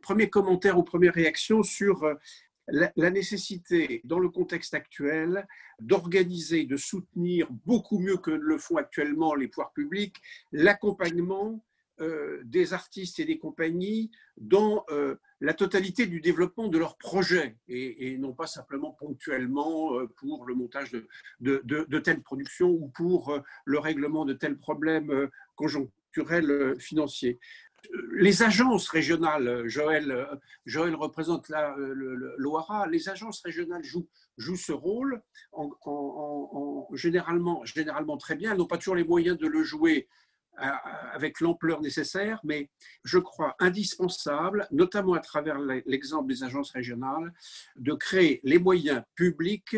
Premier 0.00 0.30
commentaire 0.30 0.78
ou 0.78 0.82
première 0.84 1.14
réaction 1.14 1.62
sur 1.62 2.04
euh, 2.04 2.14
la, 2.68 2.92
la, 2.96 3.10
nécessité, 3.10 4.00
dans 4.04 4.20
le 4.20 4.28
contexte 4.28 4.74
actuel, 4.74 5.46
d'organiser, 5.80 6.64
de 6.64 6.76
soutenir 6.76 7.48
beaucoup 7.66 7.98
mieux 7.98 8.18
que 8.18 8.30
le 8.30 8.58
font 8.58 8.76
actuellement 8.76 9.34
les 9.34 9.48
pouvoirs 9.48 9.72
publics, 9.72 10.16
l'accompagnement 10.52 11.60
euh, 12.00 12.42
des 12.44 12.74
artistes 12.74 13.18
et 13.18 13.24
des 13.24 13.38
compagnies 13.38 14.12
dans 14.36 14.84
euh, 14.90 15.16
la 15.40 15.52
totalité 15.52 16.06
du 16.06 16.20
développement 16.20 16.68
de 16.68 16.78
leurs 16.78 16.96
projets 16.96 17.56
et, 17.66 18.16
non 18.18 18.34
pas 18.34 18.46
simplement 18.46 18.92
ponctuellement 18.92 19.98
euh, 19.98 20.06
pour 20.16 20.46
le 20.46 20.54
montage 20.54 20.92
de, 20.92 21.08
de, 21.40 21.62
de, 21.64 21.98
telles 21.98 22.22
productions 22.22 22.70
ou 22.70 22.88
pour 22.88 23.36
le 23.64 23.78
règlement 23.80 24.24
de 24.24 24.32
tels 24.32 24.58
problèmes 24.58 25.28
conjoncturels 25.56 26.76
financiers. 26.78 27.40
Les 28.12 28.42
agences 28.42 28.88
régionales, 28.88 29.66
Joël, 29.66 30.28
Joël 30.66 30.94
représente 30.94 31.48
là 31.48 31.74
l'OARA, 31.78 32.86
les 32.86 33.08
agences 33.08 33.40
régionales 33.40 33.84
jouent, 33.84 34.08
jouent 34.36 34.56
ce 34.56 34.72
rôle 34.72 35.22
en, 35.52 36.88
généralement, 36.92 37.64
généralement 37.64 38.16
très 38.16 38.36
bien. 38.36 38.52
Elles 38.52 38.58
n'ont 38.58 38.66
pas 38.66 38.78
toujours 38.78 38.96
les 38.96 39.04
moyens 39.04 39.38
de 39.38 39.46
le 39.46 39.62
jouer 39.62 40.08
avec 41.12 41.40
l'ampleur 41.40 41.80
nécessaire, 41.80 42.40
mais 42.44 42.70
je 43.04 43.18
crois 43.18 43.54
indispensable, 43.58 44.66
notamment 44.70 45.14
à 45.14 45.20
travers 45.20 45.58
l'exemple 45.58 46.28
des 46.28 46.42
agences 46.42 46.72
régionales, 46.72 47.32
de 47.76 47.92
créer 47.94 48.40
les 48.44 48.58
moyens 48.58 49.02
publics 49.14 49.76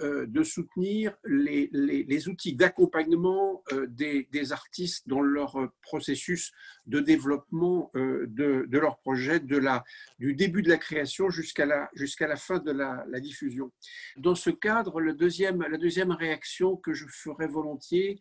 de 0.00 0.42
soutenir 0.42 1.14
les, 1.24 1.68
les, 1.72 2.28
outils 2.28 2.54
d'accompagnement 2.54 3.62
euh, 3.72 3.86
des, 3.86 4.28
des, 4.32 4.52
artistes 4.52 5.08
dans 5.08 5.20
leur 5.20 5.56
processus 5.82 6.52
de 6.86 7.00
développement 7.00 7.90
euh, 7.96 8.26
de, 8.28 8.64
de, 8.66 8.78
leur 8.78 8.98
projet, 8.98 9.40
de 9.40 9.56
la, 9.56 9.84
du 10.18 10.34
début 10.34 10.62
de 10.62 10.68
la 10.68 10.78
création 10.78 11.28
jusqu'à 11.28 11.66
la, 11.66 11.90
la 12.20 12.36
fin 12.36 12.58
de 12.58 12.70
la, 12.70 13.04
la, 13.08 13.20
diffusion. 13.20 13.72
Dans 14.16 14.34
ce 14.34 14.50
cadre, 14.50 15.00
le 15.00 15.12
deuxième, 15.12 15.60
la 15.62 15.78
deuxième 15.78 16.12
réaction 16.12 16.76
que 16.76 16.94
je 16.94 17.06
ferai 17.06 17.46
volontiers, 17.46 18.20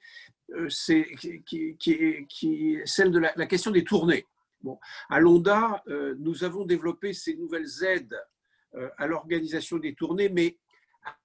c'est 0.68 1.06
qui, 1.46 1.78
qui, 1.78 2.26
qui, 2.28 2.78
celle 2.86 3.12
de 3.12 3.20
la, 3.20 3.32
la, 3.36 3.46
question 3.46 3.72
des 3.72 3.84
tournées. 3.84 4.26
Bon, 4.62 4.80
à 5.10 5.20
Londa, 5.20 5.84
nous 6.18 6.44
avons 6.44 6.66
développé 6.66 7.14
ces 7.14 7.36
nouvelles 7.36 7.84
aides 7.84 8.20
à 8.98 9.08
l'organisation 9.08 9.78
des 9.78 9.94
tournées, 9.94 10.30
mais 10.30 10.58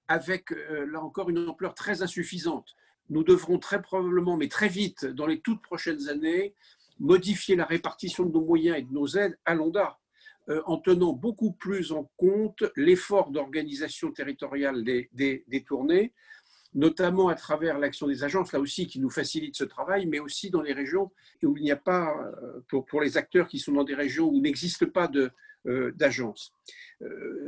avec, 0.07 0.51
euh, 0.51 0.85
là 0.91 1.01
encore, 1.01 1.29
une 1.29 1.49
ampleur 1.49 1.73
très 1.73 2.01
insuffisante. 2.01 2.75
Nous 3.09 3.23
devrons 3.23 3.59
très 3.59 3.81
probablement, 3.81 4.37
mais 4.37 4.47
très 4.47 4.67
vite, 4.67 5.05
dans 5.05 5.27
les 5.27 5.39
toutes 5.39 5.61
prochaines 5.61 6.09
années, 6.09 6.53
modifier 6.99 7.55
la 7.55 7.65
répartition 7.65 8.25
de 8.25 8.31
nos 8.31 8.43
moyens 8.43 8.77
et 8.77 8.81
de 8.83 8.93
nos 8.93 9.07
aides 9.07 9.37
à 9.45 9.53
l'ONDA, 9.53 9.97
euh, 10.49 10.61
en 10.65 10.77
tenant 10.77 11.13
beaucoup 11.13 11.51
plus 11.51 11.91
en 11.91 12.09
compte 12.17 12.63
l'effort 12.75 13.31
d'organisation 13.31 14.11
territoriale 14.11 14.83
des, 14.83 15.65
tournées, 15.67 16.13
notamment 16.73 17.29
à 17.29 17.35
travers 17.35 17.79
l'action 17.79 18.07
des 18.07 18.23
agences, 18.23 18.53
là 18.53 18.59
aussi, 18.59 18.87
qui 18.87 18.99
nous 18.99 19.09
facilite 19.09 19.55
ce 19.55 19.63
travail, 19.63 20.05
mais 20.05 20.19
aussi 20.19 20.49
dans 20.49 20.61
les 20.61 20.73
régions 20.73 21.11
où 21.43 21.57
il 21.57 21.63
n'y 21.63 21.71
a 21.71 21.77
pas, 21.77 22.15
euh, 22.15 22.59
pour, 22.69 22.85
pour, 22.85 23.01
les 23.01 23.17
acteurs 23.17 23.47
qui 23.47 23.59
sont 23.59 23.73
dans 23.73 23.83
des 23.83 23.95
régions 23.95 24.29
où 24.29 24.39
n'existe 24.39 24.85
pas 24.85 25.09
d'agence. 25.95 26.53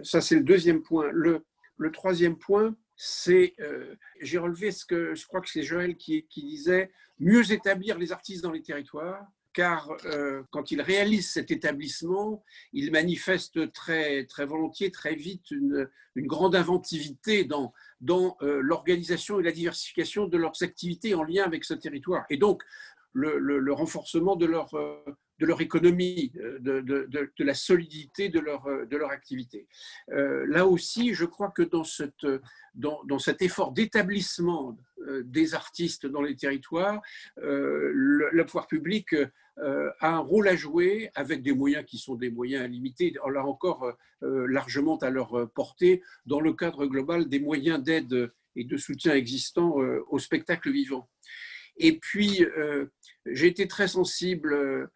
ça, 0.02 0.22
c'est 0.22 0.36
le 0.36 0.44
deuxième 0.44 0.82
point. 0.82 1.10
Le, 1.12 1.46
le 1.78 1.92
troisième 1.92 2.38
point, 2.38 2.76
c'est, 2.96 3.54
euh, 3.60 3.96
j'ai 4.20 4.40
relevé 4.40 4.72
ce 4.72 4.86
que 4.86 5.14
je 5.16 5.26
crois 5.28 5.42
que 5.42 5.50
c'est 5.50 5.64
Joël 5.64 5.96
qui, 5.96 6.26
disait, 6.36 6.92
mieux 7.20 7.52
établir 7.52 7.98
les 7.98 8.12
artistes 8.12 8.44
dans 8.44 8.52
les 8.52 8.64
territoires, 8.64 9.24
car 9.54 9.92
euh, 10.06 10.44
quand 10.52 10.72
ils 10.72 10.82
réalisent 10.82 11.32
cet 11.32 11.52
établissement, 11.52 12.44
ils 12.74 12.92
manifestent 12.92 13.72
très, 13.72 14.26
très 14.26 14.46
volontiers, 14.46 14.92
très 14.92 15.16
vite, 15.16 15.50
une, 15.52 15.90
grande 16.16 16.56
inventivité 16.56 17.44
dans, 17.44 17.74
dans 18.02 18.38
euh, 18.42 18.60
l'organisation 18.62 19.40
et 19.40 19.44
la 19.44 19.52
diversification 19.52 20.26
de 20.26 20.38
leurs 20.38 20.64
activités 20.64 21.14
en 21.14 21.24
lien 21.24 21.44
avec 21.44 21.64
ce 21.64 21.76
territoire. 21.76 22.26
Et 22.32 22.38
donc, 22.38 22.64
le, 23.14 23.72
renforcement 23.74 24.36
de 24.36 24.46
leur, 24.46 24.76
de 25.40 25.46
leur 25.46 25.62
économie, 25.62 26.32
euh, 26.38 26.60
de, 26.60 27.44
la 27.44 27.54
solidité 27.54 28.30
de 28.30 28.40
leur, 28.40 28.68
euh, 28.68 29.08
activité. 29.10 29.68
là 30.10 30.66
aussi, 30.66 31.14
je 31.14 31.26
crois 31.26 31.52
que 31.52 31.64
dans, 31.64 33.20
cet 33.20 33.42
effort 33.42 33.72
d'établissement 33.72 34.78
des 35.24 35.54
artistes 35.54 36.06
dans 36.06 36.22
les 36.22 36.36
territoires, 36.36 37.02
le, 37.38 38.44
pouvoir 38.44 38.68
public 38.68 39.16
a 39.58 40.16
un 40.16 40.20
rôle 40.20 40.48
à 40.48 40.56
jouer 40.56 41.10
avec 41.16 41.42
des 41.42 41.54
moyens 41.54 41.86
qui 41.86 41.98
sont 41.98 42.16
des 42.16 42.30
moyens 42.30 42.68
limités, 42.70 43.14
là 43.32 43.46
encore 43.46 43.94
largement 44.22 44.98
à 44.98 45.10
leur 45.10 45.50
portée, 45.52 46.02
dans 46.26 46.42
le 46.42 46.54
cadre 46.54 46.86
global 46.86 47.30
des 47.30 47.40
moyens 47.40 47.82
d'aide 47.82 48.32
et 48.56 48.66
de 48.66 48.78
soutien 48.78 49.14
existants 49.14 49.76
au 50.10 50.20
spectacle 50.20 50.72
vivant. 50.72 51.08
Et 51.80 51.98
puis, 52.00 52.44
euh, 52.44 52.88
j'ai 53.26 53.48
été 53.48 53.68
très 53.68 53.88
sensible 53.88 54.54
euh, 54.54 54.88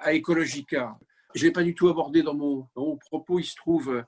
à 0.00 0.14
Ecologica. 0.14 0.98
je 1.34 1.42
ne 1.42 1.48
l'ai 1.48 1.52
pas 1.52 1.62
du 1.62 1.74
tout 1.74 1.88
abordé 1.88 2.22
dans 2.22 2.34
mon, 2.34 2.96
propos. 2.96 3.38
Il 3.38 3.44
se 3.44 3.56
trouve, 3.56 4.04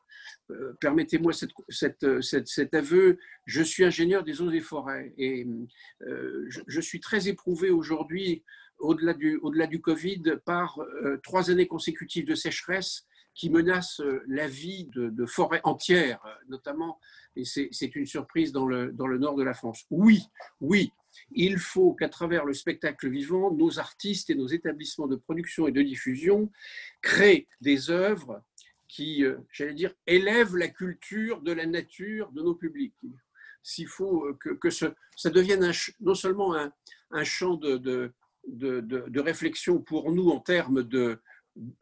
euh, 0.51 0.73
permettez-moi 0.81 1.33
cet 1.69 2.75
aveu, 2.75 3.19
je 3.47 3.63
suis 3.63 3.85
ingénieur 3.85 4.25
des 4.25 4.41
eaux 4.43 4.51
et 4.51 4.61
forêts 4.61 5.15
et 5.17 5.47
euh, 6.03 6.47
je, 6.49 6.81
suis 6.81 7.01
très 7.01 7.29
éprouvé 7.29 7.71
aujourd'hui, 7.71 8.43
au-delà 8.79 9.15
du, 9.15 9.37
au 9.43 9.51
du 9.51 9.81
Covid, 9.81 10.23
par 10.45 10.79
trois 11.23 11.51
années 11.51 11.67
consécutives 11.67 12.27
de 12.27 12.35
sécheresse 12.35 13.07
qui 13.35 13.49
menacent 13.51 14.03
la 14.27 14.49
vie 14.49 14.89
de, 14.95 15.27
forêts 15.27 15.61
entières, 15.65 16.21
notamment, 16.49 16.99
et 17.37 17.45
c'est 17.45 17.95
une 17.95 18.07
surprise 18.07 18.53
dans 18.53 18.67
le, 18.67 18.93
dans 18.93 19.07
le 19.07 19.19
nord 19.19 19.37
de 19.37 19.43
la 19.43 19.55
France. 19.55 19.85
Oui, 19.91 20.23
oui, 20.61 20.93
il 21.33 21.59
faut 21.59 21.95
qu'à 21.95 22.09
travers 22.09 22.45
le 22.45 22.55
spectacle 22.55 23.09
vivant, 23.09 23.53
nos 23.53 23.79
artistes 23.79 24.31
et 24.31 24.35
nos 24.35 24.47
établissements 24.47 25.07
de 25.07 25.17
production 25.17 25.67
et 25.67 25.73
de 25.73 25.83
diffusion 25.83 26.51
créent 27.03 27.49
des 27.61 27.91
œuvres 27.91 28.43
qui, 28.89 29.25
euh, 29.25 29.39
j'allais 29.53 29.75
dire, 29.75 29.95
élèvent 30.07 30.57
la 30.57 30.69
culture 30.69 31.43
de 31.43 31.53
la 31.53 31.67
nature 31.67 32.33
de 32.33 32.43
nos 32.43 32.55
publics. 32.55 32.95
S'il 33.63 33.87
faut 33.87 34.27
euh, 34.27 34.57
que, 34.57 34.71
ça 34.71 34.95
devienne 35.27 35.71
non 36.01 36.15
seulement 36.15 36.55
un, 36.55 37.25
champ 37.25 37.55
de, 37.55 37.77
de, 38.47 39.21
réflexion 39.21 39.81
pour 39.81 40.13
nous 40.13 40.31
en 40.31 40.41
termes 40.41 40.83
de 40.83 41.21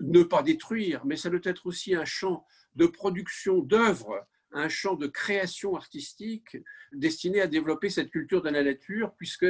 ne 0.01 0.23
pas 0.23 0.43
détruire, 0.43 1.05
mais 1.07 1.17
ça 1.17 1.31
doit 1.31 1.41
être 1.45 1.67
aussi 1.67 1.95
un 1.95 2.05
champ 2.05 2.45
de 2.75 2.87
production 2.87 3.61
d'œuvres 3.61 4.27
un 4.53 4.69
champ 4.69 4.95
de 4.95 5.07
création 5.07 5.77
artistique 5.77 6.57
destiné 6.93 7.41
à 7.41 7.47
développer 7.47 7.91
cette 7.91 8.11
culture 8.11 8.43
de 8.43 8.49
la 8.49 8.62
nature, 8.62 9.12
puisque 9.16 9.47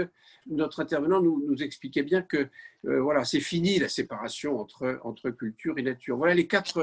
notre 0.47 0.81
intervenant 0.81 1.20
nous, 1.20 1.62
expliquait 1.62 2.03
bien 2.03 2.23
que 2.23 2.49
euh, 2.85 3.01
voilà, 3.01 3.25
c'est 3.25 3.41
fini 3.41 3.79
la 3.79 3.89
séparation 3.89 4.59
entre, 4.59 5.01
entre 5.03 5.31
culture 5.31 5.79
et 5.79 5.83
nature. 5.83 6.16
Voilà 6.16 6.35
les 6.35 6.47
quatre, 6.47 6.79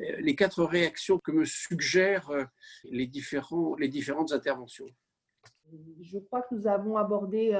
euh, 0.00 0.16
les 0.20 0.34
quatre 0.34 0.64
réactions 0.64 1.18
que 1.18 1.32
me 1.32 1.44
suggèrent 1.44 2.30
euh, 2.30 2.44
les, 2.84 3.06
différents, 3.06 3.74
les 3.76 3.88
différentes 3.88 4.32
interventions. 4.32 4.88
Je 6.00 6.18
crois 6.18 6.42
que 6.42 6.54
nous 6.54 6.66
avons 6.66 6.96
abordé 6.96 7.54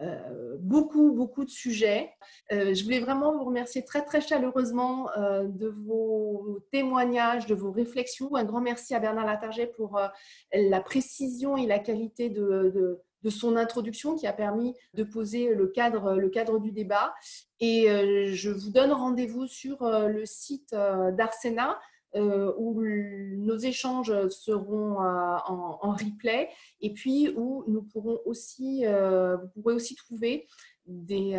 euh, 0.00 0.56
beaucoup, 0.58 1.12
beaucoup 1.12 1.44
de 1.44 1.50
sujets. 1.50 2.10
Euh, 2.50 2.74
je 2.74 2.82
voulais 2.82 2.98
vraiment 2.98 3.36
vous 3.36 3.44
remercier 3.44 3.84
très, 3.84 4.04
très 4.04 4.20
chaleureusement 4.20 5.08
euh, 5.16 5.44
de 5.46 5.68
vos 5.68 6.58
témoignages, 6.72 7.46
de 7.46 7.54
vos 7.54 7.70
réflexions. 7.70 8.34
Un 8.34 8.44
grand 8.44 8.60
merci 8.60 8.94
à 8.94 8.98
Bernard 8.98 9.26
Latarget 9.26 9.68
pour 9.68 10.00
la 10.52 10.80
précision 10.80 11.56
et 11.56 11.66
la 11.66 11.78
qualité 11.78 12.28
de, 12.28 13.00
de, 13.22 13.30
son 13.30 13.56
introduction 13.56 14.16
qui 14.16 14.26
a 14.26 14.32
permis 14.32 14.74
de 14.92 15.02
poser 15.02 15.54
le 15.54 15.68
cadre, 15.68 16.14
le 16.14 16.28
cadre 16.28 16.58
du 16.58 16.72
débat. 16.72 17.14
Et 17.60 17.86
je 18.34 18.50
vous 18.50 18.70
donne 18.70 18.92
rendez-vous 18.92 19.46
sur 19.46 19.78
le 19.82 20.26
site 20.26 20.72
d'Arsena 20.72 21.78
euh, 22.16 22.52
où 22.58 22.80
nos 22.80 23.56
échanges 23.56 24.28
seront 24.28 25.02
euh, 25.02 25.36
en, 25.46 25.90
replay 25.90 26.48
et 26.80 26.92
puis 26.92 27.34
où 27.36 27.64
nous 27.66 27.82
pourrons 27.82 28.20
aussi, 28.24 28.86
euh, 28.86 29.36
vous 29.36 29.62
pourrez 29.62 29.74
aussi 29.74 29.96
trouver 29.96 30.46
des 30.86 31.38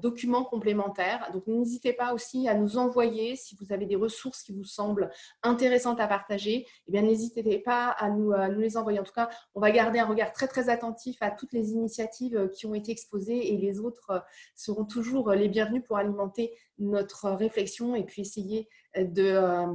documents 0.00 0.44
complémentaires. 0.44 1.30
Donc 1.34 1.46
n'hésitez 1.46 1.92
pas 1.92 2.14
aussi 2.14 2.48
à 2.48 2.54
nous 2.54 2.78
envoyer 2.78 3.36
si 3.36 3.54
vous 3.60 3.70
avez 3.70 3.84
des 3.84 3.96
ressources 3.96 4.42
qui 4.42 4.54
vous 4.54 4.64
semblent 4.64 5.10
intéressantes 5.42 6.00
à 6.00 6.06
partager. 6.06 6.66
Eh 6.86 6.92
bien 6.92 7.02
n'hésitez 7.02 7.58
pas 7.58 7.90
à 7.90 8.08
nous, 8.08 8.32
à 8.32 8.48
nous, 8.48 8.60
les 8.60 8.78
envoyer. 8.78 8.98
En 8.98 9.04
tout 9.04 9.12
cas, 9.12 9.28
on 9.54 9.60
va 9.60 9.70
garder 9.72 9.98
un 9.98 10.06
regard 10.06 10.32
très 10.32 10.48
très 10.48 10.70
attentif 10.70 11.18
à 11.20 11.30
toutes 11.30 11.52
les 11.52 11.72
initiatives 11.72 12.48
qui 12.54 12.64
ont 12.64 12.74
été 12.74 12.90
exposées 12.90 13.52
et 13.52 13.58
les 13.58 13.78
autres 13.78 14.24
seront 14.54 14.86
toujours 14.86 15.32
les 15.32 15.48
bienvenus 15.48 15.84
pour 15.86 15.98
alimenter 15.98 16.54
notre 16.78 17.28
réflexion 17.28 17.94
et 17.94 18.04
puis 18.04 18.22
essayer 18.22 18.70
de 18.96 19.22
euh, 19.22 19.66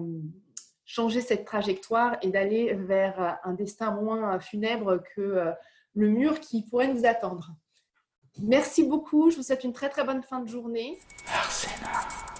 changer 0.85 1.21
cette 1.21 1.45
trajectoire 1.45 2.17
et 2.21 2.29
d'aller 2.29 2.73
vers 2.73 3.39
un 3.43 3.53
destin 3.53 3.91
moins 3.91 4.39
funèbre 4.39 5.01
que 5.15 5.21
euh, 5.21 5.51
le 5.95 6.09
mur 6.09 6.39
qui 6.39 6.63
pourrait 6.63 6.93
nous 6.93 7.05
attendre. 7.05 7.51
Merci 8.39 8.83
beaucoup, 8.83 9.29
je 9.29 9.37
vous 9.37 9.43
souhaite 9.43 9.63
une 9.63 9.73
très 9.73 9.89
très 9.89 10.03
bonne 10.03 10.23
fin 10.23 10.39
de 10.39 10.47
journée. 10.47 10.97
Arsena. 11.27 12.32